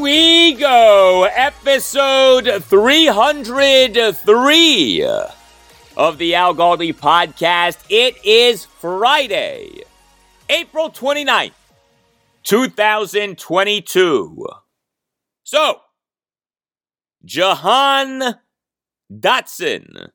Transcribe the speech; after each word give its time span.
We 0.00 0.54
go. 0.54 1.24
Episode 1.24 2.64
303 2.64 5.04
of 5.96 6.18
the 6.18 6.34
Al 6.34 6.54
Galdi 6.54 6.92
podcast. 6.94 7.78
It 7.88 8.16
is 8.24 8.64
Friday, 8.64 9.82
April 10.48 10.90
29th, 10.90 11.52
2022. 12.44 14.46
So, 15.42 15.80
Jahan 17.24 18.36
Dotson. 19.12 20.10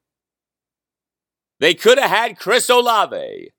They 1.60 1.74
could 1.74 1.98
have 1.98 2.10
had 2.10 2.40
Chris 2.40 2.70
Olave. 2.70 3.52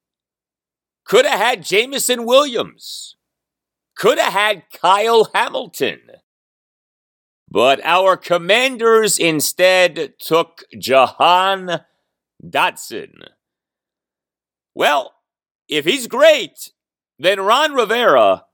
Could 1.04 1.26
have 1.26 1.38
had 1.38 1.62
Jameson 1.62 2.24
Williams 2.24 3.13
could 3.96 4.18
have 4.18 4.32
had 4.32 4.64
Kyle 4.72 5.30
Hamilton. 5.34 6.00
But 7.48 7.84
our 7.84 8.16
commanders 8.16 9.18
instead 9.18 10.14
took 10.18 10.64
Jahan 10.78 11.82
Dotson. 12.44 13.28
Well, 14.74 15.14
if 15.68 15.84
he's 15.84 16.08
great, 16.08 16.72
then 17.18 17.40
Ron 17.40 17.74
Rivera 17.74 18.44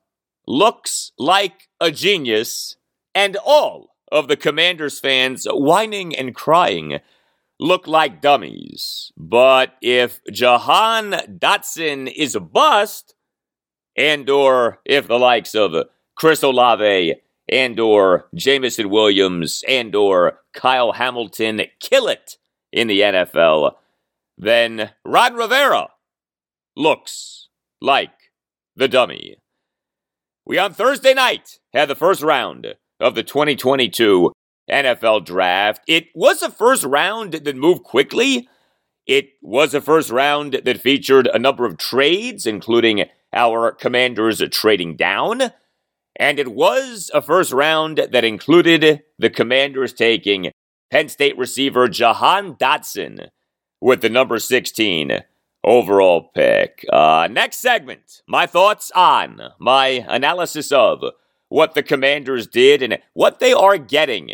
looks 0.46 1.12
like 1.18 1.68
a 1.80 1.90
genius, 1.90 2.76
and 3.14 3.36
all 3.36 3.96
of 4.12 4.28
the 4.28 4.36
Commanders 4.36 5.00
fans 5.00 5.46
whining 5.48 6.14
and 6.14 6.34
crying 6.34 7.00
look 7.58 7.86
like 7.86 8.20
dummies. 8.20 9.12
But 9.16 9.74
if 9.80 10.20
Jahan 10.30 11.12
Dotson 11.38 12.12
is 12.14 12.34
a 12.34 12.40
bust, 12.40 13.14
and 14.00 14.30
or 14.30 14.80
if 14.86 15.06
the 15.06 15.18
likes 15.18 15.54
of 15.54 15.74
Chris 16.16 16.42
Olave 16.42 17.16
and 17.50 17.78
or 17.78 18.28
Jameson 18.34 18.88
Williams 18.88 19.62
and 19.68 19.94
or 19.94 20.40
Kyle 20.54 20.92
Hamilton 20.92 21.60
kill 21.80 22.08
it 22.08 22.38
in 22.72 22.88
the 22.88 23.00
NFL, 23.00 23.74
then 24.38 24.90
Ron 25.04 25.34
Rivera 25.34 25.88
looks 26.74 27.48
like 27.82 28.32
the 28.74 28.88
dummy. 28.88 29.36
We 30.46 30.56
on 30.56 30.72
Thursday 30.72 31.12
night 31.12 31.58
had 31.74 31.88
the 31.88 31.94
first 31.94 32.22
round 32.22 32.76
of 33.00 33.14
the 33.14 33.22
2022 33.22 34.32
NFL 34.70 35.26
draft. 35.26 35.82
It 35.86 36.06
was 36.14 36.40
a 36.40 36.50
first 36.50 36.84
round 36.84 37.34
that 37.34 37.56
moved 37.56 37.82
quickly. 37.82 38.48
It 39.10 39.30
was 39.42 39.74
a 39.74 39.80
first 39.80 40.10
round 40.10 40.60
that 40.64 40.80
featured 40.80 41.26
a 41.26 41.36
number 41.36 41.64
of 41.66 41.78
trades, 41.78 42.46
including 42.46 43.06
our 43.32 43.72
commanders 43.72 44.40
trading 44.52 44.94
down. 44.94 45.50
And 46.14 46.38
it 46.38 46.52
was 46.52 47.10
a 47.12 47.20
first 47.20 47.50
round 47.50 48.06
that 48.12 48.24
included 48.24 49.02
the 49.18 49.28
commanders 49.28 49.92
taking 49.92 50.52
Penn 50.92 51.08
State 51.08 51.36
receiver 51.36 51.88
Jahan 51.88 52.54
Dotson 52.54 53.30
with 53.80 54.00
the 54.00 54.08
number 54.08 54.38
16 54.38 55.24
overall 55.64 56.30
pick. 56.32 56.86
Uh, 56.92 57.26
next 57.28 57.56
segment, 57.56 58.22
my 58.28 58.46
thoughts 58.46 58.92
on, 58.94 59.40
my 59.58 60.06
analysis 60.08 60.70
of 60.70 61.02
what 61.48 61.74
the 61.74 61.82
commanders 61.82 62.46
did 62.46 62.80
and 62.80 63.00
what 63.14 63.40
they 63.40 63.52
are 63.52 63.76
getting 63.76 64.30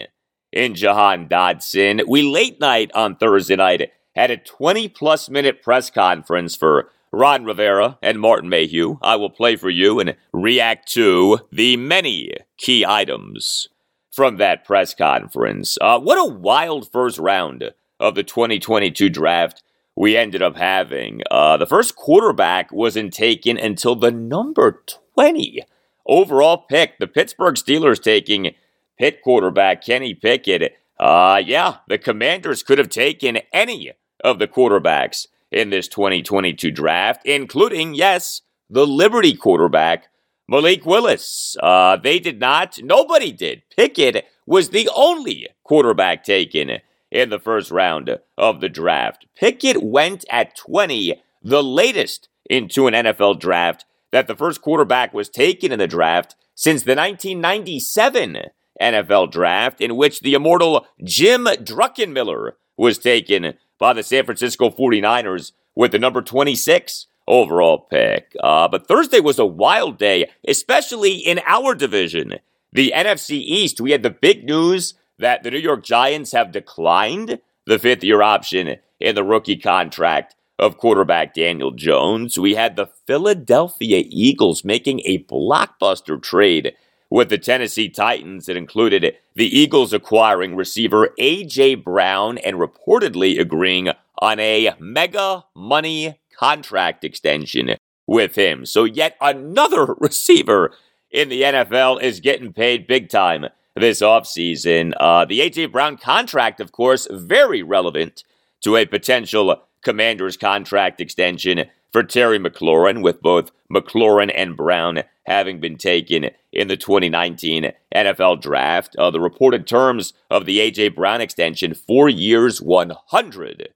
in 0.53 0.75
Jahan 0.75 1.31
Dotson. 1.31 2.07
We 2.07 2.23
late 2.23 2.61
night 2.61 2.91
on 2.95 3.17
Thursday 3.17 3.57
night 3.57 3.91
had 4.17 4.31
a 4.31 4.37
20 4.37 4.89
plus 4.89 5.29
minute 5.29 5.63
press 5.63 5.91
conference 5.91 6.57
for 6.57 6.91
Ron 7.13 7.45
Rivera 7.45 7.99
and 8.03 8.19
Martin 8.19 8.49
Mayhew. 8.49 8.99
I 9.03 9.17
will 9.17 9.31
play 9.31 9.57
for 9.57 9.71
you 9.71 10.01
and 10.01 10.17
react 10.33 10.91
to 10.93 11.41
the 11.53 11.77
many 11.77 12.33
key 12.57 12.85
items 12.85 13.69
from 14.11 14.39
that 14.39 14.65
press 14.65 14.95
conference. 14.95 15.77
Uh, 15.81 16.01
what 16.01 16.17
a 16.17 16.33
wild 16.33 16.91
first 16.91 17.19
round 17.19 17.73
of 18.01 18.15
the 18.15 18.23
2022 18.23 19.09
draft 19.11 19.63
we 19.95 20.17
ended 20.17 20.43
up 20.43 20.57
having. 20.57 21.23
Uh, 21.31 21.57
the 21.57 21.67
first 21.67 21.97
quarterback 21.97 22.73
wasn't 22.73 23.13
taken 23.13 23.57
until 23.59 23.95
the 23.95 24.11
number 24.11 24.83
20 25.15 25.63
overall 26.07 26.59
pick. 26.59 26.99
The 26.99 27.07
Pittsburgh 27.07 27.55
Steelers 27.55 28.03
taking 28.03 28.55
Pitt 28.99 29.23
quarterback 29.23 29.85
Kenny 29.85 30.15
Pickett. 30.15 30.75
Uh, 30.99 31.43
yeah, 31.45 31.79
the 31.89 31.99
Commanders 31.99 32.63
could 32.63 32.79
have 32.79 32.89
taken 32.89 33.39
any 33.53 33.93
of 34.27 34.41
the 34.41 34.49
quarterbacks 34.49 35.29
in 35.53 35.71
this 35.71 35.87
2022 35.87 36.73
draft, 36.73 37.23
including, 37.25 37.95
yes, 37.95 38.43
the 38.69 38.87
Liberty 38.87 39.35
quarterback, 39.35 40.09
Malik 40.49 40.85
Willis. 40.85 41.57
Uh, 41.63 41.97
they 41.97 42.19
did 42.19 42.41
not, 42.41 42.79
nobody 42.83 43.31
did. 43.31 43.63
Pickett 43.75 44.27
was 44.45 44.71
the 44.71 44.91
only 44.95 45.49
quarterback 45.63 46.25
taken 46.25 46.81
in 47.11 47.31
the 47.31 47.39
first 47.39 47.71
round 47.71 48.19
of 48.37 48.61
the 48.61 48.69
draft. 48.69 49.27
Pickett 49.37 49.83
went 49.83 50.25
at 50.29 50.57
20, 50.57 51.23
the 51.43 51.63
latest 51.63 52.29
into 52.51 52.89
an 52.89 52.95
NFL 52.95 53.39
draft 53.39 53.85
that 54.11 54.27
the 54.27 54.37
first 54.37 54.61
quarterback 54.61 55.15
was 55.15 55.29
taken 55.29 55.71
in 55.71 55.79
the 55.79 55.87
draft 55.87 56.35
since 56.57 56.83
the 56.83 56.97
1997 56.97 58.39
NFL 58.81 59.31
draft, 59.31 59.81
in 59.81 59.97
which 59.97 60.21
the 60.21 60.35
immortal 60.35 60.87
Jim 61.05 61.45
Druckenmiller 61.45 62.53
was 62.77 62.99
taken 62.99 63.55
by 63.79 63.93
the 63.93 64.03
San 64.03 64.25
Francisco 64.25 64.71
49ers 64.71 65.53
with 65.75 65.93
the 65.93 65.99
number 65.99 66.23
26 66.23 67.07
overall 67.29 67.79
pick. 67.79 68.35
Uh, 68.43 68.69
but 68.69 68.87
Thursday 68.87 69.21
was 69.21 69.39
a 69.39 69.47
wild 69.47 69.99
day, 69.99 70.31
especially 70.47 71.15
in 71.15 71.41
our 71.47 71.75
division, 71.75 72.35
the 72.73 72.93
NFC 72.95 73.33
East. 73.33 73.81
We 73.81 73.91
had 73.93 74.03
the 74.03 74.11
big 74.11 74.45
news 74.45 74.95
that 75.19 75.43
the 75.43 75.51
New 75.51 75.59
York 75.59 75.85
Giants 75.85 76.33
have 76.33 76.53
declined 76.53 77.39
the 77.67 77.79
fifth 77.79 78.05
year 78.05 78.23
option 78.23 78.77
in 79.01 79.15
the 79.15 79.25
rookie 79.25 79.57
contract 79.57 80.35
of 80.59 80.79
quarterback 80.79 81.35
Daniel 81.35 81.71
Jones. 81.71 82.39
We 82.39 82.55
had 82.55 82.77
the 82.77 82.89
Philadelphia 83.07 84.05
Eagles 84.09 84.65
making 84.65 85.01
a 85.05 85.25
blockbuster 85.25 86.23
trade 86.23 86.75
with 87.11 87.29
the 87.29 87.39
Tennessee 87.39 87.89
Titans 87.89 88.49
It 88.49 88.57
included 88.57 89.17
the 89.35 89.59
Eagles 89.59 89.93
acquiring 89.93 90.57
receiver 90.57 91.11
A.J. 91.19 91.77
Brown 91.77 92.39
and 92.39 92.57
reportedly 92.57 93.39
agreeing 93.39 93.91
on 94.19 94.41
a 94.41 94.75
mega 94.79 95.45
money 95.55 96.19
contract 96.39 97.05
extension 97.05 97.77
with 98.07 98.37
him. 98.37 98.67
So, 98.67 98.85
yet 98.85 99.17
another 99.21 99.95
receiver 99.99 100.73
in 101.11 101.29
the 101.29 101.43
NFL 101.43 102.03
is 102.03 102.21
getting 102.21 102.53
paid 102.53 102.87
big 102.87 103.09
time 103.09 103.47
this 103.75 104.01
offseason. 104.01 104.93
Uh, 104.99 105.25
the 105.25 105.43
A.J. 105.43 105.67
Brown 105.67 105.97
contract, 105.97 106.61
of 106.61 106.73
course, 106.73 107.07
very 107.11 107.63
relevant 107.63 108.25
to 108.63 108.77
a 108.77 108.87
potential 108.87 109.63
commander's 109.83 110.37
contract 110.37 111.01
extension 111.01 111.67
for 111.97 112.03
Terry 112.03 112.39
McLaurin, 112.39 113.01
with 113.01 113.23
both 113.23 113.53
McLaurin 113.73 114.31
and 114.37 114.55
Brown 114.55 115.03
having 115.25 115.61
been 115.61 115.79
taken 115.79 116.29
in 116.53 116.69
the 116.69 116.77
2019 116.77 117.73
NFL 117.95 118.43
draft. 118.43 118.95
Uh, 118.97 119.11
the 119.11 119.19
reported 119.19 119.67
terms 119.67 120.13
of 120.31 120.45
the 120.45 120.61
A.J. 120.61 120.91
Brown 120.91 121.23
extension 121.23 121.73
four 121.73 122.11
years, 122.11 122.61
$100 122.61 123.69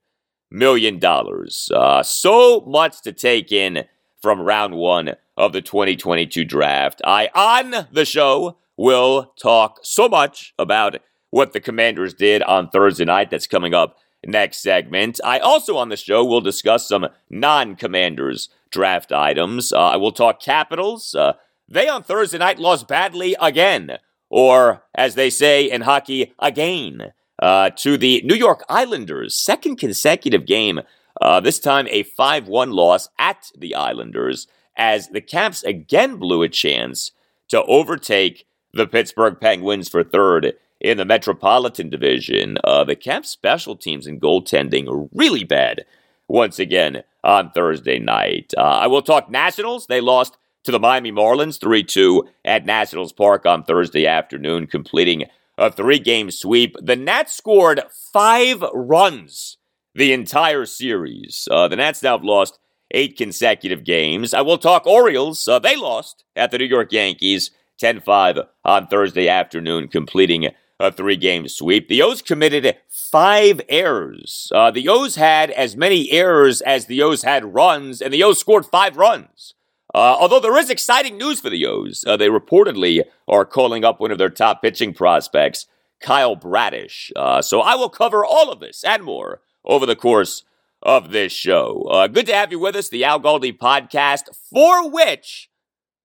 million. 0.51 0.99
Uh, 1.03 2.03
so 2.03 2.61
much 2.67 3.01
to 3.01 3.11
take 3.11 3.51
in 3.51 3.85
from 4.21 4.39
round 4.39 4.75
one 4.75 5.15
of 5.35 5.51
the 5.51 5.61
2022 5.63 6.45
draft. 6.45 7.01
I, 7.03 7.27
on 7.33 7.87
the 7.91 8.05
show, 8.05 8.59
will 8.77 9.33
talk 9.41 9.79
so 9.81 10.07
much 10.07 10.53
about 10.59 10.97
what 11.31 11.53
the 11.53 11.59
Commanders 11.59 12.13
did 12.13 12.43
on 12.43 12.69
Thursday 12.69 13.05
night. 13.05 13.31
That's 13.31 13.47
coming 13.47 13.73
up 13.73 13.97
next 14.25 14.59
segment. 14.59 15.19
I 15.23 15.39
also 15.39 15.77
on 15.77 15.89
the 15.89 15.97
show 15.97 16.23
will 16.23 16.41
discuss 16.41 16.87
some 16.87 17.07
non 17.29 17.75
Commanders 17.75 18.49
draft 18.69 19.11
items. 19.11 19.73
Uh, 19.73 19.79
I 19.79 19.97
will 19.97 20.11
talk 20.11 20.39
Capitals. 20.39 21.15
Uh, 21.15 21.33
they 21.67 21.87
on 21.87 22.03
Thursday 22.03 22.37
night 22.37 22.59
lost 22.59 22.87
badly 22.87 23.35
again, 23.41 23.97
or 24.29 24.83
as 24.95 25.15
they 25.15 25.29
say 25.29 25.69
in 25.69 25.81
hockey, 25.81 26.33
again, 26.39 27.13
uh, 27.41 27.69
to 27.71 27.97
the 27.97 28.21
New 28.23 28.35
York 28.35 28.63
Islanders. 28.69 29.35
Second 29.35 29.77
consecutive 29.77 30.45
game. 30.45 30.81
Uh, 31.19 31.39
this 31.39 31.59
time 31.59 31.87
a 31.89 32.03
5 32.03 32.47
1 32.47 32.71
loss 32.71 33.09
at 33.19 33.51
the 33.57 33.75
Islanders 33.75 34.47
as 34.77 35.09
the 35.09 35.21
Caps 35.21 35.63
again 35.63 36.15
blew 36.15 36.41
a 36.41 36.49
chance 36.49 37.11
to 37.49 37.61
overtake 37.63 38.45
the 38.73 38.87
Pittsburgh 38.87 39.37
Penguins 39.39 39.89
for 39.89 40.03
third 40.03 40.53
in 40.81 40.97
the 40.97 41.05
Metropolitan 41.05 41.89
Division. 41.89 42.57
Uh, 42.63 42.83
the 42.83 42.95
Caps 42.95 43.29
special 43.29 43.75
teams 43.75 44.07
and 44.07 44.21
goaltending 44.21 45.09
really 45.13 45.43
bad 45.43 45.85
once 46.27 46.59
again 46.59 47.03
on 47.23 47.51
Thursday 47.51 47.99
night. 47.99 48.53
Uh, 48.57 48.61
I 48.61 48.87
will 48.87 49.01
talk 49.01 49.29
Nationals. 49.29 49.87
They 49.87 50.01
lost 50.01 50.37
to 50.63 50.71
the 50.71 50.79
Miami 50.79 51.11
Marlins 51.11 51.59
3 51.59 51.83
2 51.83 52.27
at 52.45 52.65
Nationals 52.65 53.13
Park 53.13 53.45
on 53.45 53.63
Thursday 53.63 54.05
afternoon, 54.05 54.67
completing 54.67 55.25
a 55.57 55.71
three 55.71 55.99
game 55.99 56.31
sweep. 56.31 56.75
The 56.81 56.95
Nats 56.95 57.33
scored 57.33 57.81
five 58.13 58.63
runs 58.73 59.57
the 59.93 60.13
entire 60.13 60.65
series. 60.65 61.47
Uh, 61.51 61.67
the 61.67 61.75
Nats 61.75 62.01
now 62.01 62.17
have 62.17 62.23
lost 62.23 62.59
eight 62.91 63.17
consecutive 63.17 63.83
games. 63.83 64.33
I 64.33 64.41
will 64.41 64.57
talk 64.57 64.85
Orioles. 64.85 65.47
Uh, 65.47 65.59
they 65.59 65.75
lost 65.75 66.23
at 66.35 66.51
the 66.51 66.57
New 66.57 66.65
York 66.65 66.91
Yankees 66.91 67.51
10 67.79 68.01
5 68.01 68.39
on 68.63 68.87
Thursday 68.87 69.27
afternoon, 69.27 69.87
completing 69.87 70.49
a 70.81 70.91
three 70.91 71.15
game 71.15 71.47
sweep. 71.47 71.87
The 71.87 72.01
O's 72.01 72.21
committed 72.21 72.75
five 72.89 73.61
errors. 73.69 74.51
Uh, 74.53 74.71
the 74.71 74.89
O's 74.89 75.15
had 75.15 75.51
as 75.51 75.77
many 75.77 76.11
errors 76.11 76.61
as 76.61 76.87
the 76.87 77.01
O's 77.01 77.21
had 77.21 77.53
runs, 77.53 78.01
and 78.01 78.13
the 78.13 78.23
O's 78.23 78.39
scored 78.39 78.65
five 78.65 78.97
runs. 78.97 79.53
Uh, 79.93 80.15
although 80.19 80.39
there 80.39 80.57
is 80.57 80.69
exciting 80.69 81.17
news 81.17 81.39
for 81.39 81.49
the 81.49 81.65
O's, 81.65 82.03
uh, 82.07 82.17
they 82.17 82.29
reportedly 82.29 83.03
are 83.27 83.45
calling 83.45 83.85
up 83.85 83.99
one 83.99 84.11
of 84.11 84.17
their 84.17 84.29
top 84.29 84.61
pitching 84.61 84.93
prospects, 84.93 85.67
Kyle 85.99 86.35
Bradish. 86.35 87.11
Uh, 87.15 87.41
so 87.41 87.61
I 87.61 87.75
will 87.75 87.89
cover 87.89 88.25
all 88.25 88.51
of 88.51 88.59
this 88.59 88.83
and 88.83 89.03
more 89.03 89.41
over 89.63 89.85
the 89.85 89.95
course 89.95 90.43
of 90.81 91.11
this 91.11 91.31
show. 91.31 91.83
Uh, 91.91 92.07
good 92.07 92.25
to 92.25 92.33
have 92.33 92.51
you 92.51 92.59
with 92.59 92.75
us, 92.75 92.89
the 92.89 93.03
Al 93.03 93.19
Galdi 93.19 93.55
podcast, 93.55 94.35
for 94.49 94.89
which 94.89 95.49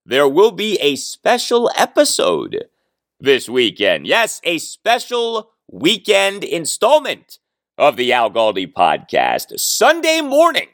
there 0.05 0.29
will 0.29 0.53
be 0.53 0.77
a 0.81 0.97
special 0.97 1.71
episode 1.77 2.67
this 3.21 3.49
weekend. 3.49 4.07
Yes, 4.07 4.41
a 4.45 4.59
special 4.59 5.51
weekend 5.71 6.45
installment 6.45 7.39
of 7.79 7.97
the 7.97 8.13
Al 8.13 8.31
Galdi 8.31 8.73
podcast. 8.73 9.59
Sunday 9.59 10.21
morning, 10.21 10.69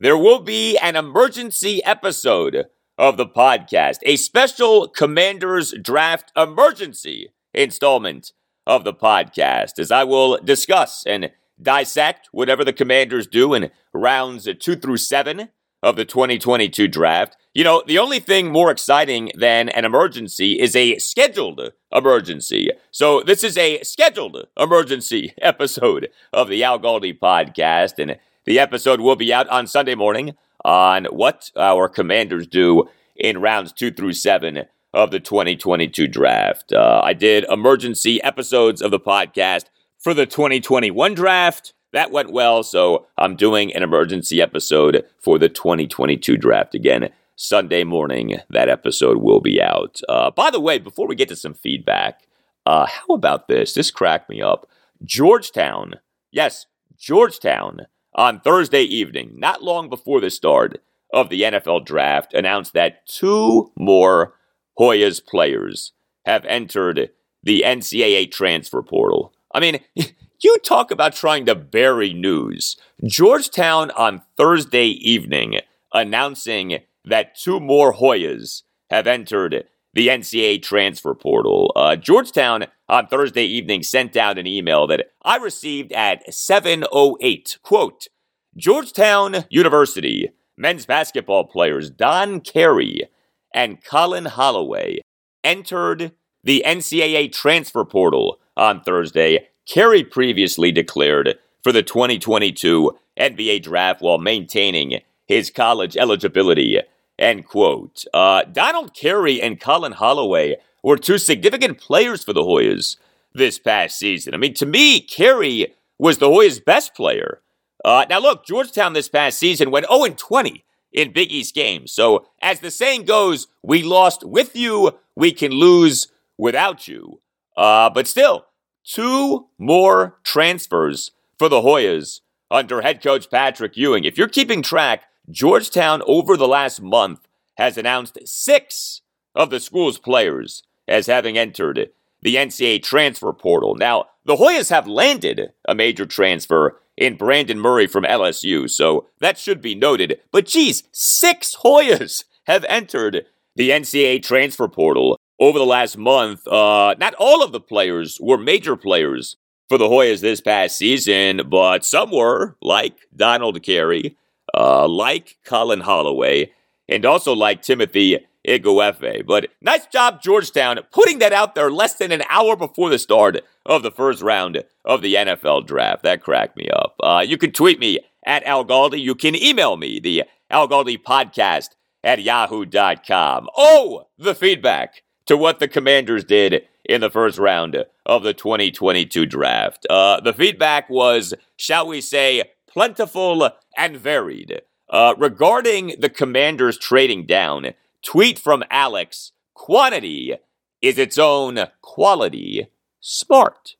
there 0.00 0.16
will 0.16 0.40
be 0.40 0.76
an 0.78 0.96
emergency 0.96 1.82
episode 1.84 2.66
of 2.96 3.16
the 3.16 3.26
podcast, 3.26 3.98
a 4.04 4.16
special 4.16 4.88
Commanders 4.88 5.74
Draft 5.80 6.32
emergency 6.36 7.32
installment 7.54 8.32
of 8.66 8.84
the 8.84 8.92
podcast, 8.92 9.78
as 9.78 9.90
I 9.90 10.04
will 10.04 10.38
discuss 10.38 11.04
and 11.06 11.30
dissect 11.60 12.28
whatever 12.32 12.64
the 12.64 12.72
Commanders 12.72 13.26
do 13.26 13.54
in 13.54 13.70
rounds 13.92 14.48
two 14.60 14.76
through 14.76 14.98
seven 14.98 15.48
of 15.82 15.96
the 15.96 16.04
2022 16.04 16.88
draft. 16.88 17.36
You 17.54 17.64
know, 17.64 17.82
the 17.86 17.98
only 17.98 18.20
thing 18.20 18.52
more 18.52 18.70
exciting 18.70 19.30
than 19.34 19.68
an 19.70 19.84
emergency 19.84 20.60
is 20.60 20.76
a 20.76 20.98
scheduled 20.98 21.72
emergency. 21.92 22.70
So 22.90 23.22
this 23.22 23.42
is 23.42 23.56
a 23.56 23.82
scheduled 23.82 24.46
emergency 24.56 25.34
episode 25.42 26.08
of 26.32 26.48
the 26.48 26.62
Al 26.62 26.78
Galdi 26.78 27.18
podcast, 27.18 27.98
and 27.98 28.18
the 28.44 28.58
episode 28.58 29.00
will 29.00 29.16
be 29.16 29.32
out 29.32 29.48
on 29.48 29.66
Sunday 29.66 29.94
morning 29.94 30.34
on 30.64 31.06
what 31.06 31.50
our 31.56 31.88
commanders 31.88 32.46
do 32.46 32.88
in 33.16 33.40
rounds 33.40 33.72
two 33.72 33.90
through 33.90 34.12
seven 34.12 34.64
of 34.94 35.10
the 35.10 35.20
2022 35.20 36.06
draft. 36.08 36.72
Uh, 36.72 37.00
I 37.02 37.12
did 37.12 37.44
emergency 37.50 38.22
episodes 38.22 38.80
of 38.80 38.90
the 38.90 39.00
podcast 39.00 39.64
for 39.98 40.14
the 40.14 40.26
2021 40.26 41.14
draft. 41.14 41.74
That 41.92 42.10
went 42.10 42.32
well, 42.32 42.62
so 42.62 43.06
I'm 43.16 43.34
doing 43.34 43.74
an 43.74 43.82
emergency 43.82 44.42
episode 44.42 45.04
for 45.18 45.38
the 45.38 45.48
2022 45.48 46.36
draft 46.36 46.74
again. 46.74 47.10
Sunday 47.34 47.84
morning, 47.84 48.40
that 48.50 48.68
episode 48.68 49.18
will 49.18 49.40
be 49.40 49.62
out. 49.62 50.00
Uh, 50.08 50.30
by 50.30 50.50
the 50.50 50.60
way, 50.60 50.78
before 50.78 51.06
we 51.06 51.14
get 51.14 51.28
to 51.28 51.36
some 51.36 51.54
feedback, 51.54 52.22
uh, 52.66 52.86
how 52.86 53.14
about 53.14 53.48
this? 53.48 53.72
This 53.72 53.90
cracked 53.90 54.28
me 54.28 54.42
up. 54.42 54.68
Georgetown, 55.04 55.94
yes, 56.30 56.66
Georgetown, 56.98 57.86
on 58.14 58.40
Thursday 58.40 58.82
evening, 58.82 59.32
not 59.36 59.62
long 59.62 59.88
before 59.88 60.20
the 60.20 60.30
start 60.30 60.82
of 61.12 61.28
the 61.28 61.42
NFL 61.42 61.86
draft, 61.86 62.34
announced 62.34 62.74
that 62.74 63.06
two 63.06 63.72
more 63.78 64.34
Hoyas 64.78 65.24
players 65.24 65.92
have 66.26 66.44
entered 66.44 67.10
the 67.42 67.62
NCAA 67.64 68.30
transfer 68.30 68.82
portal. 68.82 69.32
I 69.54 69.60
mean, 69.60 69.80
you 70.40 70.58
talk 70.58 70.90
about 70.90 71.14
trying 71.14 71.46
to 71.46 71.54
bury 71.54 72.12
news. 72.12 72.76
Georgetown 73.04 73.90
on 73.92 74.22
Thursday 74.36 74.86
evening 74.86 75.60
announcing 75.92 76.80
that 77.04 77.36
two 77.36 77.60
more 77.60 77.94
Hoyas 77.94 78.62
have 78.90 79.06
entered 79.06 79.64
the 79.94 80.08
NCAA 80.08 80.62
transfer 80.62 81.14
portal. 81.14 81.72
Uh, 81.74 81.96
Georgetown 81.96 82.66
on 82.88 83.06
Thursday 83.06 83.44
evening 83.44 83.82
sent 83.82 84.16
out 84.16 84.38
an 84.38 84.46
email 84.46 84.86
that 84.86 85.10
I 85.22 85.36
received 85.36 85.92
at 85.92 86.26
7:08. 86.28 87.58
Quote: 87.62 88.08
Georgetown 88.56 89.44
University 89.50 90.30
men's 90.56 90.86
basketball 90.86 91.44
players 91.44 91.90
Don 91.90 92.40
Carey 92.40 93.08
and 93.54 93.82
Colin 93.82 94.26
Holloway 94.26 95.00
entered 95.44 96.12
the 96.44 96.62
NCAA 96.66 97.32
transfer 97.32 97.84
portal 97.84 98.40
on 98.56 98.82
Thursday. 98.82 99.48
Carey 99.68 100.02
previously 100.02 100.72
declared 100.72 101.38
for 101.62 101.72
the 101.72 101.82
2022 101.82 102.96
NBA 103.18 103.62
draft 103.62 104.00
while 104.00 104.18
maintaining 104.18 105.00
his 105.26 105.50
college 105.50 105.96
eligibility 105.96 106.80
End 107.18 107.46
quote. 107.46 108.04
Uh, 108.14 108.44
Donald 108.44 108.94
Carey 108.94 109.42
and 109.42 109.60
Colin 109.60 109.92
Holloway 109.92 110.56
were 110.82 110.96
two 110.96 111.18
significant 111.18 111.78
players 111.78 112.22
for 112.22 112.32
the 112.32 112.42
Hoyas 112.42 112.96
this 113.34 113.58
past 113.58 113.98
season. 113.98 114.34
I 114.34 114.36
mean, 114.36 114.54
to 114.54 114.66
me, 114.66 115.00
Carey 115.00 115.74
was 115.98 116.18
the 116.18 116.28
Hoyas' 116.28 116.64
best 116.64 116.94
player. 116.94 117.40
Uh, 117.84 118.06
now, 118.08 118.20
look, 118.20 118.46
Georgetown 118.46 118.92
this 118.92 119.08
past 119.08 119.38
season 119.38 119.70
went 119.70 119.86
0 119.86 120.14
20 120.16 120.64
in 120.92 121.12
Big 121.12 121.32
East 121.32 121.54
games. 121.54 121.92
So, 121.92 122.26
as 122.40 122.60
the 122.60 122.70
saying 122.70 123.04
goes, 123.04 123.48
we 123.62 123.82
lost 123.82 124.24
with 124.24 124.54
you, 124.54 124.92
we 125.16 125.32
can 125.32 125.50
lose 125.50 126.08
without 126.36 126.86
you. 126.86 127.20
Uh, 127.56 127.90
but 127.90 128.06
still, 128.06 128.46
two 128.84 129.48
more 129.58 130.18
transfers 130.22 131.10
for 131.38 131.48
the 131.48 131.62
Hoyas 131.62 132.20
under 132.50 132.82
head 132.82 133.02
coach 133.02 133.30
Patrick 133.30 133.76
Ewing. 133.76 134.04
If 134.04 134.16
you're 134.16 134.28
keeping 134.28 134.62
track, 134.62 135.04
Georgetown, 135.30 136.02
over 136.06 136.36
the 136.36 136.48
last 136.48 136.80
month, 136.80 137.26
has 137.56 137.76
announced 137.76 138.18
six 138.24 139.02
of 139.34 139.50
the 139.50 139.60
school's 139.60 139.98
players 139.98 140.62
as 140.86 141.06
having 141.06 141.36
entered 141.36 141.90
the 142.22 142.36
NCAA 142.36 142.82
transfer 142.82 143.32
portal. 143.32 143.74
Now, 143.74 144.06
the 144.24 144.36
Hoyas 144.36 144.70
have 144.70 144.86
landed 144.86 145.52
a 145.66 145.74
major 145.74 146.06
transfer 146.06 146.80
in 146.96 147.16
Brandon 147.16 147.58
Murray 147.58 147.86
from 147.86 148.04
LSU, 148.04 148.68
so 148.68 149.06
that 149.20 149.38
should 149.38 149.60
be 149.60 149.74
noted. 149.74 150.18
But 150.32 150.46
geez, 150.46 150.82
six 150.90 151.56
Hoyas 151.62 152.24
have 152.46 152.64
entered 152.68 153.26
the 153.54 153.70
NCAA 153.70 154.22
transfer 154.22 154.68
portal 154.68 155.18
over 155.40 155.58
the 155.58 155.66
last 155.66 155.96
month. 155.96 156.46
Uh, 156.46 156.94
not 156.98 157.14
all 157.18 157.42
of 157.42 157.52
the 157.52 157.60
players 157.60 158.18
were 158.20 158.38
major 158.38 158.76
players 158.76 159.36
for 159.68 159.78
the 159.78 159.88
Hoyas 159.88 160.20
this 160.20 160.40
past 160.40 160.78
season, 160.78 161.42
but 161.48 161.84
some 161.84 162.10
were, 162.10 162.56
like 162.62 162.96
Donald 163.14 163.62
Carey, 163.62 164.16
uh, 164.54 164.88
like 164.88 165.36
Colin 165.44 165.80
Holloway, 165.80 166.52
and 166.88 167.04
also 167.04 167.34
like 167.34 167.62
Timothy 167.62 168.18
Igwebuike. 168.46 169.26
But 169.26 169.48
nice 169.60 169.86
job, 169.86 170.22
Georgetown, 170.22 170.80
putting 170.90 171.18
that 171.18 171.32
out 171.32 171.54
there 171.54 171.70
less 171.70 171.94
than 171.94 172.12
an 172.12 172.22
hour 172.30 172.56
before 172.56 172.88
the 172.88 172.98
start 172.98 173.40
of 173.66 173.82
the 173.82 173.90
first 173.90 174.22
round 174.22 174.64
of 174.84 175.02
the 175.02 175.14
NFL 175.14 175.66
draft. 175.66 176.02
That 176.02 176.22
cracked 176.22 176.56
me 176.56 176.68
up. 176.70 176.96
Uh, 177.02 177.24
you 177.26 177.36
can 177.36 177.52
tweet 177.52 177.78
me 177.78 177.98
at 178.24 178.42
Al 178.44 178.64
Galdi. 178.64 179.00
You 179.00 179.14
can 179.14 179.34
email 179.36 179.76
me, 179.76 180.00
the 180.00 180.24
Al 180.50 180.66
Galdi 180.68 180.96
podcast 181.02 181.70
at 182.02 182.22
yahoo.com. 182.22 183.48
Oh, 183.56 184.04
the 184.16 184.34
feedback 184.34 185.02
to 185.28 185.36
what 185.36 185.60
the 185.60 185.68
commanders 185.68 186.24
did 186.24 186.64
in 186.84 187.00
the 187.00 187.10
first 187.10 187.38
round 187.38 187.84
of 188.04 188.22
the 188.22 188.34
2022 188.34 189.26
draft. 189.26 189.86
Uh, 189.88 190.20
the 190.20 190.32
feedback 190.32 190.90
was, 190.90 191.34
shall 191.56 191.86
we 191.86 192.00
say, 192.00 192.42
plentiful 192.66 193.50
and 193.76 193.96
varied. 193.96 194.62
Uh, 194.90 195.14
regarding 195.18 195.94
the 195.98 196.08
commanders 196.08 196.78
trading 196.78 197.26
down, 197.26 197.74
tweet 198.02 198.38
from 198.38 198.64
Alex 198.70 199.32
quantity 199.52 200.34
is 200.80 200.98
its 200.98 201.18
own 201.18 201.58
quality. 201.82 202.68
Smart. 203.00 203.76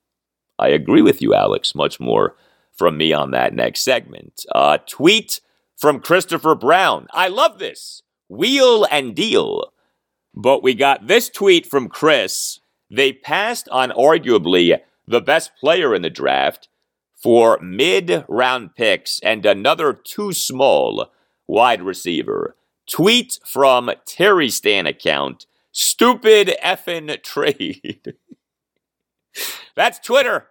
I 0.58 0.68
agree 0.68 1.02
with 1.02 1.22
you, 1.22 1.34
Alex. 1.34 1.74
Much 1.74 1.98
more 1.98 2.36
from 2.76 2.98
me 2.98 3.12
on 3.12 3.30
that 3.30 3.54
next 3.54 3.80
segment. 3.80 4.44
Uh, 4.54 4.78
tweet 4.86 5.40
from 5.76 6.00
Christopher 6.00 6.54
Brown. 6.54 7.06
I 7.12 7.28
love 7.28 7.58
this. 7.58 8.02
Wheel 8.28 8.86
and 8.90 9.14
deal. 9.14 9.72
But 10.40 10.62
we 10.62 10.74
got 10.74 11.08
this 11.08 11.28
tweet 11.28 11.66
from 11.66 11.88
Chris. 11.88 12.60
They 12.88 13.12
passed 13.12 13.68
on 13.70 13.90
arguably 13.90 14.78
the 15.04 15.20
best 15.20 15.50
player 15.58 15.96
in 15.96 16.02
the 16.02 16.10
draft 16.10 16.68
for 17.20 17.58
mid 17.60 18.24
round 18.28 18.76
picks 18.76 19.18
and 19.18 19.44
another 19.44 19.92
too 19.92 20.32
small 20.32 21.10
wide 21.48 21.82
receiver. 21.82 22.54
Tweet 22.88 23.40
from 23.44 23.90
Terry 24.06 24.48
Stan 24.48 24.86
account. 24.86 25.46
Stupid 25.72 26.54
effing 26.64 27.20
trade. 27.24 28.14
That's 29.74 29.98
Twitter. 29.98 30.46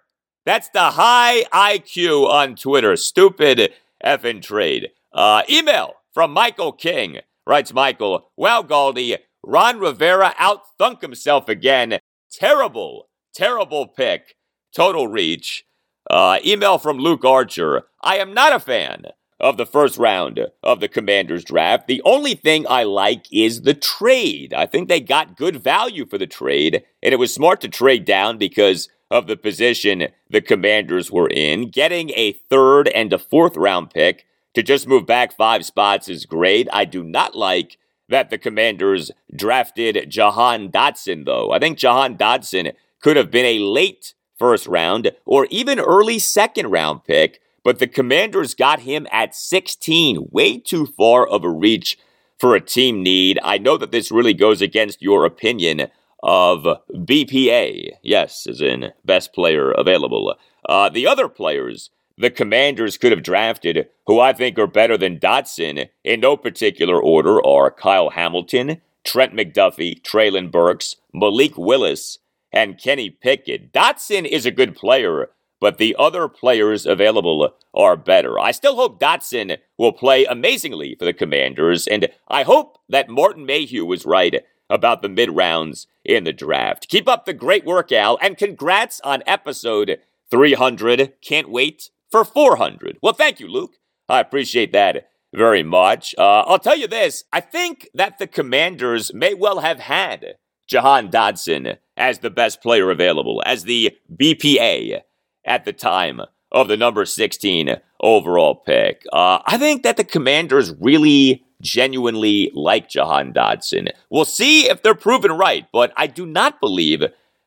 That's 0.45 0.67
the 0.67 0.91
high 0.91 1.45
IQ 1.53 2.27
on 2.27 2.55
Twitter. 2.57 2.97
Stupid 2.97 3.71
effing 4.05 4.41
trade. 4.41 4.89
Uh, 5.13 5.43
email 5.49 5.93
from 6.13 6.33
Michael 6.33 6.73
King. 6.73 7.19
Writes 7.45 7.73
Michael, 7.73 8.29
Well, 8.35 8.61
Galdi, 8.61 9.17
Ron 9.47 9.79
Rivera 9.79 10.35
outthunk 10.37 10.99
himself 10.99 11.47
again. 11.47 11.99
Terrible, 12.29 13.07
terrible 13.33 13.87
pick. 13.87 14.35
Total 14.75 15.07
reach. 15.07 15.65
Uh, 16.09 16.39
email 16.45 16.77
from 16.77 16.97
Luke 16.97 17.23
Archer. 17.23 17.83
I 18.01 18.17
am 18.17 18.33
not 18.33 18.51
a 18.51 18.59
fan 18.59 19.05
of 19.39 19.55
the 19.55 19.65
first 19.65 19.97
round 19.97 20.47
of 20.61 20.81
the 20.81 20.89
Commanders 20.89 21.45
draft. 21.45 21.87
The 21.87 22.01
only 22.03 22.35
thing 22.35 22.65
I 22.67 22.83
like 22.83 23.25
is 23.31 23.61
the 23.61 23.73
trade. 23.73 24.53
I 24.53 24.65
think 24.65 24.89
they 24.89 24.99
got 24.99 25.37
good 25.37 25.63
value 25.63 26.05
for 26.05 26.17
the 26.17 26.27
trade, 26.27 26.83
and 27.01 27.13
it 27.13 27.17
was 27.17 27.33
smart 27.33 27.61
to 27.61 27.69
trade 27.69 28.03
down 28.03 28.37
because 28.37 28.89
of 29.09 29.27
the 29.27 29.37
position 29.37 30.09
the 30.29 30.41
Commanders 30.41 31.09
were 31.09 31.29
in. 31.29 31.69
Getting 31.69 32.09
a 32.15 32.33
third 32.33 32.89
and 32.89 33.13
a 33.13 33.17
fourth 33.17 33.55
round 33.55 33.91
pick 33.91 34.25
to 34.55 34.61
just 34.61 34.89
move 34.89 35.05
back 35.05 35.31
five 35.31 35.63
spots 35.65 36.09
is 36.09 36.25
great. 36.25 36.67
I 36.73 36.83
do 36.83 37.01
not 37.01 37.33
like 37.33 37.77
that 38.09 38.29
the 38.29 38.37
Commanders 38.37 39.11
drafted 39.35 40.09
Jahan 40.09 40.69
Dotson, 40.71 41.25
though. 41.25 41.51
I 41.51 41.59
think 41.59 41.77
Jahan 41.77 42.17
Dotson 42.17 42.73
could 43.01 43.17
have 43.17 43.31
been 43.31 43.45
a 43.45 43.59
late 43.59 44.13
first 44.37 44.67
round 44.67 45.11
or 45.25 45.47
even 45.49 45.79
early 45.79 46.19
second 46.19 46.67
round 46.67 47.03
pick, 47.03 47.41
but 47.63 47.79
the 47.79 47.87
Commanders 47.87 48.53
got 48.53 48.81
him 48.81 49.07
at 49.11 49.35
16, 49.35 50.29
way 50.31 50.57
too 50.57 50.85
far 50.85 51.27
of 51.27 51.43
a 51.43 51.49
reach 51.49 51.97
for 52.39 52.55
a 52.55 52.61
team 52.61 53.03
need. 53.03 53.39
I 53.43 53.57
know 53.57 53.77
that 53.77 53.91
this 53.91 54.11
really 54.11 54.33
goes 54.33 54.61
against 54.61 55.01
your 55.01 55.25
opinion 55.25 55.87
of 56.23 56.65
BPA. 56.91 57.91
Yes, 58.03 58.47
as 58.47 58.61
in 58.61 58.91
best 59.03 59.33
player 59.33 59.71
available. 59.71 60.35
Uh, 60.67 60.89
the 60.89 61.07
other 61.07 61.27
players 61.27 61.89
the 62.17 62.29
commanders 62.29 62.97
could 62.97 63.11
have 63.11 63.23
drafted, 63.23 63.87
who 64.07 64.19
I 64.19 64.33
think 64.33 64.57
are 64.57 64.67
better 64.67 64.97
than 64.97 65.19
Dotson, 65.19 65.89
in 66.03 66.19
no 66.19 66.35
particular 66.35 67.01
order, 67.01 67.43
are 67.45 67.69
Kyle 67.69 68.09
Hamilton, 68.09 68.81
Trent 69.03 69.33
McDuffie, 69.33 70.01
Treylon 70.01 70.51
Burks, 70.51 70.95
Malik 71.13 71.57
Willis, 71.57 72.17
and 72.51 72.81
Kenny 72.81 73.09
Pickett. 73.09 73.71
Dotson 73.71 74.25
is 74.25 74.45
a 74.45 74.51
good 74.51 74.75
player, 74.75 75.29
but 75.59 75.77
the 75.77 75.95
other 75.97 76.27
players 76.27 76.85
available 76.85 77.55
are 77.73 77.95
better. 77.95 78.39
I 78.39 78.51
still 78.51 78.75
hope 78.75 78.99
Dotson 78.99 79.57
will 79.77 79.93
play 79.93 80.25
amazingly 80.25 80.95
for 80.97 81.05
the 81.05 81.13
Commanders, 81.13 81.87
and 81.87 82.09
I 82.27 82.43
hope 82.43 82.79
that 82.89 83.09
Martin 83.09 83.45
Mayhew 83.45 83.85
was 83.85 84.05
right 84.05 84.43
about 84.69 85.01
the 85.01 85.09
mid 85.09 85.35
rounds 85.35 85.87
in 86.03 86.23
the 86.23 86.33
draft. 86.33 86.89
Keep 86.89 87.07
up 87.07 87.25
the 87.25 87.33
great 87.33 87.63
work, 87.63 87.91
Al, 87.91 88.17
and 88.21 88.37
congrats 88.37 88.99
on 89.01 89.23
episode 89.25 89.99
300. 90.29 91.13
Can't 91.21 91.49
wait 91.49 91.89
for 92.09 92.23
400. 92.23 92.97
Well, 93.01 93.13
thank 93.13 93.39
you, 93.39 93.47
Luke. 93.47 93.75
I 94.09 94.19
appreciate 94.19 94.71
that 94.73 95.09
very 95.33 95.63
much. 95.63 96.15
Uh, 96.17 96.41
I'll 96.41 96.59
tell 96.59 96.77
you 96.77 96.87
this 96.87 97.25
I 97.33 97.41
think 97.41 97.89
that 97.93 98.17
the 98.17 98.27
Commanders 98.27 99.13
may 99.13 99.33
well 99.33 99.59
have 99.59 99.79
had 99.79 100.35
Jahan 100.67 101.09
Dotson 101.09 101.77
as 101.95 102.19
the 102.19 102.29
best 102.29 102.61
player 102.61 102.91
available, 102.91 103.41
as 103.45 103.63
the 103.63 103.97
BPA 104.15 105.01
at 105.45 105.65
the 105.65 105.73
time 105.73 106.21
of 106.51 106.67
the 106.67 106.77
number 106.77 107.05
16 107.05 107.77
overall 108.01 108.55
pick. 108.55 109.03
Uh, 109.11 109.39
I 109.45 109.57
think 109.57 109.83
that 109.83 109.97
the 109.97 110.03
Commanders 110.03 110.73
really 110.79 111.43
genuinely 111.61 112.51
like 112.53 112.89
Jahan 112.89 113.33
Dotson. 113.33 113.89
We'll 114.09 114.25
see 114.25 114.69
if 114.69 114.83
they're 114.83 114.93
proven 114.95 115.31
right, 115.31 115.65
but 115.71 115.91
I 115.97 116.07
do 116.07 116.25
not 116.25 116.59
believe 116.59 117.03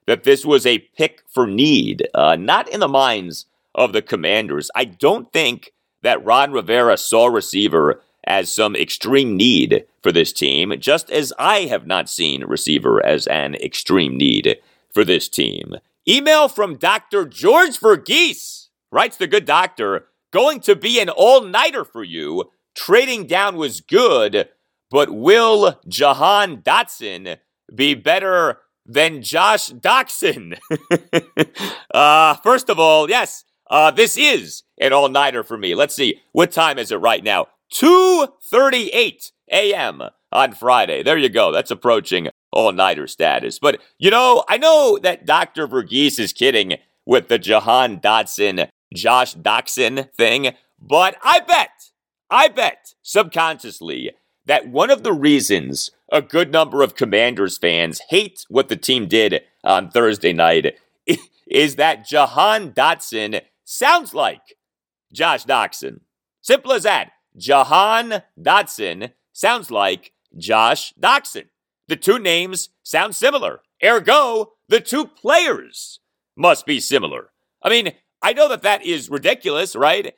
that 0.07 0.25
this 0.25 0.45
was 0.45 0.67
a 0.67 0.79
pick 0.97 1.23
for 1.29 1.47
need, 1.47 2.09
uh, 2.14 2.37
not 2.37 2.69
in 2.69 2.81
the 2.81 2.88
minds 2.88 3.47
of 3.75 3.93
the 3.93 4.03
Commanders. 4.03 4.71
I 4.75 4.85
don't 4.85 5.33
think 5.33 5.73
that 6.03 6.25
Ron 6.25 6.53
Rivera 6.53 6.97
saw 6.97 7.27
receiver 7.27 8.00
as 8.25 8.55
some 8.55 8.77
extreme 8.77 9.37
need 9.37 9.87
for 10.03 10.12
this 10.12 10.33
team, 10.33 10.73
just 10.79 11.11
as 11.11 11.33
I 11.39 11.61
have 11.62 11.87
not 11.87 12.09
seen 12.09 12.45
receiver 12.45 13.05
as 13.05 13.27
an 13.27 13.55
extreme 13.57 14.17
need 14.17 14.59
for 14.93 15.05
this 15.05 15.29
team. 15.29 15.75
Email 16.09 16.49
from 16.49 16.77
Dr. 16.77 17.25
George 17.27 17.79
Verghese, 17.79 18.69
writes 18.91 19.17
the 19.17 19.27
good 19.27 19.45
doctor, 19.45 20.07
going 20.33 20.61
to 20.61 20.77
be 20.77 21.00
an 21.00 21.09
all 21.09 21.43
nighter 21.43 21.85
for 21.85 22.05
you. 22.05 22.50
Trading 22.75 23.27
down 23.27 23.57
was 23.57 23.81
good, 23.81 24.49
but 24.91 25.11
will 25.11 25.79
Jahan 25.89 26.62
Dotson 26.62 27.39
be 27.75 27.95
better 27.95 28.59
than 28.87 29.23
Josh 29.23 29.71
Doctson? 29.71 30.59
uh, 31.95 32.35
first 32.37 32.71
of 32.71 32.79
all, 32.79 33.09
yes, 33.09 33.45
uh, 33.71 33.91
this 33.91 34.17
is 34.17 34.65
an 34.79 34.93
all 34.93 35.09
nighter 35.09 35.43
for 35.43 35.57
me. 35.57 35.75
Let's 35.75 35.95
see. 35.95 36.21
What 36.33 36.53
time 36.53 36.79
is 36.79 36.93
it 36.93 36.97
right 36.97 37.23
now? 37.23 37.47
2.38 37.73 39.31
a.m. 39.53 40.03
on 40.33 40.53
Friday. 40.53 41.03
There 41.03 41.17
you 41.17 41.29
go. 41.29 41.53
That's 41.53 41.71
approaching 41.71 42.29
all 42.53 42.73
nighter 42.73 43.07
status. 43.07 43.59
But, 43.59 43.81
you 43.99 44.11
know, 44.11 44.45
I 44.49 44.59
know 44.59 44.99
that 45.03 45.25
Dr. 45.25 45.69
Verghese 45.69 46.19
is 46.19 46.33
kidding 46.33 46.77
with 47.07 47.29
the 47.29 47.39
Jahan 47.39 48.00
Dotson, 48.00 48.69
Josh 48.95 49.35
Doctson 49.37 50.12
thing, 50.12 50.55
but 50.81 51.17
I 51.23 51.41
bet, 51.41 51.91
I 52.29 52.49
bet 52.49 52.95
subconsciously 53.03 54.12
that 54.47 54.69
one 54.69 54.91
of 54.91 55.03
the 55.03 55.12
reasons 55.12 55.93
a 56.11 56.21
good 56.23 56.50
number 56.50 56.83
of 56.83 56.97
Commanders 56.97 57.57
fans 57.57 58.00
hate 58.09 58.45
what 58.49 58.69
the 58.69 58.77
team 58.77 59.07
did 59.07 59.43
on 59.62 59.91
Thursday 59.91 60.33
night 60.33 60.77
is 61.47 61.77
that 61.77 62.07
Jahan 62.07 62.73
Dotson 62.73 63.43
sounds 63.71 64.12
like 64.12 64.57
Josh 65.12 65.45
Doctson. 65.45 66.00
Simple 66.43 66.73
as 66.73 66.83
that. 66.83 67.12
Jahan 67.37 68.23
Dotson 68.39 69.12
sounds 69.33 69.71
like 69.71 70.12
Josh 70.37 70.93
Doctson. 71.00 71.45
The 71.87 71.97
two 71.97 72.19
names 72.19 72.71
sound 72.83 73.15
similar. 73.15 73.61
Ergo, 73.83 74.53
the 74.69 74.81
two 74.81 75.07
players 75.07 76.00
must 76.37 76.67
be 76.67 76.81
similar. 76.81 77.31
I 77.62 77.69
mean, 77.69 77.93
I 78.21 78.33
know 78.33 78.49
that 78.49 78.62
that 78.62 78.85
is 78.85 79.09
ridiculous, 79.09 79.77
right? 79.77 80.15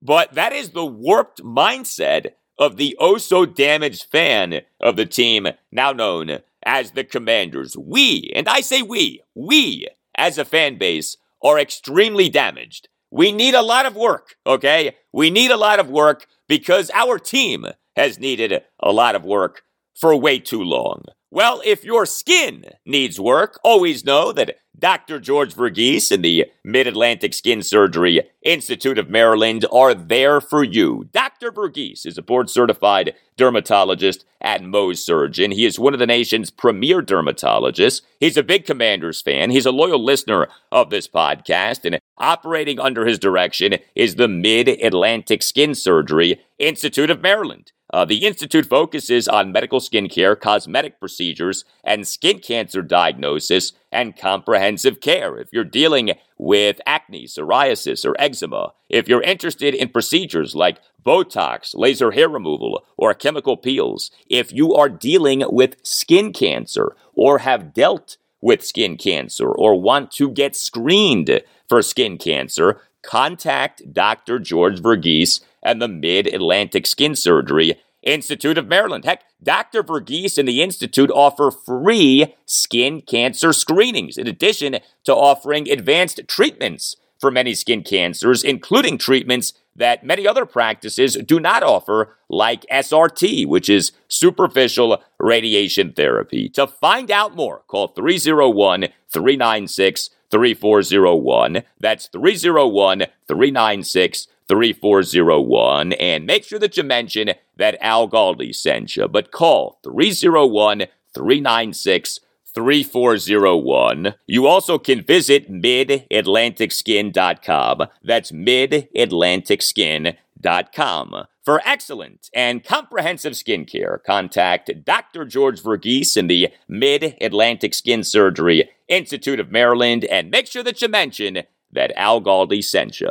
But 0.00 0.34
that 0.34 0.52
is 0.52 0.70
the 0.70 0.86
warped 0.86 1.42
mindset 1.42 2.32
of 2.58 2.76
the 2.76 2.96
oh 3.00 3.18
so 3.18 3.44
damaged 3.44 4.04
fan 4.10 4.60
of 4.80 4.94
the 4.96 5.06
team 5.06 5.48
now 5.72 5.92
known 5.92 6.38
as 6.64 6.92
the 6.92 7.02
Commanders. 7.02 7.76
We, 7.76 8.30
and 8.36 8.48
I 8.48 8.60
say 8.60 8.82
we, 8.82 9.22
we 9.34 9.88
as 10.14 10.38
a 10.38 10.44
fan 10.44 10.78
base 10.78 11.16
are 11.44 11.58
extremely 11.58 12.28
damaged. 12.28 12.88
We 13.10 13.30
need 13.30 13.54
a 13.54 13.62
lot 13.62 13.86
of 13.86 13.94
work, 13.94 14.34
okay? 14.46 14.96
We 15.12 15.30
need 15.30 15.50
a 15.52 15.56
lot 15.56 15.78
of 15.78 15.88
work 15.88 16.26
because 16.48 16.90
our 16.92 17.18
team 17.18 17.66
has 17.94 18.18
needed 18.18 18.62
a 18.82 18.90
lot 18.90 19.14
of 19.14 19.24
work 19.24 19.62
for 19.94 20.16
way 20.16 20.40
too 20.40 20.62
long. 20.62 21.04
Well, 21.34 21.62
if 21.64 21.84
your 21.84 22.06
skin 22.06 22.64
needs 22.86 23.18
work, 23.18 23.58
always 23.64 24.04
know 24.04 24.30
that 24.30 24.58
Dr. 24.78 25.18
George 25.18 25.52
Verghese 25.52 26.12
and 26.12 26.24
the 26.24 26.44
Mid 26.62 26.86
Atlantic 26.86 27.34
Skin 27.34 27.60
Surgery 27.60 28.22
Institute 28.42 28.98
of 28.98 29.10
Maryland 29.10 29.66
are 29.72 29.94
there 29.94 30.40
for 30.40 30.62
you. 30.62 31.08
Dr. 31.10 31.50
Verghese 31.50 32.06
is 32.06 32.16
a 32.16 32.22
board 32.22 32.50
certified 32.50 33.16
dermatologist 33.36 34.24
at 34.40 34.62
Mohs 34.62 34.98
Surgeon. 34.98 35.50
He 35.50 35.64
is 35.64 35.76
one 35.76 35.92
of 35.92 35.98
the 35.98 36.06
nation's 36.06 36.52
premier 36.52 37.02
dermatologists. 37.02 38.02
He's 38.20 38.36
a 38.36 38.44
big 38.44 38.64
Commanders 38.64 39.20
fan. 39.20 39.50
He's 39.50 39.66
a 39.66 39.72
loyal 39.72 40.04
listener 40.04 40.46
of 40.70 40.90
this 40.90 41.08
podcast, 41.08 41.84
and 41.84 41.98
operating 42.16 42.78
under 42.78 43.06
his 43.06 43.18
direction 43.18 43.74
is 43.96 44.14
the 44.14 44.28
Mid 44.28 44.68
Atlantic 44.68 45.42
Skin 45.42 45.74
Surgery 45.74 46.40
Institute 46.60 47.10
of 47.10 47.20
Maryland. 47.20 47.72
Uh, 47.94 48.04
the 48.04 48.26
Institute 48.26 48.66
focuses 48.66 49.28
on 49.28 49.52
medical 49.52 49.78
skincare, 49.78 50.38
cosmetic 50.38 50.98
procedures, 50.98 51.64
and 51.84 52.08
skin 52.08 52.40
cancer 52.40 52.82
diagnosis 52.82 53.72
and 53.92 54.16
comprehensive 54.16 55.00
care. 55.00 55.38
If 55.38 55.50
you're 55.52 55.62
dealing 55.62 56.14
with 56.36 56.80
acne, 56.86 57.26
psoriasis, 57.26 58.04
or 58.04 58.16
eczema, 58.18 58.72
if 58.88 59.06
you're 59.06 59.22
interested 59.22 59.76
in 59.76 59.90
procedures 59.90 60.56
like 60.56 60.80
Botox, 61.06 61.70
laser 61.76 62.10
hair 62.10 62.28
removal, 62.28 62.84
or 62.96 63.14
chemical 63.14 63.56
peels, 63.56 64.10
if 64.28 64.52
you 64.52 64.74
are 64.74 64.88
dealing 64.88 65.44
with 65.46 65.76
skin 65.84 66.32
cancer 66.32 66.96
or 67.14 67.38
have 67.38 67.72
dealt 67.72 68.16
with 68.40 68.66
skin 68.66 68.96
cancer 68.96 69.46
or 69.46 69.80
want 69.80 70.10
to 70.10 70.32
get 70.32 70.56
screened 70.56 71.40
for 71.68 71.80
skin 71.80 72.18
cancer, 72.18 72.80
contact 73.04 73.92
Dr. 73.92 74.40
George 74.40 74.80
Verghese 74.80 75.42
and 75.62 75.80
the 75.80 75.88
Mid 75.88 76.26
Atlantic 76.26 76.86
Skin 76.86 77.16
Surgery 77.16 77.80
Institute 78.04 78.58
of 78.58 78.68
Maryland. 78.68 79.04
Heck, 79.04 79.22
Dr. 79.42 79.82
Verghese 79.82 80.38
and 80.38 80.48
the 80.48 80.62
Institute 80.62 81.10
offer 81.10 81.50
free 81.50 82.34
skin 82.46 83.02
cancer 83.02 83.52
screenings, 83.52 84.16
in 84.16 84.26
addition 84.26 84.78
to 85.04 85.14
offering 85.14 85.70
advanced 85.70 86.20
treatments 86.28 86.96
for 87.18 87.30
many 87.30 87.54
skin 87.54 87.82
cancers, 87.82 88.44
including 88.44 88.98
treatments 88.98 89.54
that 89.76 90.04
many 90.04 90.26
other 90.26 90.46
practices 90.46 91.16
do 91.26 91.40
not 91.40 91.62
offer, 91.62 92.16
like 92.28 92.66
SRT, 92.70 93.46
which 93.46 93.68
is 93.68 93.92
superficial 94.08 95.02
radiation 95.18 95.92
therapy. 95.92 96.48
To 96.50 96.66
find 96.66 97.10
out 97.10 97.34
more, 97.34 97.62
call 97.66 97.88
301 97.88 98.88
396 99.10 100.10
3401. 100.30 101.62
That's 101.80 102.08
301 102.08 103.06
396 103.28 104.28
3401. 104.48 105.92
And 105.94 106.26
make 106.26 106.44
sure 106.44 106.58
that 106.58 106.76
you 106.76 106.82
mention 106.82 107.30
that 107.56 107.78
Al 107.80 108.06
Galdi 108.08 108.54
sent 108.54 108.94
you. 108.96 109.08
But 109.08 109.30
call 109.30 109.78
301 109.84 110.86
396 111.14 112.20
3401. 112.54 114.14
You 114.26 114.46
also 114.46 114.78
can 114.78 115.02
visit 115.02 115.50
midatlanticskin.com. 115.50 117.82
That's 118.02 118.32
midatlanticskin.com. 118.32 121.26
For 121.44 121.60
excellent 121.66 122.30
and 122.32 122.64
comprehensive 122.64 123.34
skincare, 123.34 124.02
contact 124.02 124.70
Dr. 124.82 125.26
George 125.26 125.62
Verghese 125.62 126.16
in 126.16 126.26
the 126.26 126.48
Mid 126.68 127.18
Atlantic 127.20 127.74
Skin 127.74 128.02
Surgery 128.02 128.70
Institute 128.88 129.38
of 129.38 129.52
Maryland 129.52 130.06
and 130.06 130.30
make 130.30 130.46
sure 130.46 130.62
that 130.62 130.80
you 130.80 130.88
mention 130.88 131.42
that 131.70 131.92
Al 131.96 132.22
Galdi 132.22 132.64
sent 132.64 132.98
you. 132.98 133.10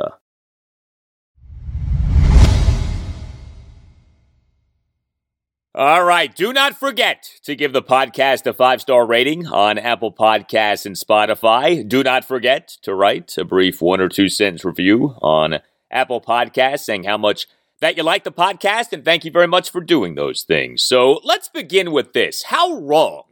All 5.76 6.04
right. 6.04 6.34
Do 6.34 6.52
not 6.52 6.76
forget 6.76 7.30
to 7.44 7.54
give 7.54 7.72
the 7.72 7.82
podcast 7.82 8.48
a 8.48 8.52
five 8.52 8.80
star 8.80 9.06
rating 9.06 9.46
on 9.46 9.78
Apple 9.78 10.12
Podcasts 10.12 10.86
and 10.86 10.96
Spotify. 10.96 11.88
Do 11.88 12.02
not 12.02 12.24
forget 12.24 12.66
to 12.82 12.96
write 12.96 13.38
a 13.38 13.44
brief 13.44 13.80
one 13.80 14.00
or 14.00 14.08
two 14.08 14.28
sentence 14.28 14.64
review 14.64 15.14
on 15.22 15.60
Apple 15.88 16.20
Podcasts 16.20 16.80
saying 16.80 17.04
how 17.04 17.16
much 17.16 17.46
that 17.80 17.96
you 17.96 18.02
like 18.02 18.24
the 18.24 18.32
podcast 18.32 18.92
and 18.92 19.04
thank 19.04 19.24
you 19.24 19.30
very 19.30 19.46
much 19.46 19.70
for 19.70 19.80
doing 19.80 20.14
those 20.14 20.42
things. 20.42 20.82
So 20.82 21.20
let's 21.24 21.48
begin 21.48 21.92
with 21.92 22.12
this. 22.12 22.44
How 22.44 22.78
wrong 22.80 23.24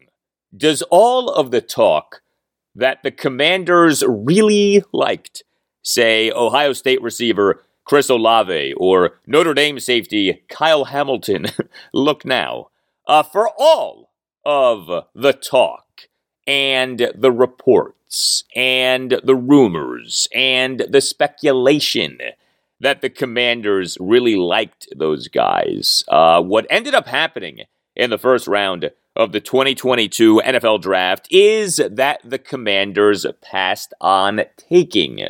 does 0.56 0.82
all 0.90 1.30
of 1.30 1.50
the 1.50 1.60
talk 1.60 2.22
that 2.74 3.02
the 3.02 3.10
commanders 3.10 4.02
really 4.06 4.82
liked, 4.92 5.42
say, 5.82 6.30
Ohio 6.30 6.72
State 6.72 7.02
receiver 7.02 7.62
Chris 7.84 8.08
Olave 8.08 8.74
or 8.76 9.18
Notre 9.26 9.54
Dame 9.54 9.80
safety 9.80 10.42
Kyle 10.48 10.86
Hamilton 10.86 11.46
look 11.92 12.24
now 12.24 12.68
uh, 13.06 13.22
for 13.22 13.50
all 13.58 14.10
of 14.44 15.06
the 15.14 15.32
talk 15.32 16.08
and 16.46 17.10
the 17.14 17.32
reports 17.32 18.44
and 18.54 19.20
the 19.24 19.34
rumors 19.34 20.28
and 20.34 20.86
the 20.88 21.00
speculation 21.00 22.18
that 22.82 23.00
the 23.00 23.08
commanders 23.08 23.96
really 24.00 24.34
liked 24.34 24.88
those 24.94 25.28
guys. 25.28 26.02
Uh, 26.08 26.42
what 26.42 26.66
ended 26.68 26.94
up 26.94 27.06
happening 27.06 27.60
in 27.94 28.10
the 28.10 28.18
first 28.18 28.48
round 28.48 28.90
of 29.14 29.30
the 29.30 29.40
2022 29.40 30.42
NFL 30.44 30.82
draft 30.82 31.28
is 31.30 31.80
that 31.90 32.20
the 32.24 32.38
commanders 32.38 33.24
passed 33.40 33.94
on 34.00 34.42
taking 34.56 35.20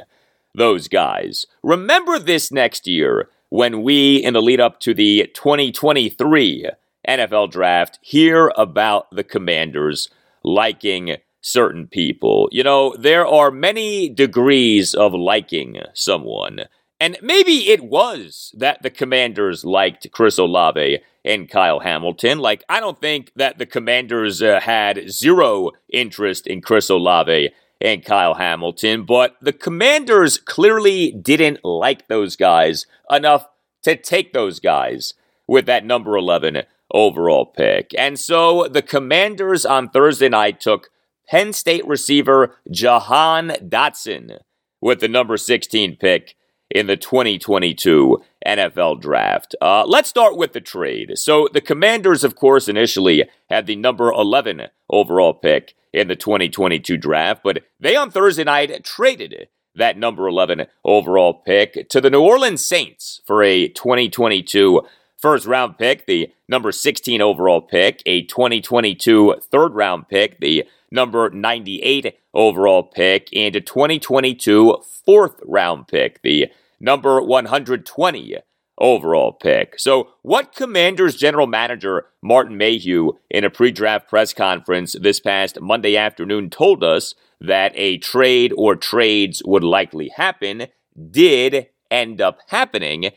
those 0.55 0.89
guys. 0.89 1.47
Remember 1.63 2.19
this 2.19 2.51
next 2.51 2.87
year 2.87 3.29
when 3.51 3.83
we, 3.83 4.17
in 4.17 4.33
the 4.33 4.41
lead 4.41 4.61
up 4.61 4.81
to 4.81 4.95
the 4.95 5.31
2023 5.35 6.71
NFL 7.07 7.51
draft, 7.51 7.99
hear 8.01 8.51
about 8.57 9.11
the 9.11 9.25
commanders 9.25 10.09
liking 10.43 11.17
certain 11.43 11.87
people. 11.87 12.49
You 12.51 12.63
know, 12.63 12.97
there 12.97 13.27
are 13.27 13.51
many 13.51 14.09
degrees 14.09 14.95
of 14.95 15.13
liking 15.13 15.81
someone. 15.93 16.61
And 17.03 17.19
maybe 17.21 17.69
it 17.69 17.83
was 17.83 18.55
that 18.57 18.85
the 18.85 18.89
commanders 18.89 19.65
liked 19.65 20.13
Chris 20.13 20.39
Olave 20.39 21.01
and 21.25 21.51
Kyle 21.51 21.81
Hamilton. 21.81 22.39
Like, 22.39 22.63
I 22.69 22.79
don't 22.79 23.01
think 23.01 23.33
that 23.35 23.59
the 23.59 23.67
commanders 23.67 24.41
uh, 24.41 24.61
had 24.61 25.11
zero 25.11 25.73
interest 25.93 26.47
in 26.47 26.61
Chris 26.61 26.89
Olave 26.89 27.51
and 27.81 28.05
Kyle 28.05 28.35
Hamilton, 28.35 29.03
but 29.03 29.35
the 29.43 29.53
Commanders 29.53 30.39
clearly 30.39 31.11
didn't 31.11 31.65
like 31.65 32.07
those 32.07 32.37
guys 32.37 32.87
enough 33.11 33.49
to 33.83 33.97
take 33.97 34.33
those 34.33 34.61
guys 34.61 35.15
with 35.49 35.67
that 35.67 35.85
number 35.85 36.17
11 36.17 36.63
overall 36.93 37.47
pick. 37.47 37.91
And 37.99 38.17
so 38.17 38.69
the 38.69 38.81
Commanders 38.81 39.67
on 39.67 39.89
Thursday 39.89 40.29
night 40.29 40.61
took 40.61 40.91
Penn 41.29 41.53
State 41.53 41.85
receiver 41.85 42.55
Jahan 42.71 43.49
Dotson 43.61 44.39
with 44.81 45.01
the 45.01 45.09
number 45.09 45.37
16 45.37 45.97
pick 45.97 46.37
in 46.75 46.87
the 46.87 46.97
2022 46.97 48.23
NFL 48.47 49.01
draft. 49.01 49.55
Uh, 49.61 49.85
let's 49.87 50.09
start 50.09 50.37
with 50.37 50.53
the 50.53 50.61
trade. 50.61 51.19
So 51.19 51.49
the 51.53 51.61
Commanders, 51.61 52.25
of 52.25 52.35
course, 52.35 52.69
initially 52.69 53.29
had 53.49 53.67
the 53.67 53.77
number 53.77 54.11
11 54.11 54.69
overall 54.91 55.35
pick 55.35 55.75
in 55.93 56.09
the 56.09 56.17
2022 56.17 56.97
draft, 56.97 57.43
but 57.45 57.63
they 57.79 57.95
on 57.95 58.11
Thursday 58.11 58.45
night 58.45 58.85
traded 58.85 59.49
that 59.75 59.99
number 59.99 60.27
11 60.27 60.67
overall 60.85 61.35
pick 61.35 61.89
to 61.91 62.01
the 62.01 62.11
New 62.11 62.23
Orleans 62.23 62.65
Saints 62.65 63.21
for 63.27 63.43
a 63.43 63.69
2022 63.69 64.83
first 65.17 65.47
round 65.47 65.79
pick, 65.79 66.07
the 66.07 66.33
number 66.49 66.73
16 66.73 67.21
overall 67.23 67.61
pick, 67.61 68.03
a 68.07 68.23
2022 68.23 69.37
third 69.51 69.75
round 69.75 70.09
pick, 70.09 70.41
the 70.41 70.65
number 70.91 71.31
98 71.31 72.19
overall 72.35 72.83
pick, 72.83 73.29
and 73.35 73.55
a 73.57 73.61
2022 73.61 74.83
fourth 75.05 75.41
round 75.45 75.89
pick, 75.89 76.21
the 76.23 76.49
number 76.83 77.23
120 77.23 78.37
overall 78.79 79.33
pick. 79.33 79.79
So, 79.79 80.11
what 80.23 80.55
Commanders 80.55 81.17
general 81.17 81.47
manager 81.47 82.07
Martin 82.23 82.59
Mayhew 82.59 83.13
in 83.31 83.45
a 83.45 83.51
pre 83.51 83.71
draft 83.71 84.09
press 84.09 84.35
conference 84.35 84.95
this 85.01 85.21
past 85.21 85.61
Monday 85.61 85.97
afternoon 85.97 86.51
told 86.51 86.85
us 86.85 87.15
that 87.41 87.73
a 87.75 87.99
trade 87.99 88.53
or 88.57 88.77
trades 88.77 89.43
would 89.47 89.65
likely 89.65 90.11
happen 90.17 90.67
did 91.11 91.69
end 91.91 92.21
up 92.21 92.39
happening 92.49 93.13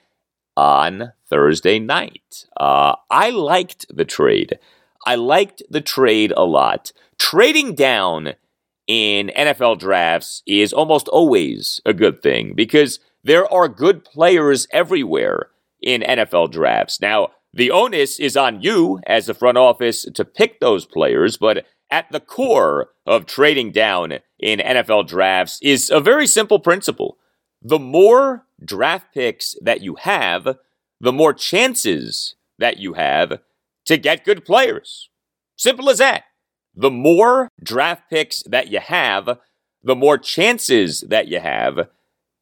on 0.55 1.11
Thursday 1.29 1.79
night. 1.79 2.45
Uh, 2.57 2.95
I 3.09 3.29
liked 3.31 3.85
the 3.89 4.05
trade. 4.05 4.59
I 5.05 5.15
liked 5.15 5.63
the 5.69 5.81
trade 5.81 6.33
a 6.35 6.45
lot. 6.45 6.91
Trading 7.17 7.75
down 7.75 8.33
in 8.87 9.31
NFL 9.35 9.79
drafts 9.79 10.43
is 10.45 10.73
almost 10.73 11.07
always 11.07 11.81
a 11.85 11.93
good 11.93 12.21
thing 12.21 12.53
because 12.55 12.99
there 13.25 13.51
are 13.51 13.67
good 13.67 14.05
players 14.05 14.67
everywhere 14.71 15.49
in 15.81 16.01
NFL 16.01 16.51
drafts. 16.51 17.01
Now, 17.01 17.29
the 17.51 17.71
onus 17.71 18.19
is 18.19 18.37
on 18.37 18.61
you 18.61 18.99
as 19.07 19.25
the 19.25 19.33
front 19.33 19.57
office 19.57 20.03
to 20.13 20.23
pick 20.23 20.59
those 20.59 20.85
players, 20.85 21.35
but 21.35 21.65
at 21.89 22.11
the 22.11 22.19
core 22.19 22.89
of 23.05 23.25
trading 23.25 23.71
down 23.71 24.19
in 24.39 24.59
NFL 24.59 25.07
drafts 25.07 25.57
is 25.61 25.89
a 25.89 25.99
very 25.99 26.27
simple 26.27 26.59
principle. 26.59 27.17
The 27.61 27.79
more 27.79 28.45
draft 28.63 29.13
picks 29.13 29.55
that 29.61 29.81
you 29.81 29.95
have, 29.95 30.57
the 30.99 31.13
more 31.13 31.33
chances 31.33 32.35
that 32.59 32.77
you 32.77 32.93
have 32.93 33.39
to 33.85 33.97
get 33.97 34.23
good 34.25 34.45
players. 34.45 35.09
Simple 35.57 35.89
as 35.89 35.97
that. 35.97 36.23
the 36.75 36.91
more 36.91 37.47
draft 37.63 38.03
picks 38.09 38.43
that 38.43 38.67
you 38.67 38.79
have, 38.79 39.39
the 39.81 39.95
more 39.95 40.17
chances 40.17 41.01
that 41.07 41.27
you 41.27 41.39
have 41.39 41.87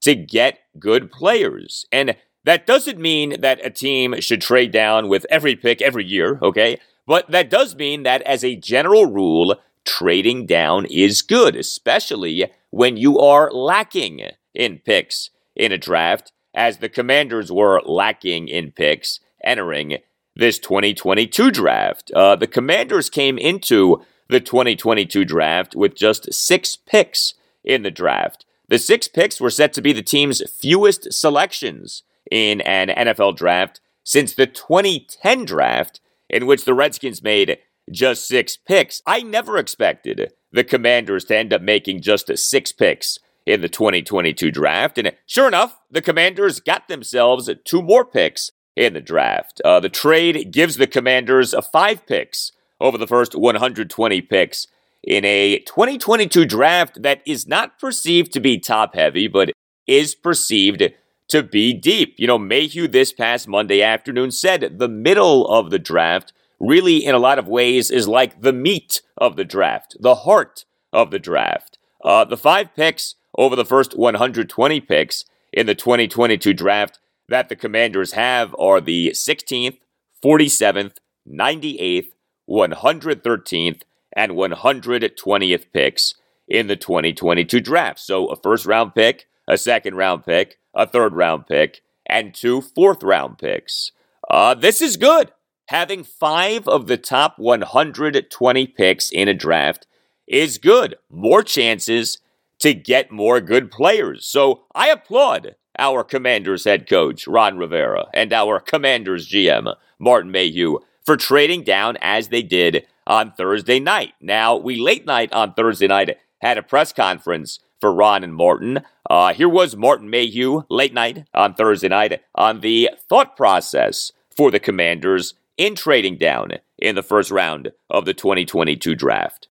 to 0.04 0.16
get 0.16 0.60
good 0.80 1.12
players. 1.12 1.86
And 1.92 2.16
that 2.46 2.68
doesn't 2.68 3.00
mean 3.00 3.42
that 3.42 3.66
a 3.66 3.70
team 3.70 4.20
should 4.20 4.42
trade 4.42 4.72
down 4.72 5.08
with 5.08 5.26
every 5.30 5.56
pick 5.56 5.82
every 5.82 6.06
year, 6.06 6.40
okay? 6.42 6.78
But 7.08 7.32
that 7.32 7.50
does 7.50 7.76
mean 7.76 8.04
that 8.04 8.22
as 8.24 8.44
a 8.44 8.56
general 8.56 9.06
rule, 9.06 9.56
trading 9.86 10.46
down 10.46 10.86
is 10.86 11.22
good, 11.22 11.56
especially 11.56 12.52
when 12.70 12.98
you 12.98 13.20
are 13.20 13.52
lacking 13.52 14.22
in 14.54 14.80
picks 14.80 15.30
in 15.56 15.72
a 15.72 15.78
draft, 15.78 16.32
as 16.54 16.78
the 16.78 16.90
commanders 16.90 17.52
were 17.52 17.82
lacking 17.82 18.48
in 18.48 18.72
picks 18.72 19.20
entering 19.44 19.98
this 20.36 20.60
2022 20.60 21.52
draft. 21.52 22.12
Uh, 22.12 22.36
the 22.36 22.48
commanders 22.48 23.10
came 23.10 23.38
into 23.38 24.02
the 24.30 24.40
2022 24.40 25.26
draft 25.26 25.76
with 25.76 25.96
just 25.96 26.34
six 26.34 26.76
picks 26.76 27.36
in 27.64 27.84
the 27.84 27.92
draft. 27.92 28.46
The 28.74 28.80
six 28.80 29.08
picks 29.08 29.40
were 29.40 29.52
set 29.52 29.72
to 29.74 29.84
be 29.84 29.94
the 29.94 30.02
team's 30.02 30.42
fewest 30.50 31.14
selections 31.14 32.02
in 32.32 32.60
an 32.62 32.88
NFL 32.88 33.36
draft 33.36 33.80
since 34.04 34.34
the 34.34 34.48
2010 34.48 35.46
draft, 35.46 36.02
in 36.28 36.48
which 36.48 36.66
the 36.66 36.74
Redskins 36.74 37.22
made 37.22 37.60
just 37.92 38.28
six 38.28 38.58
picks. 38.58 39.04
I 39.06 39.22
never 39.22 39.60
expected 39.60 40.34
the 40.52 40.64
Commanders 40.64 41.24
to 41.26 41.38
end 41.38 41.54
up 41.54 41.62
making 41.62 42.02
just 42.02 42.36
six 42.36 42.72
picks 42.72 43.20
in 43.46 43.62
the 43.62 43.70
2022 43.70 44.50
draft. 44.50 44.98
And 44.98 45.12
sure 45.28 45.48
enough, 45.48 45.80
the 45.92 46.02
Commanders 46.02 46.60
got 46.60 46.88
themselves 46.88 47.48
two 47.64 47.84
more 47.84 48.04
picks 48.04 48.50
in 48.76 48.94
the 48.94 49.02
draft. 49.02 49.62
Uh, 49.64 49.82
the 49.82 49.88
trade 49.88 50.52
gives 50.52 50.78
the 50.78 50.88
Commanders 50.88 51.54
five 51.72 52.08
picks 52.08 52.52
over 52.82 52.98
the 52.98 53.06
first 53.06 53.36
120 53.36 54.22
picks 54.22 54.66
in 55.04 55.26
a 55.26 55.60
2022 55.60 56.46
draft 56.46 57.02
that 57.02 57.22
is 57.26 57.48
not 57.48 57.80
perceived 57.80 58.32
to 58.34 58.40
be 58.40 58.58
top 58.58 58.96
heavy, 58.96 59.28
but 59.28 59.52
is 59.88 60.16
perceived 60.16 60.84
to 61.28 61.44
be 61.44 61.74
deep. 61.74 62.16
You 62.18 62.28
know, 62.28 62.38
Mayhew 62.38 62.88
this 62.88 63.12
past 63.12 63.48
Monday 63.48 63.82
afternoon 63.82 64.32
said 64.32 64.80
the 64.80 64.90
middle 64.90 65.48
of 65.48 65.70
the 65.70 65.80
draft 65.80 66.34
really, 66.60 67.04
in 67.04 67.14
a 67.14 67.20
lot 67.20 67.40
of 67.40 67.48
ways, 67.48 67.92
is 67.92 68.08
like 68.08 68.42
the 68.42 68.54
meat 68.54 69.02
of 69.18 69.36
the 69.36 69.44
draft, 69.44 69.96
the 70.00 70.16
heart 70.16 70.66
of 70.92 71.12
the 71.12 71.20
draft. 71.20 71.78
Uh, 72.04 72.24
the 72.24 72.38
five 72.38 72.74
picks 72.76 73.16
over 73.38 73.56
the 73.56 73.66
first 73.66 73.98
120 73.98 74.80
picks 74.82 75.26
in 75.52 75.66
the 75.66 75.76
2022 75.76 76.54
draft 76.54 77.00
that 77.28 77.50
the 77.50 77.56
Commanders 77.56 78.14
have 78.14 78.56
are 78.60 78.80
the 78.80 79.12
16th, 79.12 79.78
47th, 80.24 80.98
98th, 81.28 82.08
113th, 82.50 83.82
and 84.14 84.34
120th 84.34 85.66
picks 85.74 86.16
in 86.48 86.68
the 86.68 86.76
2022 86.76 87.60
draft. 87.60 88.00
So 88.00 88.28
a 88.28 88.36
first 88.36 88.66
round 88.66 88.96
pick, 88.96 89.28
a 89.48 89.58
second 89.58 89.96
round 89.96 90.26
pick, 90.26 90.58
a 90.74 90.88
third 90.88 91.14
round 91.14 91.48
pick, 91.48 91.82
and 92.06 92.34
two 92.34 92.62
fourth 92.62 93.04
round 93.04 93.38
picks. 93.38 93.92
Uh, 94.30 94.54
this 94.54 94.82
is 94.82 94.98
good. 94.98 95.32
Having 95.68 96.04
five 96.04 96.68
of 96.68 96.88
the 96.88 96.98
top 96.98 97.40
120 97.40 98.68
picks 98.68 99.10
in 99.10 99.28
a 99.28 99.34
draft 99.34 99.88
is 100.28 100.58
good. 100.58 100.96
More 101.10 101.44
chances 101.44 102.20
to 102.60 102.74
get 102.74 103.12
more 103.12 103.42
good 103.42 103.72
players. 103.72 104.26
So 104.26 104.64
I 104.76 104.90
applaud 104.90 105.56
our 105.78 106.04
Commanders 106.04 106.66
head 106.66 106.88
coach, 106.88 107.28
Ron 107.28 107.58
Rivera, 107.58 108.06
and 108.14 108.32
our 108.32 108.60
Commanders 108.60 109.30
GM, 109.30 109.76
Martin 110.00 110.32
Mayhew, 110.32 110.80
for 111.06 111.18
trading 111.18 111.64
down 111.64 111.98
as 112.02 112.30
they 112.30 112.42
did 112.42 112.86
on 113.08 113.32
Thursday 113.32 113.80
night. 113.80 114.14
Now, 114.22 114.56
we 114.56 114.78
late 114.78 115.06
night 115.06 115.32
on 115.34 115.54
Thursday 115.54 115.88
night 115.88 116.18
had 116.42 116.58
a 116.58 116.64
press 116.64 116.94
conference 116.94 117.60
for 117.80 117.94
Ron 117.94 118.24
and 118.24 118.36
Martin. 118.36 118.82
Uh, 119.10 119.34
here 119.34 119.50
was 119.50 119.76
Martin 119.76 120.10
Mayhew 120.10 120.64
late 120.70 120.94
night 120.94 121.28
on 121.34 121.54
Thursday 121.54 121.90
night 121.90 122.22
on 122.36 122.62
the 122.62 122.90
thought 123.10 123.36
process 123.36 124.12
for 124.30 124.52
the 124.52 124.60
Commanders 124.60 125.34
in 125.58 125.76
trading 125.76 126.18
down 126.18 126.52
in 126.78 126.96
the 126.96 127.04
first 127.04 127.32
round 127.32 127.72
of 127.90 128.06
the 128.06 128.14
2022 128.14 128.96
draft. 128.96 129.48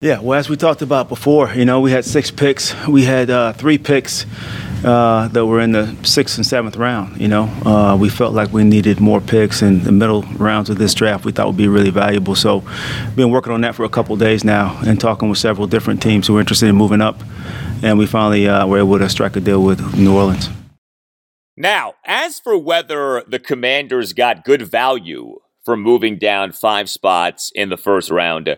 Yeah, 0.00 0.20
well, 0.20 0.38
as 0.38 0.50
we 0.50 0.56
talked 0.56 0.82
about 0.82 1.08
before, 1.08 1.52
you 1.54 1.64
know, 1.64 1.80
we 1.80 1.90
had 1.90 2.04
six 2.04 2.30
picks. 2.30 2.74
We 2.86 3.04
had 3.04 3.30
uh, 3.30 3.54
three 3.54 3.78
picks 3.78 4.26
uh, 4.86 5.26
that 5.28 5.44
were 5.44 5.60
in 5.60 5.72
the 5.72 5.94
sixth 6.04 6.38
and 6.38 6.46
seventh 6.46 6.76
round. 6.76 7.20
You 7.20 7.28
know, 7.28 7.44
uh, 7.66 7.96
we 8.00 8.08
felt 8.08 8.32
like 8.34 8.52
we 8.52 8.64
needed 8.64 9.00
more 9.00 9.20
picks 9.20 9.60
in 9.60 9.82
the 9.82 9.92
middle 9.92 10.22
rounds 10.22 10.70
of 10.70 10.78
this 10.78 10.94
draft. 10.94 11.24
We 11.24 11.32
thought 11.32 11.48
would 11.48 11.56
be 11.56 11.68
really 11.68 11.90
valuable. 11.90 12.34
So, 12.36 12.62
been 13.16 13.30
working 13.30 13.52
on 13.52 13.60
that 13.62 13.74
for 13.74 13.84
a 13.84 13.88
couple 13.88 14.16
days 14.16 14.44
now 14.44 14.80
and 14.86 15.00
talking 15.00 15.28
with 15.28 15.38
several 15.38 15.66
different 15.66 16.00
teams 16.00 16.26
who 16.26 16.36
are 16.36 16.40
interested 16.40 16.68
in 16.68 16.76
moving 16.76 17.00
up, 17.00 17.20
and 17.82 17.98
we 17.98 18.06
finally 18.06 18.48
uh, 18.48 18.66
were 18.66 18.78
able 18.78 18.98
to 18.98 19.08
strike 19.08 19.36
a 19.36 19.40
deal 19.40 19.62
with 19.62 19.98
New 19.98 20.14
Orleans. 20.14 20.48
Now, 21.56 21.94
as 22.04 22.38
for 22.38 22.56
whether 22.56 23.24
the 23.26 23.38
Commanders 23.38 24.12
got 24.12 24.44
good 24.44 24.62
value 24.62 25.40
for 25.64 25.76
moving 25.76 26.16
down 26.18 26.52
five 26.52 26.88
spots 26.88 27.50
in 27.54 27.70
the 27.70 27.76
first 27.76 28.10
round 28.10 28.56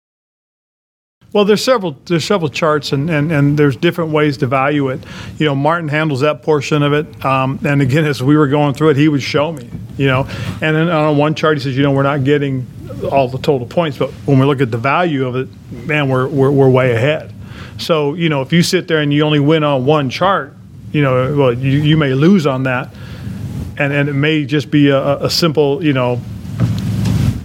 Well, 1.33 1.45
there's 1.45 1.63
several 1.63 1.97
there's 2.05 2.25
several 2.25 2.49
charts 2.49 2.91
and, 2.91 3.09
and, 3.09 3.31
and 3.31 3.57
there's 3.57 3.77
different 3.77 4.11
ways 4.11 4.37
to 4.39 4.47
value 4.47 4.89
it. 4.89 4.99
You 5.37 5.45
know, 5.45 5.55
Martin 5.55 5.87
handles 5.87 6.19
that 6.19 6.43
portion 6.43 6.83
of 6.83 6.91
it. 6.91 7.25
Um, 7.25 7.57
and 7.65 7.81
again, 7.81 8.03
as 8.03 8.21
we 8.21 8.35
were 8.35 8.47
going 8.47 8.73
through 8.73 8.89
it, 8.89 8.97
he 8.97 9.07
would 9.07 9.23
show 9.23 9.53
me. 9.53 9.69
You 9.97 10.07
know, 10.07 10.27
and 10.61 10.75
then 10.75 10.89
on 10.89 11.15
one 11.17 11.33
chart 11.33 11.57
he 11.57 11.63
says, 11.63 11.77
you 11.77 11.83
know, 11.83 11.91
we're 11.91 12.03
not 12.03 12.25
getting 12.25 12.67
all 13.09 13.29
the 13.29 13.37
total 13.37 13.65
points, 13.65 13.97
but 13.97 14.11
when 14.25 14.39
we 14.39 14.45
look 14.45 14.59
at 14.59 14.71
the 14.71 14.77
value 14.77 15.25
of 15.25 15.37
it, 15.37 15.47
man, 15.71 16.09
we're 16.09 16.27
we're, 16.27 16.51
we're 16.51 16.69
way 16.69 16.93
ahead. 16.93 17.33
So 17.77 18.13
you 18.13 18.27
know, 18.27 18.41
if 18.41 18.51
you 18.51 18.61
sit 18.61 18.89
there 18.89 18.99
and 18.99 19.13
you 19.13 19.23
only 19.23 19.39
win 19.39 19.63
on 19.63 19.85
one 19.85 20.09
chart, 20.09 20.53
you 20.91 21.01
know, 21.01 21.36
well, 21.36 21.54
you, 21.54 21.80
you 21.80 21.97
may 21.97 22.13
lose 22.13 22.45
on 22.45 22.63
that, 22.63 22.93
and 23.77 23.93
and 23.93 24.10
it 24.10 24.13
may 24.13 24.45
just 24.45 24.71
be 24.71 24.89
a, 24.89 25.17
a 25.17 25.30
simple, 25.30 25.84
you 25.84 25.93
know, 25.93 26.19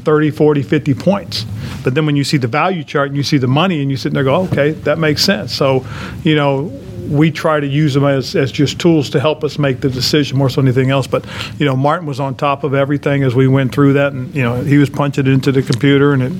30, 0.06 0.30
40, 0.30 0.62
50 0.62 0.94
points. 0.94 1.44
But 1.82 1.94
then 1.94 2.06
when 2.06 2.16
you 2.16 2.24
see 2.24 2.36
the 2.36 2.48
value 2.48 2.84
chart 2.84 3.08
and 3.08 3.16
you 3.16 3.22
see 3.22 3.38
the 3.38 3.46
money 3.46 3.82
and 3.82 3.90
you 3.90 3.96
sit 3.96 4.12
there 4.12 4.20
and 4.20 4.26
go, 4.26 4.42
okay, 4.52 4.70
that 4.82 4.98
makes 4.98 5.22
sense. 5.22 5.54
So, 5.54 5.84
you 6.22 6.34
know, 6.34 6.62
we 7.08 7.30
try 7.30 7.60
to 7.60 7.66
use 7.66 7.94
them 7.94 8.04
as, 8.04 8.34
as 8.34 8.50
just 8.50 8.80
tools 8.80 9.10
to 9.10 9.20
help 9.20 9.44
us 9.44 9.58
make 9.58 9.80
the 9.80 9.88
decision 9.88 10.38
more 10.38 10.50
so 10.50 10.60
anything 10.60 10.90
else. 10.90 11.06
But, 11.06 11.24
you 11.58 11.66
know, 11.66 11.76
Martin 11.76 12.06
was 12.06 12.20
on 12.20 12.34
top 12.34 12.64
of 12.64 12.74
everything 12.74 13.22
as 13.22 13.34
we 13.34 13.46
went 13.46 13.72
through 13.72 13.94
that. 13.94 14.12
And, 14.12 14.34
you 14.34 14.42
know, 14.42 14.62
he 14.62 14.78
was 14.78 14.90
punching 14.90 15.26
it 15.26 15.32
into 15.32 15.52
the 15.52 15.62
computer 15.62 16.12
and 16.12 16.22
it, 16.22 16.32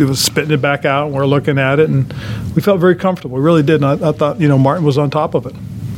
it 0.00 0.04
was 0.04 0.22
spitting 0.22 0.52
it 0.52 0.62
back 0.62 0.84
out 0.84 1.06
and 1.06 1.14
we're 1.14 1.26
looking 1.26 1.58
at 1.58 1.78
it. 1.78 1.88
And 1.88 2.12
we 2.54 2.62
felt 2.62 2.80
very 2.80 2.96
comfortable. 2.96 3.36
We 3.36 3.42
really 3.42 3.62
did. 3.62 3.82
And 3.82 4.02
I, 4.02 4.08
I 4.10 4.12
thought, 4.12 4.40
you 4.40 4.48
know, 4.48 4.58
Martin 4.58 4.84
was 4.84 4.98
on 4.98 5.10
top 5.10 5.34
of 5.34 5.46
it. 5.46 5.54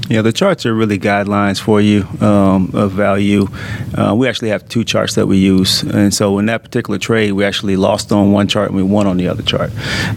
Yeah, 0.09 0.23
the 0.23 0.33
charts 0.33 0.65
are 0.65 0.75
really 0.75 0.99
guidelines 0.99 1.61
for 1.61 1.83
you 1.83 2.07
um, 2.23 2.71
of 2.73 2.93
value. 2.93 3.47
Uh, 3.95 4.15
we 4.17 4.27
actually 4.27 4.49
have 4.49 4.67
two 4.67 4.83
charts 4.83 5.17
that 5.17 5.27
we 5.27 5.37
use, 5.37 5.83
and 5.83 6.15
so 6.15 6.39
in 6.39 6.47
that 6.47 6.63
particular 6.63 6.99
trade, 6.99 7.33
we 7.33 7.45
actually 7.45 7.77
lost 7.77 8.11
on 8.11 8.33
one 8.33 8.49
chart 8.49 8.69
and 8.69 8.77
we 8.77 8.83
won 8.83 9.07
on 9.07 9.19
the 9.19 9.29
other 9.29 9.43
chart. 9.43 9.71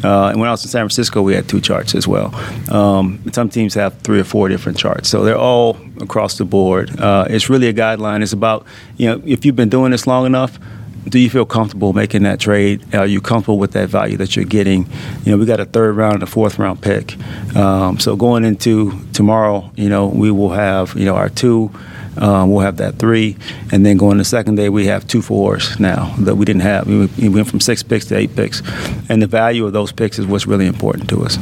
Uh, 0.04 0.30
and 0.30 0.40
when 0.40 0.48
I 0.48 0.52
was 0.52 0.64
in 0.64 0.70
San 0.70 0.84
Francisco, 0.84 1.22
we 1.22 1.34
had 1.34 1.50
two 1.50 1.60
charts 1.60 1.94
as 1.94 2.08
well. 2.08 2.34
Um, 2.74 3.22
some 3.34 3.50
teams 3.50 3.74
have 3.74 3.98
three 4.00 4.20
or 4.22 4.24
four 4.24 4.48
different 4.48 4.78
charts, 4.78 5.10
so 5.10 5.26
they're 5.26 5.38
all 5.38 5.78
across 6.00 6.38
the 6.38 6.46
board. 6.46 6.98
Uh, 6.98 7.26
it's 7.30 7.50
really 7.50 7.68
a 7.68 7.74
guideline. 7.74 8.24
It's 8.24 8.34
about 8.34 8.66
you 8.96 9.08
know 9.08 9.22
if 9.26 9.44
you've 9.44 9.58
been 9.58 9.70
doing 9.70 9.92
this 9.92 10.08
long 10.08 10.26
enough 10.26 10.58
do 11.08 11.20
you 11.20 11.30
feel 11.30 11.46
comfortable 11.46 11.94
making 11.94 12.24
that 12.24 12.40
trade? 12.40 12.94
Are 12.94 13.06
you 13.06 13.22
comfortable 13.22 13.58
with 13.58 13.72
that 13.72 13.90
value 13.90 14.18
that 14.18 14.36
you're 14.36 14.46
getting? 14.46 14.86
You 15.24 15.32
know, 15.32 15.38
we 15.38 15.46
got 15.46 15.60
a 15.60 15.66
third 15.66 15.96
round 15.96 16.16
and 16.16 16.24
a 16.24 16.28
fourth 16.28 16.60
round 16.60 16.82
pick. 16.82 17.18
Um, 17.56 18.00
so 18.00 18.16
going 18.16 18.44
into 18.44 18.94
tomorrow, 19.14 19.72
you 19.76 19.90
know, 19.90 20.08
we 20.08 20.32
will 20.32 20.52
have, 20.52 20.96
you 20.96 21.06
know, 21.06 21.16
our 21.16 21.30
two. 21.30 21.72
Um, 22.18 22.52
we'll 22.52 22.60
have 22.60 22.78
that 22.78 22.96
three, 22.96 23.38
and 23.72 23.86
then 23.86 23.96
going 23.96 24.18
the 24.18 24.26
second 24.26 24.56
day, 24.56 24.68
we 24.68 24.88
have 24.88 25.08
two 25.08 25.22
fours 25.22 25.80
now 25.80 26.14
that 26.20 26.36
we 26.36 26.44
didn't 26.44 26.64
have. 26.64 26.86
We 26.86 27.30
went 27.30 27.50
from 27.50 27.62
six 27.62 27.84
picks 27.84 28.06
to 28.08 28.18
eight 28.18 28.36
picks, 28.36 28.62
and 29.08 29.22
the 29.22 29.28
value 29.28 29.66
of 29.66 29.72
those 29.72 29.94
picks 29.94 30.20
is 30.20 30.26
what's 30.26 30.46
really 30.46 30.68
important 30.68 31.08
to 31.10 31.24
us. 31.24 31.38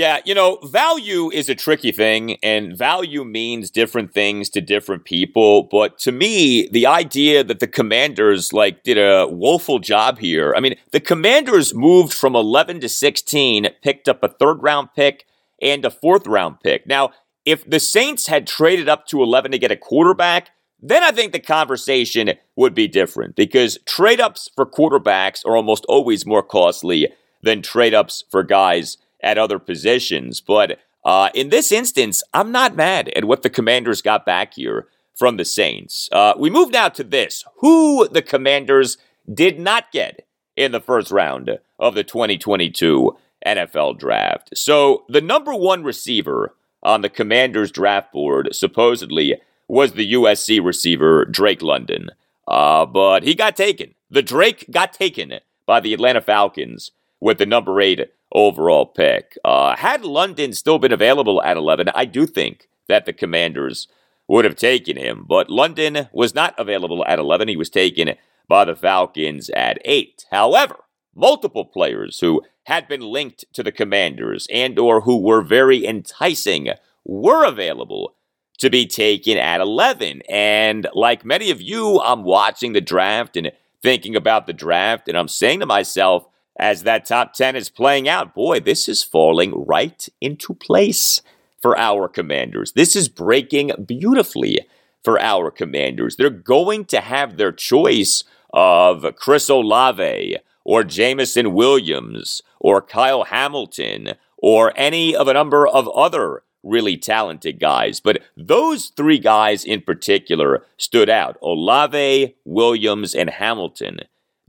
Yeah, 0.00 0.20
you 0.24 0.34
know, 0.34 0.56
value 0.62 1.30
is 1.30 1.50
a 1.50 1.54
tricky 1.54 1.92
thing, 1.92 2.38
and 2.42 2.74
value 2.74 3.22
means 3.22 3.70
different 3.70 4.14
things 4.14 4.48
to 4.48 4.62
different 4.62 5.04
people. 5.04 5.64
But 5.64 5.98
to 5.98 6.10
me, 6.10 6.70
the 6.72 6.86
idea 6.86 7.44
that 7.44 7.60
the 7.60 7.66
commanders 7.66 8.50
like 8.54 8.82
did 8.82 8.96
a 8.96 9.28
woeful 9.28 9.78
job 9.78 10.18
here. 10.18 10.54
I 10.56 10.60
mean, 10.60 10.76
the 10.92 11.00
commanders 11.00 11.74
moved 11.74 12.14
from 12.14 12.34
11 12.34 12.80
to 12.80 12.88
16, 12.88 13.68
picked 13.82 14.08
up 14.08 14.22
a 14.22 14.28
third 14.28 14.62
round 14.62 14.88
pick 14.96 15.26
and 15.60 15.84
a 15.84 15.90
fourth 15.90 16.26
round 16.26 16.60
pick. 16.60 16.86
Now, 16.86 17.10
if 17.44 17.68
the 17.68 17.78
Saints 17.78 18.26
had 18.26 18.46
traded 18.46 18.88
up 18.88 19.06
to 19.08 19.22
11 19.22 19.52
to 19.52 19.58
get 19.58 19.70
a 19.70 19.76
quarterback, 19.76 20.48
then 20.80 21.02
I 21.02 21.10
think 21.10 21.32
the 21.32 21.40
conversation 21.40 22.32
would 22.56 22.72
be 22.72 22.88
different 22.88 23.36
because 23.36 23.76
trade 23.84 24.18
ups 24.18 24.48
for 24.56 24.64
quarterbacks 24.64 25.44
are 25.44 25.56
almost 25.56 25.84
always 25.90 26.24
more 26.24 26.42
costly 26.42 27.12
than 27.42 27.60
trade 27.60 27.92
ups 27.92 28.24
for 28.30 28.42
guys 28.42 28.96
at 29.22 29.38
other 29.38 29.58
positions. 29.58 30.40
But 30.40 30.78
uh, 31.04 31.30
in 31.34 31.48
this 31.48 31.72
instance, 31.72 32.22
I'm 32.34 32.52
not 32.52 32.76
mad 32.76 33.10
at 33.16 33.24
what 33.24 33.42
the 33.42 33.50
Commanders 33.50 34.02
got 34.02 34.26
back 34.26 34.54
here 34.54 34.88
from 35.14 35.36
the 35.36 35.44
Saints. 35.44 36.08
Uh, 36.12 36.34
we 36.38 36.50
move 36.50 36.70
now 36.70 36.88
to 36.88 37.04
this 37.04 37.44
who 37.58 38.08
the 38.08 38.22
Commanders 38.22 38.96
did 39.32 39.58
not 39.58 39.92
get 39.92 40.26
in 40.56 40.72
the 40.72 40.80
first 40.80 41.10
round 41.10 41.58
of 41.78 41.94
the 41.94 42.04
2022 42.04 43.16
NFL 43.46 43.98
draft. 43.98 44.50
So, 44.54 45.04
the 45.08 45.20
number 45.20 45.54
one 45.54 45.82
receiver 45.82 46.54
on 46.82 47.00
the 47.00 47.08
Commanders 47.08 47.70
draft 47.70 48.12
board 48.12 48.50
supposedly 48.52 49.40
was 49.68 49.92
the 49.92 50.12
USC 50.12 50.62
receiver 50.62 51.24
Drake 51.24 51.62
London. 51.62 52.10
Uh, 52.46 52.84
but 52.84 53.22
he 53.22 53.34
got 53.34 53.56
taken. 53.56 53.94
The 54.10 54.22
Drake 54.22 54.66
got 54.70 54.92
taken 54.92 55.34
by 55.66 55.80
the 55.80 55.94
Atlanta 55.94 56.20
Falcons 56.20 56.90
with 57.20 57.38
the 57.38 57.46
number 57.46 57.80
eight 57.80 58.00
overall 58.32 58.86
pick. 58.86 59.36
Uh, 59.44 59.76
had 59.76 60.04
London 60.04 60.52
still 60.52 60.78
been 60.78 60.92
available 60.92 61.42
at 61.42 61.56
11, 61.56 61.88
I 61.94 62.04
do 62.04 62.26
think 62.26 62.68
that 62.88 63.06
the 63.06 63.12
Commanders 63.12 63.88
would 64.28 64.44
have 64.44 64.56
taken 64.56 64.96
him. 64.96 65.24
But 65.28 65.50
London 65.50 66.08
was 66.12 66.34
not 66.34 66.54
available 66.58 67.04
at 67.06 67.18
11. 67.18 67.48
He 67.48 67.56
was 67.56 67.70
taken 67.70 68.14
by 68.48 68.64
the 68.64 68.76
Falcons 68.76 69.50
at 69.50 69.78
8. 69.84 70.26
However, 70.30 70.76
multiple 71.14 71.64
players 71.64 72.20
who 72.20 72.42
had 72.64 72.86
been 72.88 73.00
linked 73.00 73.44
to 73.52 73.62
the 73.62 73.72
Commanders 73.72 74.46
and 74.50 74.78
or 74.78 75.00
who 75.00 75.20
were 75.20 75.42
very 75.42 75.84
enticing 75.84 76.68
were 77.04 77.44
available 77.44 78.14
to 78.58 78.70
be 78.70 78.86
taken 78.86 79.36
at 79.36 79.60
11. 79.60 80.22
And 80.28 80.86
like 80.94 81.24
many 81.24 81.50
of 81.50 81.60
you, 81.60 82.00
I'm 82.00 82.22
watching 82.22 82.72
the 82.72 82.80
draft 82.80 83.36
and 83.36 83.50
thinking 83.82 84.14
about 84.14 84.46
the 84.46 84.52
draft 84.52 85.08
and 85.08 85.16
I'm 85.16 85.28
saying 85.28 85.60
to 85.60 85.66
myself, 85.66 86.28
as 86.60 86.82
that 86.82 87.06
top 87.06 87.32
10 87.32 87.56
is 87.56 87.68
playing 87.68 88.08
out. 88.08 88.34
Boy, 88.34 88.60
this 88.60 88.88
is 88.88 89.02
falling 89.02 89.52
right 89.66 90.08
into 90.20 90.54
place 90.54 91.22
for 91.60 91.76
our 91.78 92.08
commanders. 92.08 92.72
This 92.72 92.94
is 92.94 93.08
breaking 93.08 93.72
beautifully 93.86 94.60
for 95.02 95.18
our 95.18 95.50
commanders. 95.50 96.16
They're 96.16 96.30
going 96.30 96.84
to 96.86 97.00
have 97.00 97.36
their 97.36 97.52
choice 97.52 98.24
of 98.52 99.16
Chris 99.16 99.48
Olave 99.48 100.36
or 100.64 100.84
Jameson 100.84 101.54
Williams 101.54 102.42
or 102.58 102.82
Kyle 102.82 103.24
Hamilton 103.24 104.14
or 104.36 104.72
any 104.76 105.14
of 105.14 105.28
a 105.28 105.34
number 105.34 105.66
of 105.66 105.88
other 105.88 106.42
really 106.62 106.96
talented 106.96 107.58
guys. 107.58 108.00
But 108.00 108.22
those 108.36 108.88
three 108.88 109.18
guys 109.18 109.64
in 109.64 109.80
particular 109.80 110.66
stood 110.76 111.08
out 111.08 111.38
Olave, 111.42 112.34
Williams, 112.44 113.14
and 113.14 113.30
Hamilton. 113.30 114.00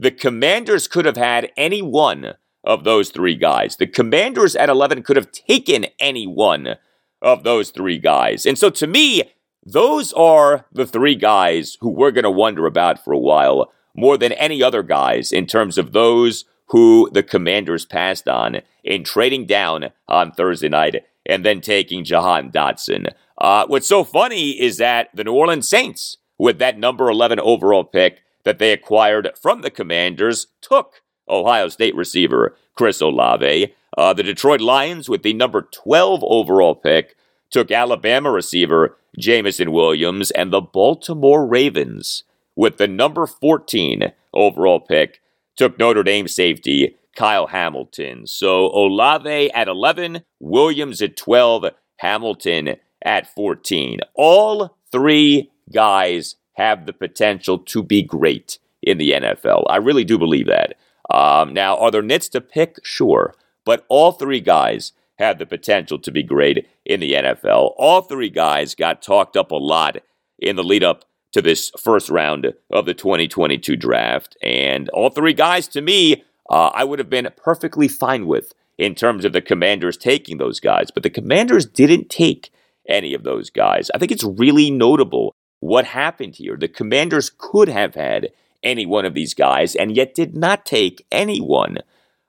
The 0.02 0.10
Commanders 0.10 0.88
could 0.88 1.04
have 1.04 1.16
had 1.16 1.52
any 1.56 1.80
one 1.80 2.34
of 2.64 2.82
those 2.82 3.10
three 3.10 3.36
guys. 3.36 3.76
The 3.76 3.86
Commanders 3.86 4.56
at 4.56 4.68
11 4.68 5.04
could 5.04 5.14
have 5.14 5.30
taken 5.30 5.86
any 6.00 6.26
one 6.26 6.74
of 7.20 7.44
those 7.44 7.70
three 7.70 8.00
guys. 8.00 8.44
And 8.44 8.58
so 8.58 8.68
to 8.70 8.88
me, 8.88 9.30
those 9.64 10.12
are 10.14 10.66
the 10.72 10.88
three 10.88 11.14
guys 11.14 11.76
who 11.80 11.88
we're 11.88 12.10
going 12.10 12.24
to 12.24 12.32
wonder 12.32 12.66
about 12.66 13.04
for 13.04 13.12
a 13.12 13.18
while 13.18 13.72
more 13.94 14.18
than 14.18 14.32
any 14.32 14.60
other 14.60 14.82
guys 14.82 15.30
in 15.30 15.46
terms 15.46 15.78
of 15.78 15.92
those 15.92 16.46
who 16.70 17.08
the 17.12 17.22
Commanders 17.22 17.84
passed 17.84 18.26
on 18.26 18.62
in 18.82 19.04
trading 19.04 19.46
down 19.46 19.90
on 20.08 20.32
Thursday 20.32 20.68
night 20.68 21.04
and 21.26 21.46
then 21.46 21.60
taking 21.60 22.02
Jahan 22.02 22.50
Dotson. 22.50 23.12
Uh, 23.38 23.66
what's 23.68 23.86
so 23.86 24.02
funny 24.02 24.60
is 24.60 24.78
that 24.78 25.10
the 25.14 25.22
New 25.22 25.32
Orleans 25.32 25.68
Saints, 25.68 26.16
with 26.38 26.58
that 26.58 26.76
number 26.76 27.08
11 27.08 27.38
overall 27.38 27.84
pick, 27.84 28.18
that 28.44 28.58
they 28.58 28.72
acquired 28.72 29.30
from 29.40 29.60
the 29.62 29.70
Commanders 29.70 30.48
took 30.60 31.02
Ohio 31.28 31.68
State 31.68 31.94
receiver 31.94 32.56
Chris 32.74 33.00
Olave. 33.00 33.74
Uh, 33.96 34.12
the 34.12 34.22
Detroit 34.22 34.60
Lions, 34.60 35.08
with 35.08 35.22
the 35.22 35.34
number 35.34 35.62
12 35.62 36.24
overall 36.24 36.74
pick, 36.74 37.16
took 37.50 37.70
Alabama 37.70 38.30
receiver 38.30 38.96
Jameson 39.18 39.72
Williams, 39.72 40.30
and 40.30 40.52
the 40.52 40.60
Baltimore 40.60 41.46
Ravens, 41.46 42.24
with 42.56 42.78
the 42.78 42.88
number 42.88 43.26
14 43.26 44.12
overall 44.32 44.80
pick, 44.80 45.20
took 45.56 45.78
Notre 45.78 46.02
Dame 46.02 46.28
safety 46.28 46.96
Kyle 47.14 47.48
Hamilton. 47.48 48.26
So 48.26 48.66
Olave 48.70 49.50
at 49.52 49.68
11, 49.68 50.22
Williams 50.40 51.02
at 51.02 51.16
12, 51.16 51.66
Hamilton 51.96 52.76
at 53.04 53.32
14. 53.34 54.00
All 54.14 54.76
three 54.90 55.50
guys 55.72 56.36
have 56.54 56.86
the 56.86 56.92
potential 56.92 57.58
to 57.58 57.82
be 57.82 58.02
great 58.02 58.58
in 58.82 58.98
the 58.98 59.12
NFL. 59.12 59.64
I 59.68 59.76
really 59.76 60.04
do 60.04 60.18
believe 60.18 60.46
that. 60.46 60.76
Um, 61.10 61.52
now, 61.52 61.76
are 61.76 61.90
there 61.90 62.02
nits 62.02 62.28
to 62.30 62.40
pick? 62.40 62.76
Sure. 62.82 63.34
But 63.64 63.84
all 63.88 64.12
three 64.12 64.40
guys 64.40 64.92
have 65.18 65.38
the 65.38 65.46
potential 65.46 65.98
to 66.00 66.10
be 66.10 66.22
great 66.22 66.66
in 66.84 67.00
the 67.00 67.12
NFL. 67.12 67.74
All 67.76 68.02
three 68.02 68.30
guys 68.30 68.74
got 68.74 69.02
talked 69.02 69.36
up 69.36 69.50
a 69.50 69.56
lot 69.56 69.98
in 70.38 70.56
the 70.56 70.64
lead 70.64 70.82
up 70.82 71.04
to 71.32 71.40
this 71.40 71.70
first 71.80 72.10
round 72.10 72.52
of 72.70 72.86
the 72.86 72.94
2022 72.94 73.76
draft. 73.76 74.36
And 74.42 74.88
all 74.90 75.10
three 75.10 75.32
guys, 75.32 75.68
to 75.68 75.80
me, 75.80 76.24
uh, 76.50 76.70
I 76.74 76.84
would 76.84 76.98
have 76.98 77.10
been 77.10 77.28
perfectly 77.36 77.88
fine 77.88 78.26
with 78.26 78.52
in 78.78 78.94
terms 78.94 79.24
of 79.24 79.32
the 79.32 79.40
commanders 79.40 79.96
taking 79.96 80.38
those 80.38 80.60
guys. 80.60 80.90
But 80.90 81.02
the 81.02 81.10
commanders 81.10 81.66
didn't 81.66 82.10
take 82.10 82.50
any 82.88 83.14
of 83.14 83.22
those 83.22 83.48
guys. 83.48 83.90
I 83.94 83.98
think 83.98 84.10
it's 84.10 84.24
really 84.24 84.70
notable 84.70 85.34
what 85.62 85.84
happened 85.84 86.34
here. 86.34 86.56
The 86.56 86.66
commanders 86.66 87.30
could 87.30 87.68
have 87.68 87.94
had 87.94 88.32
any 88.64 88.84
one 88.84 89.04
of 89.04 89.14
these 89.14 89.32
guys 89.32 89.76
and 89.76 89.96
yet 89.96 90.12
did 90.12 90.36
not 90.36 90.66
take 90.66 91.06
any 91.12 91.38
one 91.40 91.78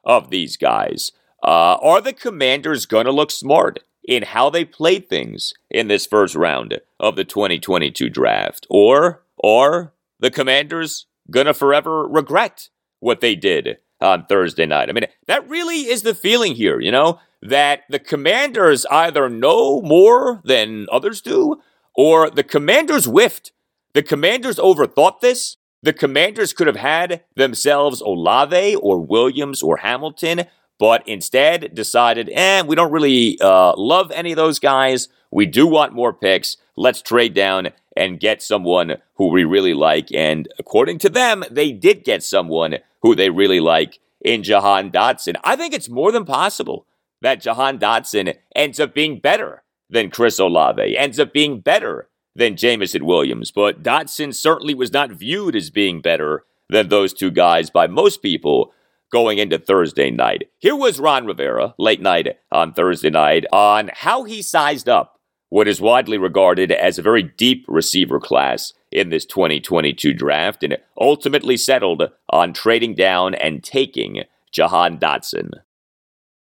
of 0.04 0.30
these 0.30 0.56
guys. 0.56 1.12
Uh, 1.42 1.78
are 1.82 2.00
the 2.00 2.14
Commanders 2.14 2.86
going 2.86 3.06
to 3.06 3.12
look 3.12 3.32
smart 3.32 3.80
in 4.08 4.22
how 4.22 4.52
they 4.52 4.64
played 4.64 5.10
things 5.10 5.56
in 5.72 5.88
this 5.88 6.06
first 6.06 6.36
round 6.36 6.80
of 7.00 7.16
the 7.16 7.24
2022 7.24 8.08
draft? 8.08 8.68
Or 8.70 9.24
are 9.44 9.94
the 10.20 10.30
Commanders 10.30 11.08
going 11.32 11.48
to 11.48 11.56
forever 11.56 12.08
regret 12.08 12.70
what 13.00 13.20
they 13.20 13.34
did 13.34 13.80
on 14.00 14.28
Thursday 14.28 14.68
night? 14.68 14.90
I 14.90 14.92
mean, 14.92 15.08
that 15.26 15.50
really 15.50 15.88
is 15.88 16.04
the 16.04 16.14
feeling 16.14 16.54
here, 16.54 16.80
you 16.80 16.92
know, 16.92 17.20
that 17.42 17.82
the 17.90 18.00
Commanders 18.00 18.86
either 18.92 19.28
know 19.28 19.82
more 19.82 20.40
than 20.46 20.86
others 20.92 21.20
do, 21.20 21.60
or 21.96 22.30
the 22.30 22.44
Commanders 22.44 23.06
whiffed. 23.06 23.52
The 23.94 24.04
Commanders 24.04 24.58
overthought 24.58 25.20
this. 25.20 25.58
The 25.82 25.94
Commanders 25.94 26.54
could 26.54 26.68
have 26.68 26.78
had 26.78 27.24
themselves 27.36 28.02
Olave 28.02 28.76
or 28.76 29.00
Williams 29.00 29.62
or 29.62 29.78
Hamilton 29.78 30.46
but 30.80 31.08
instead 31.08 31.74
decided, 31.74 32.30
eh, 32.34 32.62
we 32.62 32.76
don't 32.76 32.92
really 32.92 33.40
uh, 33.40 33.74
love 33.78 34.12
any 34.12 34.32
of 34.32 34.36
those 34.36 34.60
guys. 34.60 35.08
We 35.32 35.46
do 35.46 35.68
want 35.68 35.94
more 35.94 36.14
picks. 36.14 36.58
Let's 36.76 37.02
trade 37.02 37.34
down 37.34 37.70
and 37.96 38.20
get 38.20 38.42
someone 38.42 38.98
who 39.16 39.28
we 39.30 39.44
really 39.44 39.74
like. 39.74 40.12
And 40.14 40.48
according 40.60 41.00
to 41.00 41.10
them, 41.10 41.44
they 41.50 41.72
did 41.72 42.04
get 42.04 42.24
someone 42.24 42.80
who 43.02 43.16
they 43.16 43.30
really 43.30 43.60
like 43.60 44.00
in 44.20 44.44
Jahan 44.44 44.92
Dotson. 44.92 45.36
I 45.44 45.56
think 45.56 45.74
it's 45.74 45.90
more 45.90 46.12
than 46.12 46.26
possible 46.26 46.86
that 47.22 47.42
Jahan 47.42 47.80
Dotson 47.80 48.36
ends 48.56 48.80
up 48.80 48.94
being 48.94 49.20
better 49.20 49.64
than 49.94 50.10
Chris 50.10 50.40
Olave, 50.40 50.98
ends 50.98 51.20
up 51.20 51.32
being 51.32 51.62
better 51.62 52.10
than 52.36 52.58
Jameson 52.58 53.06
Williams. 53.06 53.52
But 53.52 53.84
Dotson 53.84 54.34
certainly 54.34 54.74
was 54.74 54.92
not 54.92 55.12
viewed 55.12 55.56
as 55.56 55.70
being 55.70 56.02
better 56.02 56.44
than 56.70 56.90
those 56.90 57.14
two 57.14 57.32
guys 57.32 57.70
by 57.70 57.88
most 57.88 58.22
people 58.22 58.74
going 59.12 59.38
into 59.38 59.60
Thursday 59.60 60.10
night. 60.10 60.50
Here 60.58 60.76
was 60.76 61.00
Ron 61.00 61.28
Rivera 61.28 61.76
late 61.78 62.02
night 62.02 62.40
on 62.52 62.74
Thursday 62.74 63.12
night 63.12 63.46
on 63.52 63.92
how 63.94 64.24
he 64.24 64.42
sized 64.42 64.90
up 64.90 65.20
what 65.50 65.68
is 65.68 65.80
widely 65.80 66.18
regarded 66.18 66.72
as 66.72 66.98
a 66.98 67.04
very 67.04 67.22
deep 67.22 67.64
receiver 67.68 68.20
class 68.20 68.74
in 68.92 69.10
this 69.10 69.24
2022 69.26 70.12
draft 70.12 70.64
and 70.64 70.78
ultimately 71.00 71.58
settled 71.58 72.10
on 72.32 72.54
trading 72.54 72.96
down 72.96 73.36
and 73.36 73.64
taking 73.64 74.24
Jahan 74.52 74.98
Dotson. 74.98 75.52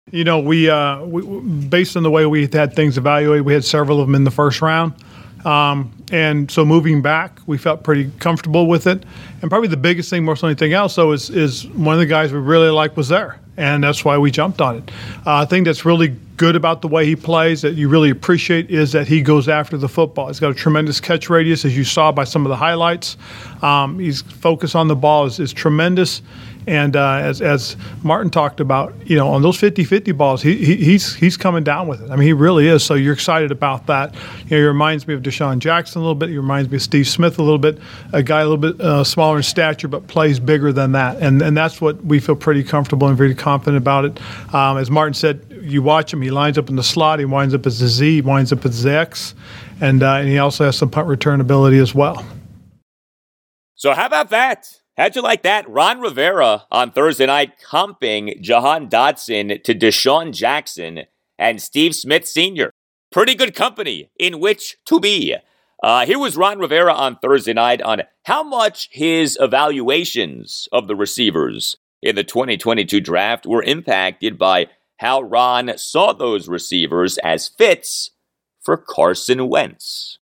You 0.09 0.23
know, 0.23 0.39
we, 0.39 0.67
uh, 0.67 1.03
we 1.03 1.21
based 1.67 1.95
on 1.95 2.01
the 2.01 2.09
way 2.09 2.25
we 2.25 2.47
had 2.47 2.73
things 2.73 2.97
evaluated, 2.97 3.45
we 3.45 3.53
had 3.53 3.63
several 3.63 4.01
of 4.01 4.07
them 4.07 4.15
in 4.15 4.23
the 4.23 4.31
first 4.31 4.61
round. 4.61 4.93
Um, 5.45 5.91
and 6.11 6.49
so 6.49 6.65
moving 6.65 7.01
back, 7.01 7.39
we 7.45 7.57
felt 7.57 7.83
pretty 7.83 8.11
comfortable 8.19 8.67
with 8.67 8.87
it. 8.87 9.03
And 9.41 9.49
probably 9.49 9.69
the 9.69 9.77
biggest 9.77 10.09
thing, 10.09 10.25
more 10.25 10.35
than 10.35 10.49
anything 10.49 10.73
else, 10.73 10.95
though, 10.95 11.11
is, 11.11 11.29
is 11.29 11.67
one 11.69 11.93
of 11.93 11.99
the 11.99 12.05
guys 12.07 12.33
we 12.33 12.39
really 12.39 12.69
like 12.69 12.97
was 12.97 13.09
there. 13.09 13.39
And 13.57 13.83
that's 13.83 14.03
why 14.03 14.17
we 14.17 14.31
jumped 14.31 14.59
on 14.59 14.77
it. 14.77 14.91
Uh, 15.25 15.35
I 15.37 15.45
think 15.45 15.65
that's 15.65 15.85
really 15.85 16.15
good 16.37 16.55
about 16.55 16.81
the 16.81 16.87
way 16.87 17.05
he 17.05 17.15
plays 17.15 17.61
that 17.61 17.73
you 17.73 17.87
really 17.87 18.09
appreciate 18.09 18.71
is 18.71 18.91
that 18.93 19.07
he 19.07 19.21
goes 19.21 19.47
after 19.47 19.77
the 19.77 19.89
football. 19.89 20.27
He's 20.27 20.39
got 20.39 20.51
a 20.51 20.55
tremendous 20.55 20.99
catch 20.99 21.29
radius, 21.29 21.63
as 21.65 21.77
you 21.77 21.83
saw 21.83 22.11
by 22.11 22.23
some 22.23 22.45
of 22.45 22.49
the 22.49 22.55
highlights. 22.55 23.17
Um, 23.61 23.99
he's 23.99 24.21
focus 24.21 24.73
on 24.73 24.87
the 24.87 24.95
ball 24.95 25.25
is 25.25 25.53
tremendous. 25.53 26.21
And 26.67 26.95
uh, 26.95 27.15
as, 27.15 27.41
as 27.41 27.75
Martin 28.03 28.29
talked 28.29 28.59
about, 28.59 28.93
you 29.05 29.15
know, 29.15 29.29
on 29.29 29.41
those 29.41 29.57
50-50 29.57 30.15
balls, 30.15 30.41
he, 30.41 30.55
he, 30.57 30.75
he's 30.75 31.15
he's 31.15 31.37
coming 31.37 31.63
down 31.63 31.87
with 31.87 32.01
it. 32.03 32.11
I 32.11 32.15
mean, 32.15 32.27
he 32.27 32.33
really 32.33 32.67
is. 32.67 32.83
So 32.83 32.93
you're 32.93 33.13
excited 33.13 33.51
about 33.51 33.87
that. 33.87 34.13
You 34.13 34.51
know, 34.51 34.57
he 34.57 34.61
reminds 34.61 35.07
me 35.07 35.13
of 35.13 35.21
DeSean 35.21 35.59
Jackson 35.59 35.99
a 35.99 36.01
little 36.01 36.15
bit. 36.15 36.29
He 36.29 36.37
reminds 36.37 36.69
me 36.69 36.77
of 36.77 36.81
Steve 36.83 37.07
Smith 37.07 37.39
a 37.39 37.43
little 37.43 37.57
bit. 37.57 37.79
A 38.13 38.21
guy 38.21 38.41
a 38.41 38.47
little 38.47 38.57
bit 38.57 38.79
uh, 38.79 39.03
smaller 39.03 39.37
in 39.37 39.43
stature, 39.43 39.87
but 39.87 40.07
plays 40.07 40.39
bigger 40.39 40.71
than 40.71 40.91
that. 40.91 41.17
And 41.17 41.41
and 41.41 41.57
that's 41.57 41.81
what 41.81 42.03
we 42.05 42.19
feel 42.19 42.35
pretty 42.35 42.63
comfortable 42.63 43.07
and 43.07 43.17
very 43.17 43.35
confident 43.35 43.77
about 43.77 44.05
it. 44.05 44.19
Um, 44.53 44.77
as 44.77 44.91
Martin 44.91 45.13
said, 45.13 45.45
you 45.61 45.81
watch 45.81 46.13
him. 46.13 46.21
He 46.21 46.31
lines 46.31 46.57
up 46.57 46.69
in 46.69 46.75
the 46.75 46.83
slot. 46.83 47.19
He 47.19 47.25
winds 47.25 47.53
up 47.53 47.65
as 47.65 47.81
a 47.81 47.87
Z. 47.87 48.15
He 48.15 48.21
winds 48.21 48.51
up 48.51 48.65
as 48.65 48.85
X, 48.85 49.33
and 49.79 50.03
uh, 50.03 50.15
and 50.15 50.27
he 50.27 50.37
also 50.37 50.65
has 50.65 50.77
some 50.77 50.89
punt 50.89 51.07
return 51.07 51.41
ability 51.41 51.79
as 51.79 51.95
well. 51.95 52.25
So 53.75 53.93
how 53.93 54.05
about 54.05 54.29
that? 54.29 54.80
How'd 55.01 55.15
you 55.15 55.23
like 55.23 55.41
that? 55.41 55.67
Ron 55.67 55.99
Rivera 55.99 56.67
on 56.69 56.91
Thursday 56.91 57.25
night 57.25 57.53
comping 57.59 58.39
Jahan 58.39 58.87
Dotson 58.87 59.63
to 59.63 59.73
DeSean 59.73 60.31
Jackson 60.31 61.05
and 61.39 61.59
Steve 61.59 61.95
Smith 61.95 62.27
Sr. 62.27 62.69
Pretty 63.11 63.33
good 63.33 63.55
company 63.55 64.11
in 64.19 64.39
which 64.39 64.77
to 64.85 64.99
be. 64.99 65.35
Uh, 65.81 66.05
here 66.05 66.19
was 66.19 66.37
Ron 66.37 66.59
Rivera 66.59 66.93
on 66.93 67.17
Thursday 67.17 67.53
night 67.53 67.81
on 67.81 68.03
how 68.25 68.43
much 68.43 68.89
his 68.91 69.39
evaluations 69.41 70.67
of 70.71 70.87
the 70.87 70.95
receivers 70.95 71.77
in 72.03 72.13
the 72.13 72.23
2022 72.23 72.99
draft 72.99 73.47
were 73.47 73.63
impacted 73.63 74.37
by 74.37 74.67
how 74.97 75.19
Ron 75.19 75.79
saw 75.79 76.13
those 76.13 76.47
receivers 76.47 77.17
as 77.23 77.47
fits 77.47 78.11
for 78.61 78.77
Carson 78.77 79.49
Wentz. 79.49 80.19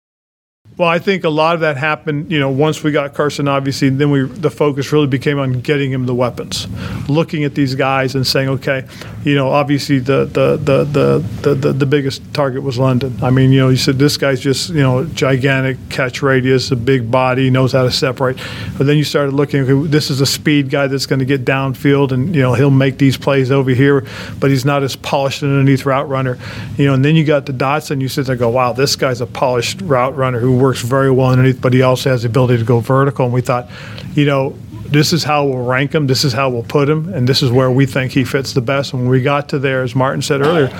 Well, 0.75 0.89
I 0.89 0.97
think 0.97 1.23
a 1.23 1.29
lot 1.29 1.53
of 1.53 1.61
that 1.61 1.77
happened, 1.77 2.31
you 2.31 2.39
know, 2.39 2.49
once 2.49 2.81
we 2.83 2.91
got 2.91 3.13
Carson, 3.13 3.47
obviously, 3.47 3.89
then 3.89 4.09
we 4.09 4.23
the 4.23 4.49
focus 4.49 4.91
really 4.91 5.05
became 5.05 5.37
on 5.37 5.61
getting 5.61 5.91
him 5.91 6.07
the 6.07 6.15
weapons, 6.15 6.67
looking 7.07 7.43
at 7.43 7.53
these 7.53 7.75
guys 7.75 8.15
and 8.15 8.25
saying, 8.25 8.49
okay, 8.49 8.83
you 9.23 9.35
know, 9.35 9.49
obviously 9.49 9.99
the 9.99 10.25
the 10.25 10.57
the 10.57 10.83
the 10.83 11.53
the, 11.53 11.73
the 11.73 11.85
biggest 11.85 12.21
target 12.33 12.63
was 12.63 12.79
London. 12.79 13.15
I 13.21 13.29
mean, 13.29 13.51
you 13.51 13.59
know, 13.59 13.69
you 13.69 13.77
said 13.77 13.99
this 13.99 14.17
guy's 14.17 14.39
just 14.39 14.69
you 14.69 14.81
know 14.81 15.05
gigantic 15.05 15.77
catch 15.91 16.23
radius, 16.23 16.71
a 16.71 16.75
big 16.75 17.11
body, 17.11 17.51
knows 17.51 17.73
how 17.73 17.83
to 17.83 17.91
separate. 17.91 18.37
But 18.75 18.87
then 18.87 18.97
you 18.97 19.03
started 19.03 19.33
looking, 19.33 19.61
okay, 19.69 19.87
this 19.87 20.09
is 20.09 20.21
a 20.21 20.25
speed 20.25 20.71
guy 20.71 20.87
that's 20.87 21.05
going 21.05 21.19
to 21.19 21.25
get 21.25 21.45
downfield, 21.45 22.11
and 22.11 22.33
you 22.33 22.41
know 22.41 22.55
he'll 22.55 22.71
make 22.71 22.97
these 22.97 23.15
plays 23.15 23.51
over 23.51 23.69
here, 23.69 24.07
but 24.39 24.49
he's 24.49 24.65
not 24.65 24.81
as 24.81 24.95
polished 24.95 25.43
underneath 25.43 25.85
route 25.85 26.09
runner, 26.09 26.39
you 26.77 26.87
know. 26.87 26.95
And 26.95 27.05
then 27.05 27.15
you 27.15 27.25
got 27.25 27.45
the 27.45 27.53
Dotson, 27.53 28.01
you 28.01 28.07
sit 28.07 28.25
there, 28.25 28.33
and 28.33 28.39
go, 28.39 28.49
wow, 28.49 28.73
this 28.73 28.95
guy's 28.95 29.21
a 29.21 29.27
polished 29.27 29.79
route 29.81 30.17
runner 30.17 30.39
who 30.39 30.62
works 30.63 30.81
very 30.81 31.11
well 31.11 31.27
underneath, 31.27 31.61
but 31.61 31.73
he 31.73 31.81
also 31.81 32.09
has 32.09 32.23
the 32.23 32.29
ability 32.29 32.57
to 32.57 32.63
go 32.63 32.79
vertical. 32.79 33.25
And 33.25 33.33
we 33.33 33.41
thought, 33.41 33.69
you 34.15 34.25
know, 34.25 34.57
this 34.85 35.11
is 35.11 35.23
how 35.23 35.45
we'll 35.45 35.65
rank 35.65 35.93
him, 35.93 36.07
this 36.07 36.23
is 36.23 36.33
how 36.33 36.49
we'll 36.49 36.63
put 36.63 36.89
him, 36.89 37.13
and 37.13 37.27
this 37.27 37.43
is 37.43 37.51
where 37.51 37.69
we 37.69 37.85
think 37.85 38.11
he 38.11 38.23
fits 38.23 38.53
the 38.53 38.61
best. 38.61 38.93
And 38.93 39.03
when 39.03 39.11
we 39.11 39.21
got 39.21 39.49
to 39.49 39.59
there, 39.59 39.83
as 39.83 39.93
Martin 39.93 40.21
said 40.21 40.41
earlier, 40.41 40.71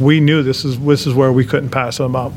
we 0.00 0.20
knew 0.20 0.42
this 0.42 0.64
is 0.64 0.78
this 0.80 1.06
is 1.06 1.14
where 1.14 1.32
we 1.32 1.44
couldn't 1.44 1.70
pass 1.70 2.00
him 2.00 2.16
up. 2.16 2.32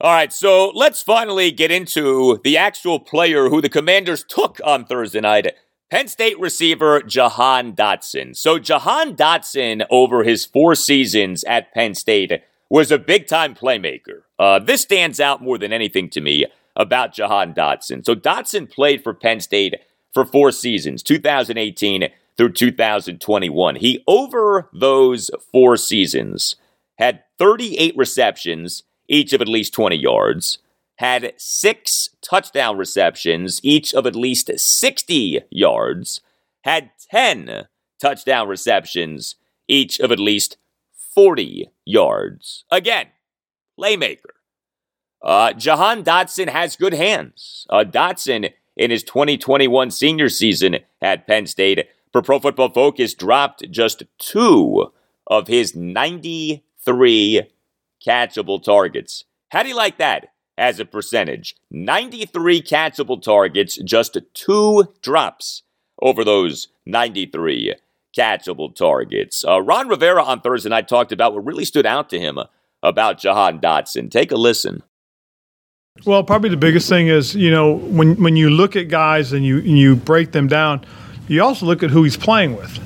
All 0.00 0.12
right, 0.12 0.32
so 0.32 0.70
let's 0.74 1.02
finally 1.02 1.50
get 1.50 1.70
into 1.70 2.40
the 2.42 2.56
actual 2.56 2.98
player 2.98 3.48
who 3.48 3.60
the 3.60 3.68
Commanders 3.68 4.24
took 4.24 4.60
on 4.64 4.84
Thursday 4.84 5.20
night. 5.20 5.54
Penn 5.90 6.08
State 6.08 6.40
receiver 6.40 7.02
Jahan 7.02 7.74
Dotson. 7.74 8.36
So 8.36 8.58
Jahan 8.58 9.14
Dotson, 9.14 9.86
over 9.90 10.24
his 10.24 10.44
four 10.44 10.74
seasons 10.74 11.44
at 11.44 11.72
Penn 11.72 11.94
State, 11.94 12.32
was 12.68 12.90
a 12.90 12.98
big 12.98 13.26
time 13.26 13.54
playmaker. 13.54 14.22
Uh, 14.42 14.58
this 14.58 14.82
stands 14.82 15.20
out 15.20 15.40
more 15.40 15.56
than 15.56 15.72
anything 15.72 16.10
to 16.10 16.20
me 16.20 16.44
about 16.74 17.14
Jahan 17.14 17.54
Dotson. 17.54 18.04
So 18.04 18.16
Dotson 18.16 18.68
played 18.68 19.04
for 19.04 19.14
Penn 19.14 19.38
State 19.38 19.76
for 20.12 20.24
four 20.24 20.50
seasons, 20.50 21.04
2018 21.04 22.08
through 22.36 22.52
2021. 22.52 23.76
He, 23.76 24.02
over 24.08 24.68
those 24.72 25.30
four 25.52 25.76
seasons, 25.76 26.56
had 26.98 27.22
38 27.38 27.96
receptions, 27.96 28.82
each 29.06 29.32
of 29.32 29.40
at 29.40 29.46
least 29.46 29.74
20 29.74 29.94
yards, 29.94 30.58
had 30.96 31.34
six 31.36 32.08
touchdown 32.20 32.76
receptions, 32.76 33.60
each 33.62 33.94
of 33.94 34.06
at 34.06 34.16
least 34.16 34.50
60 34.58 35.42
yards, 35.50 36.20
had 36.64 36.90
10 37.12 37.68
touchdown 38.00 38.48
receptions, 38.48 39.36
each 39.68 40.00
of 40.00 40.10
at 40.10 40.18
least 40.18 40.56
40 41.14 41.70
yards. 41.84 42.64
Again, 42.72 43.06
playmaker. 43.78 44.31
Uh, 45.22 45.52
Jahan 45.52 46.02
Dotson 46.02 46.48
has 46.48 46.76
good 46.76 46.94
hands. 46.94 47.66
Uh, 47.70 47.84
Dotson, 47.84 48.52
in 48.76 48.90
his 48.90 49.02
2021 49.04 49.90
senior 49.90 50.28
season 50.28 50.78
at 51.00 51.26
Penn 51.26 51.46
State, 51.46 51.86
for 52.12 52.22
Pro 52.22 52.38
Football 52.38 52.70
Focus, 52.70 53.14
dropped 53.14 53.70
just 53.70 54.02
two 54.18 54.92
of 55.26 55.46
his 55.46 55.74
93 55.76 57.42
catchable 58.06 58.62
targets. 58.62 59.24
How 59.50 59.62
do 59.62 59.68
you 59.68 59.76
like 59.76 59.98
that 59.98 60.32
as 60.58 60.80
a 60.80 60.84
percentage? 60.84 61.54
93 61.70 62.62
catchable 62.62 63.22
targets, 63.22 63.76
just 63.76 64.18
two 64.34 64.92
drops 65.02 65.62
over 66.00 66.24
those 66.24 66.68
93 66.84 67.76
catchable 68.16 68.74
targets. 68.74 69.44
Uh, 69.46 69.62
Ron 69.62 69.88
Rivera 69.88 70.22
on 70.22 70.40
Thursday 70.40 70.68
night 70.68 70.88
talked 70.88 71.12
about 71.12 71.32
what 71.32 71.46
really 71.46 71.64
stood 71.64 71.86
out 71.86 72.10
to 72.10 72.18
him 72.18 72.38
about 72.82 73.18
Jahan 73.18 73.60
Dotson. 73.60 74.10
Take 74.10 74.32
a 74.32 74.36
listen. 74.36 74.82
Well, 76.06 76.24
probably 76.24 76.48
the 76.48 76.56
biggest 76.56 76.88
thing 76.88 77.08
is 77.08 77.34
you 77.34 77.50
know 77.50 77.74
when 77.74 78.20
when 78.20 78.34
you 78.34 78.50
look 78.50 78.76
at 78.76 78.88
guys 78.88 79.32
and 79.32 79.44
you 79.44 79.58
and 79.58 79.78
you 79.78 79.94
break 79.94 80.32
them 80.32 80.48
down, 80.48 80.84
you 81.28 81.42
also 81.42 81.66
look 81.66 81.82
at 81.82 81.90
who 81.90 82.02
he's 82.02 82.16
playing 82.16 82.56
with. 82.56 82.78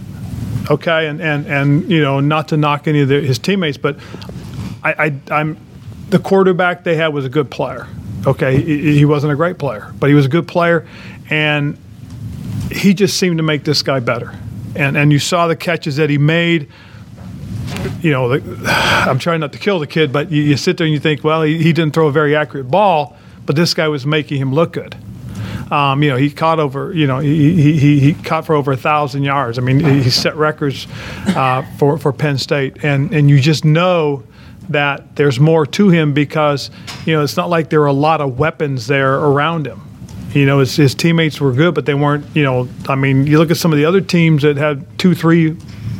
Okay, 0.70 1.06
and 1.06 1.22
and 1.22 1.46
and 1.46 1.90
you 1.90 2.02
know 2.02 2.20
not 2.20 2.48
to 2.48 2.56
knock 2.56 2.86
any 2.88 3.00
of 3.00 3.08
the, 3.08 3.20
his 3.20 3.38
teammates, 3.38 3.78
but 3.78 3.98
I, 4.82 5.18
I 5.30 5.40
am 5.40 5.56
the 6.10 6.18
quarterback 6.18 6.84
they 6.84 6.96
had 6.96 7.08
was 7.08 7.24
a 7.24 7.30
good 7.30 7.50
player. 7.50 7.86
Okay, 8.26 8.60
he, 8.60 8.98
he 8.98 9.04
wasn't 9.04 9.32
a 9.32 9.36
great 9.36 9.56
player, 9.56 9.94
but 9.98 10.08
he 10.08 10.14
was 10.14 10.26
a 10.26 10.28
good 10.28 10.48
player, 10.48 10.86
and 11.30 11.78
he 12.70 12.92
just 12.92 13.18
seemed 13.18 13.38
to 13.38 13.44
make 13.44 13.64
this 13.64 13.82
guy 13.82 14.00
better 14.00 14.34
and 14.76 14.96
and 14.96 15.12
you 15.12 15.18
saw 15.18 15.46
the 15.46 15.56
catches 15.56 15.96
that 15.96 16.10
he 16.10 16.18
made. 16.18 16.68
You 18.00 18.10
know, 18.10 18.38
the, 18.38 18.70
I'm 19.06 19.18
trying 19.18 19.40
not 19.40 19.52
to 19.52 19.58
kill 19.58 19.78
the 19.78 19.86
kid, 19.86 20.12
but 20.12 20.30
you, 20.30 20.42
you 20.42 20.56
sit 20.56 20.76
there 20.76 20.86
and 20.86 20.94
you 20.94 21.00
think, 21.00 21.24
well, 21.24 21.42
he, 21.42 21.58
he 21.58 21.72
didn't 21.72 21.94
throw 21.94 22.08
a 22.08 22.12
very 22.12 22.36
accurate 22.36 22.70
ball, 22.70 23.16
but 23.44 23.56
this 23.56 23.74
guy 23.74 23.88
was 23.88 24.06
making 24.06 24.38
him 24.38 24.52
look 24.52 24.72
good. 24.72 24.96
Um, 25.70 26.02
you 26.02 26.10
know, 26.10 26.16
he 26.16 26.30
caught 26.30 26.60
over, 26.60 26.92
you 26.94 27.06
know, 27.08 27.18
he, 27.18 27.76
he, 27.78 27.98
he 27.98 28.14
caught 28.14 28.46
for 28.46 28.54
over 28.54 28.70
a 28.72 28.76
thousand 28.76 29.24
yards. 29.24 29.58
I 29.58 29.62
mean, 29.62 29.80
he 29.80 30.10
set 30.10 30.36
records 30.36 30.86
uh, 31.28 31.62
for, 31.76 31.98
for 31.98 32.12
Penn 32.12 32.38
State. 32.38 32.84
And, 32.84 33.12
and 33.12 33.28
you 33.28 33.40
just 33.40 33.64
know 33.64 34.22
that 34.68 35.16
there's 35.16 35.40
more 35.40 35.66
to 35.66 35.88
him 35.88 36.12
because, 36.12 36.70
you 37.04 37.14
know, 37.14 37.22
it's 37.22 37.36
not 37.36 37.48
like 37.48 37.70
there 37.70 37.82
are 37.82 37.86
a 37.86 37.92
lot 37.92 38.20
of 38.20 38.38
weapons 38.38 38.86
there 38.86 39.16
around 39.16 39.66
him. 39.66 39.82
You 40.32 40.46
know, 40.46 40.60
his, 40.60 40.76
his 40.76 40.94
teammates 40.94 41.40
were 41.40 41.52
good, 41.52 41.74
but 41.74 41.86
they 41.86 41.94
weren't, 41.94 42.24
you 42.36 42.42
know, 42.44 42.68
I 42.88 42.94
mean, 42.94 43.26
you 43.26 43.38
look 43.38 43.50
at 43.50 43.56
some 43.56 43.72
of 43.72 43.78
the 43.78 43.86
other 43.86 44.00
teams 44.00 44.42
that 44.42 44.56
had 44.56 44.86
two, 44.98 45.14
three, 45.14 45.56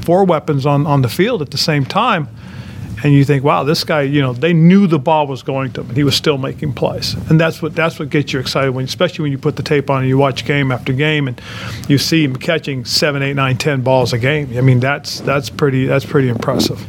four 0.07 0.25
weapons 0.25 0.65
on, 0.65 0.87
on 0.87 1.03
the 1.03 1.09
field 1.09 1.43
at 1.43 1.51
the 1.51 1.59
same 1.59 1.85
time 1.85 2.29
and 3.03 3.13
you 3.13 3.25
think, 3.25 3.45
wow, 3.45 3.63
this 3.63 3.85
guy, 3.85 4.03
you 4.03 4.21
know, 4.21 4.33
they 4.33 4.53
knew 4.53 4.87
the 4.87 4.99
ball 4.99 5.27
was 5.27 5.43
going 5.43 5.73
to 5.73 5.83
him, 5.83 5.89
and 5.89 5.97
he 5.97 6.05
was 6.05 6.15
still 6.15 6.39
making 6.39 6.73
plays, 6.73 7.15
and 7.29 7.39
that's 7.39 7.61
what 7.61 7.75
that's 7.75 7.99
what 7.99 8.11
gets 8.11 8.33
you 8.33 8.41
excited 8.41 8.71
when, 8.73 8.85
especially 8.85 9.23
when 9.23 9.33
you 9.33 9.39
put 9.39 9.57
the 9.57 9.63
tape 9.63 9.91
on 9.91 10.01
and 10.01 10.09
you 10.09 10.19
watch 10.19 10.45
game 10.45 10.73
after 10.73 10.93
game, 10.93 11.29
and 11.29 11.41
you 11.89 11.99
see 11.99 12.25
him 12.25 12.37
catching 12.37 12.85
seven, 12.85 13.23
eight, 13.23 13.35
nine, 13.35 13.59
ten 13.59 13.83
balls 13.83 14.13
a 14.13 14.19
game. 14.19 14.57
I 14.57 14.61
mean, 14.61 14.81
that's 14.81 15.21
that's 15.21 15.51
pretty 15.51 15.87
that's 15.87 16.05
pretty 16.07 16.29
impressive. 16.29 16.85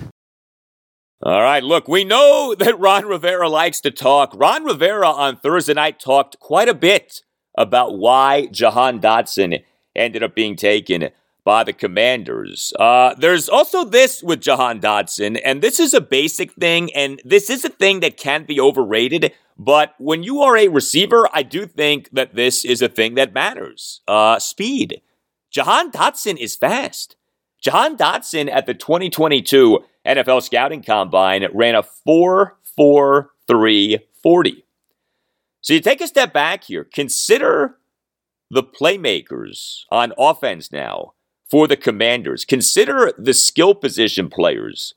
All 1.22 1.42
right, 1.42 1.64
look, 1.64 1.88
we 1.88 2.04
know 2.04 2.56
that 2.60 2.80
Ron 2.80 3.06
Rivera 3.06 3.50
likes 3.50 3.82
to 3.82 3.92
talk. 3.92 4.32
Ron 4.36 4.64
Rivera 4.64 5.10
on 5.10 5.38
Thursday 5.38 5.74
night 5.74 6.00
talked 6.00 6.40
quite 6.40 6.70
a 6.70 6.74
bit 6.74 7.22
about 7.58 7.98
why 7.98 8.48
Jahan 8.48 9.02
Dotson 9.02 9.64
ended 9.96 10.24
up 10.24 10.36
being 10.36 10.56
taken 10.56 11.10
by 11.48 11.64
the 11.64 11.72
Commanders. 11.72 12.74
Uh, 12.78 13.14
there's 13.18 13.48
also 13.48 13.86
this 13.86 14.22
with 14.22 14.42
Jahan 14.42 14.82
Dotson, 14.82 15.40
and 15.46 15.62
this 15.62 15.80
is 15.80 15.94
a 15.94 16.02
basic 16.02 16.52
thing, 16.52 16.94
and 16.94 17.22
this 17.24 17.50
is 17.50 17.64
a 17.64 17.70
thing 17.70 18.02
that 18.02 18.18
can't 18.18 18.46
be 18.46 18.60
overrated. 18.60 19.32
But 19.58 19.94
when 19.98 20.24
you 20.24 20.42
are 20.42 20.58
a 20.58 20.68
receiver, 20.68 21.30
I 21.32 21.44
do 21.44 21.66
think 21.66 22.10
that 22.12 22.36
this 22.36 22.66
is 22.66 22.82
a 22.82 22.90
thing 22.90 23.16
that 23.16 23.34
matters. 23.34 24.02
Uh, 24.10 24.40
speed. 24.40 25.02
Jahan 25.50 25.90
Dotson 25.90 26.38
is 26.38 26.58
fast. 26.58 27.16
Jahan 27.62 27.96
Dotson 27.96 28.52
at 28.52 28.66
the 28.66 28.74
2022 28.74 29.80
NFL 30.06 30.44
Scouting 30.44 30.84
Combine 30.84 31.48
ran 31.54 31.76
a 31.76 31.84
4 31.84 32.58
4 32.76 33.32
3 33.48 34.00
40. 34.22 34.66
So 35.62 35.74
you 35.74 35.80
take 35.80 36.02
a 36.02 36.08
step 36.08 36.34
back 36.34 36.66
here. 36.66 36.84
Consider 36.84 37.78
the 38.52 38.64
playmakers 38.64 39.84
on 39.90 40.12
offense 40.18 40.74
now 40.74 41.14
for 41.50 41.68
the 41.68 41.78
commanders. 41.78 42.46
Consider 42.46 43.12
the 43.18 43.34
skill 43.34 43.74
position 43.74 44.30
players 44.30 44.94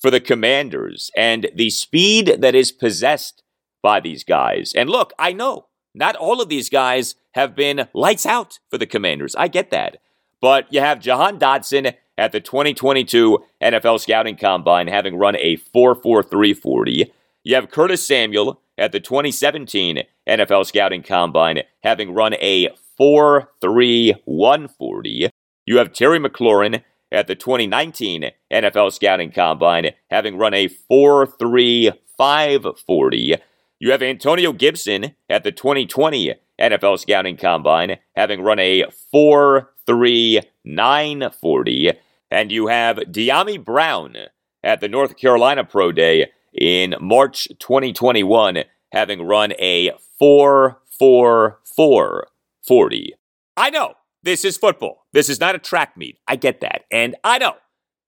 for 0.00 0.10
the 0.10 0.20
commanders 0.20 1.10
and 1.16 1.48
the 1.54 1.70
speed 1.70 2.36
that 2.40 2.54
is 2.54 2.72
possessed 2.72 3.42
by 3.82 4.00
these 4.00 4.24
guys. 4.24 4.72
And 4.74 4.90
look, 4.90 5.12
I 5.18 5.32
know 5.32 5.66
not 5.94 6.16
all 6.16 6.40
of 6.40 6.48
these 6.48 6.68
guys 6.68 7.14
have 7.32 7.54
been 7.54 7.86
lights 7.94 8.26
out 8.26 8.58
for 8.70 8.78
the 8.78 8.86
commanders. 8.86 9.36
I 9.36 9.46
get 9.48 9.70
that. 9.70 9.98
But 10.40 10.72
you 10.72 10.80
have 10.80 11.00
Jahan 11.00 11.38
Dotson 11.38 11.94
at 12.16 12.32
the 12.32 12.40
2022 12.40 13.44
NFL 13.62 14.00
Scouting 14.00 14.36
Combine 14.36 14.88
having 14.88 15.16
run 15.16 15.36
a 15.36 15.56
4.4340. 15.56 17.10
You 17.44 17.54
have 17.54 17.70
Curtis 17.70 18.06
Samuel 18.06 18.60
at 18.76 18.92
the 18.92 19.00
2017 19.00 20.02
NFL 20.28 20.66
Scouting 20.66 21.02
Combine 21.02 21.62
having 21.82 22.14
run 22.14 22.34
a 22.40 22.68
4.3140. 23.00 25.30
You 25.68 25.76
have 25.76 25.92
Terry 25.92 26.18
McLaurin 26.18 26.82
at 27.12 27.26
the 27.26 27.34
2019 27.34 28.30
NFL 28.50 28.90
Scouting 28.90 29.30
Combine 29.30 29.90
having 30.08 30.38
run 30.38 30.54
a 30.54 30.70
4.3540. 30.90 33.38
You 33.78 33.90
have 33.90 34.02
Antonio 34.02 34.54
Gibson 34.54 35.14
at 35.28 35.44
the 35.44 35.52
2020 35.52 36.36
NFL 36.58 36.98
Scouting 37.00 37.36
Combine 37.36 37.98
having 38.16 38.40
run 38.40 38.58
a 38.58 38.84
4.3940. 39.14 41.96
And 42.30 42.50
you 42.50 42.68
have 42.68 42.96
Dyami 42.96 43.62
Brown 43.62 44.16
at 44.64 44.80
the 44.80 44.88
North 44.88 45.18
Carolina 45.18 45.64
Pro 45.64 45.92
Day 45.92 46.30
in 46.54 46.94
March 46.98 47.46
2021 47.58 48.64
having 48.92 49.20
run 49.20 49.52
a 49.58 49.92
4.4440. 50.18 53.10
I 53.54 53.68
know 53.68 53.97
this 54.28 54.44
is 54.44 54.58
football. 54.58 55.06
This 55.14 55.30
is 55.30 55.40
not 55.40 55.54
a 55.54 55.58
track 55.58 55.96
meet. 55.96 56.18
I 56.28 56.36
get 56.36 56.60
that. 56.60 56.84
And 56.92 57.16
I 57.24 57.38
know 57.38 57.54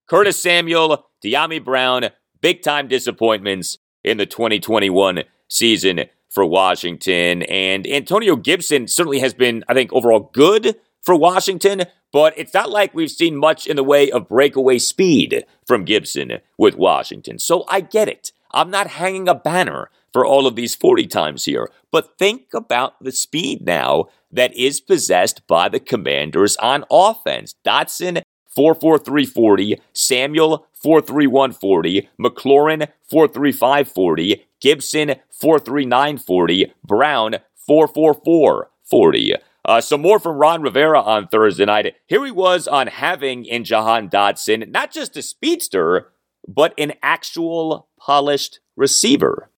Curtis 0.06 0.40
Samuel, 0.40 1.06
Dyami 1.24 1.64
Brown, 1.64 2.10
big 2.42 2.60
time 2.60 2.88
disappointments 2.88 3.78
in 4.04 4.18
the 4.18 4.26
2021 4.26 5.22
season 5.48 6.00
for 6.28 6.44
Washington. 6.44 7.42
And 7.44 7.86
Antonio 7.86 8.36
Gibson 8.36 8.86
certainly 8.86 9.20
has 9.20 9.32
been, 9.32 9.64
I 9.66 9.72
think, 9.72 9.94
overall 9.94 10.30
good 10.34 10.76
for 11.00 11.16
Washington, 11.16 11.84
but 12.12 12.34
it's 12.36 12.52
not 12.52 12.68
like 12.68 12.92
we've 12.92 13.10
seen 13.10 13.34
much 13.34 13.66
in 13.66 13.76
the 13.76 13.82
way 13.82 14.10
of 14.10 14.28
breakaway 14.28 14.78
speed 14.78 15.46
from 15.66 15.86
Gibson 15.86 16.40
with 16.58 16.76
Washington. 16.76 17.38
So 17.38 17.64
I 17.66 17.80
get 17.80 18.08
it. 18.08 18.32
I'm 18.52 18.70
not 18.70 18.88
hanging 18.88 19.26
a 19.26 19.34
banner 19.34 19.88
for 20.12 20.26
all 20.26 20.46
of 20.46 20.54
these 20.54 20.74
40 20.74 21.06
times 21.06 21.46
here, 21.46 21.70
but 21.90 22.18
think 22.18 22.52
about 22.52 23.02
the 23.02 23.12
speed 23.12 23.64
now 23.64 24.08
that 24.32 24.54
is 24.56 24.80
possessed 24.80 25.46
by 25.46 25.68
the 25.68 25.80
Commanders 25.80 26.56
on 26.56 26.84
offense. 26.90 27.54
Dotson, 27.64 28.22
44340, 28.48 29.80
Samuel, 29.92 30.66
43140, 30.74 32.08
McLaurin, 32.20 32.88
43540, 33.08 34.46
Gibson, 34.60 35.14
43940, 35.30 36.72
Brown, 36.84 37.36
44440. 37.66 39.34
Uh, 39.64 39.80
some 39.80 40.00
more 40.00 40.18
from 40.18 40.36
Ron 40.36 40.62
Rivera 40.62 41.00
on 41.00 41.28
Thursday 41.28 41.64
night. 41.64 41.94
Here 42.06 42.24
he 42.24 42.30
was 42.30 42.66
on 42.66 42.86
having 42.86 43.44
in 43.44 43.64
Jahan 43.64 44.08
Dotson 44.08 44.68
not 44.70 44.90
just 44.90 45.16
a 45.16 45.22
speedster, 45.22 46.10
but 46.48 46.74
an 46.78 46.94
actual 47.02 47.88
polished 47.98 48.60
receiver. 48.76 49.50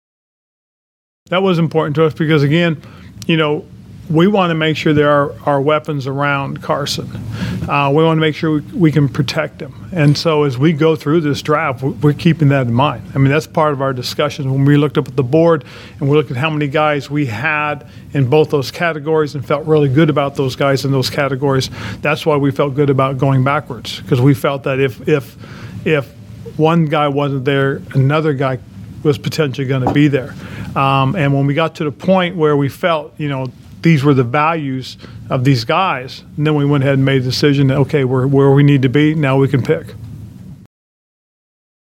That 1.30 1.42
was 1.42 1.58
important 1.58 1.94
to 1.96 2.04
us 2.04 2.14
because, 2.14 2.42
again, 2.42 2.82
you 3.26 3.36
know, 3.36 3.64
we 4.12 4.26
want 4.26 4.50
to 4.50 4.54
make 4.54 4.76
sure 4.76 4.92
there 4.92 5.10
are, 5.10 5.34
are 5.46 5.60
weapons 5.60 6.06
around 6.06 6.62
Carson. 6.62 7.10
Uh, 7.68 7.90
we 7.94 8.04
want 8.04 8.18
to 8.18 8.20
make 8.20 8.34
sure 8.34 8.52
we, 8.52 8.60
we, 8.60 8.92
can 8.92 9.08
protect 9.08 9.60
him. 9.60 9.88
And 9.92 10.16
so 10.18 10.42
as 10.42 10.58
we 10.58 10.74
go 10.74 10.96
through 10.96 11.22
this 11.22 11.40
draft, 11.40 11.82
we're 11.82 12.12
keeping 12.12 12.48
that 12.48 12.66
in 12.66 12.74
mind. 12.74 13.10
I 13.14 13.18
mean, 13.18 13.30
that's 13.30 13.46
part 13.46 13.72
of 13.72 13.80
our 13.80 13.94
discussion 13.94 14.52
when 14.52 14.66
we 14.66 14.76
looked 14.76 14.98
up 14.98 15.08
at 15.08 15.16
the 15.16 15.22
board 15.22 15.64
and 15.98 16.10
we 16.10 16.16
looked 16.16 16.30
at 16.30 16.36
how 16.36 16.50
many 16.50 16.68
guys 16.68 17.10
we 17.10 17.24
had 17.26 17.88
in 18.12 18.28
both 18.28 18.50
those 18.50 18.70
categories 18.70 19.34
and 19.34 19.46
felt 19.46 19.66
really 19.66 19.88
good 19.88 20.10
about 20.10 20.36
those 20.36 20.56
guys 20.56 20.84
in 20.84 20.92
those 20.92 21.08
categories. 21.08 21.70
That's 22.02 22.26
why 22.26 22.36
we 22.36 22.50
felt 22.50 22.74
good 22.74 22.90
about 22.90 23.16
going 23.16 23.42
backwards 23.42 24.00
because 24.00 24.20
we 24.20 24.34
felt 24.34 24.64
that 24.64 24.78
if 24.78 25.08
if 25.08 25.36
if 25.86 26.12
one 26.56 26.84
guy 26.84 27.08
wasn't 27.08 27.46
there, 27.46 27.80
another 27.94 28.34
guy 28.34 28.58
was 29.02 29.16
potentially 29.16 29.66
going 29.66 29.84
to 29.84 29.92
be 29.92 30.08
there. 30.08 30.34
Um, 30.76 31.16
and 31.16 31.34
when 31.34 31.46
we 31.46 31.54
got 31.54 31.76
to 31.76 31.84
the 31.84 31.92
point 31.92 32.36
where 32.36 32.56
we 32.56 32.68
felt, 32.68 33.18
you 33.18 33.28
know, 33.28 33.50
these 33.82 34.04
were 34.04 34.14
the 34.14 34.24
values 34.24 34.96
of 35.30 35.44
these 35.44 35.64
guys. 35.64 36.22
And 36.36 36.46
then 36.46 36.54
we 36.54 36.64
went 36.64 36.84
ahead 36.84 36.94
and 36.94 37.04
made 37.04 37.22
a 37.22 37.24
decision 37.24 37.68
that, 37.68 37.78
okay, 37.78 38.04
we're 38.04 38.26
where 38.26 38.50
we 38.50 38.62
need 38.62 38.82
to 38.82 38.88
be. 38.88 39.14
Now 39.14 39.36
we 39.36 39.48
can 39.48 39.62
pick. 39.62 39.94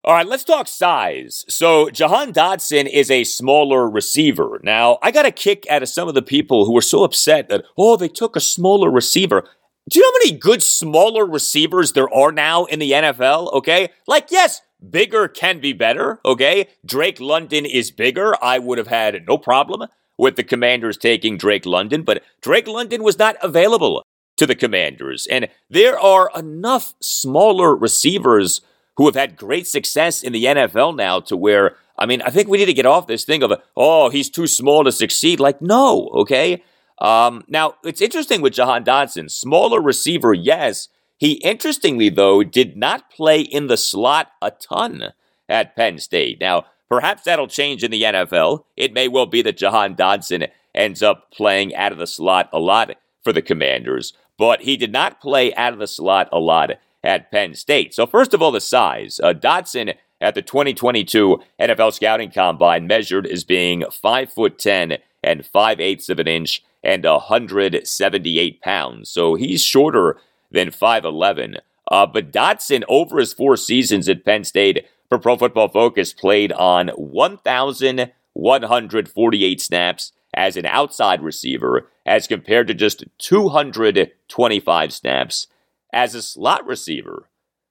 All 0.03 0.13
right, 0.13 0.25
let's 0.25 0.45
talk 0.45 0.69
size. 0.69 1.43
So, 1.49 1.89
Jahan 1.89 2.31
Dotson 2.31 2.89
is 2.89 3.11
a 3.11 3.25
smaller 3.25 3.89
receiver. 3.89 4.61
Now, 4.63 4.99
I 5.01 5.11
got 5.11 5.25
a 5.25 5.31
kick 5.31 5.65
out 5.69 5.83
of 5.83 5.89
some 5.89 6.07
of 6.07 6.13
the 6.13 6.21
people 6.21 6.65
who 6.65 6.71
were 6.71 6.81
so 6.81 7.03
upset 7.03 7.49
that, 7.49 7.65
oh, 7.77 7.97
they 7.97 8.07
took 8.07 8.37
a 8.37 8.39
smaller 8.39 8.89
receiver. 8.89 9.43
Do 9.89 9.99
you 9.99 10.05
know 10.05 10.11
how 10.13 10.25
many 10.25 10.39
good 10.39 10.63
smaller 10.63 11.25
receivers 11.25 11.91
there 11.91 12.09
are 12.13 12.31
now 12.31 12.63
in 12.65 12.79
the 12.79 12.91
NFL? 12.91 13.51
Okay. 13.53 13.89
Like, 14.07 14.31
yes, 14.31 14.61
bigger 14.89 15.27
can 15.27 15.59
be 15.59 15.73
better. 15.73 16.21
Okay. 16.23 16.67
Drake 16.85 17.19
London 17.19 17.65
is 17.65 17.91
bigger. 17.91 18.33
I 18.41 18.59
would 18.59 18.77
have 18.77 18.87
had 18.87 19.27
no 19.27 19.37
problem 19.37 19.89
with 20.17 20.35
the 20.35 20.43
Commanders 20.43 20.97
taking 20.97 21.37
Drake 21.37 21.65
London, 21.65 22.03
but 22.03 22.23
Drake 22.41 22.67
London 22.67 23.03
was 23.03 23.19
not 23.19 23.35
available 23.41 24.03
to 24.37 24.45
the 24.45 24.55
Commanders. 24.55 25.27
And 25.29 25.49
there 25.69 25.99
are 25.99 26.31
enough 26.35 26.93
smaller 27.01 27.75
receivers 27.75 28.61
who 28.95 29.05
have 29.05 29.15
had 29.15 29.37
great 29.37 29.67
success 29.67 30.23
in 30.23 30.33
the 30.33 30.45
NFL 30.45 30.95
now 30.95 31.19
to 31.21 31.37
where, 31.37 31.75
I 31.97 32.05
mean, 32.05 32.21
I 32.21 32.29
think 32.29 32.47
we 32.47 32.57
need 32.57 32.65
to 32.65 32.73
get 32.73 32.85
off 32.85 33.07
this 33.07 33.25
thing 33.25 33.43
of, 33.43 33.53
oh, 33.75 34.09
he's 34.09 34.29
too 34.29 34.47
small 34.47 34.83
to 34.83 34.91
succeed. 34.91 35.39
Like, 35.39 35.61
no, 35.61 36.09
okay? 36.13 36.63
Um, 36.99 37.43
now, 37.47 37.75
it's 37.83 38.01
interesting 38.01 38.41
with 38.41 38.53
Jahan 38.53 38.83
Dotson. 38.83 39.29
Smaller 39.29 39.81
receiver, 39.81 40.33
yes. 40.33 40.87
He, 41.17 41.33
interestingly, 41.33 42.09
though, 42.09 42.43
did 42.43 42.75
not 42.75 43.09
play 43.09 43.41
in 43.41 43.67
the 43.67 43.77
slot 43.77 44.31
a 44.41 44.51
ton 44.51 45.13
at 45.47 45.75
Penn 45.75 45.99
State. 45.99 46.39
Now, 46.39 46.65
Perhaps 46.89 47.23
that'll 47.23 47.47
change 47.47 47.83
in 47.83 47.91
the 47.91 48.03
NFL. 48.03 48.63
It 48.75 48.93
may 48.93 49.07
well 49.07 49.25
be 49.25 49.41
that 49.41 49.57
Jahan 49.57 49.95
Dotson 49.95 50.49
ends 50.73 51.03
up 51.03 51.31
playing 51.31 51.75
out 51.75 51.91
of 51.91 51.97
the 51.97 52.07
slot 52.07 52.49
a 52.53 52.59
lot 52.59 52.95
for 53.23 53.33
the 53.33 53.41
Commanders. 53.41 54.13
but 54.37 54.61
he 54.61 54.77
did 54.77 54.91
not 54.91 55.19
play 55.19 55.53
out 55.55 55.73
of 55.73 55.79
the 55.79 55.87
slot 55.87 56.29
a 56.31 56.39
lot 56.39 56.71
at 57.03 57.31
Penn 57.31 57.55
State. 57.55 57.93
So, 57.93 58.05
first 58.05 58.33
of 58.33 58.41
all, 58.41 58.51
the 58.51 58.61
size. 58.61 59.19
Uh, 59.21 59.33
Dotson 59.33 59.95
at 60.21 60.35
the 60.35 60.41
2022 60.41 61.39
NFL 61.59 61.93
Scouting 61.93 62.31
Combine 62.31 62.87
measured 62.87 63.25
as 63.27 63.43
being 63.43 63.83
5 63.91 64.31
foot 64.31 64.59
10 64.59 64.97
and 65.23 65.45
5 65.45 65.79
eighths 65.79 66.09
of 66.09 66.19
an 66.19 66.27
inch 66.27 66.63
and 66.83 67.03
178 67.03 68.61
pounds. 68.61 69.09
So 69.09 69.35
he's 69.35 69.63
shorter 69.63 70.17
than 70.51 70.69
5'11. 70.69 71.57
Uh, 71.89 72.05
but 72.05 72.31
Dotson, 72.31 72.83
over 72.87 73.17
his 73.17 73.33
four 73.33 73.57
seasons 73.57 74.07
at 74.09 74.25
Penn 74.25 74.43
State 74.43 74.85
for 75.09 75.19
Pro 75.19 75.37
Football 75.37 75.69
Focus, 75.69 76.13
played 76.13 76.51
on 76.51 76.89
1,148 76.89 79.61
snaps 79.61 80.11
as 80.33 80.57
an 80.57 80.65
outside 80.65 81.23
receiver, 81.23 81.89
as 82.05 82.27
compared 82.27 82.67
to 82.67 82.73
just 82.73 83.05
225 83.17 84.93
snaps 84.93 85.47
as 85.93 86.13
a 86.13 86.21
slot 86.21 86.65
receiver. 86.65 87.29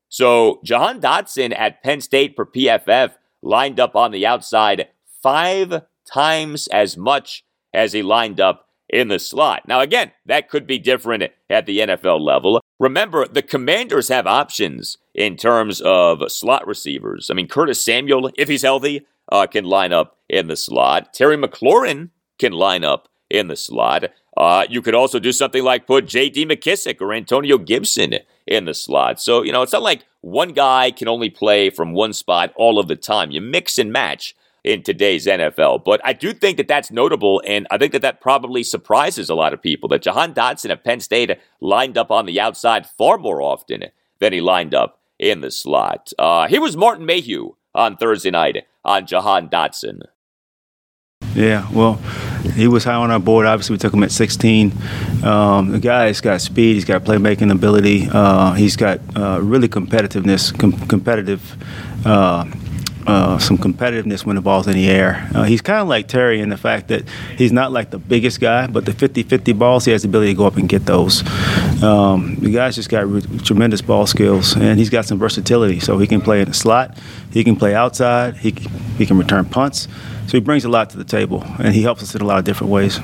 So 0.09 0.61
Jahan 0.64 0.99
Dotson 1.01 1.55
at 1.57 1.82
Penn 1.82 2.01
State 2.01 2.34
for 2.34 2.47
PFF 2.47 3.12
lined 3.43 3.78
up 3.78 3.95
on 3.95 4.12
the 4.12 4.24
outside 4.26 4.89
five 5.22 5.82
times 6.07 6.68
as 6.68 6.97
much 6.97 7.45
as 7.74 7.93
he 7.93 8.03
lined 8.03 8.41
up 8.41 8.68
in 8.89 9.09
the 9.09 9.18
slot. 9.18 9.66
Now, 9.66 9.80
again, 9.80 10.12
that 10.26 10.49
could 10.49 10.66
be 10.66 10.78
different 10.78 11.24
at 11.51 11.66
the 11.66 11.80
NFL 11.80 12.20
level. 12.20 12.61
Remember, 12.79 13.27
the 13.27 13.43
commanders 13.43 14.09
have 14.09 14.27
options 14.27 14.99
in 15.14 15.37
terms 15.37 15.81
of 15.81 16.31
slot 16.31 16.66
receivers. 16.66 17.31
I 17.31 17.35
mean, 17.35 17.49
Curtis 17.49 17.83
Samuel, 17.83 18.31
if 18.37 18.49
he's 18.49 18.62
healthy, 18.62 19.07
uh, 19.33 19.47
can 19.47 19.64
line 19.64 19.93
up 19.93 20.18
in 20.29 20.47
the 20.47 20.57
slot. 20.57 21.14
Terry 21.14 21.37
McLaurin 21.37 22.11
can 22.39 22.53
line 22.53 22.85
up 22.85 23.09
in 23.31 23.49
the 23.49 23.57
slot. 23.57 24.05
Uh, 24.37 24.66
you 24.68 24.83
could 24.83 24.95
also 24.95 25.18
do 25.18 25.33
something 25.33 25.64
like 25.64 25.87
put 25.87 26.07
J.D. 26.07 26.45
McKissic 26.47 27.01
or 27.01 27.12
Antonio 27.14 27.57
Gibson 27.57 28.16
in 28.47 28.66
the 28.66 28.74
slot. 28.74 29.20
So, 29.20 29.43
you 29.43 29.53
know, 29.53 29.62
it's 29.62 29.72
not 29.72 29.83
like 29.83 30.05
one 30.20 30.51
guy 30.51 30.91
can 30.91 31.09
only 31.09 31.31
play 31.31 31.70
from 31.70 31.93
one 31.93 32.12
spot 32.12 32.53
all 32.57 32.79
of 32.79 32.89
the 32.89 32.97
time. 32.97 33.31
You 33.31 33.41
mix 33.41 33.79
and 33.79 33.91
match 33.91 34.37
in 34.67 34.83
today's 34.83 35.27
NFL. 35.27 35.85
But 35.85 36.01
I 36.05 36.12
do 36.12 36.35
think 36.35 36.57
that 36.59 36.69
that's 36.69 36.91
notable, 36.91 37.41
and 37.47 37.67
I 37.71 37.79
think 37.79 37.93
that 37.93 38.03
that 38.03 38.21
probably 38.21 38.64
surprises 38.64 39.31
a 39.31 39.35
lot 39.35 39.55
of 39.55 39.62
people 39.62 39.89
that 39.91 40.03
Jahan 40.03 40.35
Dotson 40.35 40.73
of 40.73 40.83
Penn 40.83 41.01
State 41.01 41.31
lined 41.61 41.97
up 41.97 42.11
on 42.11 42.27
the 42.27 42.41
outside 42.41 42.87
far 42.87 43.17
more 43.17 43.41
often 43.41 43.85
than 44.19 44.33
he 44.33 44.41
lined 44.41 44.75
up 44.75 45.01
in 45.19 45.41
the 45.41 45.53
slot. 45.53 46.12
Uh, 46.19 46.49
was 46.51 46.77
Martin 46.77 47.07
Mayhew 47.07 47.53
on 47.75 47.97
Thursday 47.97 48.31
night 48.31 48.67
on 48.85 49.07
Jahan 49.07 49.49
Dotson. 49.49 50.01
Yeah, 51.35 51.69
well, 51.73 51.95
he 52.55 52.67
was 52.67 52.85
high 52.85 52.95
on 52.95 53.11
our 53.11 53.21
board. 53.21 53.47
Obviously, 53.47 53.75
we 53.75 53.79
took 53.79 53.95
him 53.95 54.03
at 54.03 54.11
16. 54.11 54.73
Um, 55.23 55.71
the 55.71 55.79
guy's 55.79 56.21
got 56.21 56.41
speed. 56.41 56.75
He's 56.75 56.85
got 56.85 57.05
playmaking 57.05 57.53
ability. 57.53 58.09
Uh, 58.11 58.55
he's 58.55 58.77
got 58.77 59.01
uh, 59.17 59.41
really 59.43 59.69
competitiveness, 59.69 60.59
com- 60.59 60.73
competitive 60.89 61.57
uh, 62.07 62.45
uh, 63.07 63.39
some 63.39 63.57
competitiveness 63.57 64.25
when 64.25 64.37
the 64.37 64.43
ball's 64.43 64.67
in 64.67 64.75
the 64.75 64.89
air. 64.89 65.29
Uh, 65.35 65.45
he's 65.45 65.61
kind 65.61 65.81
of 65.81 65.89
like 65.89 66.09
Terry 66.09 66.41
in 66.41 66.49
the 66.49 66.57
fact 66.57 66.89
that 66.89 67.05
he's 67.37 67.53
not 67.53 67.73
like 67.73 67.91
the 67.91 67.99
biggest 67.99 68.41
guy, 68.41 68.67
but 68.67 68.85
the 68.85 68.93
50 68.93 69.23
50 69.23 69.53
balls, 69.53 69.85
he 69.85 69.93
has 69.93 70.03
the 70.03 70.09
ability 70.09 70.33
to 70.33 70.37
go 70.37 70.47
up 70.47 70.57
and 70.57 70.69
get 70.69 70.87
those. 70.87 71.23
Um, 71.83 72.37
the 72.37 72.51
guy's 72.51 72.75
just 72.75 72.89
got 72.89 73.07
re- 73.07 73.23
tremendous 73.39 73.81
ball 73.81 74.07
skills, 74.07 74.57
and 74.57 74.79
he's 74.79 74.91
got 74.91 75.05
some 75.05 75.19
versatility. 75.19 75.81
So 75.81 75.99
he 75.99 76.07
can 76.07 76.21
play 76.21 76.41
in 76.41 76.49
the 76.49 76.55
slot, 76.55 76.99
he 77.31 77.45
can 77.45 77.57
play 77.57 77.75
outside, 77.75 78.37
he, 78.39 78.51
he 78.99 79.07
can 79.07 79.19
return 79.19 79.45
punts. 79.45 79.89
So 80.27 80.33
he 80.33 80.41
brings 80.41 80.65
a 80.65 80.69
lot 80.69 80.91
to 80.91 80.97
the 80.97 81.05
table, 81.05 81.45
and 81.59 81.75
he 81.75 81.83
helps 81.83 82.03
us 82.03 82.15
in 82.15 82.21
a 82.21 82.25
lot 82.25 82.39
of 82.39 82.45
different 82.45 82.73
ways. 82.73 82.99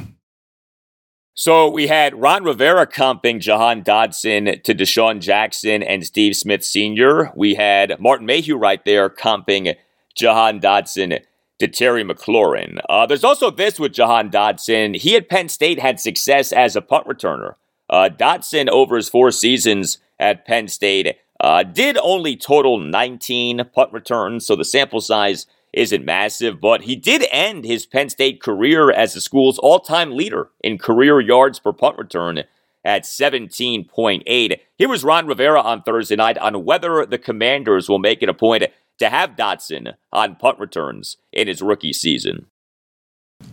So 1.35 1.71
we 1.71 1.87
had 1.87 2.21
Ron 2.21 2.45
Rivera 2.45 2.87
comping 2.87 3.41
Jahan 3.41 3.83
Dotson 3.83 4.63
to 4.65 4.75
DeSean 4.75 5.21
Jackson 5.21 5.83
and 5.83 6.05
Steve 6.05 6.37
Smith 6.37 6.63
Sr. 6.63 7.33
We 7.35 7.55
had 7.55 7.99
Martin 7.99 8.27
Mayhew 8.27 8.57
right 8.57 8.85
there 8.85 9.09
comping 9.09 9.75
Jahan 10.15 10.61
Dotson 10.61 11.23
to 11.59 11.69
Terry 11.69 12.05
McLaurin. 12.05 12.81
Uh, 12.89 13.07
there's 13.07 13.25
also 13.25 13.51
this 13.51 13.79
with 13.79 13.93
Jahan 13.93 14.31
Dotson. 14.31 14.97
He 14.97 15.17
at 15.17 15.29
Penn 15.29 15.49
State 15.49 15.79
had 15.79 16.01
success 16.01 16.53
as 16.53 16.75
a 16.75 16.83
punt 16.83 17.07
returner. 17.07 17.55
Uh, 17.89 18.09
Dotson, 18.09 18.69
over 18.69 18.97
his 18.97 19.09
four 19.09 19.31
seasons 19.31 19.99
at 20.19 20.47
Penn 20.47 20.69
State, 20.69 21.17
uh, 21.41 21.63
did 21.63 21.99
only 21.99 22.37
total 22.37 22.79
19 22.79 23.63
punt 23.75 23.93
returns, 23.93 24.47
so 24.47 24.57
the 24.57 24.65
sample 24.65 25.01
size 25.01 25.47
isn't 25.73 26.05
massive, 26.05 26.61
but 26.61 26.83
he 26.83 26.97
did 26.97 27.27
end 27.31 27.65
his 27.65 27.87
Penn 27.87 28.09
State 28.09 28.43
career 28.43 28.91
as 28.91 29.15
the 29.15 29.21
school's 29.21 29.59
all 29.59 29.81
time 29.81 30.13
leader 30.13 30.51
in 30.63 30.79
career 30.79 31.21
yards 31.21 31.59
per 31.59 31.73
punt 31.73 31.99
return 31.99 32.45
at 32.85 33.05
17.8. 33.05 34.59
Here 34.77 34.89
was 34.89 35.05
Ron 35.05 35.27
Rivera 35.27 35.61
on 35.61 35.83
Thursday 35.83 36.17
night 36.17 36.39
on 36.39 36.65
whether 36.65 37.07
the 37.07 37.19
Commanders 37.19 37.89
will 37.89 37.99
make 37.99 38.23
it 38.23 38.29
a 38.29 38.35
point 38.35 38.65
to 38.99 39.09
have 39.09 39.37
Dotson 39.37 39.95
on 40.13 40.37
punt 40.37 40.59
returns 40.59 41.17
in 41.33 41.49
his 41.49 41.63
rookie 41.63 41.93
season? 41.93 42.47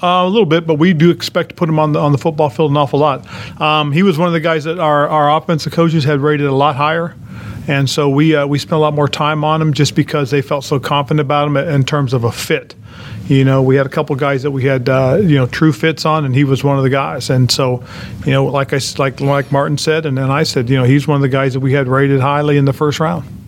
Uh, 0.02 0.24
a 0.24 0.28
little 0.28 0.46
bit, 0.46 0.66
but 0.66 0.76
we 0.76 0.94
do 0.94 1.10
expect 1.10 1.50
to 1.50 1.56
put 1.56 1.68
him 1.68 1.80
on 1.80 1.92
the 1.92 2.00
on 2.00 2.12
the 2.12 2.18
football 2.18 2.50
field 2.50 2.72
an 2.72 2.78
awful 2.78 3.00
lot. 3.00 3.28
Um, 3.60 3.92
he 3.92 4.04
was 4.04 4.18
one 4.18 4.28
of 4.28 4.34
the 4.34 4.40
guys 4.40 4.64
that 4.64 4.80
our, 4.80 5.08
our 5.10 5.36
offensive 5.36 5.74
coaches 5.74 6.04
had 6.04 6.22
rated 6.22 6.48
a 6.48 6.54
lot 6.54 6.76
higher, 6.76 7.16
and 7.68 7.90
so 7.90 8.10
we 8.10 8.36
uh, 8.36 8.48
we 8.48 8.60
spent 8.60 8.74
a 8.74 8.78
lot 8.78 8.94
more 8.94 9.10
time 9.10 9.44
on 9.44 9.62
him 9.62 9.74
just 9.74 9.96
because 9.96 10.32
they 10.32 10.42
felt 10.42 10.64
so 10.64 10.80
confident 10.80 11.20
about 11.20 11.48
him 11.48 11.58
in 11.58 11.84
terms 11.84 12.14
of 12.14 12.24
a 12.24 12.32
fit. 12.32 12.76
You 13.28 13.44
know, 13.44 13.62
we 13.62 13.76
had 13.76 13.86
a 13.86 13.90
couple 13.90 14.16
guys 14.16 14.44
that 14.44 14.52
we 14.52 14.64
had 14.64 14.88
uh, 14.88 15.18
you 15.22 15.36
know 15.36 15.48
true 15.48 15.74
fits 15.74 16.06
on, 16.06 16.24
and 16.24 16.34
he 16.34 16.46
was 16.46 16.64
one 16.64 16.78
of 16.78 16.84
the 16.84 16.90
guys. 16.90 17.30
And 17.30 17.52
so, 17.52 17.84
you 18.26 18.32
know, 18.32 18.46
like 18.46 18.72
I 18.72 18.80
like 18.98 19.20
like 19.20 19.52
Martin 19.52 19.78
said, 19.78 20.06
and 20.06 20.18
then 20.18 20.32
I 20.32 20.44
said, 20.44 20.70
you 20.70 20.78
know, 20.78 20.86
he's 20.86 21.08
one 21.08 21.18
of 21.18 21.22
the 21.22 21.30
guys 21.30 21.54
that 21.56 21.60
we 21.60 21.74
had 21.74 21.88
rated 21.88 22.22
highly 22.22 22.58
in 22.58 22.66
the 22.66 22.74
first 22.74 23.02
round. 23.02 23.39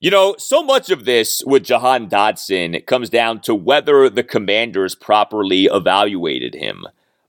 You 0.00 0.12
know, 0.12 0.36
so 0.38 0.62
much 0.62 0.90
of 0.90 1.06
this 1.06 1.42
with 1.44 1.64
Jahan 1.64 2.08
Dotson 2.08 2.86
comes 2.86 3.10
down 3.10 3.40
to 3.40 3.54
whether 3.54 4.08
the 4.08 4.22
commanders 4.22 4.94
properly 4.94 5.64
evaluated 5.64 6.54
him. 6.54 6.84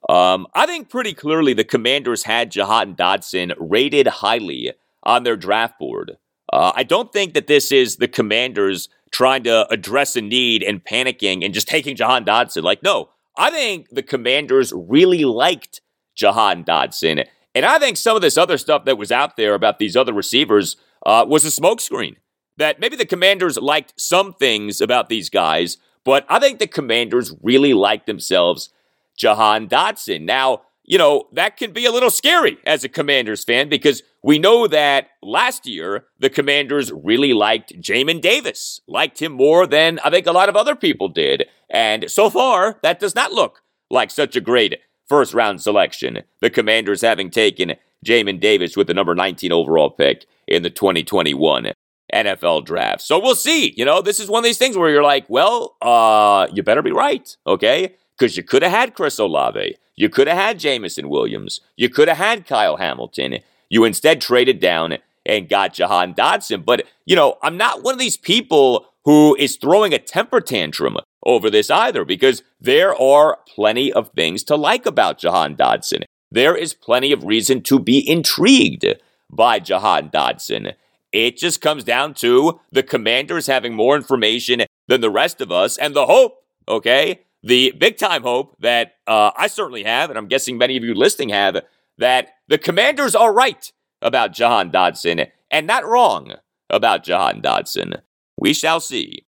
Um, 0.07 0.45
I 0.53 0.67
think 0.67 0.87
pretty 0.87 1.15
clearly 1.15 1.53
the 1.53 1.63
commanders 1.63 2.23
had 2.23 2.51
Jahan 2.51 2.95
Dotson 2.95 3.55
rated 3.57 4.05
highly 4.05 4.73
on 5.01 5.23
their 5.23 5.35
draft 5.35 5.79
board. 5.79 6.17
Uh, 6.53 6.71
I 6.75 6.83
don't 6.83 7.11
think 7.11 7.33
that 7.33 7.47
this 7.47 7.71
is 7.71 7.95
the 7.95 8.07
commanders 8.07 8.87
trying 9.09 9.43
to 9.45 9.67
address 9.71 10.15
a 10.15 10.21
need 10.21 10.61
and 10.61 10.85
panicking 10.85 11.43
and 11.43 11.55
just 11.55 11.67
taking 11.67 11.95
Jahan 11.95 12.23
Dotson. 12.23 12.61
Like, 12.61 12.83
no, 12.83 13.09
I 13.35 13.49
think 13.49 13.89
the 13.89 14.03
commanders 14.03 14.71
really 14.75 15.25
liked 15.25 15.81
Jahan 16.13 16.63
Dotson. 16.63 17.25
And 17.55 17.65
I 17.65 17.79
think 17.79 17.97
some 17.97 18.15
of 18.15 18.21
this 18.21 18.37
other 18.37 18.59
stuff 18.59 18.85
that 18.85 18.99
was 18.99 19.11
out 19.11 19.37
there 19.37 19.55
about 19.55 19.79
these 19.79 19.95
other 19.95 20.13
receivers 20.13 20.75
uh, 21.03 21.25
was 21.27 21.45
a 21.45 21.61
smokescreen 21.61 22.17
that 22.59 22.79
maybe 22.79 22.95
the 22.95 23.05
commanders 23.05 23.57
liked 23.57 23.93
some 23.97 24.33
things 24.33 24.81
about 24.81 25.09
these 25.09 25.29
guys, 25.29 25.77
but 26.03 26.25
I 26.29 26.39
think 26.39 26.59
the 26.59 26.67
commanders 26.67 27.33
really 27.41 27.73
liked 27.73 28.05
themselves 28.05 28.69
Jahan 29.17 29.67
Dotson. 29.67 30.21
Now, 30.21 30.61
you 30.83 30.97
know, 30.97 31.27
that 31.33 31.55
can 31.55 31.71
be 31.71 31.85
a 31.85 31.91
little 31.91 32.11
scary 32.11 32.57
as 32.65 32.83
a 32.83 32.89
commanders 32.89 33.43
fan 33.43 33.69
because 33.69 34.03
we 34.23 34.39
know 34.39 34.67
that 34.67 35.07
last 35.23 35.65
year 35.67 36.05
the 36.19 36.29
commanders 36.29 36.91
really 36.91 37.31
liked 37.31 37.79
Jamin 37.79 38.21
Davis, 38.21 38.81
liked 38.87 39.21
him 39.21 39.31
more 39.31 39.65
than 39.65 39.99
I 40.03 40.09
think 40.09 40.27
a 40.27 40.31
lot 40.31 40.49
of 40.49 40.55
other 40.55 40.75
people 40.75 41.07
did. 41.07 41.45
And 41.69 42.11
so 42.11 42.29
far, 42.29 42.79
that 42.83 42.99
does 42.99 43.15
not 43.15 43.31
look 43.31 43.61
like 43.89 44.11
such 44.11 44.35
a 44.35 44.41
great 44.41 44.79
first 45.07 45.33
round 45.33 45.61
selection. 45.61 46.23
The 46.41 46.49
commanders 46.49 47.01
having 47.01 47.29
taken 47.29 47.75
Jamin 48.05 48.39
Davis 48.39 48.75
with 48.75 48.87
the 48.87 48.93
number 48.93 49.15
19 49.15 49.51
overall 49.51 49.91
pick 49.91 50.25
in 50.47 50.63
the 50.63 50.69
2021 50.69 51.71
NFL 52.13 52.65
draft. 52.65 53.01
So 53.01 53.19
we'll 53.19 53.35
see. 53.35 53.73
You 53.75 53.85
know, 53.85 54.01
this 54.01 54.19
is 54.19 54.29
one 54.29 54.39
of 54.39 54.45
these 54.45 54.57
things 54.57 54.77
where 54.77 54.89
you're 54.89 55.03
like, 55.03 55.25
well, 55.29 55.75
uh, 55.81 56.47
you 56.53 56.63
better 56.63 56.81
be 56.81 56.91
right, 56.91 57.35
okay? 57.45 57.95
Because 58.17 58.35
you 58.37 58.43
could 58.43 58.63
have 58.63 58.71
had 58.71 58.93
Chris 58.93 59.19
Olave. 59.19 59.75
You 59.95 60.09
could 60.09 60.27
have 60.27 60.37
had 60.37 60.59
Jameson 60.59 61.09
Williams. 61.09 61.61
You 61.75 61.89
could 61.89 62.07
have 62.07 62.17
had 62.17 62.47
Kyle 62.47 62.77
Hamilton. 62.77 63.39
You 63.69 63.83
instead 63.83 64.21
traded 64.21 64.59
down 64.59 64.97
and 65.25 65.49
got 65.49 65.73
Jahan 65.73 66.13
Dotson. 66.13 66.65
But, 66.65 66.85
you 67.05 67.15
know, 67.15 67.37
I'm 67.43 67.57
not 67.57 67.83
one 67.83 67.93
of 67.93 67.99
these 67.99 68.17
people 68.17 68.87
who 69.05 69.35
is 69.37 69.57
throwing 69.57 69.93
a 69.93 69.99
temper 69.99 70.41
tantrum 70.41 70.97
over 71.25 71.49
this 71.49 71.69
either, 71.69 72.05
because 72.05 72.43
there 72.59 72.99
are 72.99 73.39
plenty 73.47 73.91
of 73.91 74.09
things 74.09 74.43
to 74.45 74.55
like 74.55 74.85
about 74.85 75.19
Jahan 75.19 75.55
Dotson. 75.55 76.03
There 76.31 76.55
is 76.55 76.73
plenty 76.73 77.11
of 77.11 77.23
reason 77.23 77.61
to 77.63 77.79
be 77.79 78.07
intrigued 78.07 78.85
by 79.29 79.59
Jahan 79.59 80.09
Dotson. 80.09 80.73
It 81.11 81.37
just 81.37 81.61
comes 81.61 81.83
down 81.83 82.13
to 82.15 82.59
the 82.71 82.83
commanders 82.83 83.47
having 83.47 83.73
more 83.73 83.95
information 83.95 84.63
than 84.87 85.01
the 85.01 85.09
rest 85.09 85.41
of 85.41 85.51
us 85.51 85.77
and 85.77 85.95
the 85.95 86.05
hope, 86.05 86.43
okay? 86.67 87.21
The 87.41 87.71
big 87.77 87.97
time 87.97 88.23
hope 88.23 88.55
that 88.59 88.93
uh, 89.07 89.31
I 89.35 89.47
certainly 89.47 89.83
have, 89.83 90.09
and 90.09 90.17
I'm 90.19 90.27
guessing 90.27 90.57
many 90.57 90.77
of 90.77 90.83
you 90.83 90.93
listening 90.93 91.29
have, 91.29 91.63
that 91.97 92.29
the 92.47 92.57
commanders 92.57 93.15
are 93.15 93.33
right 93.33 93.71
about 94.01 94.33
Jahan 94.33 94.71
Dotson 94.71 95.29
and 95.49 95.67
not 95.67 95.85
wrong 95.85 96.35
about 96.69 97.03
Jahan 97.03 97.41
Dotson. 97.41 98.01
We 98.37 98.53
shall 98.53 98.79
see. 98.79 99.25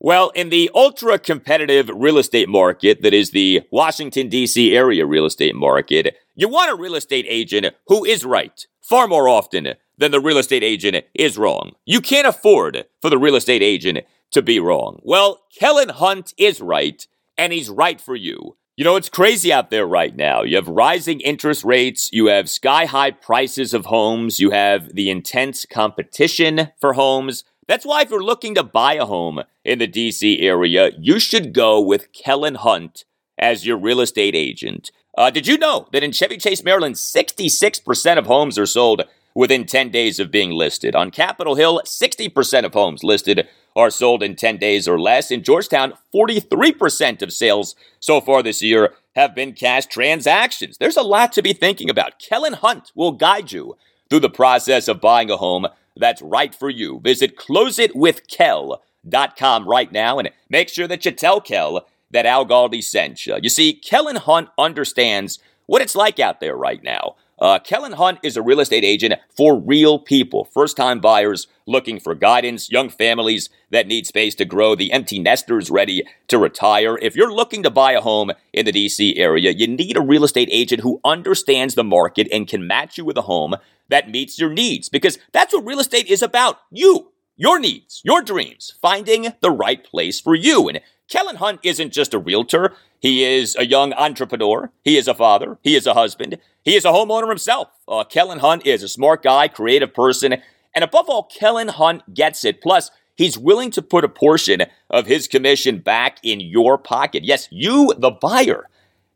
Well, 0.00 0.30
in 0.30 0.50
the 0.50 0.70
ultra 0.74 1.18
competitive 1.18 1.90
real 1.92 2.18
estate 2.18 2.48
market 2.48 3.02
that 3.02 3.12
is 3.12 3.32
the 3.32 3.62
Washington, 3.72 4.28
D.C. 4.28 4.76
area 4.76 5.04
real 5.04 5.26
estate 5.26 5.56
market, 5.56 6.14
you 6.36 6.48
want 6.48 6.70
a 6.70 6.80
real 6.80 6.94
estate 6.94 7.26
agent 7.28 7.74
who 7.88 8.04
is 8.04 8.24
right 8.24 8.64
far 8.80 9.08
more 9.08 9.28
often 9.28 9.74
than 9.98 10.12
the 10.12 10.20
real 10.20 10.38
estate 10.38 10.62
agent 10.62 11.04
is 11.14 11.36
wrong. 11.36 11.72
You 11.84 12.00
can't 12.00 12.26
afford 12.26 12.86
for 13.02 13.10
the 13.10 13.18
real 13.18 13.34
estate 13.34 13.62
agent 13.62 13.98
to 14.30 14.40
be 14.40 14.60
wrong. 14.60 15.00
Well, 15.02 15.42
Kellen 15.58 15.88
Hunt 15.88 16.32
is 16.38 16.60
right, 16.60 17.06
and 17.36 17.52
he's 17.52 17.68
right 17.68 18.00
for 18.00 18.14
you. 18.14 18.56
You 18.76 18.84
know, 18.84 18.94
it's 18.94 19.08
crazy 19.08 19.52
out 19.52 19.70
there 19.70 19.86
right 19.86 20.14
now. 20.14 20.42
You 20.42 20.54
have 20.54 20.68
rising 20.68 21.20
interest 21.20 21.64
rates, 21.64 22.10
you 22.12 22.26
have 22.26 22.48
sky 22.48 22.84
high 22.84 23.10
prices 23.10 23.74
of 23.74 23.86
homes, 23.86 24.38
you 24.38 24.50
have 24.50 24.94
the 24.94 25.10
intense 25.10 25.66
competition 25.66 26.70
for 26.80 26.92
homes. 26.92 27.42
That's 27.68 27.84
why, 27.84 28.00
if 28.00 28.10
you're 28.10 28.24
looking 28.24 28.54
to 28.54 28.62
buy 28.62 28.94
a 28.94 29.04
home 29.04 29.42
in 29.62 29.78
the 29.78 29.86
DC 29.86 30.42
area, 30.42 30.90
you 30.98 31.20
should 31.20 31.52
go 31.52 31.78
with 31.78 32.12
Kellen 32.12 32.54
Hunt 32.54 33.04
as 33.36 33.66
your 33.66 33.76
real 33.76 34.00
estate 34.00 34.34
agent. 34.34 34.90
Uh, 35.18 35.28
did 35.28 35.46
you 35.46 35.58
know 35.58 35.86
that 35.92 36.02
in 36.02 36.10
Chevy 36.10 36.38
Chase, 36.38 36.64
Maryland, 36.64 36.94
66% 36.94 38.18
of 38.18 38.26
homes 38.26 38.58
are 38.58 38.64
sold 38.64 39.02
within 39.34 39.66
10 39.66 39.90
days 39.90 40.18
of 40.18 40.30
being 40.30 40.50
listed? 40.50 40.96
On 40.96 41.10
Capitol 41.10 41.56
Hill, 41.56 41.82
60% 41.84 42.64
of 42.64 42.72
homes 42.72 43.04
listed 43.04 43.46
are 43.76 43.90
sold 43.90 44.22
in 44.22 44.34
10 44.34 44.56
days 44.56 44.88
or 44.88 44.98
less. 44.98 45.30
In 45.30 45.42
Georgetown, 45.42 45.92
43% 46.14 47.20
of 47.20 47.32
sales 47.34 47.76
so 48.00 48.22
far 48.22 48.42
this 48.42 48.62
year 48.62 48.94
have 49.14 49.34
been 49.34 49.52
cash 49.52 49.84
transactions. 49.86 50.78
There's 50.78 50.96
a 50.96 51.02
lot 51.02 51.32
to 51.32 51.42
be 51.42 51.52
thinking 51.52 51.90
about. 51.90 52.18
Kellen 52.18 52.54
Hunt 52.54 52.92
will 52.94 53.12
guide 53.12 53.52
you 53.52 53.76
through 54.08 54.20
the 54.20 54.30
process 54.30 54.88
of 54.88 55.02
buying 55.02 55.30
a 55.30 55.36
home 55.36 55.66
that's 55.98 56.22
right 56.22 56.54
for 56.54 56.70
you. 56.70 57.00
Visit 57.00 57.36
closeitwithkel.com 57.36 59.68
right 59.68 59.92
now 59.92 60.18
and 60.18 60.30
make 60.48 60.68
sure 60.68 60.86
that 60.86 61.04
you 61.04 61.10
tell 61.12 61.40
Kel 61.40 61.86
that 62.10 62.26
Al 62.26 62.46
Galdi 62.46 62.82
sent 62.82 63.26
you. 63.26 63.36
You 63.42 63.50
see, 63.50 63.74
Kellen 63.74 64.16
Hunt 64.16 64.48
understands 64.58 65.38
what 65.66 65.82
it's 65.82 65.94
like 65.94 66.18
out 66.18 66.40
there 66.40 66.56
right 66.56 66.82
now. 66.82 67.14
Uh, 67.40 67.58
Kellen 67.60 67.92
Hunt 67.92 68.18
is 68.22 68.36
a 68.36 68.42
real 68.42 68.60
estate 68.60 68.84
agent 68.84 69.14
for 69.36 69.58
real 69.58 69.98
people, 69.98 70.44
first 70.44 70.76
time 70.76 70.98
buyers 71.00 71.46
looking 71.66 72.00
for 72.00 72.14
guidance, 72.14 72.70
young 72.70 72.88
families 72.88 73.48
that 73.70 73.86
need 73.86 74.06
space 74.06 74.34
to 74.36 74.44
grow, 74.44 74.74
the 74.74 74.90
empty 74.90 75.18
nesters 75.18 75.70
ready 75.70 76.02
to 76.26 76.38
retire. 76.38 76.98
If 77.00 77.14
you're 77.14 77.32
looking 77.32 77.62
to 77.62 77.70
buy 77.70 77.92
a 77.92 78.00
home 78.00 78.32
in 78.52 78.64
the 78.66 78.72
DC 78.72 79.14
area, 79.16 79.52
you 79.52 79.68
need 79.68 79.96
a 79.96 80.02
real 80.02 80.24
estate 80.24 80.48
agent 80.50 80.82
who 80.82 81.00
understands 81.04 81.74
the 81.74 81.84
market 81.84 82.26
and 82.32 82.48
can 82.48 82.66
match 82.66 82.98
you 82.98 83.04
with 83.04 83.16
a 83.16 83.22
home 83.22 83.54
that 83.88 84.10
meets 84.10 84.38
your 84.38 84.50
needs 84.50 84.88
because 84.88 85.18
that's 85.32 85.54
what 85.54 85.64
real 85.64 85.80
estate 85.80 86.08
is 86.08 86.22
about. 86.22 86.60
You, 86.70 87.12
your 87.36 87.60
needs, 87.60 88.02
your 88.04 88.22
dreams, 88.22 88.74
finding 88.82 89.32
the 89.40 89.50
right 89.50 89.84
place 89.84 90.20
for 90.20 90.34
you. 90.34 90.68
And 90.68 90.80
Kellen 91.08 91.36
Hunt 91.36 91.60
isn't 91.62 91.92
just 91.92 92.12
a 92.12 92.18
realtor. 92.18 92.74
He 93.00 93.24
is 93.24 93.56
a 93.56 93.66
young 93.66 93.92
entrepreneur. 93.94 94.70
He 94.84 94.96
is 94.96 95.08
a 95.08 95.14
father. 95.14 95.58
He 95.62 95.74
is 95.74 95.86
a 95.86 95.94
husband. 95.94 96.38
He 96.64 96.76
is 96.76 96.84
a 96.84 96.90
homeowner 96.90 97.28
himself. 97.28 97.68
Uh, 97.86 98.04
Kellen 98.04 98.40
Hunt 98.40 98.66
is 98.66 98.82
a 98.82 98.88
smart 98.88 99.22
guy, 99.22 99.48
creative 99.48 99.94
person, 99.94 100.36
and 100.74 100.84
above 100.84 101.08
all, 101.08 101.24
Kellen 101.24 101.68
Hunt 101.68 102.14
gets 102.14 102.44
it. 102.44 102.60
Plus, 102.60 102.90
he's 103.16 103.38
willing 103.38 103.70
to 103.70 103.82
put 103.82 104.04
a 104.04 104.08
portion 104.08 104.62
of 104.90 105.06
his 105.06 105.26
commission 105.26 105.78
back 105.78 106.18
in 106.22 106.40
your 106.40 106.76
pocket. 106.76 107.24
Yes, 107.24 107.48
you, 107.50 107.94
the 107.96 108.10
buyer, 108.10 108.68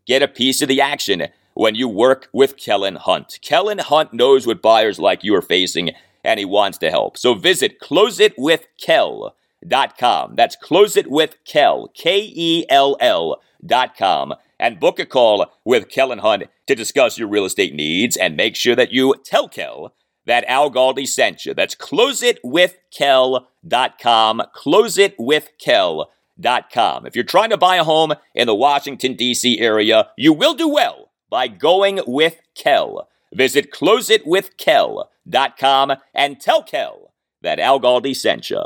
get 0.06 0.22
a 0.22 0.28
piece 0.28 0.62
of 0.62 0.68
the 0.68 0.80
action 0.80 1.28
when 1.54 1.74
you 1.74 1.88
work 1.88 2.28
with 2.32 2.56
Kellen 2.56 2.96
Hunt. 2.96 3.38
Kellen 3.42 3.78
Hunt 3.78 4.14
knows 4.14 4.46
what 4.46 4.62
buyers 4.62 4.98
like 4.98 5.22
you 5.22 5.34
are 5.34 5.42
facing, 5.42 5.90
and 6.24 6.40
he 6.40 6.46
wants 6.46 6.78
to 6.78 6.90
help. 6.90 7.18
So 7.18 7.34
visit 7.34 7.80
closeitwithkel.com. 7.80 9.32
That's 9.64 10.56
close 10.56 10.96
it 10.96 11.06
closeitwithkel, 11.06 11.94
K-E-L-L 11.94 13.42
dot 13.64 13.96
com, 13.96 14.34
and 14.58 14.80
book 14.80 14.98
a 14.98 15.06
call 15.06 15.46
with 15.64 15.88
Kellen 15.88 16.18
Hunt 16.18 16.44
to 16.66 16.74
discuss 16.74 17.18
your 17.18 17.28
real 17.28 17.44
estate 17.44 17.74
needs 17.74 18.16
and 18.16 18.36
make 18.36 18.56
sure 18.56 18.74
that 18.74 18.92
you 18.92 19.14
tell 19.24 19.48
Kel 19.48 19.94
that 20.26 20.44
Al 20.46 20.70
Galdi 20.70 21.06
sent 21.06 21.44
you. 21.44 21.54
That's 21.54 21.74
close 21.74 22.22
it 22.22 22.38
with 22.44 22.78
kel.com. 22.96 24.42
Close 24.54 24.98
it 24.98 25.18
closeitwithkel.com, 25.18 26.06
closeitwithkel.com. 26.42 27.06
If 27.06 27.14
you're 27.14 27.24
trying 27.24 27.50
to 27.50 27.56
buy 27.56 27.76
a 27.76 27.84
home 27.84 28.14
in 28.34 28.46
the 28.46 28.54
Washington, 28.54 29.14
D.C. 29.14 29.60
area, 29.60 30.08
you 30.16 30.32
will 30.32 30.54
do 30.54 30.68
well 30.68 31.10
by 31.30 31.46
going 31.48 32.00
with 32.06 32.40
Kel. 32.54 33.08
Visit 33.34 33.72
closeitwithkel.com 33.72 35.92
and 36.14 36.40
tell 36.40 36.62
Kel 36.62 37.12
that 37.40 37.58
Al 37.58 37.80
Galdi 37.80 38.14
sent 38.14 38.50
you. 38.50 38.62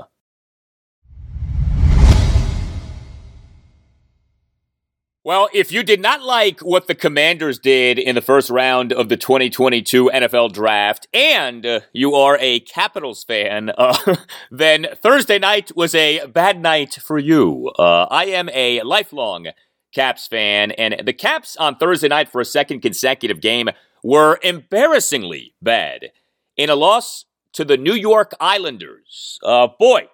Well, 5.26 5.48
if 5.52 5.72
you 5.72 5.82
did 5.82 6.00
not 6.00 6.22
like 6.22 6.60
what 6.60 6.86
the 6.86 6.94
Commanders 6.94 7.58
did 7.58 7.98
in 7.98 8.14
the 8.14 8.20
first 8.20 8.48
round 8.48 8.92
of 8.92 9.08
the 9.08 9.16
2022 9.16 10.08
NFL 10.14 10.52
Draft, 10.52 11.08
and 11.12 11.66
uh, 11.66 11.80
you 11.92 12.14
are 12.14 12.38
a 12.40 12.60
Capitals 12.60 13.24
fan, 13.24 13.70
uh, 13.76 14.14
then 14.52 14.86
Thursday 15.02 15.40
night 15.40 15.74
was 15.74 15.96
a 15.96 16.26
bad 16.26 16.62
night 16.62 16.94
for 17.02 17.18
you. 17.18 17.72
Uh, 17.76 18.06
I 18.08 18.26
am 18.26 18.48
a 18.50 18.82
lifelong 18.82 19.48
Caps 19.92 20.28
fan, 20.28 20.70
and 20.70 21.02
the 21.04 21.12
Caps 21.12 21.56
on 21.56 21.74
Thursday 21.74 22.06
night 22.06 22.28
for 22.28 22.40
a 22.40 22.44
second 22.44 22.82
consecutive 22.82 23.40
game 23.40 23.68
were 24.04 24.38
embarrassingly 24.44 25.54
bad 25.60 26.12
in 26.56 26.70
a 26.70 26.76
loss 26.76 27.24
to 27.54 27.64
the 27.64 27.76
New 27.76 27.94
York 27.94 28.30
Islanders. 28.38 29.40
Uh, 29.42 29.66
boy, 29.76 30.06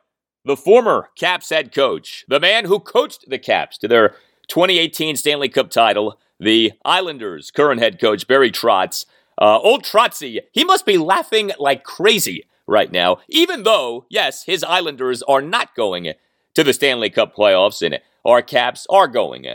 the 0.46 0.56
former 0.56 1.10
Caps 1.18 1.50
head 1.50 1.74
coach, 1.74 2.24
the 2.28 2.40
man 2.40 2.64
who 2.64 2.80
coached 2.80 3.28
the 3.28 3.38
Caps 3.38 3.76
to 3.76 3.88
their 3.88 4.16
2018 4.52 5.16
Stanley 5.16 5.48
Cup 5.48 5.70
title, 5.70 6.18
the 6.38 6.72
Islanders' 6.84 7.50
current 7.50 7.80
head 7.80 7.98
coach, 7.98 8.28
Barry 8.28 8.50
Trotz. 8.50 9.06
Uh, 9.40 9.58
old 9.58 9.82
Trotzy, 9.82 10.40
he 10.52 10.62
must 10.62 10.84
be 10.84 10.98
laughing 10.98 11.52
like 11.58 11.84
crazy 11.84 12.44
right 12.66 12.92
now, 12.92 13.16
even 13.30 13.62
though, 13.62 14.04
yes, 14.10 14.44
his 14.44 14.62
Islanders 14.62 15.22
are 15.22 15.40
not 15.40 15.74
going 15.74 16.12
to 16.52 16.62
the 16.62 16.74
Stanley 16.74 17.08
Cup 17.08 17.34
playoffs, 17.34 17.80
and 17.80 17.98
our 18.26 18.42
Caps 18.42 18.86
are 18.90 19.08
going 19.08 19.46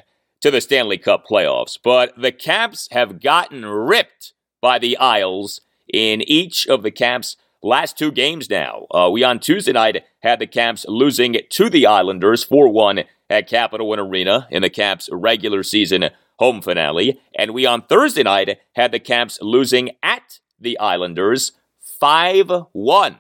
to 0.41 0.50
the 0.50 0.62
Stanley 0.62 0.98
Cup 0.98 1.28
playoffs. 1.30 1.78
But 1.82 2.20
the 2.20 2.32
Caps 2.32 2.88
have 2.89 3.22
gotten 3.22 3.68
ripped 3.68 4.34
by 4.62 4.80
the 4.80 4.98
Isles 4.98 5.62
in 5.93 6.24
each 6.24 6.66
of 6.66 6.82
the 6.82 6.89
Caps' 6.89 7.38
last 7.62 8.00
two 8.00 8.12
games 8.12 8.50
now. 8.50 8.88
Uh, 8.89 9.12
we 9.12 9.24
on 9.24 9.39
Tuesday 9.39 9.74
night 9.74 10.06
had 10.22 10.39
the 10.39 10.48
Caps 10.48 10.88
losing 10.88 11.38
to 11.52 11.70
the 11.70 11.86
Islanders 11.86 12.43
4 12.43 12.70
1 12.70 13.04
at 13.30 13.48
Capital 13.48 13.88
One 13.88 14.00
Arena 14.00 14.48
in 14.50 14.62
the 14.62 14.70
Caps' 14.70 15.10
regular 15.12 15.64
season 15.64 16.10
home 16.40 16.62
finale. 16.62 17.20
And 17.36 17.52
we 17.52 17.66
on 17.66 17.82
Thursday 17.84 18.24
night 18.24 18.60
had 18.76 18.92
the 18.92 19.00
Caps 19.00 19.40
losing 19.42 19.92
at 20.04 20.40
the 20.60 20.78
Islanders 20.80 21.52
5 22.00 22.52
1. 22.72 23.18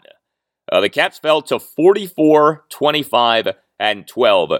Uh, 0.69 0.81
the 0.81 0.89
Caps 0.89 1.17
fell 1.17 1.41
to 1.43 1.59
44, 1.59 2.65
25, 2.69 3.47
and 3.79 4.07
12 4.07 4.51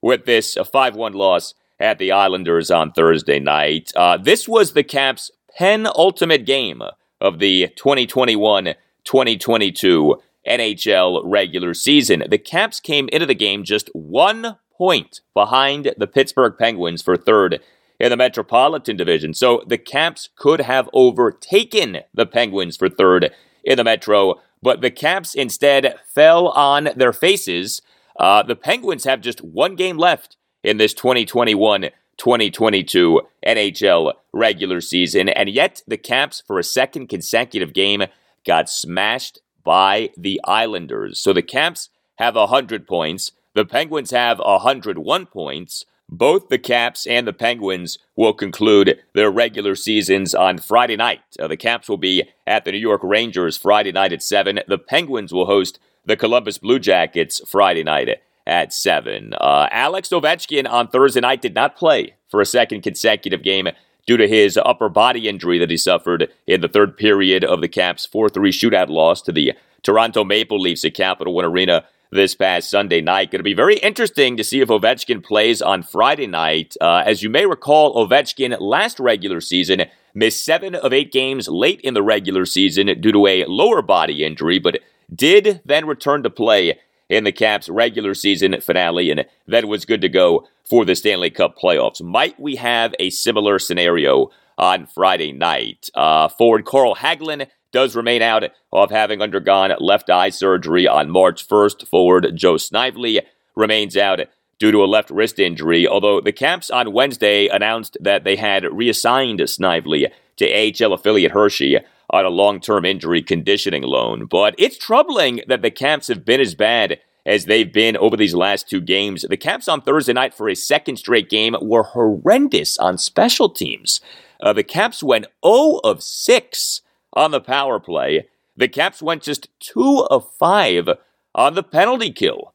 with 0.00 0.24
this 0.24 0.56
5 0.56 0.96
1 0.96 1.12
loss 1.12 1.54
at 1.80 1.98
the 1.98 2.12
Islanders 2.12 2.70
on 2.70 2.92
Thursday 2.92 3.38
night. 3.40 3.92
Uh, 3.96 4.16
this 4.16 4.48
was 4.48 4.72
the 4.72 4.84
Caps' 4.84 5.30
penultimate 5.58 6.46
game 6.46 6.82
of 7.20 7.38
the 7.38 7.68
2021 7.76 8.74
2022 9.04 10.16
NHL 10.46 11.22
regular 11.24 11.74
season. 11.74 12.24
The 12.28 12.38
Caps 12.38 12.80
came 12.80 13.08
into 13.12 13.26
the 13.26 13.34
game 13.34 13.64
just 13.64 13.90
one 13.92 14.58
point 14.82 15.20
behind 15.32 15.94
the 15.96 16.08
Pittsburgh 16.08 16.54
Penguins 16.58 17.02
for 17.02 17.16
third 17.16 17.60
in 18.00 18.10
the 18.10 18.16
Metropolitan 18.16 18.96
Division. 18.96 19.32
So 19.32 19.62
the 19.64 19.78
Caps 19.78 20.28
could 20.34 20.62
have 20.62 20.90
overtaken 20.92 21.98
the 22.12 22.26
Penguins 22.26 22.76
for 22.76 22.88
third 22.88 23.30
in 23.62 23.76
the 23.76 23.84
Metro, 23.84 24.40
but 24.60 24.80
the 24.80 24.90
Caps 24.90 25.36
instead 25.36 25.94
fell 26.04 26.48
on 26.48 26.88
their 26.96 27.12
faces. 27.12 27.80
Uh, 28.18 28.42
the 28.42 28.56
Penguins 28.56 29.04
have 29.04 29.20
just 29.20 29.40
one 29.40 29.76
game 29.76 29.98
left 29.98 30.36
in 30.64 30.78
this 30.78 30.94
2021 30.94 31.82
2022 32.16 33.20
NHL 33.46 34.12
regular 34.32 34.80
season, 34.80 35.28
and 35.28 35.48
yet 35.48 35.82
the 35.86 35.96
Caps, 35.96 36.42
for 36.44 36.58
a 36.58 36.64
second 36.64 37.06
consecutive 37.06 37.72
game, 37.72 38.02
got 38.44 38.68
smashed 38.68 39.38
by 39.62 40.10
the 40.16 40.40
Islanders. 40.42 41.20
So 41.20 41.32
the 41.32 41.40
Caps 41.40 41.88
have 42.16 42.34
100 42.34 42.88
points. 42.88 43.30
The 43.54 43.64
Penguins 43.66 44.10
have 44.12 44.38
101 44.38 45.26
points. 45.26 45.84
Both 46.08 46.48
the 46.48 46.58
Caps 46.58 47.06
and 47.06 47.26
the 47.26 47.32
Penguins 47.32 47.98
will 48.16 48.32
conclude 48.32 49.00
their 49.14 49.30
regular 49.30 49.74
seasons 49.74 50.34
on 50.34 50.58
Friday 50.58 50.96
night. 50.96 51.20
Uh, 51.38 51.48
the 51.48 51.56
Caps 51.56 51.88
will 51.88 51.98
be 51.98 52.24
at 52.46 52.64
the 52.64 52.72
New 52.72 52.78
York 52.78 53.02
Rangers 53.02 53.56
Friday 53.56 53.92
night 53.92 54.12
at 54.12 54.22
7. 54.22 54.60
The 54.66 54.78
Penguins 54.78 55.32
will 55.32 55.46
host 55.46 55.78
the 56.04 56.16
Columbus 56.16 56.58
Blue 56.58 56.78
Jackets 56.78 57.40
Friday 57.46 57.82
night 57.82 58.20
at 58.46 58.72
7. 58.72 59.34
Uh, 59.34 59.68
Alex 59.70 60.08
Ovechkin 60.08 60.68
on 60.68 60.88
Thursday 60.88 61.20
night 61.20 61.42
did 61.42 61.54
not 61.54 61.76
play 61.76 62.14
for 62.28 62.40
a 62.40 62.46
second 62.46 62.82
consecutive 62.82 63.42
game 63.42 63.68
due 64.06 64.16
to 64.16 64.26
his 64.26 64.56
upper 64.56 64.88
body 64.88 65.28
injury 65.28 65.58
that 65.58 65.70
he 65.70 65.76
suffered 65.76 66.28
in 66.46 66.60
the 66.62 66.68
third 66.68 66.96
period 66.96 67.44
of 67.44 67.60
the 67.60 67.68
Caps' 67.68 68.06
4 68.06 68.30
3 68.30 68.50
shootout 68.50 68.88
loss 68.88 69.22
to 69.22 69.32
the 69.32 69.52
Toronto 69.82 70.24
Maple 70.24 70.60
Leafs 70.60 70.84
at 70.84 70.94
Capital 70.94 71.34
One 71.34 71.44
Arena 71.44 71.84
this 72.12 72.34
past 72.34 72.70
Sunday 72.70 73.00
night. 73.00 73.30
Going 73.30 73.40
to 73.40 73.42
be 73.42 73.54
very 73.54 73.76
interesting 73.78 74.36
to 74.36 74.44
see 74.44 74.60
if 74.60 74.68
Ovechkin 74.68 75.24
plays 75.24 75.62
on 75.62 75.82
Friday 75.82 76.26
night. 76.26 76.76
Uh, 76.80 77.02
as 77.04 77.22
you 77.22 77.30
may 77.30 77.46
recall, 77.46 77.94
Ovechkin 78.06 78.60
last 78.60 79.00
regular 79.00 79.40
season 79.40 79.86
missed 80.14 80.44
seven 80.44 80.74
of 80.74 80.92
eight 80.92 81.10
games 81.10 81.48
late 81.48 81.80
in 81.80 81.94
the 81.94 82.02
regular 82.02 82.44
season 82.44 82.86
due 83.00 83.12
to 83.12 83.26
a 83.26 83.46
lower 83.46 83.80
body 83.80 84.24
injury, 84.24 84.58
but 84.58 84.78
did 85.12 85.62
then 85.64 85.86
return 85.86 86.22
to 86.22 86.30
play 86.30 86.78
in 87.08 87.24
the 87.24 87.32
Caps 87.32 87.68
regular 87.68 88.14
season 88.14 88.60
finale 88.60 89.10
and 89.10 89.24
then 89.46 89.68
was 89.68 89.84
good 89.84 90.02
to 90.02 90.08
go 90.08 90.46
for 90.64 90.84
the 90.84 90.94
Stanley 90.94 91.30
Cup 91.30 91.58
playoffs. 91.58 92.02
Might 92.02 92.38
we 92.38 92.56
have 92.56 92.94
a 92.98 93.10
similar 93.10 93.58
scenario 93.58 94.30
on 94.58 94.86
Friday 94.86 95.32
night? 95.32 95.88
Uh, 95.94 96.28
forward 96.28 96.64
Carl 96.64 96.94
Hagelin 96.94 97.48
does 97.72 97.96
remain 97.96 98.22
out 98.22 98.44
of 98.72 98.90
having 98.90 99.20
undergone 99.20 99.72
left 99.80 100.10
eye 100.10 100.30
surgery 100.30 100.86
on 100.86 101.10
March 101.10 101.46
1st. 101.48 101.88
Forward 101.88 102.30
Joe 102.34 102.56
Snively 102.56 103.20
remains 103.54 103.96
out 103.96 104.20
due 104.58 104.70
to 104.70 104.84
a 104.84 104.86
left 104.86 105.10
wrist 105.10 105.38
injury, 105.38 105.88
although 105.88 106.20
the 106.20 106.32
Caps 106.32 106.70
on 106.70 106.92
Wednesday 106.92 107.48
announced 107.48 107.96
that 108.00 108.24
they 108.24 108.36
had 108.36 108.64
reassigned 108.72 109.48
Snively 109.48 110.08
to 110.36 110.84
AHL 110.84 110.92
affiliate 110.92 111.32
Hershey 111.32 111.78
on 112.10 112.24
a 112.24 112.30
long 112.30 112.60
term 112.60 112.84
injury 112.84 113.22
conditioning 113.22 113.82
loan. 113.82 114.26
But 114.26 114.54
it's 114.58 114.78
troubling 114.78 115.40
that 115.48 115.62
the 115.62 115.70
Caps 115.70 116.08
have 116.08 116.24
been 116.24 116.40
as 116.40 116.54
bad 116.54 117.00
as 117.24 117.46
they've 117.46 117.72
been 117.72 117.96
over 117.96 118.16
these 118.16 118.34
last 118.34 118.68
two 118.68 118.80
games. 118.80 119.24
The 119.28 119.36
Caps 119.36 119.68
on 119.68 119.80
Thursday 119.80 120.12
night 120.12 120.34
for 120.34 120.48
a 120.48 120.56
second 120.56 120.96
straight 120.96 121.28
game 121.28 121.56
were 121.60 121.84
horrendous 121.84 122.78
on 122.78 122.98
special 122.98 123.48
teams. 123.48 124.00
Uh, 124.40 124.52
the 124.52 124.64
Caps 124.64 125.02
went 125.02 125.26
0 125.44 125.80
of 125.84 126.02
6 126.02 126.82
on 127.12 127.30
the 127.30 127.40
power 127.40 127.78
play. 127.78 128.28
The 128.56 128.68
Caps 128.68 129.02
went 129.02 129.22
just 129.22 129.48
2 129.60 130.06
of 130.10 130.30
5 130.34 130.90
on 131.34 131.54
the 131.54 131.62
penalty 131.62 132.10
kill. 132.10 132.52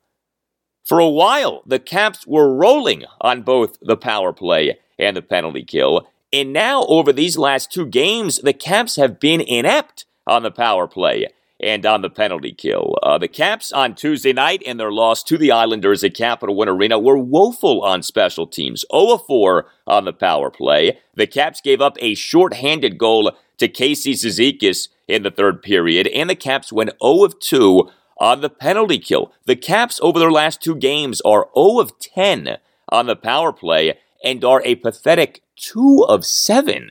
For 0.83 0.99
a 0.99 1.09
while, 1.09 1.63
the 1.65 1.79
Caps 1.79 2.25
were 2.25 2.53
rolling 2.53 3.03
on 3.19 3.41
both 3.41 3.77
the 3.81 3.97
power 3.97 4.31
play 4.31 4.79
and 4.97 5.17
the 5.17 5.21
penalty 5.21 5.63
kill. 5.63 6.07
And 6.31 6.53
now, 6.53 6.85
over 6.85 7.11
these 7.11 7.37
last 7.37 7.71
two 7.71 7.85
games, 7.85 8.39
the 8.39 8.53
Caps 8.53 8.95
have 8.95 9.19
been 9.19 9.41
inept 9.41 10.05
on 10.25 10.43
the 10.43 10.51
power 10.51 10.87
play 10.87 11.27
and 11.59 11.85
on 11.85 12.01
the 12.01 12.09
penalty 12.09 12.53
kill. 12.53 12.95
Uh, 13.01 13.17
the 13.17 13.27
Caps 13.27 13.71
on 13.71 13.95
Tuesday 13.95 14.33
night 14.33 14.61
in 14.61 14.77
their 14.77 14.91
loss 14.91 15.23
to 15.23 15.37
the 15.37 15.51
Islanders 15.51 16.03
at 16.03 16.13
Capital 16.13 16.55
One 16.55 16.69
Arena 16.69 16.99
were 16.99 17.17
woeful 17.17 17.81
on 17.81 18.03
special 18.03 18.45
teams, 18.45 18.85
0 18.91 19.17
4 19.17 19.65
on 19.87 20.05
the 20.05 20.13
power 20.13 20.51
play. 20.51 20.99
The 21.15 21.27
Caps 21.27 21.61
gave 21.61 21.81
up 21.81 21.97
a 21.99 22.13
short-handed 22.13 22.97
goal 22.97 23.31
to 23.57 23.67
Casey 23.67 24.13
Cizikas 24.13 24.89
in 25.07 25.23
the 25.23 25.31
third 25.31 25.61
period, 25.61 26.07
and 26.07 26.29
the 26.29 26.35
Caps 26.35 26.71
went 26.71 26.91
0 27.01 27.23
of 27.23 27.39
2 27.39 27.89
on 28.19 28.41
the 28.41 28.49
penalty 28.49 28.99
kill. 28.99 29.31
The 29.45 29.55
Caps 29.55 29.99
over 30.01 30.19
their 30.19 30.31
last 30.31 30.61
two 30.61 30.75
games 30.75 31.21
are 31.21 31.49
0 31.55 31.79
of 31.79 31.97
10 31.99 32.57
on 32.89 33.07
the 33.07 33.15
power 33.15 33.53
play 33.53 33.99
and 34.23 34.43
are 34.43 34.61
a 34.65 34.75
pathetic 34.75 35.41
2 35.57 36.05
of 36.07 36.25
7 36.25 36.89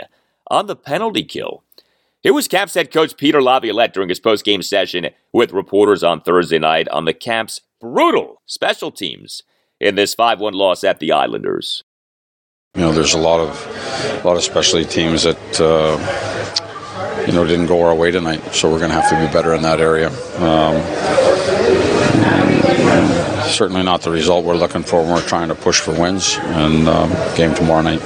on 0.49 0.67
the 0.67 0.77
penalty 0.77 1.25
kill. 1.25 1.62
Here 2.23 2.35
was 2.35 2.49
Caps 2.49 2.75
head 2.75 2.93
coach 2.93 3.17
Peter 3.17 3.41
Laviolette 3.43 3.95
during 3.95 4.09
his 4.09 4.21
post-game 4.21 4.62
session 4.62 5.11
with 5.33 5.53
reporters 5.53 6.03
on 6.03 6.21
Thursday 6.21 6.59
night 6.59 6.89
on 6.89 7.05
the 7.05 7.14
Caps' 7.14 7.61
brutal 7.81 8.43
special 8.47 8.91
teams 8.91 9.43
in 9.79 9.95
this 9.95 10.14
5-1 10.14 10.53
loss 10.53 10.83
at 10.83 10.99
the 10.99 11.12
Islanders. 11.12 11.85
You 12.75 12.83
know, 12.83 12.93
there's 12.93 13.14
a 13.14 13.19
lot 13.19 13.41
of 13.41 14.23
a 14.23 14.27
lot 14.27 14.37
of 14.37 14.43
specialty 14.43 14.85
teams 14.85 15.23
that 15.23 15.61
uh, 15.61 15.97
you 17.27 17.33
know 17.33 17.45
didn't 17.45 17.66
go 17.66 17.83
our 17.83 17.95
way 17.95 18.11
tonight, 18.11 18.55
so 18.55 18.70
we're 18.70 18.79
going 18.79 18.91
to 18.91 19.01
have 19.01 19.11
to 19.11 19.27
be 19.27 19.33
better 19.33 19.55
in 19.55 19.62
that 19.62 19.81
area. 19.81 20.09
Um, 20.41 20.81
certainly 23.47 23.83
not 23.83 24.03
the 24.03 24.11
result 24.11 24.45
we're 24.45 24.57
looking 24.57 24.83
for 24.83 25.03
when 25.03 25.12
we're 25.12 25.20
trying 25.27 25.49
to 25.49 25.55
push 25.55 25.81
for 25.81 25.99
wins 25.99 26.37
and 26.39 26.89
um, 26.89 27.11
game 27.37 27.55
tomorrow 27.55 27.83
night. 27.83 28.03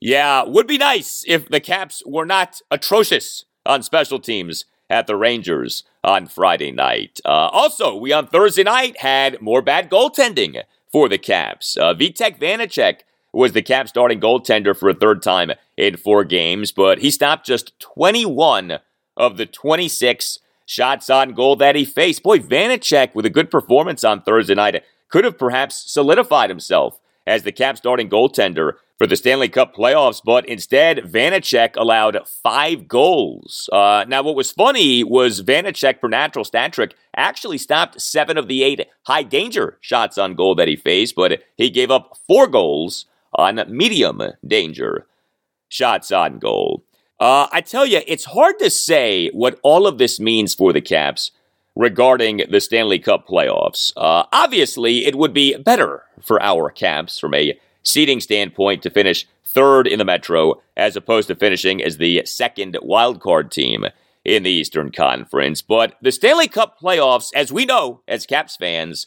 Yeah, 0.00 0.44
would 0.44 0.66
be 0.66 0.78
nice 0.78 1.24
if 1.26 1.48
the 1.48 1.60
Caps 1.60 2.02
were 2.06 2.24
not 2.24 2.60
atrocious 2.70 3.44
on 3.66 3.82
special 3.82 4.18
teams 4.18 4.64
at 4.88 5.06
the 5.06 5.16
Rangers 5.16 5.84
on 6.02 6.26
Friday 6.26 6.72
night. 6.72 7.20
Uh, 7.24 7.48
also, 7.52 7.94
we 7.94 8.12
on 8.12 8.26
Thursday 8.26 8.62
night 8.62 8.98
had 9.00 9.40
more 9.42 9.60
bad 9.60 9.90
goaltending 9.90 10.62
for 10.90 11.08
the 11.08 11.18
Caps. 11.18 11.76
Uh, 11.76 11.94
Vitek 11.94 12.40
Vanecek 12.40 13.00
was 13.32 13.52
the 13.52 13.62
Caps 13.62 13.90
starting 13.90 14.20
goaltender 14.20 14.76
for 14.76 14.88
a 14.88 14.94
third 14.94 15.22
time 15.22 15.52
in 15.76 15.96
four 15.96 16.24
games, 16.24 16.72
but 16.72 16.98
he 16.98 17.10
stopped 17.10 17.46
just 17.46 17.78
21 17.80 18.78
of 19.16 19.36
the 19.36 19.46
26 19.46 20.38
shots 20.66 21.10
on 21.10 21.32
goal 21.32 21.56
that 21.56 21.76
he 21.76 21.84
faced. 21.84 22.22
Boy, 22.22 22.38
Vanecek 22.38 23.14
with 23.14 23.26
a 23.26 23.30
good 23.30 23.50
performance 23.50 24.04
on 24.04 24.22
Thursday 24.22 24.54
night 24.54 24.82
could 25.08 25.24
have 25.24 25.38
perhaps 25.38 25.90
solidified 25.92 26.50
himself 26.50 27.00
as 27.26 27.42
the 27.42 27.52
Caps 27.52 27.78
starting 27.78 28.08
goaltender 28.08 28.74
for 29.00 29.06
the 29.06 29.16
Stanley 29.16 29.48
Cup 29.48 29.74
playoffs, 29.74 30.20
but 30.22 30.46
instead, 30.46 30.98
Vanecek 30.98 31.74
allowed 31.76 32.18
five 32.28 32.86
goals. 32.86 33.66
Uh, 33.72 34.04
now, 34.06 34.22
what 34.22 34.36
was 34.36 34.52
funny 34.52 35.02
was 35.02 35.40
Vanecek, 35.40 36.00
for 36.00 36.08
natural 36.10 36.44
stat 36.44 36.74
trick, 36.74 36.94
actually 37.16 37.56
stopped 37.56 37.98
seven 37.98 38.36
of 38.36 38.46
the 38.46 38.62
eight 38.62 38.86
high 39.04 39.22
danger 39.22 39.78
shots 39.80 40.18
on 40.18 40.34
goal 40.34 40.54
that 40.54 40.68
he 40.68 40.76
faced, 40.76 41.14
but 41.14 41.42
he 41.56 41.70
gave 41.70 41.90
up 41.90 42.18
four 42.26 42.46
goals 42.46 43.06
on 43.34 43.62
medium 43.68 44.22
danger 44.46 45.06
shots 45.68 46.10
on 46.10 46.38
goal. 46.38 46.84
Uh, 47.18 47.48
I 47.52 47.60
tell 47.60 47.84
you, 47.84 48.00
it's 48.06 48.24
hard 48.24 48.58
to 48.60 48.70
say 48.70 49.28
what 49.30 49.60
all 49.62 49.86
of 49.86 49.98
this 49.98 50.18
means 50.18 50.54
for 50.54 50.72
the 50.72 50.80
Caps 50.80 51.32
regarding 51.76 52.42
the 52.50 52.60
Stanley 52.60 52.98
Cup 52.98 53.28
playoffs. 53.28 53.92
Uh, 53.96 54.24
obviously, 54.32 55.06
it 55.06 55.16
would 55.16 55.34
be 55.34 55.56
better 55.56 56.04
for 56.22 56.42
our 56.42 56.70
Caps 56.70 57.18
from 57.18 57.34
a 57.34 57.58
seeding 57.82 58.20
standpoint 58.20 58.82
to 58.82 58.90
finish 58.90 59.26
third 59.44 59.86
in 59.86 59.98
the 59.98 60.04
Metro 60.04 60.62
as 60.76 60.96
opposed 60.96 61.28
to 61.28 61.34
finishing 61.34 61.82
as 61.82 61.98
the 61.98 62.22
second 62.24 62.78
wildcard 62.82 63.50
team 63.50 63.86
in 64.24 64.42
the 64.42 64.50
Eastern 64.50 64.90
Conference. 64.90 65.62
But 65.62 65.96
the 66.00 66.12
Stanley 66.12 66.48
Cup 66.48 66.78
playoffs, 66.80 67.30
as 67.34 67.52
we 67.52 67.64
know 67.64 68.00
as 68.08 68.26
Caps 68.26 68.56
fans, 68.56 69.06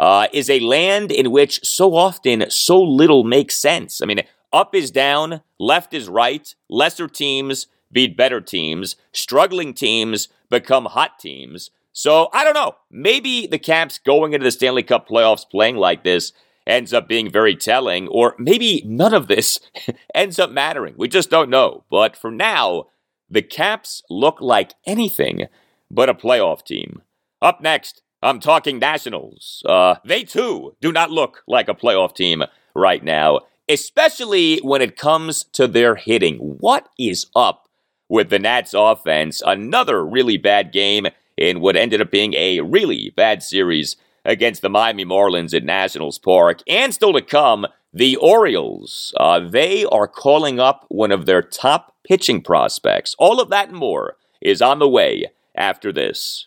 uh, 0.00 0.28
is 0.32 0.48
a 0.48 0.60
land 0.60 1.12
in 1.12 1.30
which 1.30 1.60
so 1.62 1.94
often 1.94 2.50
so 2.50 2.80
little 2.80 3.22
makes 3.22 3.54
sense. 3.54 4.00
I 4.00 4.06
mean, 4.06 4.22
up 4.50 4.74
is 4.74 4.90
down, 4.90 5.42
left 5.58 5.92
is 5.92 6.08
right, 6.08 6.52
lesser 6.70 7.06
teams 7.06 7.66
beat 7.92 8.16
better 8.16 8.40
teams, 8.40 8.96
struggling 9.12 9.74
teams 9.74 10.28
become 10.48 10.86
hot 10.86 11.18
teams. 11.18 11.70
So 11.92 12.30
I 12.32 12.44
don't 12.44 12.54
know. 12.54 12.76
Maybe 12.90 13.46
the 13.46 13.58
Caps 13.58 13.98
going 13.98 14.32
into 14.32 14.44
the 14.44 14.50
Stanley 14.50 14.82
Cup 14.82 15.06
playoffs 15.06 15.48
playing 15.48 15.76
like 15.76 16.02
this 16.02 16.32
ends 16.66 16.94
up 16.94 17.06
being 17.06 17.30
very 17.30 17.54
telling, 17.54 18.08
or 18.08 18.34
maybe 18.38 18.82
none 18.86 19.12
of 19.12 19.28
this 19.28 19.60
ends 20.14 20.38
up 20.38 20.50
mattering. 20.50 20.94
We 20.96 21.08
just 21.08 21.28
don't 21.28 21.50
know. 21.50 21.84
But 21.90 22.16
for 22.16 22.30
now, 22.30 22.86
the 23.28 23.42
Caps 23.42 24.02
look 24.08 24.40
like 24.40 24.72
anything 24.86 25.46
but 25.90 26.08
a 26.08 26.14
playoff 26.14 26.64
team. 26.64 27.02
Up 27.42 27.60
next, 27.60 28.00
I'm 28.22 28.40
talking 28.40 28.78
Nationals. 28.78 29.62
Uh, 29.66 29.96
they 30.04 30.24
too 30.24 30.76
do 30.80 30.92
not 30.92 31.10
look 31.10 31.42
like 31.46 31.68
a 31.68 31.74
playoff 31.74 32.14
team 32.14 32.42
right 32.74 33.02
now, 33.02 33.40
especially 33.68 34.58
when 34.58 34.82
it 34.82 34.96
comes 34.96 35.44
to 35.52 35.66
their 35.66 35.94
hitting. 35.94 36.36
What 36.36 36.88
is 36.98 37.26
up 37.34 37.68
with 38.08 38.28
the 38.28 38.38
Nats 38.38 38.74
offense? 38.74 39.42
Another 39.44 40.04
really 40.04 40.36
bad 40.36 40.72
game 40.72 41.06
in 41.36 41.60
what 41.60 41.76
ended 41.76 42.02
up 42.02 42.10
being 42.10 42.34
a 42.34 42.60
really 42.60 43.12
bad 43.16 43.42
series 43.42 43.96
against 44.24 44.60
the 44.60 44.68
Miami 44.68 45.06
Marlins 45.06 45.54
at 45.54 45.64
Nationals 45.64 46.18
Park. 46.18 46.60
And 46.68 46.92
still 46.92 47.14
to 47.14 47.22
come, 47.22 47.66
the 47.92 48.16
Orioles. 48.16 49.14
Uh, 49.16 49.40
they 49.40 49.86
are 49.86 50.06
calling 50.06 50.60
up 50.60 50.84
one 50.88 51.10
of 51.10 51.24
their 51.24 51.42
top 51.42 51.94
pitching 52.06 52.42
prospects. 52.42 53.16
All 53.18 53.40
of 53.40 53.48
that 53.48 53.68
and 53.68 53.78
more 53.78 54.16
is 54.42 54.60
on 54.60 54.78
the 54.78 54.88
way 54.88 55.24
after 55.54 55.90
this. 55.90 56.46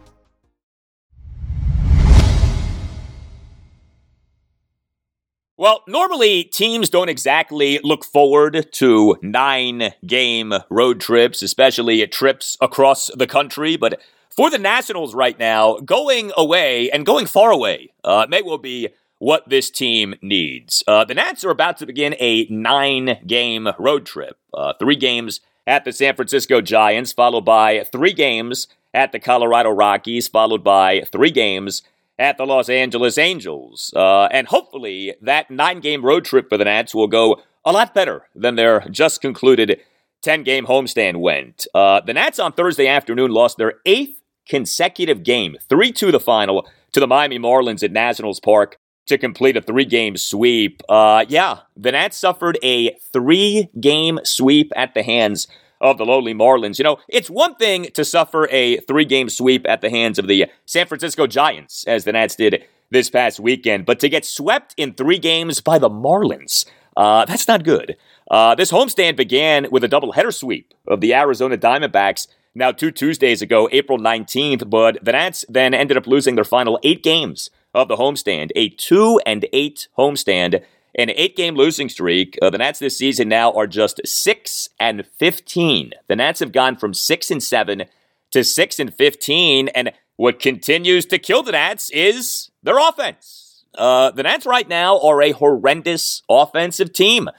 Well, 5.61 5.83
normally 5.87 6.43
teams 6.43 6.89
don't 6.89 7.07
exactly 7.07 7.79
look 7.83 8.03
forward 8.03 8.69
to 8.71 9.19
nine 9.21 9.93
game 10.03 10.55
road 10.71 10.99
trips, 10.99 11.43
especially 11.43 12.07
trips 12.07 12.57
across 12.59 13.11
the 13.15 13.27
country. 13.27 13.75
But 13.77 14.01
for 14.35 14.49
the 14.49 14.57
Nationals 14.57 15.13
right 15.13 15.37
now, 15.37 15.75
going 15.75 16.31
away 16.35 16.89
and 16.89 17.05
going 17.05 17.27
far 17.27 17.51
away 17.51 17.91
uh, 18.03 18.25
may 18.27 18.41
well 18.41 18.57
be 18.57 18.89
what 19.19 19.49
this 19.49 19.69
team 19.69 20.15
needs. 20.19 20.83
Uh, 20.87 21.05
the 21.05 21.13
Nats 21.13 21.45
are 21.45 21.51
about 21.51 21.77
to 21.77 21.85
begin 21.85 22.15
a 22.19 22.47
nine 22.49 23.19
game 23.27 23.69
road 23.77 24.07
trip, 24.07 24.39
uh, 24.55 24.73
three 24.79 24.95
games 24.95 25.41
at 25.67 25.85
the 25.85 25.93
San 25.93 26.15
Francisco 26.15 26.61
Giants, 26.61 27.13
followed 27.13 27.45
by 27.45 27.83
three 27.83 28.13
games 28.13 28.67
at 28.95 29.11
the 29.11 29.19
Colorado 29.19 29.69
Rockies, 29.69 30.27
followed 30.27 30.63
by 30.63 31.01
three 31.11 31.29
games 31.29 31.83
at 32.21 32.37
the 32.37 32.45
Los 32.45 32.69
Angeles 32.69 33.17
Angels. 33.17 33.91
Uh, 33.95 34.25
and 34.25 34.47
hopefully 34.47 35.15
that 35.21 35.49
nine 35.49 35.79
game 35.79 36.05
road 36.05 36.23
trip 36.23 36.49
for 36.49 36.57
the 36.57 36.65
Nats 36.65 36.93
will 36.93 37.07
go 37.07 37.41
a 37.65 37.71
lot 37.71 37.93
better 37.93 38.27
than 38.35 38.55
their 38.55 38.81
just 38.91 39.21
concluded 39.21 39.81
10 40.21 40.43
game 40.43 40.67
homestand 40.67 41.17
went. 41.17 41.65
Uh, 41.73 41.99
the 42.01 42.13
Nats 42.13 42.39
on 42.39 42.53
Thursday 42.53 42.87
afternoon 42.87 43.31
lost 43.31 43.57
their 43.57 43.73
eighth 43.85 44.21
consecutive 44.47 45.23
game, 45.23 45.55
3 45.67 45.91
2 45.91 46.11
the 46.11 46.19
final, 46.19 46.67
to 46.93 46.99
the 46.99 47.07
Miami 47.07 47.39
Marlins 47.39 47.83
at 47.83 47.91
Nationals 47.91 48.39
Park 48.39 48.77
to 49.07 49.17
complete 49.17 49.57
a 49.57 49.61
three 49.61 49.85
game 49.85 50.15
sweep. 50.15 50.81
Uh, 50.87 51.25
yeah, 51.27 51.59
the 51.75 51.91
Nats 51.91 52.17
suffered 52.17 52.59
a 52.63 52.95
three 53.11 53.69
game 53.79 54.19
sweep 54.23 54.71
at 54.75 54.93
the 54.93 55.01
hands 55.01 55.47
of 55.81 55.97
the 55.97 56.05
lowly 56.05 56.33
Marlins. 56.33 56.77
You 56.77 56.83
know, 56.83 56.97
it's 57.09 57.29
one 57.29 57.55
thing 57.55 57.89
to 57.95 58.05
suffer 58.05 58.47
a 58.49 58.77
three 58.77 59.03
game 59.03 59.27
sweep 59.27 59.65
at 59.67 59.81
the 59.81 59.89
hands 59.89 60.17
of 60.17 60.27
the 60.27 60.45
San 60.65 60.87
Francisco 60.87 61.27
Giants, 61.27 61.83
as 61.85 62.05
the 62.05 62.13
Nats 62.13 62.35
did 62.35 62.63
this 62.91 63.09
past 63.09 63.39
weekend, 63.39 63.85
but 63.85 63.99
to 63.99 64.09
get 64.09 64.25
swept 64.25 64.73
in 64.77 64.93
three 64.93 65.17
games 65.17 65.61
by 65.61 65.79
the 65.79 65.89
Marlins, 65.89 66.65
uh, 66.95 67.25
that's 67.25 67.47
not 67.47 67.63
good. 67.63 67.97
Uh, 68.29 68.53
this 68.53 68.71
homestand 68.71 69.15
began 69.15 69.67
with 69.71 69.83
a 69.83 69.89
doubleheader 69.89 70.33
sweep 70.33 70.73
of 70.87 71.01
the 71.01 71.13
Arizona 71.13 71.57
Diamondbacks 71.57 72.27
now 72.53 72.71
two 72.71 72.91
Tuesdays 72.91 73.41
ago, 73.41 73.69
April 73.71 73.97
19th, 73.97 74.69
but 74.69 75.03
the 75.03 75.13
Nats 75.13 75.45
then 75.47 75.73
ended 75.73 75.95
up 75.95 76.05
losing 76.05 76.35
their 76.35 76.43
final 76.43 76.79
eight 76.83 77.01
games 77.01 77.49
of 77.73 77.87
the 77.87 77.95
homestand, 77.95 78.51
a 78.55 78.69
two 78.69 79.21
and 79.25 79.45
eight 79.53 79.87
homestand 79.97 80.61
an 80.95 81.09
eight 81.11 81.35
game 81.35 81.55
losing 81.55 81.89
streak. 81.89 82.37
Uh, 82.41 82.49
the 82.49 82.57
Nats 82.57 82.79
this 82.79 82.97
season 82.97 83.29
now 83.29 83.51
are 83.53 83.67
just 83.67 84.01
6 84.05 84.69
and 84.79 85.05
15. 85.17 85.93
The 86.07 86.15
Nats 86.15 86.39
have 86.39 86.51
gone 86.51 86.77
from 86.77 86.93
6 86.93 87.31
and 87.31 87.41
7 87.41 87.83
to 88.31 88.43
6 88.43 88.79
and 88.79 88.93
15. 88.93 89.67
And 89.69 89.91
what 90.17 90.39
continues 90.39 91.05
to 91.07 91.19
kill 91.19 91.43
the 91.43 91.53
Nats 91.53 91.89
is 91.91 92.51
their 92.63 92.77
offense. 92.77 93.65
Uh, 93.75 94.11
the 94.11 94.23
Nats 94.23 94.45
right 94.45 94.67
now 94.67 94.99
are 94.99 95.21
a 95.21 95.31
horrendous 95.31 96.23
offensive 96.29 96.91
team. 96.93 97.29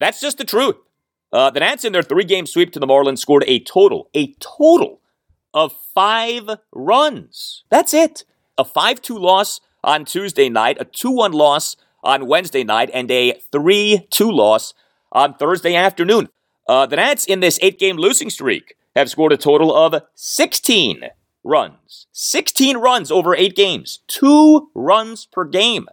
That's 0.00 0.20
just 0.20 0.38
the 0.38 0.44
truth. 0.44 0.76
Uh, 1.32 1.50
the 1.50 1.60
Nats 1.60 1.84
in 1.84 1.92
their 1.92 2.02
three 2.02 2.24
game 2.24 2.46
sweep 2.46 2.72
to 2.72 2.80
the 2.80 2.86
Marlins 2.86 3.18
scored 3.18 3.44
a 3.46 3.60
total, 3.60 4.08
a 4.14 4.32
total 4.34 5.00
of 5.54 5.74
five 5.94 6.48
runs. 6.72 7.64
That's 7.70 7.94
it. 7.94 8.24
A 8.58 8.64
5 8.64 9.02
2 9.02 9.18
loss 9.18 9.60
on 9.84 10.04
Tuesday 10.04 10.48
night, 10.48 10.76
a 10.80 10.84
2 10.84 11.10
1 11.10 11.32
loss 11.32 11.76
on 12.02 12.26
Wednesday 12.26 12.64
night 12.64 12.90
and 12.92 13.10
a 13.10 13.40
3 13.52 14.06
2 14.10 14.30
loss 14.30 14.74
on 15.12 15.34
Thursday 15.34 15.74
afternoon. 15.74 16.28
Uh, 16.68 16.86
the 16.86 16.96
Nats 16.96 17.24
in 17.24 17.40
this 17.40 17.58
eight 17.62 17.78
game 17.78 17.96
losing 17.96 18.30
streak 18.30 18.76
have 18.94 19.10
scored 19.10 19.32
a 19.32 19.36
total 19.36 19.74
of 19.74 20.02
16 20.14 21.10
runs. 21.44 22.06
16 22.12 22.76
runs 22.76 23.10
over 23.10 23.34
eight 23.34 23.54
games, 23.54 24.00
two 24.08 24.70
runs 24.74 25.26
per 25.26 25.44
game. 25.44 25.88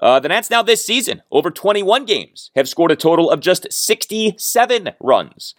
Uh, 0.00 0.20
the 0.20 0.28
Nats 0.28 0.50
now 0.50 0.62
this 0.62 0.84
season, 0.84 1.22
over 1.30 1.50
21 1.50 2.04
games, 2.04 2.50
have 2.54 2.68
scored 2.68 2.92
a 2.92 2.96
total 2.96 3.30
of 3.30 3.40
just 3.40 3.70
67 3.70 4.90
runs. 5.00 5.54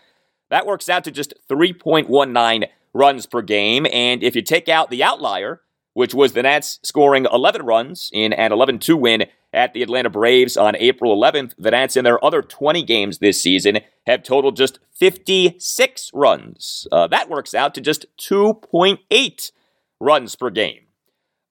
That 0.50 0.66
works 0.66 0.90
out 0.90 1.04
to 1.04 1.12
just 1.12 1.34
3.19 1.50 2.68
runs 2.94 3.26
per 3.26 3.42
game. 3.42 3.86
And 3.92 4.24
if 4.24 4.36
you 4.36 4.42
take 4.42 4.70
out 4.70 4.90
the 4.90 5.04
outlier, 5.04 5.62
which 6.00 6.14
was 6.14 6.32
the 6.32 6.44
Nats 6.44 6.80
scoring 6.82 7.28
11 7.30 7.64
runs 7.64 8.10
in 8.14 8.32
an 8.32 8.54
11 8.54 8.80
2 8.80 8.96
win 8.96 9.26
at 9.52 9.74
the 9.74 9.84
Atlanta 9.84 10.10
Braves 10.10 10.56
on 10.56 10.78
April 10.78 11.14
11th. 11.14 11.52
The 11.60 11.72
Nats, 11.72 11.98
in 11.98 12.06
their 12.06 12.24
other 12.24 12.42
20 12.42 12.84
games 12.84 13.18
this 13.18 13.44
season, 13.44 13.80
have 14.08 14.24
totaled 14.24 14.56
just 14.56 14.80
56 14.98 16.12
runs. 16.14 16.88
Uh, 16.90 17.08
that 17.08 17.30
works 17.30 17.54
out 17.54 17.76
to 17.76 17.82
just 17.82 18.06
2.8 18.18 19.52
runs 20.00 20.38
per 20.38 20.50
game. 20.50 20.84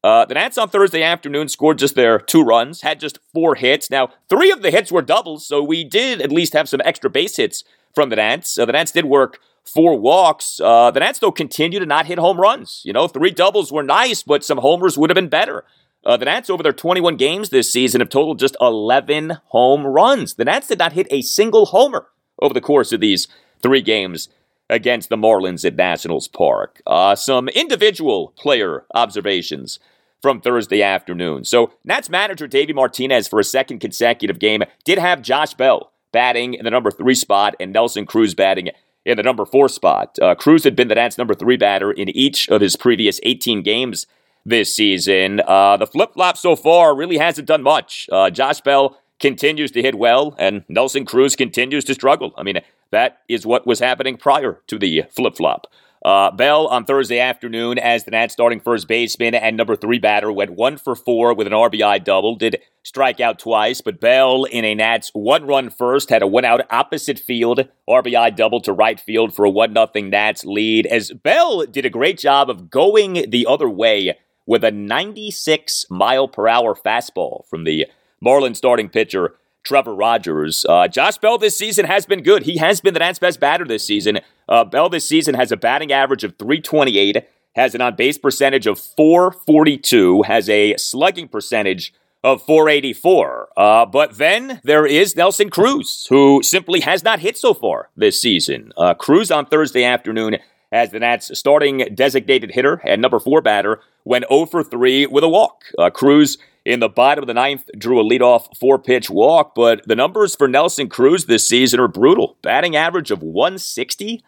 Uh, 0.03 0.25
the 0.25 0.33
Nats 0.33 0.57
on 0.57 0.71
Thursday 0.71 1.03
afternoon 1.03 1.49
scored 1.49 1.77
just 1.77 1.95
their 1.95 2.19
two 2.19 2.41
runs, 2.41 2.81
had 2.81 3.01
just 3.01 3.19
four 3.35 3.55
hits. 3.55 3.91
Now, 3.91 4.15
three 4.31 4.51
of 4.51 4.63
the 4.63 4.71
hits 4.71 4.91
were 4.91 5.03
doubles, 5.03 5.47
so 5.47 5.63
we 5.63 5.85
did 5.85 6.23
at 6.23 6.33
least 6.33 6.55
have 6.55 6.71
some 6.71 6.81
extra 6.87 7.11
base 7.11 7.37
hits 7.37 7.65
from 7.95 8.09
the 8.09 8.17
Nats. 8.17 8.59
Uh, 8.59 8.65
the 8.65 8.73
Nats 8.73 8.93
did 8.93 9.05
work 9.05 9.41
four 9.69 9.99
walks. 9.99 10.61
Uh, 10.61 10.91
the 10.91 11.01
Nats, 11.01 11.19
though, 11.19 11.33
continue 11.33 11.79
to 11.79 11.87
not 11.87 12.07
hit 12.07 12.19
home 12.19 12.41
runs. 12.41 12.83
You 12.85 12.93
know, 12.93 13.09
three 13.09 13.31
doubles 13.31 13.71
were 13.71 13.83
nice, 13.83 14.23
but 14.23 14.45
some 14.45 14.59
homers 14.59 14.99
would 14.99 15.11
have 15.11 15.15
been 15.15 15.29
better. 15.29 15.65
Uh, 16.05 16.17
the 16.17 16.25
Nats, 16.25 16.51
over 16.51 16.63
their 16.63 16.73
21 16.73 17.17
games 17.17 17.51
this 17.51 17.73
season, 17.73 18.01
have 18.01 18.09
totaled 18.09 18.39
just 18.39 18.57
11 18.61 19.39
home 19.47 19.87
runs. 19.87 20.35
The 20.35 20.45
Nats 20.45 20.69
did 20.69 20.79
not 20.79 20.93
hit 20.93 21.07
a 21.11 21.23
single 21.23 21.67
homer 21.67 22.07
over 22.41 22.55
the 22.55 22.61
course 22.61 22.93
of 22.93 23.01
these 23.01 23.29
three 23.63 23.83
games 23.83 24.29
against 24.71 25.09
the 25.09 25.17
Marlins 25.17 25.65
at 25.65 25.77
Nationals 25.77 26.29
Park. 26.29 26.83
Uh, 26.87 27.15
some 27.15 27.49
individual 27.49 28.33
player 28.37 28.85
observations 28.95 29.79
from 30.21 30.41
Thursday 30.41 30.83
afternoon. 30.83 31.45
So, 31.45 31.73
Nats 31.85 32.11
manager 32.11 32.47
Davey 32.47 32.73
Martinez, 32.73 33.29
for 33.29 33.39
a 33.39 33.45
second 33.45 33.79
consecutive 33.81 34.39
game, 34.39 34.63
did 34.85 34.99
have 34.99 35.23
Josh 35.23 35.55
Bell 35.55 35.93
batting 36.13 36.55
in 36.55 36.65
the 36.65 36.71
number 36.71 36.91
three 36.91 37.15
spot 37.15 37.55
and 37.61 37.73
Nelson 37.73 38.07
Cruz 38.07 38.35
batting 38.35 38.71
in 39.09 39.17
the 39.17 39.23
number 39.23 39.45
four 39.45 39.69
spot. 39.69 40.19
Uh, 40.21 40.35
Cruz 40.35 40.65
had 40.65 40.77
been 40.77 40.89
the 40.89 40.95
Nats' 40.95 41.19
number 41.19 41.35
three 41.35 41.57
batter 41.57 41.91
in 41.91 42.09
each 42.11 42.49
of 42.49 42.61
his 42.61 42.77
previous 42.77 43.19
18 43.23 43.63
games 43.63 44.07
this 44.45 44.75
season. 44.75 45.41
Uh, 45.47 45.77
the 45.77 45.87
flip 45.87 46.13
flop 46.15 46.37
so 46.37 46.55
far 46.55 46.95
really 46.95 47.19
hasn't 47.19 47.49
done 47.49 47.63
much. 47.63 48.09
Uh, 48.13 48.31
Josh 48.31 48.61
Bell 48.61 48.99
continues 49.19 49.71
to 49.73 49.83
hit 49.83 49.97
well, 49.97 50.37
and 50.39 50.65
Nelson 50.69 51.05
Cruz 51.05 51.35
continues 51.35 51.85
to 51.87 51.95
struggle. 51.95 52.33
I 52.37 52.43
mean, 52.43 52.61
that 52.91 53.19
is 53.29 53.47
what 53.47 53.67
was 53.67 53.81
happening 53.81 54.17
prior 54.17 54.61
to 54.69 54.79
the 54.79 55.05
flip 55.11 55.37
flop. 55.37 55.67
Uh, 56.05 56.31
Bell 56.31 56.69
on 56.69 56.85
Thursday 56.85 57.19
afternoon 57.19 57.79
as 57.79 58.05
the 58.05 58.13
Nats 58.13 58.33
starting 58.33 58.61
first 58.61 58.87
baseman 58.87 59.35
and 59.35 59.57
number 59.57 59.75
three 59.75 59.99
batter 59.99 60.31
went 60.31 60.53
one 60.53 60.77
for 60.77 60.95
four 60.95 61.35
with 61.35 61.47
an 61.47 61.53
RBI 61.53 62.05
double. 62.05 62.37
Did 62.37 62.61
strike 62.85 63.21
out 63.21 63.39
twice, 63.39 63.81
but 63.81 64.01
Bell 64.01 64.45
in 64.45 64.65
a 64.65 64.75
Nats 64.75 65.11
one 65.13 65.47
run 65.47 65.71
first 65.71 66.11
had 66.11 66.23
a 66.23 66.27
one 66.27 66.45
out 66.45 66.61
opposite 66.71 67.19
field 67.19 67.69
RBI 67.89 68.37
double 68.37 68.61
to 68.61 68.73
right 68.73 69.01
field 69.01 69.35
for 69.35 69.45
a 69.45 69.51
one 69.51 69.73
nothing 69.73 70.11
Nats 70.11 70.45
lead. 70.45 70.87
As 70.87 71.11
Bell 71.11 71.67
did 71.67 71.85
a 71.85 71.91
great 71.91 72.19
job 72.19 72.49
of 72.49 72.71
going 72.71 73.31
the 73.31 73.47
other 73.47 73.69
way 73.69 74.17
with 74.47 74.65
a 74.65 74.71
96 74.71 75.87
mile 75.91 76.29
per 76.29 76.49
hour 76.49 76.75
fastball 76.75 77.45
from 77.47 77.65
the 77.65 77.87
Marlins 78.25 78.57
starting 78.57 78.89
pitcher 78.89 79.35
Trevor 79.69 79.95
Rogers. 79.95 80.65
Uh, 80.67 80.89
Josh 80.89 81.19
Bell 81.19 81.37
this 81.37 81.55
season 81.55 81.85
has 81.85 82.07
been 82.07 82.23
good. 82.23 82.45
He 82.45 82.57
has 82.57 82.81
been 82.81 82.95
the 82.95 83.01
Nats' 83.01 83.19
best 83.19 83.39
batter 83.39 83.67
this 83.67 83.85
season. 83.85 84.21
Uh, 84.49 84.65
Bell 84.65 84.89
this 84.89 85.07
season 85.07 85.35
has 85.35 85.53
a 85.53 85.59
batting 85.59 85.93
average 85.93 86.25
of 86.25 86.39
328, 86.39 87.23
has 87.55 87.75
an 87.75 87.83
on 87.83 87.95
base 87.95 88.17
percentage 88.17 88.67
of 88.67 88.79
442, 88.79 90.23
has 90.23 90.49
a 90.49 90.75
slugging 90.79 91.29
percentage 91.29 91.93
of 92.25 92.43
484. 92.45 93.49
Uh, 93.59 93.85
but 93.85 94.17
then 94.17 94.63
there 94.65 94.87
is 94.87 95.15
Nelson 95.15 95.51
Cruz, 95.51 96.07
who 96.09 96.43
simply 96.43 96.81
has 96.81 97.05
not 97.05 97.21
hit 97.21 97.37
so 97.37 97.53
far 97.53 97.91
this 97.95 98.19
season. 98.23 98.73
Uh, 98.75 98.95
Cruz 98.95 99.31
on 99.31 99.45
Thursday 99.45 99.85
afternoon 99.85 100.39
as 100.71 100.91
the 100.91 100.99
Nats 100.99 101.37
starting 101.39 101.79
designated 101.95 102.53
hitter 102.53 102.81
and 102.85 103.01
number 103.01 103.19
four 103.19 103.41
batter 103.41 103.81
went 104.05 104.27
0 104.29 104.47
for 104.47 104.63
3 104.63 105.07
with 105.07 105.25
a 105.25 105.29
walk. 105.29 105.65
Uh, 105.79 105.91
Cruz 105.91 106.39
in 106.65 106.81
the 106.81 106.89
bottom 106.89 107.23
of 107.23 107.27
the 107.27 107.35
ninth 107.35 107.71
drew 107.79 108.01
a 108.01 108.05
leadoff 108.05 108.57
four 108.57 108.79
pitch 108.79 109.09
walk, 109.09 109.55
but 109.55 109.87
the 109.87 109.97
numbers 109.97 110.35
for 110.35 110.49
Nelson 110.49 110.89
Cruz 110.89 111.25
this 111.25 111.49
season 111.49 111.81
are 111.81 111.89
brutal. 111.89 112.37
Batting 112.43 112.77
average 112.77 113.11
of 113.11 113.23
160, 113.23 114.23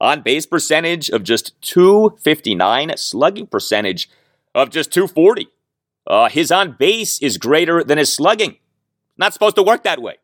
on 0.00 0.22
base 0.22 0.46
percentage 0.46 1.08
of 1.08 1.22
just 1.22 1.60
259, 1.62 2.96
slugging 2.96 3.46
percentage 3.46 4.10
of 4.54 4.70
just 4.70 4.92
240. 4.92 5.48
Uh, 6.06 6.28
his 6.28 6.52
on 6.52 6.76
base 6.78 7.20
is 7.22 7.38
greater 7.38 7.82
than 7.82 7.98
his 7.98 8.12
slugging. 8.12 8.56
Not 9.16 9.32
supposed 9.32 9.56
to 9.56 9.62
work 9.62 9.84
that 9.84 10.02
way. 10.02 10.16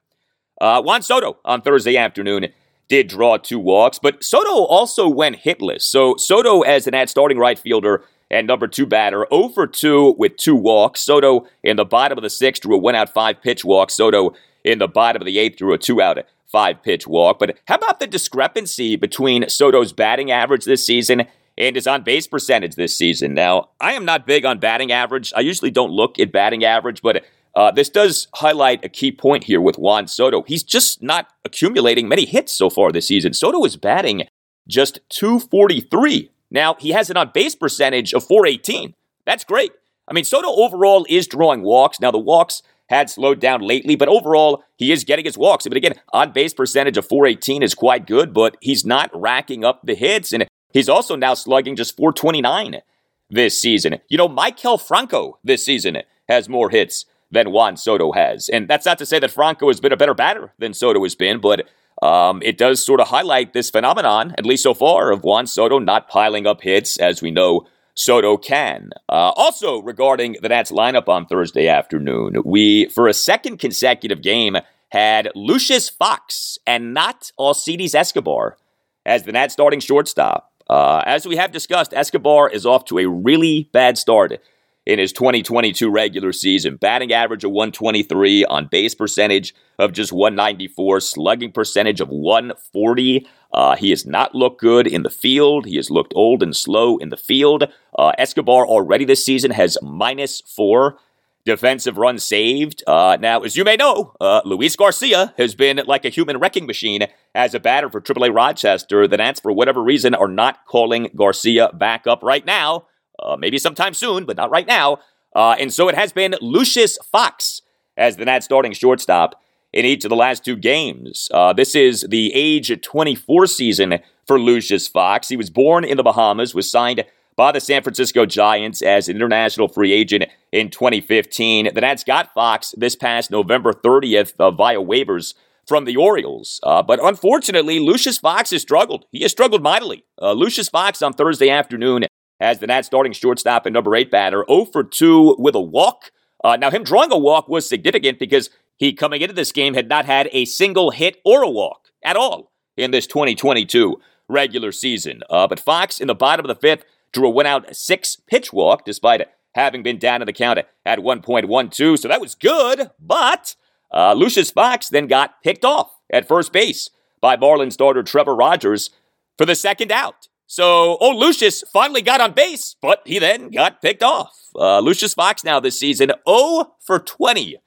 Uh, 0.61 0.83
Juan 0.83 1.03
Soto 1.03 1.39
on 1.45 1.63
Thursday 1.63 1.97
afternoon 1.97 2.49
did 2.91 3.09
draw 3.09 3.39
two 3.39 3.59
walks, 3.59 3.99
but 3.99 4.23
Soto 4.23 4.65
also 4.65 5.09
went 5.09 5.37
hitless. 5.45 5.83
So 5.83 6.17
Soto, 6.17 6.61
as 6.61 6.87
an 6.87 6.95
ad 6.95 7.09
starting 7.09 7.39
right 7.39 7.59
fielder 7.59 8.05
and 8.31 8.47
number 8.47 8.67
two 8.67 8.85
batter, 8.85 9.27
0 9.33 9.49
for 9.51 9.67
2 9.67 10.17
with 10.19 10.37
two 10.37 10.57
walks. 10.57 11.01
Soto 11.01 11.47
in 11.63 11.77
the 11.77 11.85
bottom 11.85 12.19
of 12.19 12.23
the 12.23 12.29
sixth 12.29 12.63
drew 12.63 12.75
a 12.75 12.79
one 12.79 12.95
out 12.95 13.09
five 13.09 13.41
pitch 13.41 13.65
walk. 13.65 13.91
Soto 13.91 14.35
in 14.65 14.81
the 14.81 14.89
bottom 14.89 15.23
of 15.23 15.27
the 15.27 15.39
eighth 15.39 15.57
drew 15.57 15.73
a 15.73 15.79
two 15.79 16.03
out 16.03 16.19
five 16.47 16.83
pitch 16.83 17.07
walk. 17.07 17.39
But 17.39 17.57
how 17.67 17.77
about 17.77 18.01
the 18.01 18.07
discrepancy 18.09 18.97
between 18.97 19.49
Soto's 19.49 19.93
batting 19.93 20.33
average 20.33 20.65
this 20.65 20.85
season 20.85 21.27
and 21.57 21.77
his 21.77 21.87
on 21.87 22.03
base 22.03 22.27
percentage 22.27 22.75
this 22.75 22.97
season? 22.97 23.35
Now, 23.35 23.71
I 23.81 23.93
am 23.93 24.05
not 24.05 24.27
big 24.27 24.45
on 24.45 24.59
batting 24.59 24.91
average. 24.91 25.33
I 25.37 25.41
usually 25.41 25.71
don't 25.71 25.93
look 25.93 26.19
at 26.19 26.33
batting 26.33 26.65
average, 26.65 27.03
but 27.03 27.25
uh, 27.55 27.71
this 27.71 27.89
does 27.89 28.29
highlight 28.35 28.85
a 28.85 28.89
key 28.89 29.13
point 29.13 29.45
here 29.45 29.61
with 29.61 29.79
Juan 29.79 30.07
Soto. 30.07 30.43
He's 30.43 30.63
just 30.63 31.03
not 31.03 31.29
accumulating 31.45 32.09
many 32.09 32.25
hits 32.25 32.53
so 32.53 32.71
far 32.71 32.93
this 32.93 33.09
season. 33.09 33.33
Soto 33.33 33.65
is 33.65 33.77
batting 33.77 34.29
just 34.69 35.01
243. 35.11 36.31
Now, 36.51 36.75
he 36.75 36.91
has 36.91 37.11
an 37.11 37.17
on 37.17 37.31
base 37.33 37.55
percentage 37.55 38.13
of 38.13 38.25
418. 38.25 38.95
That's 39.25 39.45
great. 39.45 39.73
I 40.09 40.13
mean, 40.13 40.25
Soto 40.25 40.49
overall 40.49 41.07
is 41.09 41.27
drawing 41.27 41.63
walks. 41.63 42.01
Now, 42.01 42.11
the 42.11 42.19
walks 42.19 42.63
had 42.89 43.09
slowed 43.09 43.39
down 43.39 43.61
lately, 43.61 43.95
but 43.95 44.09
overall, 44.09 44.65
he 44.77 44.91
is 44.91 45.05
getting 45.05 45.25
his 45.25 45.39
walks. 45.39 45.67
But 45.67 45.77
again, 45.77 45.95
on 46.13 46.33
base 46.33 46.53
percentage 46.53 46.97
of 46.97 47.07
418 47.07 47.63
is 47.63 47.75
quite 47.75 48.07
good, 48.07 48.35
but 48.35 48.57
he's 48.61 48.85
not 48.85 49.11
racking 49.15 49.65
up 49.65 49.81
the 49.85 49.95
hits. 49.95 50.33
And 50.33 50.47
he's 50.73 50.89
also 50.89 51.15
now 51.15 51.35
slugging 51.35 51.77
just 51.77 51.97
429 51.97 52.83
this 53.31 53.61
season. 53.61 53.99
You 54.09 54.19
know, 54.19 54.29
Maikel 54.29 54.81
Franco 54.81 55.39
this 55.45 55.65
season 55.65 55.99
has 56.29 56.49
more 56.49 56.71
hits 56.71 57.07
than 57.31 57.53
Juan 57.53 57.77
Soto 57.77 58.13
has. 58.13 58.49
And 58.49 58.69
that's 58.69 58.87
not 58.87 58.99
to 58.99 59.07
say 59.07 59.19
that 59.19 59.31
Franco 59.31 59.69
has 59.69 59.81
been 59.81 59.93
a 59.93 59.97
better 59.97 60.15
batter 60.15 60.53
than 60.59 60.75
Soto 60.75 61.03
has 61.03 61.15
been, 61.15 61.41
but 61.41 61.69
um, 62.03 62.41
it 62.43 62.59
does 62.59 62.85
sort 62.85 63.01
of 63.01 63.09
highlight 63.09 63.53
this 63.53 63.71
phenomenon, 63.71 64.35
at 64.39 64.47
least 64.47 64.63
so 64.63 64.75
far, 64.75 65.13
of 65.13 65.23
Juan 65.23 65.47
Soto 65.47 65.79
not 65.79 66.09
piling 66.09 66.47
up 66.47 66.63
hits, 66.63 66.99
as 66.99 67.23
we 67.23 67.31
know 67.31 67.67
Soto 67.95 68.37
can. 68.37 68.91
Uh, 69.09 69.33
also, 69.37 69.83
regarding 69.83 70.37
the 70.41 70.49
Nats 70.49 70.73
lineup 70.73 71.09
on 71.09 71.27
Thursday 71.27 71.69
afternoon, 71.69 72.37
we, 72.45 72.87
for 72.89 73.07
a 73.07 73.15
second 73.15 73.59
consecutive 73.59 74.23
game, 74.23 74.57
had 74.91 75.29
Lucius 75.35 75.89
Fox 75.89 76.59
and 76.67 76.95
not 76.95 77.31
Alcides 77.39 77.95
Escobar 77.95 78.57
as 79.05 79.25
the 79.25 79.33
Nats 79.33 79.53
starting 79.53 79.81
shortstop. 79.81 80.53
Uh, 80.69 81.03
as 81.05 81.27
we 81.27 81.37
have 81.37 81.53
discussed, 81.53 81.93
Escobar 81.93 82.49
is 82.49 82.65
off 82.65 82.85
to 82.87 82.99
a 82.99 83.07
really 83.07 83.69
bad 83.73 83.99
start 83.99 84.41
in 84.87 84.99
his 84.99 85.13
2022 85.13 85.91
regular 85.91 86.33
season. 86.33 86.77
Batting 86.77 87.13
average 87.13 87.45
of 87.45 87.51
123, 87.51 88.45
on 88.47 88.67
base 88.67 88.95
percentage 88.95 89.55
of 89.79 89.93
just 89.93 90.13
194, 90.13 91.01
slugging 91.01 91.53
percentage 91.53 92.01
of 92.01 92.09
140. 92.09 93.27
Uh, 93.53 93.77
he 93.77 93.91
has 93.91 94.07
not 94.07 94.35
looked 94.35 94.61
good 94.61 94.87
in 94.87 95.03
the 95.03 95.11
field. 95.11 95.67
He 95.67 95.77
has 95.77 95.91
looked 95.91 96.13
old 96.15 96.43
and 96.43 96.57
slow 96.57 96.97
in 96.99 97.09
the 97.09 97.17
field. 97.17 97.65
Uh, 97.99 98.13
Escobar 98.19 98.67
already 98.67 99.05
this 99.05 99.25
season 99.25 99.51
has 99.51 99.77
minus 99.83 100.41
four 100.41 100.99
defensive 101.45 101.97
runs 101.97 102.23
saved. 102.23 102.83
Uh, 102.87 103.17
now, 103.21 103.41
as 103.41 103.57
you 103.57 103.65
may 103.65 103.77
know, 103.77 104.15
uh, 104.21 104.43
Luis 104.45 104.77
Garcia 104.77 105.35
has 105.39 105.55
been 105.55 105.81
like 105.87 106.05
a 106.05 106.11
human 106.11 106.39
wrecking 106.39 106.67
machine 106.67 107.07
as 107.35 107.55
a 107.55 107.61
batter 107.61 107.89
for 107.89 108.01
AAA 108.01 108.35
Rochester. 108.35 109.09
The 109.09 109.17
Nats, 109.17 109.41
for 109.41 109.53
whatever 109.53 109.83
reason, 109.83 110.15
are 110.15 110.29
not 110.29 110.67
calling 110.67 111.11
Garcia 111.17 111.71
back 111.73 112.07
up 112.07 112.23
right 112.23 112.45
now. 112.45 112.87
Uh, 113.23 113.37
maybe 113.37 113.59
sometime 113.59 113.95
soon, 113.95 114.25
but 114.25 114.37
not 114.37 114.51
right 114.51 114.67
now. 114.67 114.99
Uh, 115.35 115.55
and 115.59 115.73
so 115.73 115.89
it 115.89 115.95
has 115.95 116.13
been 116.13 116.35
Lucius 116.41 116.99
Fox 117.13 117.63
as 117.97 118.17
the 118.17 118.25
Nats 118.25 118.45
starting 118.45 118.73
shortstop 118.73 119.41
in 119.73 119.85
each 119.85 120.05
of 120.05 120.09
the 120.09 120.17
last 120.17 120.45
two 120.45 120.57
games. 120.57 121.29
Uh, 121.33 121.53
this 121.53 121.75
is 121.75 122.07
the 122.09 122.33
age 122.35 122.73
24 122.81 123.47
season 123.47 123.99
for 124.27 124.41
Lucius 124.41 124.89
Fox. 124.89 125.29
He 125.29 125.37
was 125.37 125.51
born 125.51 125.85
in 125.85 125.97
the 125.97 126.03
Bahamas, 126.03 126.55
was 126.55 126.71
signed 126.71 127.05
by 127.37 127.53
the 127.53 127.61
San 127.61 127.83
Francisco 127.83 128.27
Giants 128.27 128.83
as 128.83 129.09
an 129.09 129.17
international 129.17 129.69
free 129.69 129.93
agent 129.93 130.25
in 130.53 130.71
2015. 130.71 131.71
The 131.75 131.81
Nats 131.81 132.05
got 132.05 132.35
Fox 132.35 132.75
this 132.77 132.97
past 132.97 133.31
November 133.31 133.73
30th 133.73 134.35
uh, 134.39 134.51
via 134.51 134.79
waivers 134.79 135.35
from 135.67 135.85
the 135.85 135.97
Orioles. 135.97 136.59
Uh, 136.63 136.83
but 136.83 136.99
unfortunately, 137.03 137.79
Lucius 137.79 138.19
Fox 138.19 138.51
has 138.51 138.63
struggled. 138.63 139.07
He 139.13 139.23
has 139.23 139.31
struggled 139.31 139.63
mightily. 139.63 140.05
Uh, 140.21 140.33
Lucius 140.33 140.69
Fox 140.69 141.01
on 141.01 141.13
Thursday 141.13 141.49
afternoon 141.49 142.05
as 142.41 142.59
the 142.59 142.67
Nats 142.67 142.87
starting 142.87 143.13
shortstop 143.13 143.67
and 143.67 143.75
number 143.75 143.95
eight 143.95 144.11
batter, 144.11 144.45
0 144.49 144.67
for 144.67 144.83
2 144.83 145.37
with 145.39 145.55
a 145.55 145.61
walk. 145.61 146.11
Uh, 146.43 146.57
now, 146.57 146.71
him 146.71 146.83
drawing 146.83 147.13
a 147.13 147.19
walk 147.19 147.49
was 147.49 147.69
significant 147.69 148.19
because 148.19 148.51
he, 148.77 148.93
coming 148.93 149.21
into 149.21 149.35
this 149.35 149.53
game, 149.53 149.75
had 149.75 149.89
not 149.89 150.07
had 150.07 150.29
a 150.33 150.47
single 150.47 150.91
hit 150.91 151.21
or 151.25 151.43
a 151.43 151.51
walk 151.51 151.89
at 152.03 152.17
all 152.17 152.51
in 152.77 152.91
this 152.91 153.07
2022 153.07 154.01
regular 154.29 154.73
season. 154.73 155.23
Uh, 155.29 155.47
but 155.47 155.61
Fox, 155.61 156.01
in 156.01 156.07
the 156.07 156.15
bottom 156.15 156.45
of 156.45 156.49
the 156.49 156.61
fifth, 156.61 156.85
drew 157.13 157.29
a 157.29 157.31
one 157.31 157.47
out 157.47 157.77
six 157.77 158.17
pitch 158.17 158.53
walk 158.53 158.85
despite 158.85 159.29
having 159.55 159.83
been 159.83 159.99
down 159.99 160.23
in 160.23 160.27
the 160.27 160.33
count 160.33 160.59
at 160.87 160.99
1.12. 160.99 161.99
So 161.99 162.09
that 162.09 162.21
was 162.21 162.35
good, 162.35 162.91
but 162.99 163.57
uh, 163.93 164.15
Lucius 164.15 164.51
Fox 164.51 164.89
then 164.89 165.09
got 165.09 165.43
picked 165.43 165.65
off 165.65 165.91
at 166.11 166.29
first 166.29 166.53
base 166.53 166.91
by 167.21 167.37
Marlins 167.37 167.73
starter 167.73 168.03
Trevor 168.03 168.35
Rogers 168.35 168.91
for 169.37 169.45
the 169.45 169.55
second 169.55 169.93
out. 169.93 170.29
So 170.51 170.97
old 170.97 171.15
Lucius 171.15 171.63
finally 171.73 172.03
got 172.03 172.21
on 172.21 172.33
base, 172.33 172.75
but 172.83 173.03
he 173.07 173.21
then 173.21 173.53
got 173.53 173.81
picked 173.81 174.03
off. 174.03 174.37
Uh, 174.57 174.81
Lucius 174.81 175.15
Fox 175.15 175.45
now 175.45 175.61
this 175.61 175.79
season 175.79 176.11
0 176.29 176.75
for 176.81 176.99
20 176.99 177.59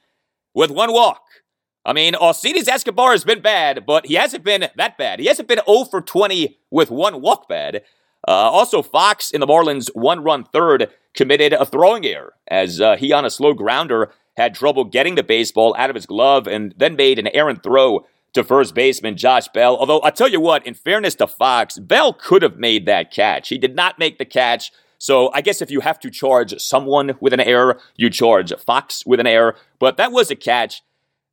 with 0.53 0.69
one 0.69 0.91
walk. 0.91 1.21
I 1.85 1.93
mean, 1.93 2.13
Alcides 2.13 2.67
Escobar 2.67 3.11
has 3.11 3.23
been 3.23 3.41
bad, 3.41 3.85
but 3.85 4.07
he 4.07 4.15
hasn't 4.15 4.43
been 4.43 4.67
that 4.75 4.97
bad. 4.97 5.21
He 5.21 5.27
hasn't 5.27 5.47
been 5.47 5.61
0 5.65 5.85
for 5.85 6.01
20 6.01 6.57
with 6.71 6.91
one 6.91 7.21
walk 7.21 7.47
bad. 7.47 7.83
Uh, 8.27 8.31
also, 8.31 8.81
Fox 8.81 9.31
in 9.31 9.39
the 9.39 9.47
Marlins' 9.47 9.87
one 9.93 10.21
run 10.21 10.43
third 10.43 10.89
committed 11.13 11.53
a 11.53 11.65
throwing 11.65 12.05
error 12.05 12.33
as 12.49 12.81
uh, 12.81 12.97
he 12.97 13.13
on 13.13 13.23
a 13.23 13.29
slow 13.29 13.53
grounder 13.53 14.11
had 14.35 14.55
trouble 14.55 14.83
getting 14.83 15.15
the 15.15 15.23
baseball 15.23 15.73
out 15.77 15.89
of 15.89 15.95
his 15.95 16.05
glove 16.05 16.47
and 16.47 16.73
then 16.75 16.97
made 16.97 17.17
an 17.17 17.27
errant 17.27 17.63
throw 17.63 18.05
to 18.33 18.43
first 18.43 18.75
baseman 18.75 19.15
Josh 19.17 19.47
Bell. 19.49 19.77
Although 19.77 20.01
I 20.03 20.09
tell 20.09 20.27
you 20.27 20.39
what, 20.39 20.65
in 20.65 20.73
fairness 20.73 21.15
to 21.15 21.27
Fox, 21.27 21.77
Bell 21.77 22.13
could 22.13 22.41
have 22.41 22.57
made 22.57 22.85
that 22.85 23.11
catch. 23.11 23.49
He 23.49 23.57
did 23.57 23.75
not 23.75 23.99
make 23.99 24.17
the 24.17 24.25
catch. 24.25 24.71
So 24.97 25.31
I 25.33 25.41
guess 25.41 25.61
if 25.61 25.69
you 25.69 25.81
have 25.81 25.99
to 25.99 26.09
charge 26.09 26.59
someone 26.61 27.15
with 27.19 27.33
an 27.33 27.39
error, 27.39 27.79
you 27.95 28.09
charge 28.09 28.53
Fox 28.55 29.05
with 29.05 29.19
an 29.19 29.27
error. 29.27 29.55
But 29.79 29.97
that 29.97 30.11
was 30.11 30.31
a 30.31 30.35
catch 30.35 30.81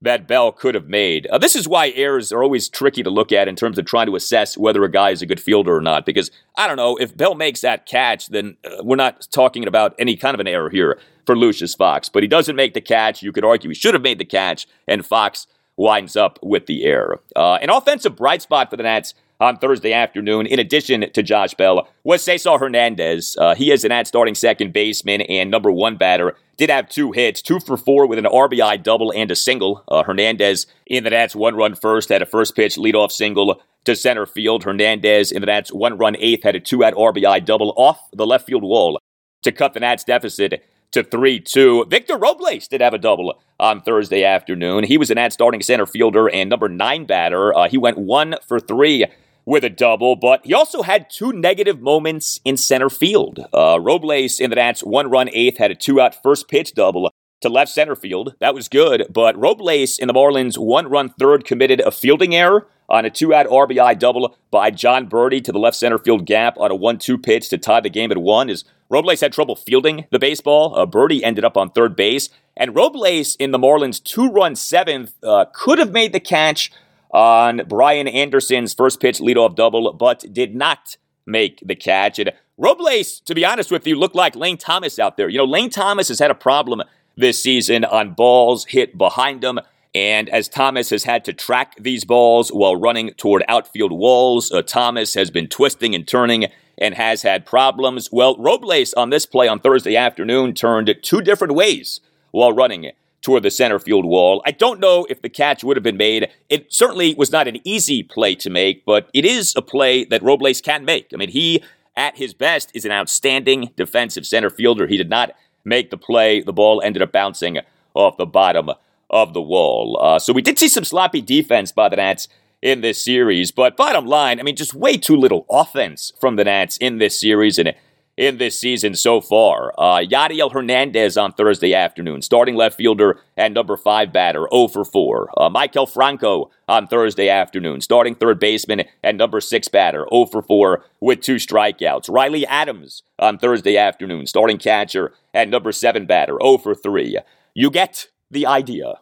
that 0.03 0.27
Bell 0.27 0.51
could 0.51 0.75
have 0.75 0.89
made. 0.89 1.27
Uh, 1.27 1.39
this 1.39 1.55
is 1.55 1.69
why 1.69 1.91
errors 1.91 2.33
are 2.33 2.43
always 2.43 2.69
tricky 2.69 3.03
to 3.03 3.11
look 3.11 3.33
at 3.33 3.49
in 3.49 3.57
terms 3.57 3.79
of 3.79 3.85
trying 3.85 4.07
to 4.07 4.17
assess 4.17 4.57
whether 4.57 4.83
a 4.83 4.91
guy 4.91 5.11
is 5.11 5.21
a 5.21 5.27
good 5.27 5.41
fielder 5.41 5.77
or 5.77 5.81
not. 5.83 6.07
Because 6.07 6.31
I 6.57 6.67
don't 6.67 6.77
know 6.77 6.97
if 6.97 7.17
Bell 7.17 7.35
makes 7.35 7.61
that 7.61 7.87
catch, 7.87 8.29
then 8.29 8.57
uh, 8.65 8.83
we're 8.83 8.97
not 8.97 9.29
talking 9.31 9.67
about 9.67 9.95
any 9.99 10.17
kind 10.17 10.35
of 10.35 10.41
an 10.41 10.49
error 10.49 10.71
here 10.71 10.99
for 11.27 11.37
Lucius 11.37 11.75
Fox, 11.75 12.09
but 12.09 12.23
he 12.23 12.29
doesn't 12.29 12.57
make 12.57 12.73
the 12.73 12.81
catch. 12.81 13.23
You 13.23 13.31
could 13.31 13.45
argue 13.45 13.71
he 13.71 13.75
should 13.75 13.95
have 13.95 14.03
made 14.03 14.19
the 14.19 14.25
catch, 14.25 14.67
and 14.89 15.05
Fox 15.05 15.47
winds 15.81 16.15
up 16.15 16.39
with 16.43 16.67
the 16.67 16.85
error. 16.85 17.21
Uh, 17.35 17.55
an 17.55 17.71
offensive 17.71 18.15
bright 18.15 18.43
spot 18.43 18.69
for 18.69 18.77
the 18.77 18.83
Nats 18.83 19.15
on 19.41 19.57
Thursday 19.57 19.95
afternoon, 19.95 20.45
in 20.45 20.59
addition 20.59 21.11
to 21.11 21.23
Josh 21.23 21.55
Bell, 21.55 21.89
was 22.05 22.23
Cesar 22.23 22.59
Hernandez. 22.59 23.35
Uh, 23.41 23.55
he 23.55 23.71
is 23.73 23.83
an 23.83 23.89
Nats 23.89 24.09
starting 24.09 24.35
second 24.35 24.75
baseman 24.75 25.23
and 25.23 25.51
number 25.51 25.73
one 25.73 25.97
batter. 25.97 26.37
Did 26.59 26.69
have 26.69 26.91
two 26.91 27.13
hits, 27.13 27.41
two 27.41 27.59
for 27.59 27.79
four 27.79 28.07
with 28.07 28.19
an 28.19 28.27
RBI 28.27 28.83
double 28.83 29.11
and 29.11 29.31
a 29.31 29.37
single. 29.37 29.83
Uh, 29.89 30.03
Hernandez 30.03 30.67
in 30.85 31.05
the 31.05 31.11
Nats 31.11 31.35
one 31.35 31.57
run 31.57 31.75
first 31.75 32.11
had 32.11 32.21
a 32.21 32.27
first 32.27 32.55
pitch 32.55 32.77
leadoff 32.77 33.11
single 33.11 33.63
to 33.87 33.97
center 33.97 34.27
field. 34.27 34.65
Hernandez 34.65 35.33
in 35.33 35.41
the 35.41 35.47
Nats 35.47 35.73
one 35.73 35.97
run 35.97 36.15
eighth 36.19 36.43
had 36.43 36.57
a 36.57 36.61
two 36.61 36.85
out 36.85 36.93
RBI 36.93 37.43
double 37.47 37.73
off 37.79 37.99
the 38.13 38.27
left 38.27 38.45
field 38.45 38.63
wall 38.63 38.99
to 39.43 39.51
cut 39.51 39.73
the 39.73 39.81
Nats 39.81 40.05
deficit 40.05 40.63
to 40.93 41.03
3 41.03 41.41
2. 41.41 41.87
Victor 41.89 42.17
Robles 42.17 42.69
did 42.69 42.81
have 42.81 42.95
a 42.95 42.99
double 42.99 43.41
on 43.59 43.81
Thursday 43.81 44.25
afternoon. 44.25 44.85
He 44.85 44.99
was 44.99 45.11
an 45.11 45.19
ad 45.19 45.33
starting 45.33 45.63
center 45.63 45.87
fielder 45.87 46.29
and 46.29 46.51
number 46.51 46.69
nine 46.69 47.05
batter. 47.05 47.55
Uh, 47.55 47.69
he 47.69 47.79
went 47.79 47.99
one 47.99 48.37
for 48.47 48.59
three 48.59 49.07
with 49.45 49.65
a 49.65 49.71
double, 49.71 50.17
but 50.17 50.45
he 50.45 50.55
also 50.55 50.83
had 50.83 51.11
two 51.11 51.33
negative 51.33 51.81
moments 51.81 52.41
in 52.45 52.57
center 52.57 52.91
field. 52.91 53.45
Uh, 53.53 53.79
Robles 53.81 54.41
in 54.41 54.51
the 54.51 54.57
Nats 54.57 54.83
one 54.83 55.11
run 55.11 55.29
eighth 55.33 55.59
had 55.59 55.71
a 55.71 55.75
two 55.75 56.01
out 56.01 56.21
first 56.23 56.49
pitch 56.49 56.75
double 56.75 57.11
to 57.41 57.49
left 57.49 57.73
center 57.73 57.97
field. 57.97 58.35
That 58.41 58.55
was 58.55 58.69
good, 58.69 59.07
but 59.11 59.39
Robles 59.39 59.99
in 59.99 60.09
the 60.09 60.15
Marlins 60.15 60.59
one 60.59 60.89
run 60.89 61.09
third 61.11 61.45
committed 61.45 61.81
a 61.81 61.91
fielding 61.91 62.35
error 62.35 62.67
on 62.91 63.05
a 63.05 63.11
two 63.11 63.33
out 63.33 63.47
RBI 63.47 63.99
double 63.99 64.37
by 64.51 64.71
John 64.71 65.09
Berti 65.09 65.43
to 65.45 65.53
the 65.53 65.59
left 65.59 65.77
center 65.77 65.99
field 65.99 66.27
gap 66.27 66.59
on 66.59 66.71
a 66.71 66.75
1 66.75 66.99
2 66.99 67.17
pitch 67.17 67.49
to 67.51 67.59
tie 67.59 67.81
the 67.81 67.89
game 67.89 68.11
at 68.11 68.19
one. 68.19 68.51
As 68.51 68.65
Robles 68.89 69.21
had 69.21 69.33
trouble 69.33 69.55
fielding 69.55 70.07
the 70.11 70.19
baseball, 70.19 70.75
uh, 70.77 70.85
Berti 70.85 71.23
ended 71.23 71.45
up 71.45 71.57
on 71.57 71.71
third 71.71 71.95
base. 71.95 72.29
And 72.57 72.75
Robles 72.75 73.37
in 73.37 73.53
the 73.53 73.59
Marlins' 73.59 74.03
two 74.03 74.29
run 74.31 74.57
seventh 74.57 75.15
uh, 75.23 75.47
could 75.55 75.79
have 75.79 75.93
made 75.93 76.13
the 76.13 76.21
catch 76.21 76.73
on 77.13 77.63
Brian 77.69 78.09
Anderson's 78.09 78.75
first 78.75 79.01
pitch 79.01 79.19
leadoff 79.19 79.55
double, 79.55 79.93
but 79.93 80.25
did 80.33 80.55
not 80.55 80.97
make 81.27 81.63
the 81.65 81.77
catch. 81.77 82.19
And 82.19 82.33
Robles, 82.59 83.21
to 83.21 83.35
be 83.35 83.45
honest 83.45 83.71
with 83.71 83.87
you, 83.87 83.97
looked 83.97 84.15
like 84.15 84.37
Lane 84.37 84.59
Thomas 84.59 84.99
out 84.99 85.17
there. 85.17 85.29
You 85.29 85.39
know, 85.39 85.45
Lane 85.45 85.71
Thomas 85.71 86.09
has 86.09 86.19
had 86.19 86.31
a 86.31 86.35
problem 86.35 86.83
this 87.17 87.43
season 87.43 87.85
on 87.85 88.13
balls 88.13 88.67
hit 88.67 88.99
behind 88.99 89.45
him. 89.45 89.61
And 89.95 90.29
as 90.29 90.49
Thomas 90.49 90.91
has 90.91 91.05
had 91.05 91.25
to 91.25 91.33
track 91.33 91.75
these 91.79 92.05
balls 92.05 92.51
while 92.51 92.77
running 92.77 93.13
toward 93.15 93.43
outfield 93.49 93.93
walls, 93.93 94.53
uh, 94.53 94.63
Thomas 94.63 95.15
has 95.15 95.31
been 95.31 95.49
twisting 95.49 95.95
and 95.95 96.07
turning 96.07 96.47
and 96.79 96.95
has 96.95 97.23
had 97.23 97.45
problems. 97.45 98.09
Well, 98.13 98.37
Robles 98.39 98.93
on 98.95 99.11
this 99.11 99.27
play 99.27 99.49
on 99.49 99.59
Thursday 99.59 99.97
afternoon 99.97 100.55
turned 100.55 100.95
two 101.03 101.21
different 101.21 101.55
ways 101.55 102.01
while 102.31 102.53
running 102.53 102.93
toward 103.21 103.43
the 103.43 103.51
center 103.51 103.79
field 103.79 104.05
wall. 104.05 104.43
I 104.47 104.53
don't 104.53 104.81
know 104.81 105.07
if 105.11 105.21
the 105.21 105.29
catch 105.29 105.63
would 105.65 105.77
have 105.77 105.85
been 105.85 105.97
made. 105.97 106.31
It 106.49 106.73
certainly 106.73 107.15
was 107.15 107.33
not 107.33 107.49
an 107.49 107.59
easy 107.65 108.03
play 108.03 108.35
to 108.37 108.49
make, 108.49 108.85
but 108.85 109.11
it 109.13 109.25
is 109.25 109.55
a 109.57 109.63
play 109.63 110.05
that 110.05 110.23
Robles 110.23 110.61
can 110.61 110.85
make. 110.85 111.11
I 111.13 111.17
mean, 111.17 111.29
he, 111.29 111.63
at 111.97 112.17
his 112.17 112.33
best, 112.33 112.71
is 112.75 112.85
an 112.85 112.93
outstanding 112.93 113.73
defensive 113.77 114.25
center 114.25 114.49
fielder. 114.51 114.87
He 114.87 114.97
did 114.97 115.11
not 115.11 115.33
make 115.65 115.91
the 115.91 115.99
play. 115.99 116.41
The 116.41 116.53
ball 116.53 116.81
ended 116.81 117.03
up 117.03 117.13
bouncing 117.13 117.59
off 117.93 118.17
the 118.17 118.25
bottom 118.25 118.71
of 119.11 119.35
the 119.35 119.43
wall. 119.43 119.99
Uh, 120.01 120.19
so 120.19 120.33
we 120.33 120.43
did 120.43 120.59
see 120.59 120.69
some 120.69 120.85
sloppy 120.85 121.21
defense 121.21 121.73
by 121.73 121.89
the 121.89 121.97
Nats 121.97 122.29
in 122.63 122.81
this 122.81 123.03
series, 123.03 123.51
but 123.51 123.77
bottom 123.77 124.07
line, 124.07 124.39
I 124.39 124.43
mean, 124.43 124.57
just 124.57 124.75
way 124.75 124.97
too 124.97 125.17
little 125.17 125.47
offense 125.51 126.13
from 126.21 126.37
the 126.37 126.45
Nats 126.45 126.77
in 126.77 126.99
this 126.99 127.19
series 127.19 127.59
and 127.59 127.75
in 128.21 128.37
this 128.37 128.59
season 128.59 128.95
so 128.95 129.19
far. 129.23 129.73
Uh, 129.79 130.01
Yadiel 130.01 130.53
Hernandez 130.53 131.17
on 131.17 131.33
Thursday 131.33 131.73
afternoon, 131.73 132.21
starting 132.21 132.55
left 132.55 132.77
fielder 132.77 133.19
and 133.35 133.55
number 133.55 133.79
five 133.79 134.13
batter, 134.13 134.47
0 134.53 134.69
for 134.69 134.85
4. 134.85 135.31
Uh, 135.39 135.49
Maikel 135.49 135.91
Franco 135.91 136.51
on 136.69 136.87
Thursday 136.87 137.31
afternoon, 137.31 137.81
starting 137.81 138.15
third 138.15 138.39
baseman 138.39 138.83
and 139.03 139.17
number 139.17 139.41
six 139.41 139.69
batter, 139.69 140.07
0 140.13 140.27
for 140.27 140.43
4 140.43 140.85
with 141.01 141.23
two 141.23 141.37
strikeouts. 141.37 142.13
Riley 142.13 142.47
Adams 142.47 143.03
on 143.19 143.39
Thursday 143.39 143.79
afternoon, 143.79 144.27
starting 144.27 144.59
catcher 144.59 145.15
and 145.33 145.51
number 145.51 145.73
seven 145.73 146.05
batter, 146.05 146.37
0 146.43 146.59
for 146.59 146.75
3. 146.75 147.19
You 147.55 147.71
get 147.71 148.09
the 148.31 148.47
idea. 148.47 148.95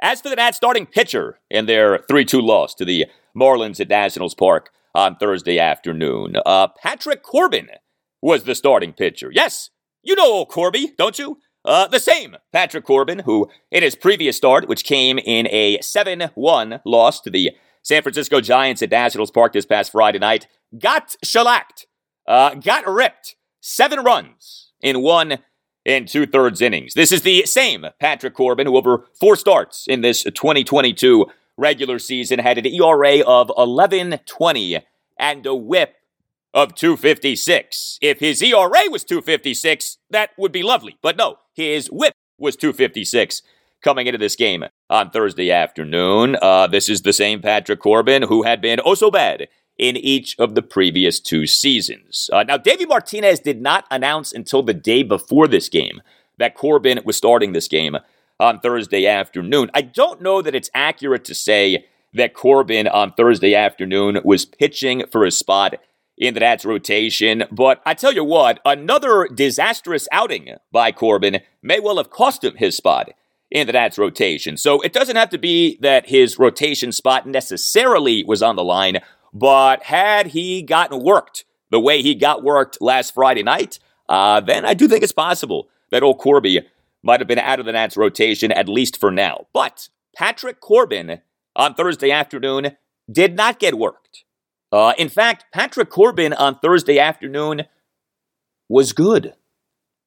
As 0.00 0.20
for 0.20 0.28
the 0.28 0.36
Nats 0.36 0.56
starting 0.56 0.86
pitcher 0.86 1.38
in 1.50 1.66
their 1.66 2.00
3 2.08 2.24
2 2.24 2.40
loss 2.40 2.74
to 2.74 2.84
the 2.84 3.06
Marlins 3.36 3.80
at 3.80 3.88
Nationals 3.88 4.34
Park 4.34 4.70
on 4.94 5.16
Thursday 5.16 5.58
afternoon, 5.58 6.36
uh, 6.44 6.68
Patrick 6.82 7.22
Corbin 7.22 7.68
was 8.20 8.44
the 8.44 8.54
starting 8.54 8.92
pitcher. 8.92 9.30
Yes, 9.32 9.70
you 10.02 10.14
know 10.14 10.26
old 10.26 10.48
Corby, 10.48 10.92
don't 10.98 11.18
you? 11.18 11.38
Uh, 11.64 11.86
the 11.86 12.00
same 12.00 12.36
Patrick 12.52 12.84
Corbin, 12.84 13.20
who 13.20 13.48
in 13.70 13.84
his 13.84 13.94
previous 13.94 14.36
start, 14.36 14.68
which 14.68 14.84
came 14.84 15.18
in 15.18 15.46
a 15.48 15.80
7 15.80 16.30
1 16.34 16.80
loss 16.84 17.20
to 17.20 17.30
the 17.30 17.52
San 17.82 18.02
Francisco 18.02 18.40
Giants 18.40 18.82
at 18.82 18.90
Nationals 18.90 19.30
Park 19.30 19.52
this 19.52 19.66
past 19.66 19.92
Friday 19.92 20.18
night, 20.18 20.46
got 20.78 21.14
shellacked, 21.22 21.86
uh, 22.26 22.54
got 22.54 22.86
ripped. 22.88 23.36
Seven 23.60 24.00
runs 24.00 24.72
in 24.80 25.02
one 25.02 25.38
in 25.84 26.06
two 26.06 26.26
thirds 26.26 26.60
innings. 26.60 26.94
This 26.94 27.12
is 27.12 27.22
the 27.22 27.44
same 27.46 27.86
Patrick 28.00 28.34
Corbin 28.34 28.66
who, 28.66 28.76
over 28.76 29.06
four 29.18 29.36
starts 29.36 29.86
in 29.86 30.00
this 30.00 30.22
2022 30.22 31.26
regular 31.56 31.98
season, 31.98 32.38
had 32.38 32.58
an 32.58 32.66
ERA 32.66 33.20
of 33.20 33.48
11.20 33.48 34.82
and 35.18 35.46
a 35.46 35.54
whip 35.54 35.96
of 36.54 36.74
256. 36.74 37.98
If 38.00 38.20
his 38.20 38.42
ERA 38.42 38.82
was 38.90 39.04
256, 39.04 39.98
that 40.10 40.30
would 40.36 40.52
be 40.52 40.62
lovely. 40.62 40.98
But 41.02 41.16
no, 41.16 41.36
his 41.54 41.90
whip 41.90 42.14
was 42.38 42.56
256 42.56 43.42
coming 43.82 44.06
into 44.06 44.18
this 44.18 44.36
game 44.36 44.64
on 44.88 45.10
Thursday 45.10 45.50
afternoon. 45.50 46.36
Uh, 46.40 46.66
this 46.66 46.88
is 46.88 47.02
the 47.02 47.12
same 47.12 47.40
Patrick 47.40 47.80
Corbin 47.80 48.22
who 48.22 48.42
had 48.42 48.60
been 48.60 48.80
oh 48.84 48.94
so 48.94 49.10
bad 49.10 49.48
in 49.82 49.96
each 49.96 50.38
of 50.38 50.54
the 50.54 50.62
previous 50.62 51.18
two 51.18 51.44
seasons. 51.44 52.30
Uh, 52.32 52.44
now, 52.44 52.56
Davey 52.56 52.86
Martinez 52.86 53.40
did 53.40 53.60
not 53.60 53.84
announce 53.90 54.32
until 54.32 54.62
the 54.62 54.72
day 54.72 55.02
before 55.02 55.48
this 55.48 55.68
game 55.68 56.00
that 56.38 56.54
Corbin 56.54 57.00
was 57.04 57.16
starting 57.16 57.52
this 57.52 57.66
game 57.66 57.96
on 58.38 58.60
Thursday 58.60 59.08
afternoon. 59.08 59.72
I 59.74 59.82
don't 59.82 60.22
know 60.22 60.40
that 60.40 60.54
it's 60.54 60.70
accurate 60.72 61.24
to 61.24 61.34
say 61.34 61.86
that 62.14 62.32
Corbin 62.32 62.86
on 62.86 63.12
Thursday 63.14 63.56
afternoon 63.56 64.20
was 64.22 64.44
pitching 64.44 65.02
for 65.10 65.24
a 65.24 65.32
spot 65.32 65.74
in 66.16 66.34
the 66.34 66.40
Nats 66.40 66.64
rotation, 66.64 67.42
but 67.50 67.82
I 67.84 67.94
tell 67.94 68.12
you 68.12 68.22
what, 68.22 68.60
another 68.64 69.26
disastrous 69.34 70.06
outing 70.12 70.58
by 70.70 70.92
Corbin 70.92 71.40
may 71.60 71.80
well 71.80 71.96
have 71.96 72.10
cost 72.10 72.44
him 72.44 72.54
his 72.54 72.76
spot 72.76 73.10
in 73.50 73.66
the 73.66 73.72
Nats 73.72 73.98
rotation. 73.98 74.56
So 74.56 74.80
it 74.82 74.92
doesn't 74.92 75.16
have 75.16 75.30
to 75.30 75.38
be 75.38 75.76
that 75.80 76.08
his 76.08 76.38
rotation 76.38 76.92
spot 76.92 77.26
necessarily 77.26 78.22
was 78.22 78.44
on 78.44 78.54
the 78.54 78.62
line. 78.62 79.00
But 79.32 79.84
had 79.84 80.28
he 80.28 80.62
gotten 80.62 81.02
worked 81.02 81.44
the 81.70 81.80
way 81.80 82.02
he 82.02 82.14
got 82.14 82.42
worked 82.42 82.80
last 82.80 83.14
Friday 83.14 83.42
night, 83.42 83.78
uh, 84.08 84.40
then 84.40 84.64
I 84.64 84.74
do 84.74 84.88
think 84.88 85.02
it's 85.02 85.12
possible 85.12 85.68
that 85.90 86.02
old 86.02 86.18
Corby 86.18 86.60
might 87.02 87.20
have 87.20 87.28
been 87.28 87.38
out 87.38 87.58
of 87.58 87.66
the 87.66 87.72
Nats 87.72 87.96
rotation, 87.96 88.52
at 88.52 88.68
least 88.68 88.98
for 88.98 89.10
now. 89.10 89.46
But 89.52 89.88
Patrick 90.14 90.60
Corbin 90.60 91.20
on 91.56 91.74
Thursday 91.74 92.10
afternoon 92.10 92.76
did 93.10 93.36
not 93.36 93.58
get 93.58 93.78
worked. 93.78 94.24
Uh, 94.70 94.94
in 94.96 95.08
fact, 95.08 95.46
Patrick 95.52 95.90
Corbin 95.90 96.32
on 96.32 96.58
Thursday 96.58 96.98
afternoon 96.98 97.62
was 98.68 98.92
good. 98.92 99.34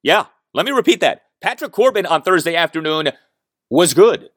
Yeah, 0.02 0.26
let 0.54 0.66
me 0.66 0.72
repeat 0.72 1.02
that. 1.02 1.24
Patrick 1.42 1.72
Corbin 1.72 2.06
on 2.06 2.22
Thursday 2.22 2.56
afternoon 2.56 3.10
was 3.70 3.94
good. 3.94 4.30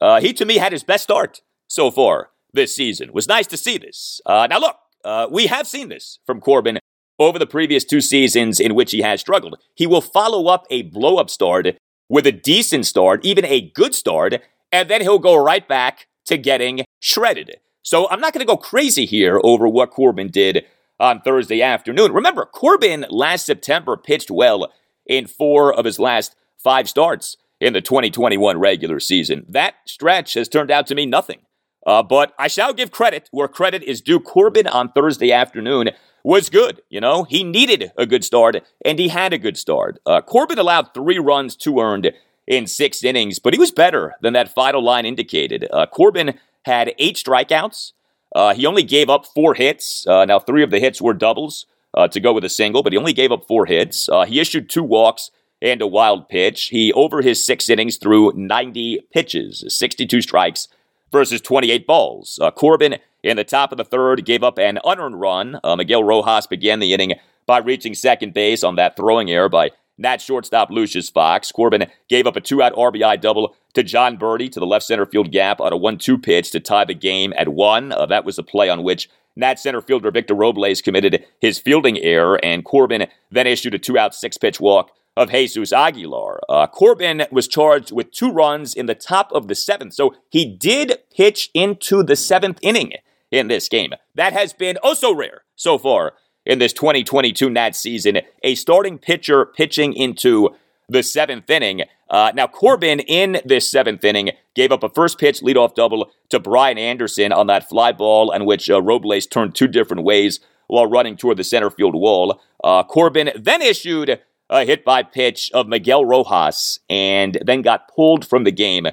Uh, 0.00 0.20
he, 0.20 0.32
to 0.34 0.44
me, 0.44 0.56
had 0.56 0.72
his 0.72 0.82
best 0.82 1.04
start 1.04 1.42
so 1.68 1.90
far 1.90 2.30
this 2.56 2.74
season. 2.74 3.08
It 3.08 3.14
was 3.14 3.28
nice 3.28 3.46
to 3.48 3.56
see 3.56 3.78
this. 3.78 4.20
Uh, 4.26 4.48
now, 4.50 4.58
look, 4.58 4.76
uh, 5.04 5.28
we 5.30 5.46
have 5.46 5.68
seen 5.68 5.88
this 5.88 6.18
from 6.26 6.40
Corbin 6.40 6.80
over 7.18 7.38
the 7.38 7.46
previous 7.46 7.84
two 7.84 8.00
seasons 8.00 8.58
in 8.58 8.74
which 8.74 8.90
he 8.90 9.02
has 9.02 9.20
struggled. 9.20 9.56
He 9.74 9.86
will 9.86 10.00
follow 10.00 10.48
up 10.48 10.66
a 10.70 10.82
blow 10.82 11.16
up 11.16 11.30
start 11.30 11.68
with 12.08 12.26
a 12.26 12.32
decent 12.32 12.86
start, 12.86 13.24
even 13.24 13.44
a 13.44 13.70
good 13.70 13.94
start, 13.94 14.34
and 14.72 14.90
then 14.90 15.00
he'll 15.00 15.18
go 15.18 15.36
right 15.36 15.66
back 15.66 16.08
to 16.26 16.36
getting 16.36 16.84
shredded. 17.00 17.56
So 17.82 18.08
I'm 18.10 18.20
not 18.20 18.32
going 18.32 18.44
to 18.44 18.52
go 18.52 18.56
crazy 18.56 19.06
here 19.06 19.40
over 19.44 19.68
what 19.68 19.90
Corbin 19.90 20.28
did 20.28 20.64
on 20.98 21.20
Thursday 21.20 21.62
afternoon. 21.62 22.12
Remember, 22.12 22.44
Corbin 22.44 23.06
last 23.10 23.46
September 23.46 23.96
pitched 23.96 24.30
well 24.30 24.72
in 25.06 25.26
four 25.26 25.72
of 25.72 25.84
his 25.84 25.98
last 25.98 26.34
five 26.58 26.88
starts 26.88 27.36
in 27.60 27.72
the 27.72 27.80
2021 27.80 28.58
regular 28.58 29.00
season. 29.00 29.46
That 29.48 29.74
stretch 29.86 30.34
has 30.34 30.48
turned 30.48 30.70
out 30.70 30.86
to 30.88 30.94
mean 30.94 31.10
nothing. 31.10 31.40
Uh, 31.86 32.02
but 32.02 32.34
I 32.38 32.48
shall 32.48 32.74
give 32.74 32.90
credit 32.90 33.28
where 33.30 33.48
credit 33.48 33.82
is 33.84 34.00
due. 34.00 34.18
Corbin 34.18 34.66
on 34.66 34.90
Thursday 34.90 35.32
afternoon 35.32 35.90
was 36.24 36.50
good. 36.50 36.82
You 36.90 37.00
know, 37.00 37.22
he 37.22 37.44
needed 37.44 37.92
a 37.96 38.04
good 38.04 38.24
start, 38.24 38.56
and 38.84 38.98
he 38.98 39.08
had 39.08 39.32
a 39.32 39.38
good 39.38 39.56
start. 39.56 40.00
Uh, 40.04 40.20
Corbin 40.20 40.58
allowed 40.58 40.92
three 40.92 41.20
runs, 41.20 41.54
two 41.54 41.78
earned 41.78 42.12
in 42.48 42.66
six 42.66 43.04
innings, 43.04 43.38
but 43.38 43.54
he 43.54 43.60
was 43.60 43.70
better 43.70 44.16
than 44.20 44.32
that 44.32 44.52
final 44.52 44.82
line 44.82 45.06
indicated. 45.06 45.68
Uh, 45.72 45.86
Corbin 45.86 46.38
had 46.64 46.92
eight 46.98 47.16
strikeouts. 47.16 47.92
Uh, 48.34 48.52
he 48.54 48.66
only 48.66 48.82
gave 48.82 49.08
up 49.08 49.24
four 49.24 49.54
hits. 49.54 50.04
Uh, 50.08 50.24
now, 50.24 50.40
three 50.40 50.64
of 50.64 50.72
the 50.72 50.80
hits 50.80 51.00
were 51.00 51.14
doubles 51.14 51.66
uh, 51.94 52.08
to 52.08 52.18
go 52.18 52.32
with 52.32 52.44
a 52.44 52.48
single, 52.48 52.82
but 52.82 52.92
he 52.92 52.98
only 52.98 53.12
gave 53.12 53.30
up 53.30 53.46
four 53.46 53.66
hits. 53.66 54.08
he 54.26 54.40
issued 54.40 54.68
two 54.68 54.82
walks 54.82 55.30
and 55.62 55.80
a 55.80 55.86
wild 55.86 56.28
pitch. 56.28 56.66
He, 56.66 56.92
over 56.92 57.22
his 57.22 57.44
six 57.44 57.70
innings, 57.70 57.96
threw 57.96 58.32
90 58.34 59.06
pitches, 59.12 59.64
62 59.68 60.22
strikes 60.22 60.68
versus 61.12 61.40
28 61.40 61.86
balls. 61.86 62.38
Uh, 62.40 62.50
Corbin, 62.50 62.96
in 63.22 63.36
the 63.36 63.44
top 63.44 63.72
of 63.72 63.78
the 63.78 63.84
third, 63.84 64.24
gave 64.24 64.42
up 64.42 64.58
an 64.58 64.78
unearned 64.84 65.20
run. 65.20 65.60
Uh, 65.62 65.76
Miguel 65.76 66.04
Rojas 66.04 66.46
began 66.46 66.80
the 66.80 66.92
inning 66.92 67.14
by 67.46 67.58
reaching 67.58 67.94
second 67.94 68.34
base 68.34 68.64
on 68.64 68.76
that 68.76 68.96
throwing 68.96 69.30
error 69.30 69.48
by 69.48 69.70
Nat 69.98 70.20
shortstop 70.20 70.70
Lucius 70.70 71.08
Fox. 71.08 71.50
Corbin 71.52 71.86
gave 72.08 72.26
up 72.26 72.36
a 72.36 72.40
two 72.40 72.62
out 72.62 72.74
RBI 72.74 73.20
double 73.20 73.56
to 73.74 73.82
John 73.82 74.18
Berti 74.18 74.50
to 74.52 74.60
the 74.60 74.66
left 74.66 74.84
center 74.84 75.06
field 75.06 75.32
gap 75.32 75.60
on 75.60 75.72
a 75.72 75.76
1 75.76 75.98
2 75.98 76.18
pitch 76.18 76.50
to 76.50 76.60
tie 76.60 76.84
the 76.84 76.94
game 76.94 77.32
at 77.36 77.48
one. 77.48 77.92
Uh, 77.92 78.06
that 78.06 78.24
was 78.24 78.36
the 78.36 78.42
play 78.42 78.68
on 78.68 78.82
which 78.82 79.08
Nat 79.36 79.58
center 79.58 79.80
fielder 79.80 80.10
Victor 80.10 80.34
Robles 80.34 80.80
committed 80.80 81.24
his 81.40 81.58
fielding 81.58 81.98
error, 81.98 82.42
and 82.42 82.64
Corbin 82.64 83.06
then 83.30 83.46
issued 83.46 83.74
a 83.74 83.78
two 83.78 83.98
out 83.98 84.14
six 84.14 84.38
pitch 84.38 84.60
walk 84.60 84.90
of 85.16 85.30
Jesus 85.30 85.72
Aguilar. 85.72 86.40
Uh, 86.48 86.66
Corbin 86.66 87.26
was 87.30 87.48
charged 87.48 87.92
with 87.92 88.12
two 88.12 88.30
runs 88.30 88.74
in 88.74 88.86
the 88.86 88.94
top 88.94 89.32
of 89.32 89.48
the 89.48 89.54
seventh, 89.54 89.94
so 89.94 90.14
he 90.30 90.44
did 90.44 90.98
pitch 91.14 91.50
into 91.54 92.02
the 92.02 92.16
seventh 92.16 92.58
inning 92.62 92.92
in 93.30 93.48
this 93.48 93.68
game. 93.68 93.92
That 94.14 94.32
has 94.32 94.52
been 94.52 94.78
oh 94.82 94.94
so 94.94 95.14
rare 95.14 95.42
so 95.54 95.78
far 95.78 96.12
in 96.44 96.58
this 96.58 96.72
2022 96.72 97.50
Nats 97.50 97.78
season. 97.78 98.18
A 98.42 98.54
starting 98.54 98.98
pitcher 98.98 99.46
pitching 99.46 99.92
into 99.92 100.50
the 100.88 101.02
seventh 101.02 101.48
inning. 101.50 101.82
Uh, 102.08 102.30
now, 102.34 102.46
Corbin 102.46 103.00
in 103.00 103.40
this 103.44 103.68
seventh 103.68 104.04
inning 104.04 104.30
gave 104.54 104.70
up 104.70 104.84
a 104.84 104.88
first 104.88 105.18
pitch 105.18 105.40
leadoff 105.40 105.74
double 105.74 106.10
to 106.28 106.38
Brian 106.38 106.78
Anderson 106.78 107.32
on 107.32 107.48
that 107.48 107.68
fly 107.68 107.90
ball, 107.90 108.30
in 108.30 108.44
which 108.44 108.70
uh, 108.70 108.80
Robles 108.80 109.26
turned 109.26 109.54
two 109.54 109.66
different 109.66 110.04
ways 110.04 110.38
while 110.68 110.86
running 110.86 111.16
toward 111.16 111.36
the 111.36 111.44
center 111.44 111.70
field 111.70 111.94
wall. 111.94 112.40
Uh, 112.62 112.84
Corbin 112.84 113.30
then 113.36 113.62
issued 113.62 114.20
a 114.48 114.64
hit 114.64 114.84
by 114.84 115.02
pitch 115.02 115.50
of 115.52 115.68
Miguel 115.68 116.04
Rojas 116.04 116.80
and 116.88 117.38
then 117.44 117.62
got 117.62 117.88
pulled 117.94 118.26
from 118.26 118.44
the 118.44 118.52
game 118.52 118.86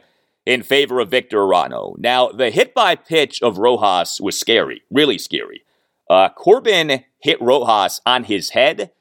in 0.45 0.63
favor 0.63 0.99
of 0.99 1.09
Victor 1.09 1.37
Arano. 1.37 1.97
Now, 1.97 2.29
the 2.29 2.49
hit 2.49 2.73
by 2.73 2.95
pitch 2.95 3.41
of 3.41 3.57
Rojas 3.57 4.19
was 4.19 4.39
scary, 4.39 4.83
really 4.91 5.17
scary. 5.17 5.63
Uh, 6.09 6.29
Corbin 6.29 7.03
hit 7.19 7.41
Rojas 7.41 8.01
on 8.05 8.25
his 8.25 8.51
head. 8.51 8.91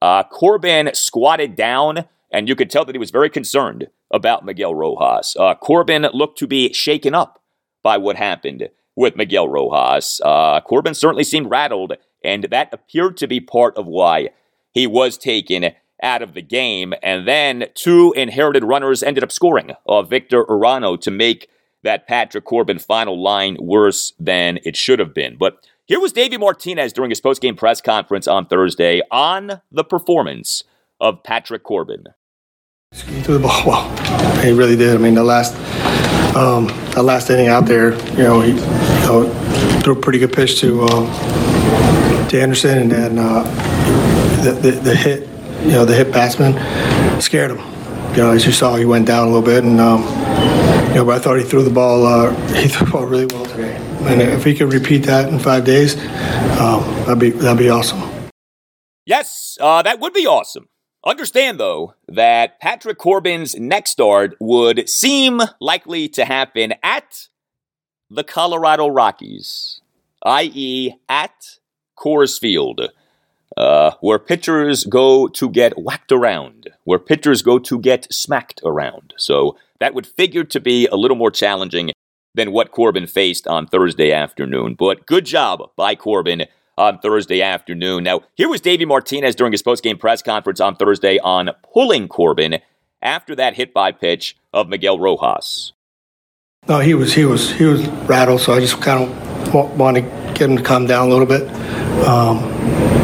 Uh, 0.00 0.22
Corbin 0.22 0.90
squatted 0.94 1.56
down, 1.56 2.04
and 2.30 2.48
you 2.48 2.54
could 2.54 2.70
tell 2.70 2.84
that 2.84 2.94
he 2.94 2.98
was 2.98 3.10
very 3.10 3.30
concerned 3.30 3.88
about 4.12 4.44
Miguel 4.44 4.74
Rojas. 4.74 5.34
Uh, 5.38 5.54
Corbin 5.54 6.06
looked 6.12 6.38
to 6.38 6.46
be 6.46 6.72
shaken 6.72 7.14
up 7.14 7.42
by 7.82 7.96
what 7.96 8.16
happened 8.16 8.68
with 8.94 9.16
Miguel 9.16 9.48
Rojas. 9.48 10.20
Uh, 10.24 10.60
Corbin 10.60 10.94
certainly 10.94 11.24
seemed 11.24 11.50
rattled, 11.50 11.94
and 12.22 12.44
that 12.44 12.72
appeared 12.72 13.16
to 13.16 13.26
be 13.26 13.40
part 13.40 13.76
of 13.76 13.86
why 13.86 14.30
he 14.70 14.86
was 14.86 15.18
taken 15.18 15.72
out 16.02 16.22
of 16.22 16.34
the 16.34 16.42
game. 16.42 16.94
And 17.02 17.26
then 17.26 17.66
two 17.74 18.12
inherited 18.16 18.64
runners 18.64 19.02
ended 19.02 19.24
up 19.24 19.32
scoring 19.32 19.72
uh, 19.86 20.02
Victor 20.02 20.44
Arano 20.44 21.00
to 21.00 21.10
make 21.10 21.48
that 21.82 22.06
Patrick 22.06 22.44
Corbin 22.44 22.78
final 22.78 23.22
line 23.22 23.56
worse 23.60 24.12
than 24.18 24.58
it 24.64 24.76
should 24.76 24.98
have 24.98 25.14
been. 25.14 25.36
But 25.36 25.66
here 25.84 26.00
was 26.00 26.12
Davey 26.12 26.38
Martinez 26.38 26.92
during 26.92 27.10
his 27.10 27.20
postgame 27.20 27.56
press 27.56 27.80
conference 27.80 28.26
on 28.26 28.46
Thursday 28.46 29.02
on 29.10 29.60
the 29.70 29.84
performance 29.84 30.64
of 30.98 31.22
Patrick 31.22 31.62
Corbin. 31.62 32.04
He 32.92 33.20
threw 33.22 33.38
the 33.38 33.40
ball 33.40 33.62
well. 33.66 34.40
He 34.40 34.52
really 34.52 34.76
did. 34.76 34.94
I 34.94 34.98
mean, 34.98 35.14
the 35.14 35.24
last 35.24 35.54
um, 36.36 36.66
the 36.94 37.02
last 37.02 37.28
inning 37.28 37.48
out 37.48 37.66
there, 37.66 37.94
you 38.12 38.22
know, 38.22 38.40
he 38.40 38.52
you 38.52 38.56
know, 38.56 39.80
threw 39.82 39.92
a 39.94 40.00
pretty 40.00 40.18
good 40.18 40.32
pitch 40.32 40.60
to 40.60 40.84
uh, 40.84 42.28
to 42.28 42.40
Anderson, 42.40 42.78
and 42.78 42.90
then 42.90 43.18
uh, 43.18 43.42
the, 44.42 44.52
the, 44.52 44.70
the 44.70 44.94
hit, 44.94 45.28
you 45.64 45.72
know, 45.72 45.84
the 45.84 45.94
hit 45.94 46.12
batsman 46.12 46.52
scared 47.20 47.50
him. 47.50 47.58
You 48.10 48.22
know, 48.22 48.30
as 48.30 48.46
you 48.46 48.52
saw, 48.52 48.76
he 48.76 48.84
went 48.84 49.06
down 49.06 49.24
a 49.24 49.30
little 49.30 49.42
bit, 49.42 49.64
and 49.64 49.80
um, 49.80 50.02
you 50.88 50.96
know, 50.96 51.04
but 51.06 51.16
I 51.16 51.18
thought 51.18 51.38
he 51.38 51.44
threw 51.44 51.62
the 51.62 51.70
ball. 51.70 52.06
Uh, 52.06 52.34
he 52.54 52.68
threw 52.68 52.86
the 52.86 52.92
ball 52.92 53.06
really 53.06 53.26
well 53.26 53.44
today. 53.46 53.76
And 54.06 54.20
if 54.20 54.44
he 54.44 54.54
could 54.54 54.72
repeat 54.72 54.98
that 55.04 55.30
in 55.30 55.38
five 55.38 55.64
days, 55.64 55.96
um, 56.60 56.82
that'd 57.06 57.18
be 57.18 57.30
that'd 57.30 57.58
be 57.58 57.70
awesome. 57.70 58.02
Yes, 59.06 59.58
uh, 59.60 59.82
that 59.82 60.00
would 60.00 60.12
be 60.12 60.26
awesome. 60.26 60.68
Understand, 61.04 61.60
though, 61.60 61.94
that 62.08 62.60
Patrick 62.60 62.96
Corbin's 62.96 63.54
next 63.56 63.90
start 63.90 64.36
would 64.40 64.88
seem 64.88 65.40
likely 65.60 66.08
to 66.10 66.24
happen 66.24 66.74
at 66.82 67.28
the 68.08 68.24
Colorado 68.24 68.88
Rockies, 68.88 69.80
i.e., 70.24 70.94
at 71.08 71.58
Coors 71.98 72.38
Field, 72.38 72.88
uh, 73.56 73.92
where 74.00 74.18
pitchers 74.18 74.84
go 74.84 75.28
to 75.28 75.48
get 75.48 75.78
whacked 75.78 76.12
around, 76.12 76.70
where 76.84 76.98
pitchers 76.98 77.42
go 77.42 77.58
to 77.58 77.78
get 77.78 78.12
smacked 78.12 78.60
around. 78.64 79.14
So 79.16 79.56
that 79.80 79.94
would 79.94 80.06
figure 80.06 80.44
to 80.44 80.60
be 80.60 80.86
a 80.88 80.96
little 80.96 81.16
more 81.16 81.30
challenging 81.30 81.92
than 82.34 82.52
what 82.52 82.72
Corbin 82.72 83.06
faced 83.06 83.46
on 83.46 83.66
Thursday 83.66 84.12
afternoon. 84.12 84.74
But 84.74 85.06
good 85.06 85.24
job 85.24 85.70
by 85.76 85.94
Corbin 85.94 86.46
on 86.76 86.98
Thursday 86.98 87.40
afternoon. 87.40 88.04
Now, 88.04 88.22
here 88.34 88.48
was 88.48 88.60
Davey 88.60 88.84
Martinez 88.84 89.36
during 89.36 89.52
his 89.52 89.62
postgame 89.62 89.98
press 89.98 90.22
conference 90.22 90.60
on 90.60 90.76
Thursday 90.76 91.18
on 91.18 91.50
pulling 91.72 92.08
Corbin 92.08 92.58
after 93.00 93.36
that 93.36 93.54
hit 93.54 93.72
by 93.72 93.92
pitch 93.92 94.36
of 94.52 94.68
Miguel 94.68 94.98
Rojas. 94.98 95.72
No, 96.66 96.80
he 96.80 96.94
was 96.94 97.12
he 97.12 97.26
was 97.26 97.52
he 97.52 97.64
was 97.64 97.86
rattled, 98.08 98.40
so 98.40 98.54
I 98.54 98.60
just 98.60 98.80
kind 98.80 99.04
of 99.04 99.54
want 99.78 99.96
to 99.98 100.00
get 100.00 100.48
him 100.50 100.56
to 100.56 100.62
calm 100.62 100.86
down 100.86 101.08
a 101.08 101.10
little 101.10 101.26
bit. 101.26 101.42
Um, 102.06 102.38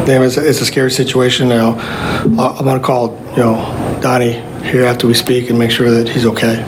it's 0.07 0.37
it's 0.37 0.61
a 0.61 0.65
scary 0.65 0.91
situation 0.91 1.49
now. 1.49 1.73
I'm 1.77 2.65
going 2.65 2.79
to 2.79 2.85
call 2.85 3.17
you 3.31 3.37
know 3.37 3.99
Donnie 4.01 4.33
here 4.63 4.85
after 4.85 5.07
we 5.07 5.13
speak 5.13 5.49
and 5.49 5.57
make 5.57 5.71
sure 5.71 5.89
that 5.89 6.09
he's 6.09 6.25
okay. 6.25 6.63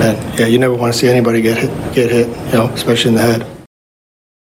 And 0.00 0.38
yeah, 0.38 0.46
you 0.46 0.58
never 0.58 0.74
want 0.74 0.92
to 0.92 0.98
see 0.98 1.08
anybody 1.08 1.42
get 1.42 1.58
hit, 1.58 1.94
get 1.94 2.10
hit, 2.10 2.28
you 2.28 2.52
know, 2.52 2.68
especially 2.68 3.10
in 3.10 3.14
the 3.16 3.22
head. 3.22 3.46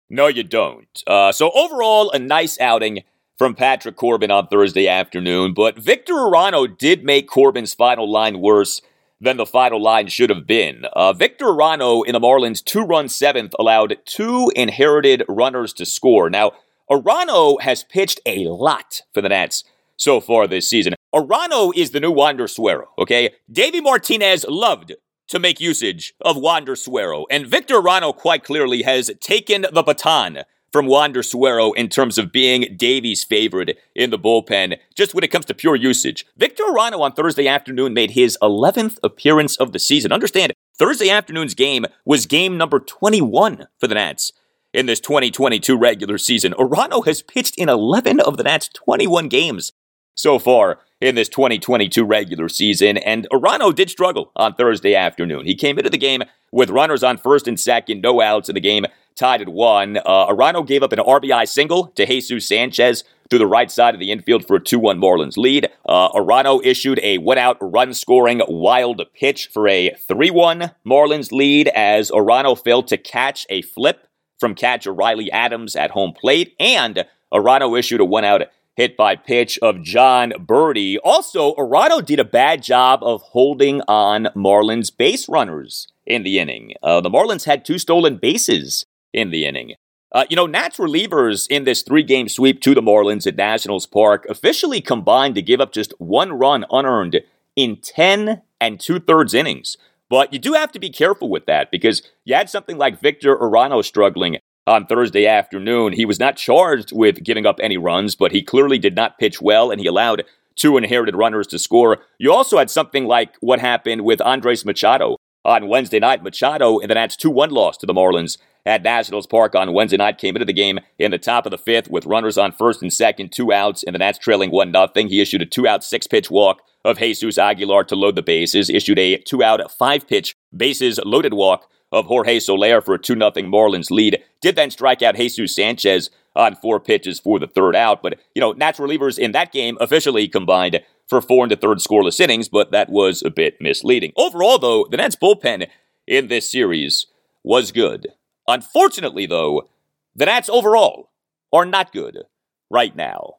No, 0.09 0.27
you 0.27 0.43
don't. 0.43 1.03
Uh, 1.07 1.33
so 1.33 1.51
overall, 1.53 2.11
a 2.11 2.19
nice 2.19 2.59
outing 2.61 3.01
from 3.37 3.55
Patrick 3.55 3.97
Corbin 3.97 4.31
on 4.31 4.47
Thursday 4.47 4.87
afternoon, 4.87 5.53
but 5.53 5.79
Victor 5.79 6.15
Arano 6.15 6.67
did 6.79 7.05
make 7.05 7.29
Corbin's 7.29 7.75
final 7.75 8.11
line 8.11 8.41
worse 8.41 8.81
than 9.21 9.37
the 9.37 9.47
final 9.47 9.81
line 9.81 10.09
should 10.09 10.31
have 10.31 10.47
been. 10.47 10.85
Uh, 10.93 11.13
Victor 11.13 11.47
Arano 11.47 12.05
in 12.05 12.13
the 12.13 12.21
Marlins' 12.21 12.63
two-run 12.65 13.09
seventh 13.09 13.55
allowed 13.59 13.99
two 14.05 14.51
inherited 14.57 15.25
runners 15.29 15.73
to 15.75 15.87
score. 15.87 16.29
Now, 16.29 16.53
Arano 16.91 17.61
has 17.61 17.85
pitched 17.85 18.21
a 18.27 18.47
lot 18.49 19.03
for 19.13 19.21
the 19.21 19.29
Nats 19.29 19.65
so 19.97 20.21
far 20.21 20.47
this 20.47 20.69
season. 20.69 20.95
Arano 21.15 21.73
is 21.75 21.91
the 21.91 22.01
new 22.01 22.11
Wander 22.11 22.49
Suero, 22.49 22.89
okay? 22.99 23.31
Davey 23.51 23.81
Martinez 23.81 24.45
loved 24.49 24.95
to 25.29 25.39
make 25.39 25.61
usage 25.61 26.15
of 26.21 26.37
Wander 26.37 26.75
Suero. 26.75 27.25
And 27.31 27.47
Victor 27.47 27.81
Arano 27.81 28.15
quite 28.15 28.45
clearly 28.45 28.83
has 28.83 29.11
taken 29.21 29.67
the 29.73 29.83
baton 29.83 30.41
from 30.73 30.87
Wander 30.87 31.23
Suero 31.23 31.73
in 31.73 31.89
terms 31.89 32.17
of 32.19 32.33
being 32.33 32.75
Davey's 32.77 33.25
favorite 33.25 33.79
in 33.95 34.11
the 34.11 34.19
bullpen, 34.19 34.79
just 34.95 35.15
when 35.15 35.23
it 35.23 35.31
comes 35.31 35.45
to 35.47 35.55
pure 35.55 35.77
usage. 35.77 36.27
Victor 36.37 36.65
Arano 36.65 37.01
on 37.01 37.13
Thursday 37.13 37.47
afternoon 37.47 37.93
made 37.93 38.13
his 38.13 38.39
11th 38.43 38.99
appearance 39.03 39.57
of 39.57 39.73
the 39.73 39.79
season. 39.79 40.13
Understand, 40.13 40.55
Thursday 40.79 41.11
afternoon's 41.11 41.55
game 41.55 41.85
was 42.07 42.27
game 42.27 42.57
number 42.57 42.81
21 42.81 43.67
for 43.79 43.87
the 43.87 43.95
Nats 43.95 44.33
in 44.73 44.87
this 44.87 45.01
2022 45.01 45.77
regular 45.77 46.19
season. 46.19 46.53
Arano 46.55 47.05
has 47.05 47.23
pitched 47.23 47.57
in 47.59 47.69
11 47.69 48.21
of 48.21 48.37
the 48.37 48.43
Nats' 48.43 48.69
21 48.69 49.29
games 49.29 49.73
so 50.15 50.39
far 50.39 50.79
in 51.01 51.15
this 51.15 51.29
2022 51.29 52.05
regular 52.05 52.49
season. 52.49 52.97
And 52.99 53.27
Arano 53.33 53.75
did 53.75 53.91
struggle 53.91 54.31
on 54.37 54.55
Thursday 54.55 54.95
afternoon. 54.95 55.47
He 55.47 55.55
came 55.55 55.79
into 55.79 55.91
the 55.91 55.99
game 55.99 56.23
with 56.53 56.71
runners 56.71 57.03
on 57.03 57.17
first 57.17 57.49
and 57.49 57.59
second, 57.59 58.03
no 58.03 58.21
outs 58.21 58.49
in 58.49 58.55
the 58.55 58.61
game, 58.61 58.85
tied 59.17 59.41
at 59.41 59.49
one. 59.49 59.99
Uh, 59.99 60.27
Arano 60.29 60.67
gave 60.67 60.83
up 60.83 60.93
an 60.93 60.99
RBI 60.99 61.49
single 61.49 61.89
to 61.89 62.07
Jesus 62.07 62.47
Sanchez 62.47 63.05
through 63.29 63.39
the 63.39 63.47
right 63.47 63.71
side 63.71 63.95
of 63.95 64.01
the 64.01 64.13
infield 64.13 64.47
for 64.47 64.57
a 64.57 64.61
2 64.61 64.79
1 64.79 65.01
Marlins 65.01 65.37
lead. 65.37 65.69
Uh, 65.87 66.11
Arano 66.13 66.61
issued 66.65 67.01
a 67.03 67.19
one 67.19 67.39
out 67.39 67.57
run 67.61 67.95
scoring 67.95 68.43
wild 68.47 69.03
pitch 69.15 69.49
for 69.53 69.67
a 69.67 69.91
3 70.07 70.31
1 70.31 70.73
Marlins 70.87 71.33
lead 71.33 71.69
as 71.69 72.11
Arano 72.11 72.63
failed 72.63 72.89
to 72.89 72.99
catch 72.99 73.47
a 73.49 73.63
flip 73.63 74.07
from 74.43 74.57
catcher 74.57 74.93
Riley 74.93 75.31
Adams 75.31 75.77
at 75.77 75.93
home 75.93 76.13
plate. 76.13 76.57
And 76.59 77.07
Arano 77.33 77.79
issued 77.79 78.01
a 78.01 78.05
one 78.05 78.25
out 78.25 78.43
hit 78.75 78.97
by 78.97 79.15
pitch 79.15 79.57
of 79.63 79.83
John 79.83 80.33
Berti. 80.33 80.97
Also, 81.05 81.55
Arano 81.55 82.05
did 82.05 82.19
a 82.19 82.25
bad 82.25 82.61
job 82.61 82.99
of 83.03 83.23
holding 83.23 83.83
on 83.87 84.25
Marlins 84.35 84.95
base 84.95 85.29
runners 85.29 85.87
in 86.07 86.25
the 86.25 86.41
inning. 86.41 86.75
Uh, 86.83 87.01
the 87.01 87.09
Marlins 87.09 87.45
had 87.45 87.65
two 87.65 87.79
stolen 87.79 88.17
bases 88.17 88.85
in 89.13 89.31
the 89.31 89.47
inning. 89.47 89.75
Uh, 90.11 90.25
you 90.29 90.35
know, 90.35 90.47
Nats 90.47 90.79
relievers 90.79 91.47
in 91.49 91.63
this 91.63 91.83
three 91.83 92.03
game 92.03 92.29
sweep 92.29 92.61
to 92.63 92.75
the 92.75 92.83
Marlins 92.83 93.29
at 93.29 93.37
Nationals 93.37 93.87
Park 93.87 94.27
officially 94.29 94.81
combined 94.81 95.37
to 95.37 95.43
give 95.43 95.61
up 95.61 95.73
just 95.73 95.95
one 95.99 96.33
run 96.33 96.67
unearned 96.71 97.21
in 97.55 97.77
10 97.77 98.43
and 98.61 98.81
two 98.81 98.99
thirds 98.99 99.35
innings. 99.35 99.77
But 100.13 100.31
you 100.31 100.39
do 100.39 100.53
have 100.53 100.71
to 100.73 100.79
be 100.79 100.91
careful 100.91 101.31
with 101.31 101.47
that 101.47 101.71
because 101.71 102.03
you 102.27 102.35
had 102.35 102.51
something 102.51 102.77
like 102.77 103.01
Victor 103.01 103.35
Arano 103.35 103.83
struggling 103.83 104.37
on 104.67 104.85
Thursday 104.85 105.27
afternoon. 105.27 105.95
He 105.95 106.05
was 106.05 106.21
not 106.21 106.37
charged 106.37 106.93
with 106.93 107.25
giving 107.25 107.47
up 107.47 107.59
any 107.63 107.79
runs, 107.79 108.15
but 108.15 108.31
he 108.31 108.43
clearly 108.43 108.77
did 108.77 108.95
not 108.95 109.17
pitch 109.17 109.41
well, 109.41 109.71
and 109.71 109.81
he 109.81 109.87
allowed 109.87 110.25
two 110.55 110.77
inherited 110.77 111.17
runners 111.17 111.47
to 111.47 111.59
score. 111.59 111.97
You 112.19 112.31
also 112.31 112.59
had 112.59 112.69
something 112.69 113.07
like 113.07 113.37
what 113.41 113.61
happened 113.61 114.03
with 114.03 114.21
Andres 114.21 114.67
Machado 114.67 115.17
on 115.47 115.67
Wednesday 115.67 115.99
night. 115.99 116.23
Machado 116.23 116.79
in 116.79 116.89
the 116.89 116.95
Nats 116.95 117.17
2 117.17 117.31
1 117.31 117.49
loss 117.49 117.79
to 117.79 117.87
the 117.87 117.95
Marlins 117.95 118.37
at 118.65 118.83
Nationals 118.83 119.27
Park 119.27 119.55
on 119.55 119.73
Wednesday 119.73 119.97
night 119.97 120.19
came 120.19 120.37
into 120.37 120.45
the 120.45 120.53
game 120.53 120.79
in 120.99 121.11
the 121.11 121.19
top 121.19 121.47
of 121.47 121.51
the 121.51 121.59
fifth 121.59 121.91
with 121.91 122.07
runners 122.07 122.39
on 122.39 122.53
first 122.53 122.83
and 122.83 122.93
second, 122.93 123.33
two 123.33 123.53
outs, 123.53 123.83
and 123.83 123.95
the 123.95 123.99
Nats 123.99 124.19
trailing 124.19 124.51
1 124.51 124.73
0. 124.73 125.09
He 125.09 125.21
issued 125.21 125.43
a 125.43 125.47
two 125.47 125.67
out, 125.67 125.83
six 125.83 126.07
pitch 126.07 126.31
walk 126.31 126.63
of 126.85 126.99
Jesus 126.99 127.39
Aguilar 127.39 127.85
to 127.85 127.97
load 127.97 128.17
the 128.17 128.23
bases, 128.23 128.71
issued 128.71 128.99
a 128.99 129.19
two 129.19 129.43
out, 129.43 129.61
five 129.71 130.07
pitch, 130.07 130.35
bases 130.57 131.01
loaded 131.05 131.35
walk 131.35 131.69
of 131.91 132.07
Jorge 132.07 132.41
Soler 132.41 132.81
for 132.81 132.95
a 132.95 132.99
2 132.99 133.15
0 133.15 133.31
Marlins 133.31 133.91
lead. 133.91 134.23
Did 134.41 134.57
then 134.57 134.71
strike 134.71 135.03
out 135.03 135.17
Jesus 135.17 135.55
Sanchez 135.55 136.11
on 136.35 136.57
four 136.57 136.81
pitches 136.81 137.21
for 137.21 137.39
the 137.39 137.47
third 137.47 137.77
out. 137.77 138.03
But, 138.03 138.19
you 138.35 138.41
know, 138.41 138.53
Nats 138.53 138.81
relievers 138.81 139.19
in 139.19 139.33
that 139.33 139.53
game 139.53 139.77
officially 139.81 140.27
combined 140.27 140.81
for 141.07 141.21
four 141.21 141.45
and 141.45 141.53
the 141.53 141.57
third 141.57 141.79
scoreless 141.79 142.19
innings, 142.21 142.49
but 142.49 142.73
that 142.73 142.89
was 142.89 143.23
a 143.23 143.31
bit 143.31 143.59
misleading. 143.61 144.13
Overall, 144.17 144.59
though, 144.59 144.87
the 144.91 144.97
Nats 144.97 145.17
bullpen 145.17 145.69
in 146.07 146.29
this 146.29 146.51
series 146.51 147.07
was 147.45 147.71
good. 147.73 148.09
Unfortunately, 148.49 149.27
though, 149.27 149.69
the 150.15 150.27
Nats 150.27 150.49
overall 150.49 151.11
are 151.53 151.65
not 151.65 151.93
good 151.93 152.25
right 152.71 152.95
now. 152.95 153.35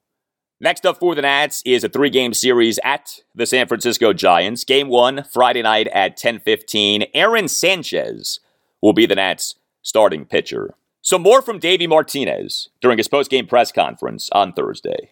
Next 0.60 0.86
up 0.86 1.00
for 1.00 1.14
the 1.14 1.22
Nats 1.22 1.62
is 1.66 1.84
a 1.84 1.90
three-game 1.90 2.34
series 2.34 2.80
at 2.86 3.20
the 3.36 3.46
San 3.46 3.68
Francisco 3.68 4.14
Giants. 4.14 4.64
Game 4.64 4.88
one, 4.88 5.24
Friday 5.24 5.62
night 5.62 5.88
at 5.88 6.16
10:15. 6.16 7.06
Aaron 7.14 7.48
Sanchez 7.48 8.40
will 8.82 8.94
be 8.94 9.06
the 9.06 9.16
Nats' 9.16 9.56
starting 9.82 10.26
pitcher. 10.26 10.76
So 11.02 11.20
more 11.20 11.42
from 11.42 11.60
Davey 11.60 11.86
Martinez 11.86 12.70
during 12.80 12.98
his 12.98 13.10
post-game 13.10 13.46
press 13.46 13.74
conference 13.74 14.30
on 14.32 14.54
Thursday. 14.54 15.12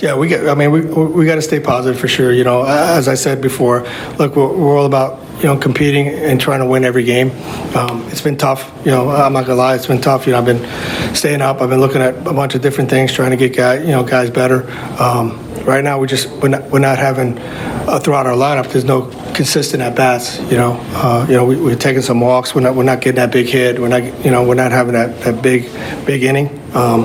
Yeah, 0.00 0.16
we 0.16 0.26
get. 0.26 0.48
I 0.48 0.54
mean, 0.54 0.70
we 0.70 0.80
we 0.80 1.26
got 1.26 1.34
to 1.34 1.42
stay 1.42 1.60
positive 1.60 2.00
for 2.00 2.08
sure. 2.08 2.32
You 2.32 2.44
know, 2.44 2.64
as 2.64 3.08
I 3.08 3.14
said 3.14 3.40
before, 3.40 3.82
look, 4.18 4.36
we're, 4.36 4.52
we're 4.52 4.78
all 4.78 4.86
about 4.86 5.20
you 5.38 5.44
know 5.44 5.56
competing 5.56 6.08
and 6.08 6.40
trying 6.40 6.60
to 6.60 6.66
win 6.66 6.84
every 6.84 7.04
game. 7.04 7.30
Um, 7.76 8.02
it's 8.08 8.22
been 8.22 8.38
tough. 8.38 8.72
You 8.84 8.92
know, 8.92 9.10
I'm 9.10 9.32
not 9.32 9.42
gonna 9.44 9.56
lie, 9.56 9.74
it's 9.74 9.86
been 9.86 10.00
tough. 10.00 10.26
You 10.26 10.32
know, 10.32 10.38
I've 10.38 10.46
been 10.46 11.14
staying 11.14 11.42
up. 11.42 11.60
I've 11.60 11.68
been 11.68 11.80
looking 11.80 12.00
at 12.00 12.14
a 12.26 12.32
bunch 12.32 12.54
of 12.54 12.62
different 12.62 12.88
things, 12.88 13.12
trying 13.12 13.32
to 13.32 13.36
get 13.36 13.54
guy, 13.54 13.78
you 13.78 13.88
know 13.88 14.02
guys 14.02 14.30
better. 14.30 14.70
Um, 15.00 15.38
right 15.64 15.82
now, 15.82 15.98
we 15.98 16.06
just 16.06 16.28
we're 16.42 16.48
not, 16.48 16.70
we're 16.70 16.78
not 16.78 16.98
having 16.98 17.38
uh, 17.38 17.98
throughout 18.00 18.26
our 18.26 18.34
lineup. 18.34 18.70
There's 18.70 18.84
no 18.84 19.06
consistent 19.34 19.82
at 19.82 19.94
bats. 19.94 20.38
You 20.50 20.56
know, 20.56 20.78
uh, 20.94 21.26
you 21.28 21.36
know 21.36 21.44
we, 21.44 21.72
are 21.72 21.76
taking 21.76 22.02
some 22.02 22.20
walks. 22.20 22.54
We're 22.54 22.62
not 22.62 22.74
we're 22.74 22.82
not 22.84 23.00
getting 23.00 23.16
that 23.16 23.32
big 23.32 23.46
hit. 23.46 23.78
We're 23.78 23.88
not 23.88 24.02
you 24.24 24.30
know 24.30 24.44
we're 24.44 24.54
not 24.54 24.72
having 24.72 24.94
that, 24.94 25.20
that 25.20 25.42
big 25.42 25.70
big 26.06 26.22
inning. 26.22 26.58
Um, 26.74 27.04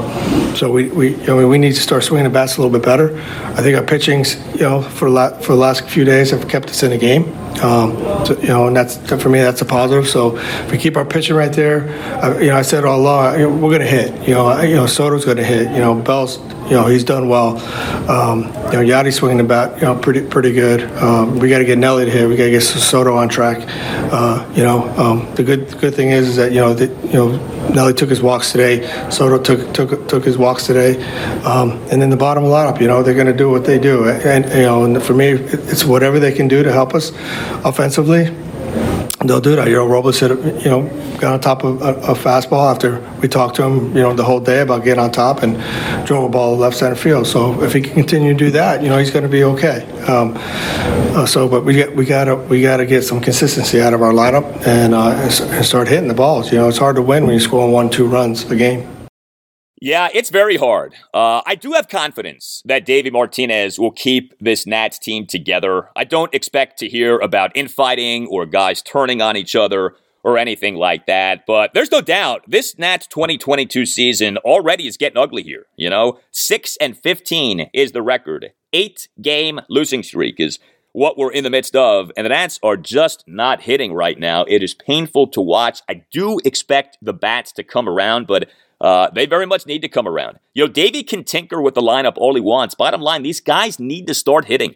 so 0.55 0.71
we, 0.71 0.87
we 0.89 1.15
I 1.23 1.33
mean, 1.33 1.49
we 1.49 1.57
need 1.57 1.73
to 1.73 1.81
start 1.81 2.03
swinging 2.03 2.23
the 2.23 2.29
bats 2.29 2.57
a 2.57 2.61
little 2.61 2.71
bit 2.71 2.85
better. 2.85 3.17
I 3.17 3.61
think 3.61 3.77
our 3.77 3.83
pitchings, 3.83 4.37
you 4.55 4.61
know, 4.61 4.81
for 4.81 5.09
la- 5.09 5.37
for 5.39 5.53
the 5.53 5.57
last 5.57 5.87
few 5.89 6.05
days 6.05 6.31
have 6.31 6.47
kept 6.47 6.69
us 6.69 6.83
in 6.83 6.91
the 6.91 6.97
game. 6.97 7.33
Um, 7.61 7.97
so, 8.25 8.37
you 8.39 8.47
know, 8.47 8.67
and 8.67 8.75
that's 8.75 8.97
for 9.21 9.29
me 9.29 9.39
that's 9.39 9.61
a 9.61 9.65
positive. 9.65 10.07
So 10.07 10.37
if 10.37 10.71
we 10.71 10.77
keep 10.77 10.95
our 10.95 11.05
pitching 11.05 11.35
right 11.35 11.51
there, 11.51 11.89
uh, 12.23 12.37
you 12.39 12.47
know, 12.47 12.55
I 12.55 12.61
said 12.61 12.85
all 12.85 12.99
along, 12.99 13.39
you 13.39 13.49
know, 13.49 13.55
we're 13.55 13.77
going 13.77 13.81
to 13.81 13.87
hit. 13.87 14.27
You 14.27 14.35
know, 14.35 14.61
you 14.61 14.75
know, 14.75 14.85
Soto's 14.85 15.25
going 15.25 15.37
to 15.37 15.43
hit. 15.43 15.71
You 15.71 15.79
know, 15.79 15.95
Bell's, 15.95 16.37
you 16.69 16.73
know, 16.73 16.87
he's 16.87 17.03
done 17.03 17.29
well. 17.29 17.57
Um, 18.09 18.43
you 18.71 18.83
know, 18.83 18.83
Yadi's 18.83 19.15
swinging 19.15 19.37
the 19.37 19.43
bat, 19.43 19.75
you 19.77 19.83
know, 19.83 19.97
pretty 19.97 20.21
pretty 20.21 20.51
good. 20.51 20.83
Um, 20.97 21.39
we 21.39 21.49
got 21.49 21.59
to 21.59 21.65
get 21.65 21.77
Nelly 21.77 22.05
to 22.05 22.11
hit. 22.11 22.27
We 22.27 22.35
got 22.35 22.45
to 22.45 22.51
get 22.51 22.61
Soto 22.61 23.15
on 23.15 23.29
track. 23.29 23.63
Uh, 24.11 24.45
you 24.53 24.63
know, 24.63 24.87
um, 24.97 25.33
the 25.35 25.43
good 25.43 25.69
the 25.69 25.77
good 25.77 25.95
thing 25.95 26.09
is, 26.09 26.27
is 26.27 26.35
that 26.35 26.51
you 26.51 26.59
know 26.59 26.73
that 26.73 26.89
you 27.05 27.13
know 27.13 27.69
Nelly 27.69 27.93
took 27.93 28.09
his 28.09 28.21
walks 28.21 28.51
today. 28.51 28.85
Soto 29.09 29.41
took 29.41 29.73
took 29.73 30.09
took 30.09 30.25
his 30.25 30.37
walks 30.37 30.65
today, 30.65 31.01
um, 31.43 31.71
and 31.89 32.01
then 32.01 32.09
the 32.09 32.17
bottom 32.17 32.43
lineup. 32.43 32.81
You 32.81 32.87
know, 32.87 33.01
they're 33.01 33.13
going 33.15 33.27
to 33.27 33.33
do 33.33 33.49
what 33.49 33.63
they 33.63 33.79
do, 33.79 34.09
and 34.09 34.45
you 34.45 34.63
know, 34.63 34.83
and 34.83 35.01
for 35.01 35.13
me, 35.13 35.29
it's 35.29 35.85
whatever 35.85 36.19
they 36.19 36.33
can 36.33 36.47
do 36.47 36.63
to 36.63 36.71
help 36.71 36.93
us 36.93 37.11
offensively 37.63 38.35
they'll 39.29 39.41
do 39.41 39.55
that. 39.55 39.67
You 39.67 39.75
know, 39.75 39.87
Robles 39.87 40.19
hit, 40.19 40.31
you 40.31 40.69
know, 40.69 40.83
got 41.17 41.33
on 41.33 41.39
top 41.39 41.63
of 41.63 41.81
a, 41.81 41.93
a, 41.95 42.15
fastball 42.15 42.71
after 42.71 42.99
we 43.21 43.27
talked 43.27 43.55
to 43.57 43.63
him, 43.63 43.95
you 43.95 44.01
know, 44.01 44.13
the 44.13 44.23
whole 44.23 44.39
day 44.39 44.61
about 44.61 44.83
getting 44.83 45.03
on 45.03 45.11
top 45.11 45.43
and 45.43 45.55
drove 46.05 46.25
a 46.25 46.29
ball 46.29 46.57
left 46.57 46.77
center 46.77 46.95
field. 46.95 47.27
So 47.27 47.63
if 47.63 47.73
he 47.73 47.81
can 47.81 47.93
continue 47.93 48.33
to 48.33 48.37
do 48.37 48.51
that, 48.51 48.81
you 48.81 48.89
know, 48.89 48.97
he's 48.97 49.11
going 49.11 49.23
to 49.23 49.29
be 49.29 49.43
okay. 49.43 49.89
Um, 50.03 50.33
uh, 50.37 51.25
so, 51.25 51.47
but 51.47 51.63
we 51.63 51.73
get, 51.73 51.95
we 51.95 52.05
got 52.05 52.25
to 52.25 52.35
we 52.35 52.61
got 52.61 52.77
to 52.77 52.85
get 52.85 53.03
some 53.03 53.21
consistency 53.21 53.81
out 53.81 53.93
of 53.93 54.01
our 54.01 54.13
lineup 54.13 54.65
and, 54.65 54.93
uh, 54.93 55.09
and 55.09 55.65
start 55.65 55.87
hitting 55.87 56.07
the 56.07 56.13
balls. 56.13 56.51
You 56.51 56.59
know, 56.59 56.67
it's 56.67 56.77
hard 56.77 56.95
to 56.95 57.01
win 57.01 57.23
when 57.23 57.33
you're 57.33 57.39
scoring 57.39 57.71
one, 57.71 57.89
two 57.89 58.07
runs 58.07 58.49
a 58.49 58.55
game. 58.55 58.96
Yeah, 59.79 60.09
it's 60.11 60.31
very 60.31 60.57
hard. 60.57 60.95
Uh, 61.13 61.41
I 61.45 61.55
do 61.55 61.73
have 61.73 61.87
confidence 61.87 62.63
that 62.65 62.85
Davey 62.85 63.11
Martinez 63.11 63.77
will 63.77 63.91
keep 63.91 64.33
this 64.39 64.65
Nats 64.65 64.97
team 64.97 65.27
together. 65.27 65.89
I 65.95 66.03
don't 66.03 66.33
expect 66.33 66.79
to 66.79 66.89
hear 66.89 67.19
about 67.19 67.55
infighting 67.55 68.27
or 68.27 68.47
guys 68.47 68.81
turning 68.81 69.21
on 69.21 69.37
each 69.37 69.55
other 69.55 69.95
or 70.23 70.37
anything 70.37 70.75
like 70.75 71.05
that. 71.05 71.45
But 71.45 71.73
there's 71.73 71.91
no 71.91 72.01
doubt 72.01 72.43
this 72.47 72.77
Nats 72.79 73.05
2022 73.07 73.85
season 73.85 74.37
already 74.37 74.87
is 74.87 74.97
getting 74.97 75.17
ugly 75.17 75.43
here. 75.43 75.67
You 75.75 75.91
know, 75.91 76.19
6 76.31 76.77
and 76.81 76.97
15 76.97 77.69
is 77.71 77.91
the 77.91 78.01
record. 78.01 78.51
Eight 78.73 79.07
game 79.21 79.61
losing 79.69 80.01
streak 80.01 80.39
is 80.39 80.57
what 80.91 81.19
we're 81.19 81.31
in 81.31 81.43
the 81.43 81.51
midst 81.51 81.75
of. 81.75 82.11
And 82.17 82.25
the 82.25 82.29
Nats 82.29 82.59
are 82.63 82.77
just 82.77 83.23
not 83.27 83.61
hitting 83.61 83.93
right 83.93 84.19
now. 84.19 84.43
It 84.47 84.63
is 84.63 84.73
painful 84.73 85.27
to 85.27 85.41
watch. 85.41 85.81
I 85.87 86.03
do 86.11 86.39
expect 86.43 86.97
the 86.99 87.13
bats 87.13 87.51
to 87.53 87.63
come 87.63 87.87
around, 87.87 88.25
but 88.25 88.49
uh, 88.79 89.09
they 89.13 89.25
very 89.25 89.45
much 89.45 89.65
need 89.65 89.81
to 89.81 89.89
come 89.89 90.07
around. 90.07 90.39
You 90.53 90.65
know, 90.65 90.71
Davey 90.71 91.03
can 91.03 91.23
tinker 91.23 91.61
with 91.61 91.75
the 91.75 91.81
lineup 91.81 92.13
all 92.17 92.35
he 92.35 92.41
wants. 92.41 92.75
Bottom 92.75 93.01
line, 93.01 93.23
these 93.23 93.41
guys 93.41 93.79
need 93.79 94.07
to 94.07 94.13
start 94.13 94.45
hitting. 94.45 94.75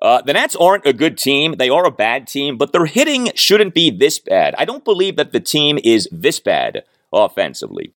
Uh, 0.00 0.22
the 0.22 0.32
Nats 0.32 0.56
aren't 0.56 0.86
a 0.86 0.92
good 0.92 1.16
team. 1.16 1.54
They 1.58 1.68
are 1.68 1.86
a 1.86 1.90
bad 1.90 2.26
team, 2.26 2.58
but 2.58 2.72
their 2.72 2.86
hitting 2.86 3.30
shouldn't 3.34 3.74
be 3.74 3.90
this 3.90 4.18
bad. 4.18 4.54
I 4.58 4.64
don't 4.64 4.84
believe 4.84 5.16
that 5.16 5.32
the 5.32 5.40
team 5.40 5.78
is 5.82 6.08
this 6.10 6.40
bad 6.40 6.84
offensively. 7.12 7.94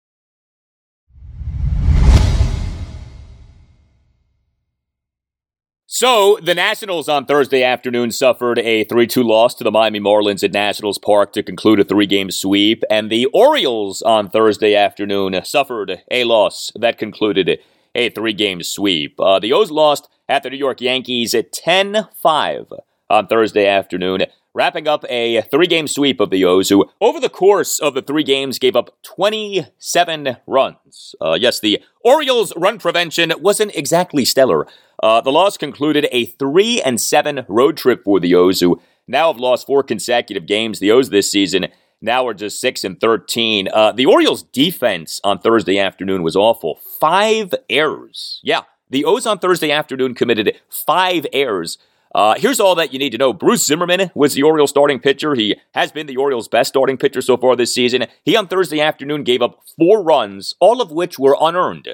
So, 6.00 6.38
the 6.44 6.54
Nationals 6.54 7.10
on 7.10 7.26
Thursday 7.26 7.64
afternoon 7.64 8.12
suffered 8.12 8.60
a 8.60 8.84
3 8.84 9.08
2 9.08 9.24
loss 9.24 9.56
to 9.56 9.64
the 9.64 9.72
Miami 9.72 10.00
Marlins 10.00 10.44
at 10.44 10.54
Nationals 10.54 11.00
Park 11.00 11.34
to 11.34 11.42
conclude 11.42 11.80
a 11.80 11.84
three 11.84 12.06
game 12.06 12.30
sweep. 12.30 12.84
And 12.88 13.10
the 13.10 13.26
Orioles 13.34 14.04
on 14.04 14.30
Thursday 14.30 14.76
afternoon 14.76 15.44
suffered 15.44 16.04
a 16.12 16.24
loss 16.26 16.72
that 16.76 17.00
concluded 17.00 17.58
a 17.96 18.12
three 18.12 18.34
game 18.34 18.62
sweep. 18.62 19.20
Uh, 19.20 19.40
the 19.40 19.52
O's 19.52 19.72
lost 19.72 20.08
at 20.30 20.44
the 20.44 20.52
New 20.52 20.58
York 20.58 20.82
Yankees 20.82 21.34
at 21.34 21.52
10 21.52 22.08
5 22.16 22.74
on 23.10 23.26
Thursday 23.26 23.66
afternoon 23.66 24.28
wrapping 24.58 24.88
up 24.88 25.06
a 25.08 25.42
three 25.42 25.68
game 25.68 25.88
sweep 25.88 26.20
of 26.20 26.32
the 26.32 26.44
O's, 26.44 26.70
who, 26.70 26.90
over 27.00 27.20
the 27.20 27.30
course 27.30 27.80
of 27.80 27.94
the 27.94 28.02
three 28.02 28.24
games, 28.24 28.58
gave 28.58 28.76
up 28.76 28.96
27 29.04 30.38
runs. 30.48 31.16
Uh, 31.22 31.38
yes, 31.40 31.60
the 31.60 31.80
Orioles' 32.04 32.54
run 32.58 32.80
prevention 32.80 33.32
wasn't 33.40 33.76
exactly 33.76 34.26
stellar. 34.26 34.68
Uh, 35.02 35.22
the 35.22 35.32
loss 35.32 35.58
concluded 35.58 36.08
a 36.12 36.26
3 36.26 36.82
and 36.82 37.00
7 37.00 37.46
road 37.48 37.78
trip 37.78 38.04
for 38.04 38.20
the 38.20 38.34
O's, 38.36 38.60
who 38.60 38.82
now 39.08 39.32
have 39.32 39.40
lost 39.40 39.68
four 39.68 39.84
consecutive 39.84 40.46
games. 40.46 40.80
The 40.80 40.92
O's 40.92 41.10
this 41.10 41.32
season 41.32 41.68
now 42.02 42.28
are 42.28 42.34
just 42.34 42.60
6 42.60 42.84
and 42.84 43.00
13. 43.00 43.68
Uh, 43.72 43.92
the 43.92 44.06
Orioles' 44.06 44.44
defense 44.44 45.22
on 45.24 45.40
Thursday 45.40 45.78
afternoon 45.78 46.24
was 46.24 46.36
awful. 46.36 46.80
Five 47.00 47.54
errors. 47.70 48.40
Yeah, 48.44 48.62
the 48.90 49.06
O's 49.06 49.26
on 49.26 49.40
Thursday 49.40 49.72
afternoon 49.72 50.16
committed 50.16 50.60
five 50.70 51.26
errors. 51.32 51.78
Uh, 52.16 52.36
here's 52.38 52.60
all 52.60 52.74
that 52.74 52.94
you 52.94 52.98
need 52.98 53.12
to 53.12 53.18
know. 53.18 53.34
Bruce 53.34 53.66
Zimmermann 53.68 54.10
was 54.16 54.34
the 54.34 54.42
Orioles 54.42 54.72
starting 54.72 55.00
pitcher. 55.00 55.36
He 55.36 55.56
has 55.74 55.92
been 55.92 56.08
the 56.08 56.18
Orioles' 56.18 56.48
best 56.48 56.70
starting 56.70 56.98
pitcher 56.98 57.22
so 57.22 57.38
far 57.38 57.56
this 57.56 57.74
season. 57.74 58.08
He 58.24 58.36
on 58.36 58.48
Thursday 58.48 58.82
afternoon 58.82 59.24
gave 59.24 59.42
up 59.42 59.62
four 59.78 60.02
runs, 60.02 60.56
all 60.60 60.82
of 60.82 60.92
which 60.92 61.20
were 61.20 61.38
unearned 61.40 61.90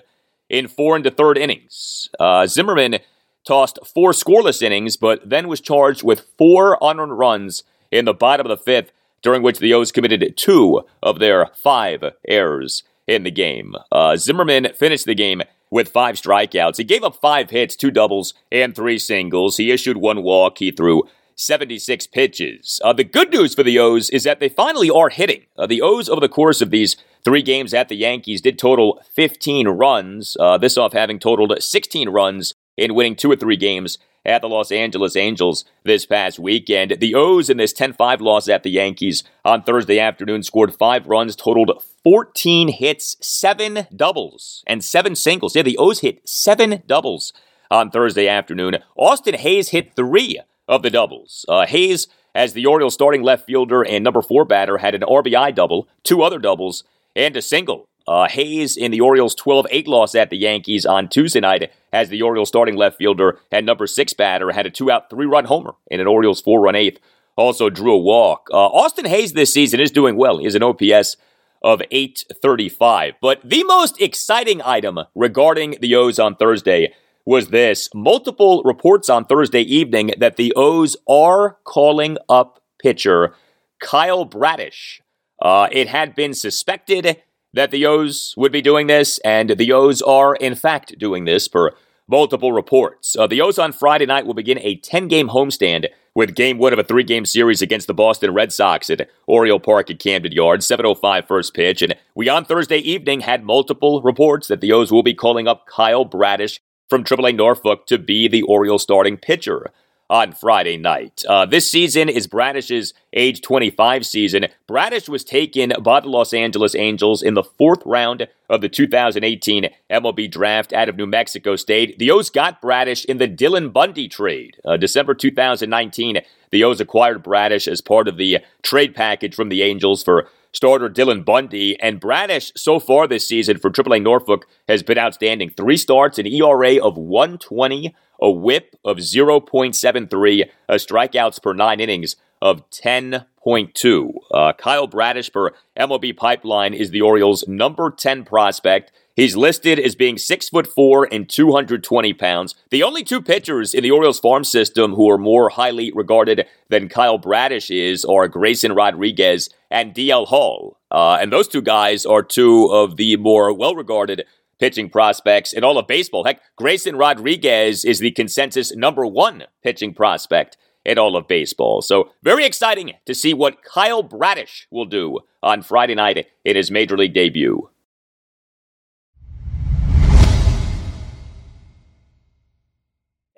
in 0.53 0.67
four 0.67 0.95
and 0.95 1.05
a 1.05 1.11
third 1.11 1.35
innings. 1.37 2.09
Uh, 2.19 2.45
Zimmermann 2.45 2.99
tossed 3.43 3.79
four 3.91 4.11
scoreless 4.11 4.61
innings, 4.61 4.95
but 4.95 5.27
then 5.27 5.47
was 5.47 5.59
charged 5.59 6.03
with 6.03 6.27
four 6.37 6.77
unearned 6.79 7.17
runs 7.17 7.63
in 7.91 8.05
the 8.05 8.13
bottom 8.13 8.45
of 8.45 8.57
the 8.57 8.63
fifth, 8.63 8.91
during 9.23 9.41
which 9.41 9.57
the 9.57 9.73
O's 9.73 9.91
committed 9.91 10.37
two 10.37 10.83
of 11.01 11.17
their 11.17 11.49
five 11.55 12.03
errors 12.27 12.83
in 13.07 13.23
the 13.23 13.31
game. 13.31 13.73
Uh, 13.91 14.15
Zimmermann 14.15 14.73
finished 14.75 15.05
the 15.05 15.15
game 15.15 15.41
with 15.71 15.89
five 15.89 16.15
strikeouts. 16.15 16.77
He 16.77 16.83
gave 16.83 17.03
up 17.03 17.15
five 17.15 17.49
hits, 17.49 17.75
two 17.75 17.89
doubles, 17.89 18.35
and 18.51 18.75
three 18.75 18.99
singles. 18.99 19.57
He 19.57 19.71
issued 19.71 19.97
one 19.97 20.21
walk. 20.21 20.59
He 20.59 20.69
threw 20.69 21.03
76 21.35 22.07
pitches. 22.07 22.79
Uh, 22.83 22.93
the 22.93 23.03
good 23.03 23.31
news 23.31 23.55
for 23.55 23.63
the 23.63 23.79
O's 23.79 24.09
is 24.09 24.23
that 24.23 24.39
they 24.39 24.49
finally 24.49 24.89
are 24.89 25.09
hitting. 25.09 25.43
Uh, 25.57 25.67
the 25.67 25.81
O's, 25.81 26.09
over 26.09 26.21
the 26.21 26.29
course 26.29 26.61
of 26.61 26.69
these 26.69 26.95
three 27.23 27.41
games 27.41 27.73
at 27.73 27.89
the 27.89 27.95
Yankees, 27.95 28.41
did 28.41 28.59
total 28.59 29.01
15 29.13 29.67
runs, 29.67 30.37
uh, 30.39 30.57
this 30.57 30.77
off 30.77 30.93
having 30.93 31.19
totaled 31.19 31.61
16 31.61 32.09
runs 32.09 32.53
in 32.77 32.95
winning 32.95 33.15
two 33.15 33.31
or 33.31 33.35
three 33.35 33.57
games 33.57 33.97
at 34.25 34.41
the 34.41 34.49
Los 34.49 34.71
Angeles 34.71 35.15
Angels 35.15 35.65
this 35.83 36.05
past 36.05 36.39
weekend. 36.39 36.97
The 36.99 37.15
O's 37.15 37.49
in 37.49 37.57
this 37.57 37.73
10 37.73 37.93
5 37.93 38.21
loss 38.21 38.47
at 38.47 38.63
the 38.63 38.71
Yankees 38.71 39.23
on 39.43 39.63
Thursday 39.63 39.99
afternoon 39.99 40.43
scored 40.43 40.73
five 40.73 41.07
runs, 41.07 41.35
totaled 41.35 41.83
14 42.03 42.69
hits, 42.69 43.17
seven 43.21 43.87
doubles, 43.95 44.63
and 44.67 44.83
seven 44.83 45.15
singles. 45.15 45.55
Yeah, 45.55 45.63
the 45.63 45.77
O's 45.77 45.99
hit 45.99 46.27
seven 46.27 46.83
doubles 46.87 47.33
on 47.69 47.89
Thursday 47.89 48.27
afternoon. 48.27 48.77
Austin 48.95 49.35
Hays 49.35 49.69
hit 49.69 49.95
three 49.95 50.39
of 50.67 50.81
the 50.81 50.89
doubles. 50.89 51.45
Uh, 51.47 51.65
Hays, 51.65 52.07
as 52.35 52.53
the 52.53 52.65
Orioles 52.65 52.93
starting 52.93 53.21
left 53.21 53.45
fielder 53.45 53.83
and 53.83 54.03
number 54.03 54.21
four 54.21 54.45
batter, 54.45 54.77
had 54.77 54.95
an 54.95 55.01
RBI 55.01 55.53
double, 55.55 55.87
two 56.03 56.21
other 56.21 56.39
doubles, 56.39 56.83
and 57.15 57.35
a 57.35 57.41
single. 57.41 57.87
Uh, 58.07 58.27
Hays 58.27 58.75
in 58.75 58.91
the 58.91 59.01
Orioles 59.01 59.33
12 59.35 59.67
8 59.69 59.87
loss 59.87 60.15
at 60.15 60.29
the 60.29 60.37
Yankees 60.37 60.85
on 60.85 61.07
Tuesday 61.07 61.39
night, 61.39 61.71
as 61.93 62.09
the 62.09 62.21
Orioles 62.21 62.49
starting 62.49 62.75
left 62.75 62.97
fielder 62.97 63.39
and 63.51 63.65
number 63.65 63.87
six 63.87 64.13
batter, 64.13 64.51
had 64.51 64.65
a 64.65 64.69
two 64.69 64.91
out, 64.91 65.09
three 65.09 65.25
run 65.25 65.45
homer 65.45 65.75
in 65.89 66.01
an 66.01 66.07
Orioles 66.07 66.41
four 66.41 66.61
run 66.61 66.75
eighth. 66.75 66.99
Also 67.35 67.69
drew 67.69 67.93
a 67.93 67.97
walk. 67.97 68.47
Uh, 68.51 68.57
Austin 68.67 69.05
Hays 69.05 69.33
this 69.33 69.53
season 69.53 69.79
is 69.79 69.89
doing 69.89 70.17
well. 70.17 70.37
He 70.37 70.43
has 70.43 70.53
an 70.53 70.63
OPS 70.63 71.17
of 71.63 71.81
835. 71.89 73.13
But 73.21 73.41
the 73.43 73.63
most 73.63 73.99
exciting 74.01 74.61
item 74.63 74.99
regarding 75.15 75.77
the 75.79 75.95
O's 75.95 76.19
on 76.19 76.35
Thursday 76.35 76.93
was 77.25 77.49
this 77.49 77.89
multiple 77.93 78.61
reports 78.63 79.09
on 79.09 79.25
Thursday 79.25 79.61
evening 79.61 80.11
that 80.17 80.35
the 80.35 80.53
O's 80.55 80.97
are 81.07 81.57
calling 81.63 82.17
up 82.27 82.61
pitcher 82.81 83.33
Kyle 83.79 84.25
Bradish. 84.25 85.01
Uh, 85.41 85.67
it 85.71 85.87
had 85.87 86.15
been 86.15 86.33
suspected 86.33 87.21
that 87.53 87.71
the 87.71 87.85
O's 87.85 88.33
would 88.37 88.51
be 88.51 88.61
doing 88.61 88.87
this, 88.87 89.19
and 89.19 89.51
the 89.51 89.71
O's 89.71 90.01
are, 90.01 90.35
in 90.35 90.55
fact, 90.55 90.97
doing 90.97 91.25
this 91.25 91.47
per 91.47 91.71
multiple 92.07 92.51
reports. 92.51 93.15
Uh, 93.15 93.27
the 93.27 93.41
O's 93.41 93.57
on 93.57 93.71
Friday 93.71 94.05
night 94.05 94.25
will 94.25 94.33
begin 94.33 94.59
a 94.59 94.75
10 94.75 95.07
game 95.07 95.29
homestand 95.29 95.87
with 96.15 96.35
game 96.35 96.57
one 96.57 96.73
of 96.73 96.79
a 96.79 96.83
three 96.83 97.03
game 97.03 97.25
series 97.25 97.61
against 97.61 97.87
the 97.87 97.93
Boston 97.93 98.33
Red 98.33 98.51
Sox 98.51 98.89
at 98.89 99.09
Oriole 99.27 99.59
Park 99.59 99.89
at 99.89 99.99
Camden 99.99 100.31
Yards, 100.31 100.67
7.05 100.67 101.27
first 101.27 101.53
pitch. 101.53 101.81
And 101.81 101.95
we 102.15 102.29
on 102.29 102.45
Thursday 102.45 102.79
evening 102.79 103.21
had 103.21 103.43
multiple 103.43 104.01
reports 104.01 104.47
that 104.47 104.61
the 104.61 104.71
O's 104.73 104.91
will 104.91 105.03
be 105.03 105.13
calling 105.13 105.47
up 105.47 105.65
Kyle 105.65 106.05
Bradish 106.05 106.59
from 106.93 107.03
AAA 107.03 107.35
Norfolk 107.35 107.87
to 107.87 107.97
be 107.97 108.27
the 108.27 108.43
Orioles 108.43 108.83
starting 108.83 109.17
pitcher 109.17 109.71
on 110.11 110.31
Friday 110.31 110.77
night. 110.77 111.23
Uh, 111.27 111.43
this 111.43 111.67
season 111.67 112.07
is 112.07 112.27
Bradish's 112.27 112.93
age 113.13 113.41
25 113.41 114.05
season. 114.05 114.45
Bradish 114.67 115.09
was 115.09 115.23
taken 115.23 115.73
by 115.81 116.01
the 116.01 116.07
Los 116.07 116.35
Angeles 116.35 116.75
Angels 116.75 117.23
in 117.23 117.33
the 117.33 117.41
fourth 117.41 117.81
round 117.83 118.27
of 118.47 118.61
the 118.61 118.69
2018 118.69 119.69
MLB 119.89 120.29
draft 120.29 120.71
out 120.71 120.87
of 120.87 120.95
New 120.95 121.07
Mexico 121.07 121.55
State. 121.55 121.97
The 121.97 122.11
O's 122.11 122.29
got 122.29 122.61
Bradish 122.61 123.05
in 123.05 123.17
the 123.17 123.27
Dylan 123.27 123.73
Bundy 123.73 124.07
trade. 124.07 124.57
Uh, 124.63 124.77
December 124.77 125.15
2019, 125.15 126.19
the 126.51 126.63
O's 126.63 126.79
acquired 126.79 127.23
Bradish 127.23 127.67
as 127.67 127.81
part 127.81 128.07
of 128.07 128.17
the 128.17 128.37
trade 128.61 128.93
package 128.93 129.33
from 129.33 129.49
the 129.49 129.63
Angels 129.63 130.03
for 130.03 130.29
starter 130.53 130.89
Dylan 130.89 131.25
Bundy. 131.25 131.79
And 131.79 131.99
Bradish, 131.99 132.51
so 132.55 132.79
far 132.79 133.07
this 133.07 133.27
season 133.27 133.57
for 133.57 133.69
AAA 133.69 134.01
Norfolk, 134.01 134.47
has 134.67 134.83
been 134.83 134.97
outstanding. 134.97 135.49
Three 135.49 135.77
starts, 135.77 136.17
an 136.17 136.27
ERA 136.27 136.81
of 136.83 136.97
120, 136.97 137.95
a 138.21 138.31
whip 138.31 138.75
of 138.85 138.97
0.73, 138.97 140.49
a 140.69 140.75
strikeouts 140.75 141.41
per 141.41 141.53
nine 141.53 141.79
innings 141.79 142.15
of 142.41 142.69
10.2. 142.69 144.13
Uh, 144.31 144.53
Kyle 144.53 144.87
Bradish 144.87 145.31
for 145.31 145.53
MLB 145.77 146.15
Pipeline 146.15 146.73
is 146.73 146.91
the 146.91 147.01
Orioles' 147.01 147.47
number 147.47 147.89
10 147.89 148.25
prospect. 148.25 148.91
He's 149.15 149.35
listed 149.35 149.79
as 149.79 149.95
being 149.95 150.17
six 150.17 150.49
foot 150.49 150.65
four 150.65 151.07
and 151.11 151.29
220 151.29 152.13
pounds. 152.13 152.55
The 152.71 152.81
only 152.81 153.03
two 153.03 153.21
pitchers 153.21 153.75
in 153.75 153.83
the 153.83 153.91
Orioles 153.91 154.19
farm 154.19 154.43
system 154.43 154.95
who 154.95 155.09
are 155.09 155.19
more 155.19 155.49
highly 155.49 155.91
regarded 155.93 156.47
than 156.69 156.89
Kyle 156.89 157.19
Bradish 157.19 157.69
is 157.69 158.03
are 158.05 158.27
Grayson 158.27 158.73
Rodriguez 158.73 159.49
and 159.69 159.93
DL 159.93 160.27
Hall. 160.27 160.79
Uh, 160.89 161.17
and 161.21 161.31
those 161.31 161.47
two 161.47 161.61
guys 161.61 162.07
are 162.07 162.23
two 162.23 162.65
of 162.71 162.97
the 162.97 163.15
more 163.17 163.53
well 163.53 163.75
regarded 163.75 164.25
pitching 164.59 164.89
prospects 164.89 165.53
in 165.53 165.63
all 165.63 165.77
of 165.77 165.85
baseball. 165.85 166.23
Heck, 166.23 166.41
Grayson 166.55 166.95
Rodriguez 166.95 167.85
is 167.85 167.99
the 167.99 168.11
consensus 168.11 168.75
number 168.75 169.05
one 169.05 169.43
pitching 169.61 169.93
prospect 169.93 170.57
in 170.85 170.97
all 170.97 171.15
of 171.15 171.27
baseball. 171.27 171.81
So, 171.81 172.09
very 172.23 172.45
exciting 172.45 172.93
to 173.05 173.13
see 173.13 173.33
what 173.33 173.63
Kyle 173.63 174.03
Bradish 174.03 174.67
will 174.71 174.85
do 174.85 175.19
on 175.41 175.61
Friday 175.61 175.95
night 175.95 176.27
in 176.43 176.55
his 176.55 176.71
major 176.71 176.97
league 176.97 177.13
debut. 177.13 177.69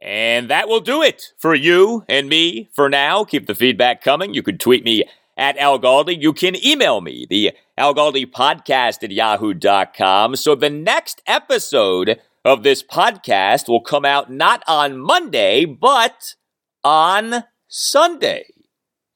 And 0.05 0.51
that 0.51 0.67
will 0.67 0.81
do 0.81 1.01
it 1.01 1.33
for 1.35 1.55
you 1.55 2.05
and 2.07 2.29
me 2.29 2.69
for 2.73 2.89
now. 2.89 3.23
Keep 3.23 3.47
the 3.47 3.55
feedback 3.55 4.03
coming. 4.03 4.35
You 4.35 4.43
can 4.43 4.59
tweet 4.59 4.85
me 4.85 5.03
at 5.35 5.57
Al 5.57 5.79
Galdi. 5.79 6.21
You 6.21 6.31
can 6.31 6.55
email 6.63 7.01
me, 7.01 7.25
the 7.27 7.53
Al 7.75 7.95
Galdi 7.95 8.27
podcast 8.27 9.03
at 9.03 9.09
yahoo.com. 9.09 10.35
So 10.35 10.53
the 10.53 10.69
next 10.69 11.23
episode 11.25 12.19
of 12.45 12.61
this 12.61 12.83
podcast 12.83 13.67
will 13.67 13.81
come 13.81 14.05
out 14.05 14.31
not 14.31 14.61
on 14.67 14.99
Monday, 14.99 15.65
but 15.65 16.35
on 16.83 17.43
Sunday. 17.67 18.45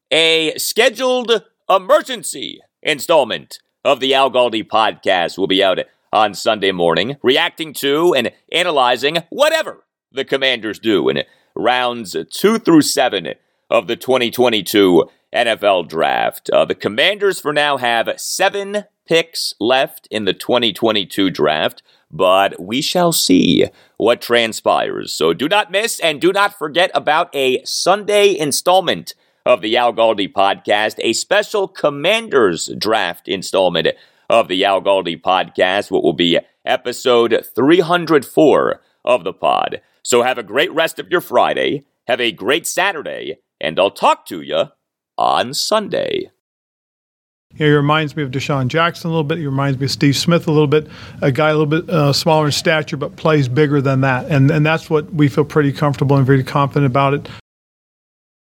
A 0.09 0.57
scheduled 0.57 1.43
emergency 1.69 2.61
installment 2.81 3.59
of 3.85 3.99
the 3.99 4.15
Al 4.15 4.31
Galdi 4.31 4.67
podcast 4.67 5.37
will 5.37 5.45
be 5.45 5.63
out 5.63 5.77
on 6.11 6.33
Sunday 6.33 6.71
morning, 6.71 7.17
reacting 7.21 7.73
to 7.73 8.15
and 8.15 8.31
analyzing 8.51 9.19
whatever 9.29 9.83
the 10.11 10.26
Commanders 10.26 10.80
do 10.80 11.10
in 11.10 11.23
rounds 11.56 12.15
two 12.31 12.60
through 12.60 12.81
seven 12.81 13.34
of 13.69 13.88
the 13.88 13.95
2022 13.95 15.10
NFL 15.34 15.88
Draft. 15.88 16.49
Uh, 16.49 16.65
the 16.65 16.76
Commanders 16.76 17.40
for 17.40 17.53
now 17.53 17.77
have 17.77 18.10
seven 18.19 18.86
picks 19.06 19.53
left 19.60 20.07
in 20.11 20.26
the 20.26 20.34
2022 20.34 21.30
draft, 21.31 21.81
but 22.11 22.60
we 22.60 22.81
shall 22.81 23.11
see 23.11 23.65
what 23.98 24.22
transpires. 24.22 25.14
So 25.14 25.34
do 25.34 25.48
not 25.48 25.72
miss 25.72 25.99
and 25.99 26.22
do 26.22 26.31
not 26.31 26.57
forget 26.57 26.91
about 26.94 27.34
a 27.36 27.64
Sunday 27.64 28.38
installment 28.38 29.15
of 29.45 29.61
the 29.61 29.77
Al 29.77 29.94
Galdi 29.94 30.31
podcast, 30.31 30.95
a 30.99 31.14
special 31.14 31.68
Commanders 31.68 32.69
draft 32.77 33.27
installment 33.27 33.88
of 34.30 34.48
the 34.48 34.64
Al 34.64 34.81
Galdi 34.81 35.19
podcast, 35.19 35.90
what 35.90 36.03
will 36.03 36.14
be 36.14 36.40
episode 36.65 37.44
304 37.56 38.81
of 39.06 39.23
the 39.23 39.34
pod. 39.34 39.81
So 40.03 40.21
have 40.23 40.38
a 40.38 40.43
great 40.43 40.71
rest 40.73 40.99
of 40.99 41.09
your 41.09 41.21
Friday. 41.21 41.84
Have 42.07 42.21
a 42.21 42.31
great 42.31 42.65
Saturday, 42.65 43.38
and 43.61 43.80
I'll 43.80 43.91
talk 43.91 44.26
to 44.27 44.41
you 44.41 44.65
on 45.17 45.53
Sunday. 45.53 46.31
he 47.55 47.69
reminds 47.69 48.15
me 48.15 48.23
of 48.23 48.31
DeSean 48.31 48.67
Jackson 48.67 49.09
a 49.09 49.11
little 49.11 49.23
bit. 49.23 49.38
He 49.38 49.45
reminds 49.45 49.80
me 49.80 49.85
of 49.85 49.91
Steve 49.91 50.15
Smith 50.15 50.47
a 50.47 50.51
little 50.51 50.67
bit. 50.67 50.88
A 51.21 51.31
guy 51.31 51.49
a 51.49 51.57
little 51.57 51.65
bit 51.65 51.89
uh, 51.89 52.13
smaller 52.13 52.45
in 52.47 52.51
stature, 52.51 52.97
but 52.97 53.15
plays 53.15 53.47
bigger 53.47 53.81
than 53.81 54.01
that. 54.01 54.26
And 54.31 54.49
and 54.49 54.65
that's 54.65 54.89
what 54.89 55.13
we 55.13 55.27
feel 55.27 55.45
pretty 55.45 55.71
comfortable 55.71 56.15
and 56.15 56.26
very 56.26 56.43
confident 56.43 56.85
about 56.85 57.13
it. 57.13 57.30